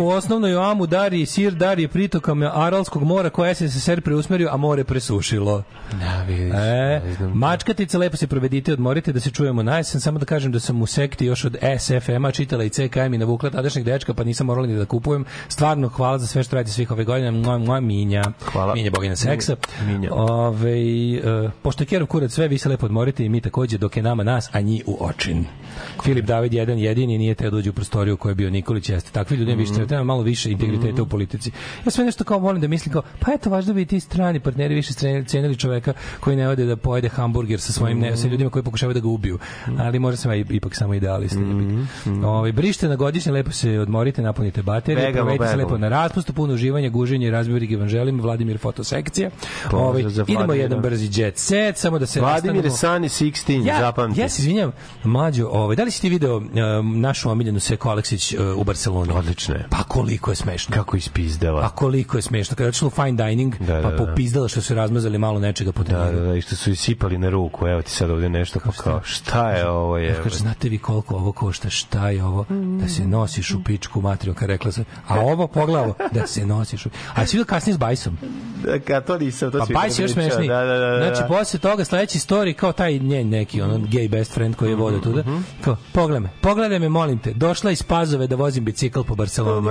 U 0.03 0.07
osnovnoj 0.07 0.55
o 0.55 0.61
Amu 0.61 0.87
Dariji, 0.87 1.25
Sir 1.25 1.53
Darije 1.53 1.87
pritokama 1.87 2.51
Aralskog 2.53 3.03
mora 3.03 3.29
koje 3.29 3.55
se 3.55 3.69
SSR 3.69 4.01
preusmerio, 4.01 4.49
a 4.51 4.57
more 4.57 4.83
presušilo. 4.83 5.63
Da, 5.91 6.23
vidiš. 6.27 6.53
E, 6.53 7.01
mačkatice, 7.33 7.97
lepo 7.97 8.17
se 8.17 8.27
provedite, 8.27 8.73
odmorite 8.73 9.13
da 9.13 9.19
se 9.19 9.31
čujemo 9.31 9.63
na 9.63 9.77
jesen. 9.77 10.01
Samo 10.01 10.19
da 10.19 10.25
kažem 10.25 10.51
da 10.51 10.59
sam 10.59 10.81
u 10.81 10.85
sekti 10.85 11.25
još 11.25 11.45
od 11.45 11.57
SFM-a 11.79 12.31
čitala 12.31 12.63
i 12.63 12.69
CKM 12.69 13.13
i 13.13 13.17
navukla 13.17 13.49
tadašnjeg 13.49 13.85
dečka, 13.85 14.13
pa 14.13 14.23
nisam 14.23 14.47
morala 14.47 14.67
ni 14.67 14.77
da 14.77 14.85
kupujem. 14.85 15.25
Stvarno, 15.47 15.87
hvala 15.87 16.17
za 16.17 16.27
sve 16.27 16.43
što 16.43 16.55
radite 16.55 16.73
svih 16.73 16.91
ove 16.91 17.03
godine. 17.03 17.31
Moja, 17.31 17.57
moja 17.57 17.79
Minja. 17.79 18.23
Hvala. 18.51 18.73
Minja 18.73 18.91
bogina 18.91 19.15
seksa. 19.15 19.55
Minja. 19.87 20.09
Ove, 20.13 20.79
e, 21.15 21.49
pošto 21.61 21.83
je 21.83 21.87
Kerov 21.87 22.07
kurac 22.07 22.31
sve, 22.31 22.47
vi 22.47 22.57
se 22.57 22.69
lepo 22.69 22.85
odmorite 22.85 23.25
i 23.25 23.29
mi 23.29 23.41
takođe, 23.41 23.77
dok 23.77 23.97
je 23.97 24.03
nama 24.03 24.23
nas, 24.23 24.49
a 24.51 24.61
nji 24.61 24.83
u 24.85 24.97
očin. 24.99 25.45
Filip 26.03 26.25
David 26.25 26.53
jedan 26.53 26.79
jedini 26.79 27.17
nije 27.17 27.35
teo 27.35 27.51
da 27.51 27.57
uđe 27.57 27.69
u 27.69 27.73
prostoriju 27.73 28.13
u 28.13 28.17
kojoj 28.17 28.31
je 28.31 28.35
bio 28.35 28.49
Nikolić 28.49 28.89
jeste. 28.89 29.11
Takvi 29.11 29.37
ljudi 29.37 29.55
više 29.55 29.85
treba, 29.93 30.03
malo 30.05 30.21
više 30.23 30.51
integriteta 30.51 31.01
u 31.01 31.07
politici. 31.07 31.51
Ja 31.85 31.91
sve 31.91 32.05
nešto 32.05 32.23
kao 32.23 32.39
volim 32.39 32.61
da 32.61 32.67
mislim 32.67 32.93
kao 32.93 33.01
pa 33.19 33.33
eto 33.33 33.49
važno 33.49 33.73
bi 33.73 33.81
i 33.81 33.85
ti 33.85 33.99
strani 33.99 34.39
partneri 34.39 34.75
više 34.75 34.93
cenili- 34.93 35.57
čoveka 35.57 35.93
koji 36.19 36.35
ne 36.35 36.47
ode 36.49 36.65
da 36.65 36.75
pojede 36.75 37.09
hamburger 37.09 37.59
sa 37.61 37.73
svojim 37.73 37.99
ne, 37.99 38.17
sa 38.17 38.27
ljudima 38.27 38.49
koji 38.49 38.63
pokušavaju 38.63 38.93
da 38.93 38.99
ga 38.99 39.07
ubiju. 39.07 39.39
Ali 39.79 39.99
možda 39.99 40.17
sam 40.17 40.31
ja 40.31 40.37
i- 40.37 40.45
ipak 40.49 40.75
samo 40.75 40.93
idealista. 40.93 41.39
Ovaj 42.23 42.51
brište 42.51 42.87
na 42.87 42.95
godišnje 42.95 43.31
lepo 43.31 43.51
se 43.51 43.71
odmorite, 43.71 44.21
napunite 44.21 44.61
baterije, 44.63 45.07
Begamo, 45.07 45.25
provedite 45.25 45.47
se 45.47 45.55
lepo 45.55 45.77
na 45.77 45.89
raspustu, 45.89 46.33
puno 46.33 46.53
uživanja, 46.53 46.89
guženje, 46.89 47.31
razbivrih 47.31 47.71
evanželim, 47.71 48.21
Vladimir 48.21 48.57
fotosekcija. 48.57 49.29
Pozdrav 49.63 49.81
Ovaj 49.81 50.03
idemo 50.27 50.53
jedan 50.53 50.81
brzi 50.81 51.09
jet 51.13 51.37
set, 51.37 51.77
samo 51.77 51.99
da 51.99 52.05
se 52.05 52.19
Vladimir. 52.21 52.71
Sani 52.71 53.09
16, 53.09 53.65
Ja, 53.65 53.79
zapamti. 53.79 54.19
ja 54.19 54.29
se 54.29 54.41
izvinjam, 54.41 54.71
mlađo, 55.03 55.47
ovaj, 55.47 55.75
da 55.75 55.83
li 55.83 55.91
si 55.91 56.01
ti 56.01 56.09
video 56.09 56.37
um, 56.37 56.47
našu 57.01 57.29
omiljenu 57.29 57.59
Seko 57.59 57.89
Aleksić 57.89 58.33
uh, 58.33 58.39
u 58.57 58.63
Barceloni? 58.63 59.11
Odlično 59.13 59.55
je. 59.55 59.65
Pa 59.69 59.82
koliko 59.83 60.31
je 60.31 60.35
smešno. 60.35 60.75
Kako 60.75 60.97
ispizdava. 60.97 61.61
Pa 61.61 61.69
koliko 61.69 62.17
je 62.17 62.21
smešno. 62.21 62.55
Kada 62.55 62.63
je 62.63 62.69
otišla 62.69 62.87
u 62.87 62.91
fine 62.91 63.25
dining, 63.25 63.55
Da, 63.59 63.73
da, 63.73 63.81
pa 63.81 63.89
da. 63.89 63.97
popizdala 63.97 64.47
što 64.47 64.61
su 64.61 64.75
razmazali 64.75 65.17
malo 65.17 65.39
nečega 65.39 65.71
po 65.71 65.83
Da, 65.83 66.11
da, 66.11 66.19
da, 66.19 66.35
i 66.35 66.41
što 66.41 66.55
su 66.55 66.71
isipali 66.71 67.17
na 67.17 67.29
ruku. 67.29 67.67
Evo 67.67 67.81
ti 67.81 67.91
sad 67.91 68.09
ovdje 68.09 68.29
nešto 68.29 68.59
pa 68.65 68.71
kao, 68.71 69.01
šta 69.03 69.51
je 69.51 69.67
ovo 69.69 69.97
je? 69.97 70.19
Kaže, 70.23 70.37
znate 70.37 70.69
vi 70.69 70.77
koliko 70.77 71.15
ovo 71.15 71.31
košta, 71.31 71.69
šta 71.69 72.09
je 72.09 72.23
ovo, 72.23 72.45
da 72.81 72.87
se 72.87 73.07
nosiš 73.07 73.51
u 73.51 73.63
pičku 73.63 74.01
materiju, 74.01 74.33
kad 74.33 74.49
rekla 74.49 74.71
sam, 74.71 74.83
a 75.07 75.19
ovo 75.19 75.47
pogledalo, 75.47 75.93
da 76.11 76.27
se 76.27 76.45
nosiš 76.45 76.85
u... 76.85 76.89
A 77.15 77.25
si 77.25 77.37
vidio 77.37 77.45
kasnije 77.45 77.73
s 77.73 77.77
Bajsom? 77.77 78.17
Da, 78.63 78.79
ka, 78.79 79.01
to 79.01 79.17
nisam, 79.17 79.51
to 79.51 79.59
Pa 79.59 79.65
Bajs 79.73 79.99
je 79.99 80.03
još 80.03 80.11
smešniji. 80.11 80.47
Da, 80.47 80.63
da, 80.63 80.77
da, 80.77 80.87
da. 80.87 81.11
Znači, 81.11 81.27
posle 81.27 81.59
toga 81.59 81.85
sledeći 81.85 82.19
story 82.19 82.53
kao 82.53 82.71
taj 82.71 82.99
njen 82.99 83.29
neki 83.29 83.61
ono 83.61 83.77
gay 83.77 84.09
best 84.09 84.33
friend 84.33 84.55
koji 84.55 84.69
je 84.69 84.75
vodio 84.75 84.99
tuda. 84.99 85.21
Mhm. 85.21 85.37
Kao, 85.61 85.77
pogledaj 85.93 86.19
me, 86.19 86.29
pogledaj 86.41 86.79
me, 86.79 86.89
molim 86.89 87.19
te. 87.19 87.33
Došla 87.33 87.71
iz 87.71 87.83
Pazove 87.83 88.27
da 88.27 88.35
vozim 88.35 88.65
bicikl 88.65 89.01
po 89.01 89.15
Barceloni. 89.15 89.67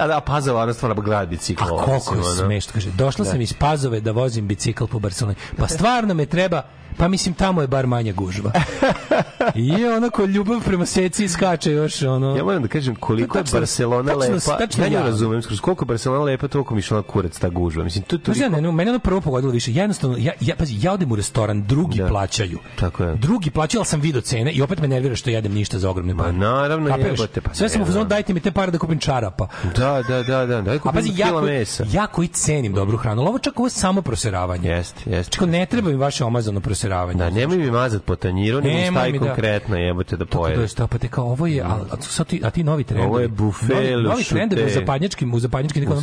A 0.00 0.06
da, 0.06 0.20
Pazova, 0.20 0.62
ona 0.62 0.72
stvarno 0.72 1.02
grad 1.02 1.28
bicikl. 1.28 1.64
A 1.64 1.68
koliko 1.68 2.14
je 2.14 2.36
smešno, 2.36 2.72
kaže. 2.72 2.90
Došla 2.90 3.24
Da. 3.24 3.30
sam 3.30 3.40
iz 3.40 3.52
Pazove 3.52 4.00
da 4.00 4.12
vozim 4.12 4.46
bicikl 4.46 4.84
po 4.86 4.98
Barceloni. 4.98 5.36
Pa 5.56 5.68
stvarno 5.76 6.14
me 6.14 6.26
treba 6.26 6.62
Pa 6.96 7.08
mislim 7.08 7.34
tamo 7.34 7.60
je 7.60 7.66
bar 7.66 7.86
manja 7.86 8.12
gužva. 8.12 8.52
I 9.54 9.84
onako 9.86 10.24
ljubav 10.24 10.60
prema 10.60 10.86
seci 10.86 11.28
skače 11.28 11.72
još 11.72 12.02
ono. 12.02 12.36
Ja 12.36 12.44
moram 12.44 12.62
da 12.62 12.68
kažem 12.68 12.94
koliko 12.94 13.38
je 13.38 13.44
Tačno- 13.44 13.58
Barcelona 13.58 14.12
tačno- 14.12 14.34
lepa. 14.34 14.56
tačno 14.58 14.84
ja 14.84 14.90
ja. 14.90 15.02
razumem, 15.02 15.42
skroz 15.42 15.60
koliko 15.60 15.82
je 15.82 15.86
Barcelona 15.86 16.24
lepa, 16.24 16.48
toliko 16.48 16.74
mi 16.74 16.82
na 16.90 17.02
kurac 17.02 17.38
ta 17.38 17.48
gužva. 17.48 17.84
Mislim, 17.84 18.04
to 18.04 18.16
je 18.16 18.20
Znaš, 18.24 18.36
ja, 18.38 18.48
ne, 18.48 18.60
ne, 18.60 18.72
mene 18.72 18.90
ono 18.90 18.98
prvo 18.98 19.20
pogodilo 19.20 19.52
više. 19.52 19.72
Jednostavno, 19.72 20.16
ja, 20.16 20.32
ja, 20.40 20.56
pazi, 20.56 20.76
ja 20.80 20.92
odem 20.92 21.12
u 21.12 21.16
restoran, 21.16 21.62
drugi 21.62 21.98
Da. 21.98 22.06
plaćaju. 22.06 22.58
Tako 22.76 23.04
je. 23.04 23.14
Drugi 23.16 23.50
plaćaju, 23.50 23.80
ali 23.80 23.86
sam 23.86 24.00
video 24.00 24.20
cene 24.20 24.52
i 24.52 24.62
opet 24.62 24.78
me 24.78 24.88
nervira 24.88 25.16
što 25.16 25.30
jedem 25.30 25.52
ništa 25.52 25.78
za 25.78 25.90
ogromne 25.90 26.16
pare. 26.16 26.32
naravno, 26.32 26.88
Kapiraš? 26.88 27.10
jebote, 27.10 27.40
pa 27.40 27.54
Sve 27.54 27.68
sam 27.68 27.82
u 27.82 27.86
fazonu, 27.86 28.04
da. 28.04 28.08
dajte 28.08 28.34
mi 28.34 28.40
te 28.40 28.50
pare 28.50 28.70
da 28.72 28.78
kupim 28.78 28.98
čarapa. 28.98 29.48
Da, 29.76 30.02
da, 30.02 30.22
da, 30.22 30.46
da. 30.46 30.62
Daj 30.62 30.76
A 30.76 30.78
kupim 30.78 30.94
pazi, 30.94 31.12
ja 31.16 31.40
mesa. 31.42 31.84
ja 31.88 32.06
koji 32.06 32.28
cenim 32.28 32.72
dobru 32.72 32.96
hranu, 32.96 33.22
ovo 33.22 33.38
čak 33.38 33.60
ovo 33.60 33.68
samo 33.68 34.02
proseravanje. 34.02 34.68
Jeste, 34.68 35.10
jeste. 35.10 35.32
Čako, 35.32 35.46
ne 35.46 35.66
treba 35.66 35.88
mi 35.88 35.96
vaše 35.96 36.24
omazano 36.24 36.60
proseravanje. 36.60 36.85
Da, 37.14 37.30
nemoj 37.30 37.56
mi 37.58 37.70
mazat 37.70 38.02
po 38.02 38.16
tanjiru, 38.16 38.60
nego 38.60 38.68
mi 38.68 39.18
da- 39.18 39.26
konkretno, 39.26 39.76
jebote 39.76 40.16
da 40.16 40.24
da 40.24 40.26
pojede. 40.28 40.60
je 40.60 40.68
sto, 40.68 40.86
pa 40.86 40.98
te 40.98 41.08
kao 41.08 41.24
ovo 41.26 41.46
je, 41.46 41.62
a, 41.62 41.76
a, 41.90 42.24
ti, 42.24 42.40
a 42.44 42.50
ti 42.50 42.64
novi 42.64 42.84
trendovi. 42.84 43.08
Ovo 43.08 43.20
je 43.20 43.28
buffet, 43.28 43.70
novi, 43.70 44.02
novi 44.02 44.24
trendovi 44.24 44.64
u 44.64 44.70
zapadnjačkim, 44.70 45.34
u 45.34 45.38
zapadnjačkim 45.38 45.82
nekom- 45.82 45.96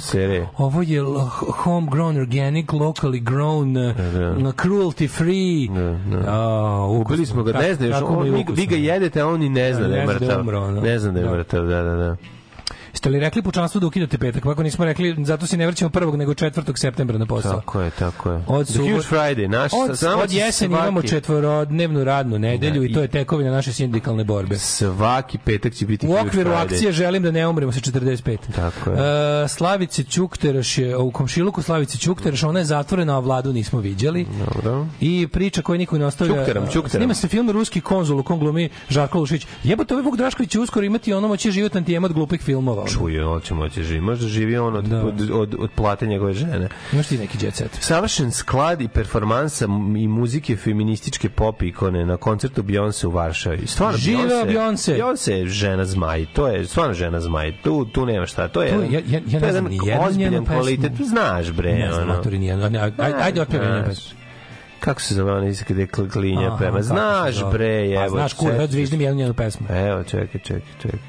ovo 0.58 0.82
je 0.82 1.02
homegrown, 1.64 2.18
organic, 2.18 2.68
locally 2.68 3.24
grown, 3.24 3.90
uh, 4.40 4.54
cruelty 4.54 5.08
free. 5.10 5.68
A, 6.28 6.88
Ubili 6.90 7.26
smo 7.26 7.44
ga, 7.44 7.52
ne 7.54 7.74
je 8.26 8.32
vi, 8.32 8.46
vi 8.50 8.66
ga 8.66 8.76
jedete, 8.76 9.22
a 9.22 9.28
on 9.28 9.40
ni 9.40 9.50
ne 9.50 9.74
zna 9.74 9.82
da 9.82 9.96
je 9.96 10.06
da 10.06 10.12
je 10.12 10.20
mrtav. 10.20 10.46
Ne 10.82 11.00
zna 11.00 11.12
da 11.12 11.20
je 11.20 11.26
Da. 11.26 11.32
mrtav, 11.32 11.66
da, 11.66 11.84
da, 11.84 11.96
da. 11.96 12.16
Ste 12.96 13.10
li 13.10 13.20
rekli 13.20 13.42
pučanstvu 13.42 13.80
da 13.80 13.88
ukidate 13.88 14.18
petak? 14.18 14.44
Kako 14.44 14.64
nismo 14.64 14.86
rekli, 14.86 15.16
zato 15.20 15.48
se 15.48 15.58
ne 15.58 15.66
vraćamo 15.66 15.90
prvog, 15.90 16.16
nego 16.16 16.34
4. 16.34 16.78
septembra 16.78 17.18
na 17.18 17.26
posao. 17.26 17.54
Tako 17.54 17.82
je, 17.82 17.90
tako 17.92 18.32
je. 18.32 18.42
Od 18.48 18.68
The 18.68 18.74
subot- 18.74 18.92
Huge 18.92 19.08
Friday, 19.08 19.48
naš 19.50 19.72
od, 19.76 20.00
samo 20.00 20.22
od 20.22 20.30
će 20.30 20.38
jeseni 20.38 20.70
svaki- 20.70 20.82
imamo 20.82 21.02
četvorodnevnu 21.02 22.04
radnu 22.04 22.40
nedelju 22.40 22.82
Da, 22.82 22.86
i 22.86 22.94
to 22.94 23.00
i- 23.00 23.04
je 23.04 23.08
tekovina 23.08 23.52
naše 23.52 23.74
sindikalne 23.74 24.24
borbe. 24.24 24.58
Svaki 24.58 25.38
petak 25.38 25.74
će 25.74 25.86
biti 25.86 26.08
U 26.08 26.14
okviru 26.18 26.50
Friday. 26.52 26.64
akcije 26.64 26.92
želim 26.92 27.24
da 27.24 27.32
ne 27.32 27.48
umremo 27.48 27.72
sa 27.72 27.80
45. 27.82 28.38
Tako 28.52 28.90
je. 28.92 28.98
E, 29.44 29.48
Slavice 29.48 30.04
Ćukteraš 30.04 30.78
je, 30.78 30.98
u 30.98 31.12
komšiluku 31.12 31.62
Slavice 31.62 31.98
Ćukteraš, 31.98 32.44
ona 32.44 32.60
je 32.60 32.66
zatvorena, 32.66 33.16
a 33.16 33.20
vladu 33.20 33.54
nismo 33.54 33.80
viđali. 33.80 34.26
Dobro. 34.46 34.86
I 35.02 35.28
priča 35.28 35.62
koja 35.62 35.78
niko 35.78 35.98
ne 35.98 36.06
ostavlja. 36.06 36.36
Ćukteram, 36.36 36.64
Ćukteram. 36.66 36.90
Snima 36.92 37.14
se 37.14 37.28
film 37.28 37.50
Ruski 37.50 37.82
konzul 37.82 38.20
u 38.20 38.24
kom 38.24 38.40
glumi 38.40 38.70
Žarko 38.90 39.20
Lušić. 39.20 39.48
Jebote, 39.64 39.94
ovaj 39.94 40.04
Vuk 40.04 40.18
Drašković 40.18 40.52
će 40.52 40.60
uskoro 40.60 40.86
imati 40.86 41.14
ono 41.14 41.28
moći 41.28 41.52
život 41.52 41.76
antijema 41.76 42.06
od 42.06 42.14
glupih 42.14 42.42
filmova. 42.42 42.83
Ono. 42.84 42.92
Čuje, 42.92 43.26
on 43.26 43.42
će 43.42 43.54
moći 43.54 43.84
živi. 43.84 44.02
Možda 44.02 44.28
živi 44.28 44.58
on 44.58 44.76
od, 44.76 44.94
od, 44.94 45.30
od, 45.32 45.56
od 45.60 45.70
plate 45.76 46.08
njegove 46.08 46.34
žene. 46.34 46.68
Imaš 46.94 47.08
ti 47.08 47.18
neki 47.18 47.46
jet 47.46 47.56
set? 47.56 47.78
Savršen 47.80 48.32
sklad 48.32 48.82
i 48.82 48.88
performansa 48.88 49.66
i 49.98 50.08
muzike 50.08 50.56
feminističke 50.56 51.30
pop 51.30 51.62
ikone 51.62 52.06
na 52.06 52.18
koncertu 52.18 52.64
Beyoncé 52.64 53.08
u 53.08 53.12
Varšavi. 53.12 53.68
Stvarno, 53.68 53.98
Živeo 53.98 54.46
Beyoncé! 54.46 54.98
Beyoncé 54.98 55.32
je 55.32 55.48
žena 55.48 55.86
zmaj. 55.86 56.26
To 56.34 56.48
je 56.48 56.66
stvarno 56.66 56.94
žena 56.94 57.20
zmaj. 57.20 57.54
Tu, 57.64 57.86
tu 57.86 58.06
nema 58.06 58.26
šta. 58.26 58.48
To 58.48 58.62
je, 58.62 58.70
To, 58.70 58.76
jedan, 58.76 58.94
ja, 58.94 59.00
ja, 59.08 59.22
ja 59.28 59.40
to 59.40 59.46
je 59.46 59.54
jedan 59.54 60.08
ozbiljan 60.08 60.46
kvalitet. 60.46 60.92
Znaš, 61.00 61.52
bre. 61.52 61.74
Ne 61.74 61.92
znam, 61.92 62.04
ono. 62.04 62.14
maturi 62.14 62.38
nijednu. 62.40 62.80
Ajde, 62.98 63.42
otpevaj 63.42 63.72
njenu 63.72 63.86
pesmu. 63.86 64.24
Kako 64.80 65.02
se 65.02 65.16
zove 65.16 65.34
ona 65.34 65.48
iza 65.48 65.66
kada 65.66 65.86
klinja 66.14 66.48
Aha, 66.48 66.58
prema? 66.58 66.82
Znaš, 66.82 67.36
bre, 67.52 67.66
A, 67.66 68.06
evo. 68.06 68.10
znaš, 68.10 68.34
kurva, 68.34 68.68
zviždi 68.68 68.98
mi 68.98 69.04
jednu 69.04 69.18
njenu 69.18 69.34
pesmu. 69.34 69.68
Evo, 69.70 70.04
čekaj, 70.04 70.42
čekaj, 70.42 70.74
čekaj. 70.82 71.00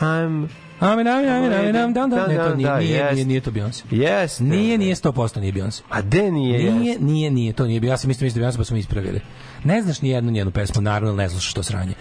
I'm... 0.00 0.46
Amen, 0.80 1.08
amen, 1.08 1.30
amen, 1.30 1.52
amen, 1.52 1.76
amen, 1.76 1.92
da, 1.92 2.06
da. 2.06 2.26
Ne, 2.26 2.36
to 2.36 2.54
nije, 2.54 2.68
Da, 2.68 2.78
nije, 2.78 3.12
nije, 3.12 3.24
nije 3.24 3.40
to 3.40 3.50
Beyoncé. 3.50 3.82
Jeste. 3.90 4.44
Nije, 4.44 4.78
nije 4.78 4.94
100% 4.94 5.40
nije 5.40 5.52
Beyoncé. 5.52 5.80
A 5.88 6.02
de 6.02 6.30
nije? 6.30 6.72
Nije, 6.72 6.88
jeste? 6.90 7.04
nije, 7.04 7.30
nije, 7.30 7.52
to 7.52 7.66
nije. 7.66 7.80
Ja 7.82 7.96
sam 7.96 8.08
mislio 8.08 8.30
Beyoncé 8.30 8.56
pa 8.56 8.64
smo 8.64 8.76
ispravili. 8.76 9.20
Ne 9.64 9.82
znaš 9.82 10.02
ni 10.02 10.08
jednu 10.08 10.30
njenu 10.30 10.50
pesmu, 10.50 10.82
naravno 10.82 11.16
ne 11.16 11.28
slušaš 11.28 11.54
to 11.54 11.62
sranje. 11.62 11.94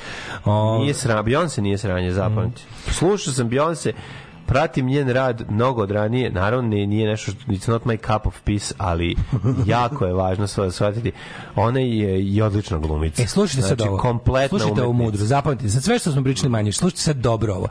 O, 0.45 0.77
Nije 0.81 0.93
sranje, 0.93 1.21
Beyoncé 1.21 1.61
nije 1.61 1.77
sranje, 1.77 2.11
zapamti. 2.11 2.61
Mm. 2.61 2.91
Slušao 2.91 3.33
sam 3.33 3.49
Beyoncé, 3.49 3.91
pratim 4.47 4.85
njen 4.85 5.09
rad 5.09 5.45
mnogo 5.49 5.81
od 5.81 5.91
ranije, 5.91 6.31
naravno 6.31 6.69
nije, 6.69 6.87
nije 6.87 7.07
nešto 7.07 7.31
što, 7.31 7.51
it's 7.51 7.69
not 7.69 7.83
my 7.83 7.97
cup 7.97 8.27
of 8.27 8.41
peace, 8.43 8.73
ali 8.77 9.15
jako 9.65 10.05
je 10.05 10.13
važno 10.13 10.47
sve 10.47 10.71
shvatiti. 10.71 11.11
Ona 11.55 11.79
je 11.79 12.23
i 12.23 12.41
odlična 12.41 12.77
glumica. 12.77 13.23
E, 13.23 13.27
slušajte 13.27 13.67
sad 13.67 13.77
znači, 13.77 13.89
ovo. 13.89 13.97
kompletna 13.97 14.59
Slušajte 14.59 14.83
ovo 14.83 14.93
mudro. 14.93 15.25
Zapamtite, 15.25 15.69
sad 15.69 15.83
sve 15.83 15.99
što 15.99 16.11
smo 16.11 16.23
pričali 16.23 16.49
manje, 16.49 16.71
slušajte 16.71 17.01
sad 17.01 17.17
dobro 17.17 17.53
ovo. 17.53 17.67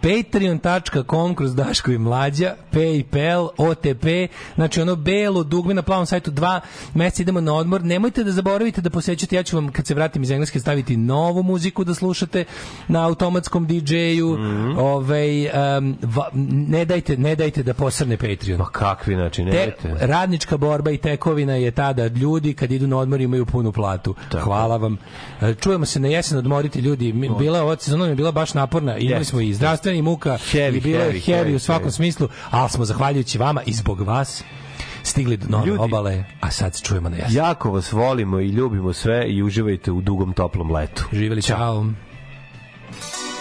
patreon.com 0.00 1.34
kroz 1.34 1.54
Daško 1.54 1.90
i 1.90 1.98
Mlađa, 1.98 2.54
Paypal, 2.72 3.48
OTP, 3.58 4.32
znači 4.54 4.80
ono 4.80 4.96
belo 4.96 5.42
dugme 5.42 5.74
na 5.74 5.82
plavom 5.82 6.06
sajtu, 6.06 6.30
dva 6.30 6.60
meseca 6.94 7.22
idemo 7.22 7.40
na 7.40 7.54
odmor. 7.54 7.84
Nemojte 7.84 8.24
da 8.24 8.32
zaboravite 8.32 8.80
da 8.80 8.90
posećate, 8.90 9.36
ja 9.36 9.42
ću 9.42 9.56
vam 9.56 9.72
kad 9.72 9.86
se 9.86 9.94
vratim 9.94 10.22
iz 10.22 10.30
Engleske 10.30 10.60
staviti 10.60 10.96
novu 10.96 11.42
muziku 11.42 11.84
da 11.84 11.94
slušate 11.94 12.44
na 12.88 13.06
automatskom 13.06 13.66
DJ-u. 13.66 14.38
Mhm. 14.38 14.78
ovaj, 14.78 15.46
um, 15.78 15.96
va- 16.18 16.30
ne, 16.68 16.84
dajte, 16.84 17.16
ne 17.16 17.34
dajte 17.34 17.62
da 17.62 17.74
posrne 17.74 18.16
Patreon. 18.16 18.58
Ma 18.58 18.66
kakvi, 18.66 19.14
znači, 19.14 19.44
ne 19.44 19.50
Te, 19.50 19.56
dajte. 19.58 20.06
radnička 20.06 20.56
borba 20.56 20.90
i 20.90 20.98
tekovina 20.98 21.54
je 21.54 21.70
tada 21.70 22.06
ljudi 22.06 22.54
kad 22.54 22.72
idu 22.72 22.86
na 22.86 22.96
odmor 22.98 23.20
imaju 23.20 23.46
punu 23.46 23.72
platu. 23.72 24.14
Hvala 24.34 24.76
vam. 24.76 24.98
E, 25.40 25.54
Čujemo 25.54 25.86
se 25.86 26.00
na 26.00 26.08
jesen 26.08 26.38
odmoriti 26.38 26.80
ljudi. 26.80 27.12
Bila 27.38 27.62
ova 27.62 27.76
sezona 27.78 28.06
je 28.06 28.14
bila 28.14 28.32
baš 28.32 28.54
naporna. 28.54 28.96
Imali 28.98 29.24
smo 29.24 29.40
i 29.40 29.54
zdravstveni 29.54 30.02
muka 30.02 30.38
Heavy, 30.52 30.76
i 30.76 30.80
bilo 30.80 31.02
je 31.02 31.12
heavy, 31.12 31.24
heavy, 31.24 31.44
heavy, 31.44 31.54
u 31.54 31.58
svakom 31.58 31.84
heavy. 31.84 31.94
smislu, 31.94 32.28
ali 32.50 32.70
smo 32.70 32.84
zahvaljujući 32.84 33.38
vama 33.38 33.62
i 33.62 33.72
zbog 33.72 34.00
vas 34.00 34.44
stigli 35.02 35.36
do 35.36 35.46
nove 35.48 35.66
Ljudi- 35.66 35.78
obale, 35.80 36.24
a 36.40 36.50
sad 36.50 36.74
se 36.74 36.84
čujemo 36.84 37.08
na 37.08 37.16
jesen. 37.16 37.36
Jako 37.36 37.70
vas 37.70 37.92
volimo 37.92 38.40
i 38.40 38.48
ljubimo 38.48 38.92
sve 38.92 39.24
i 39.28 39.42
uživajte 39.42 39.90
u 39.92 40.00
dugom 40.00 40.32
toplom 40.32 40.70
letu. 40.70 41.04
Živjeli, 41.12 41.42
čao. 41.42 41.86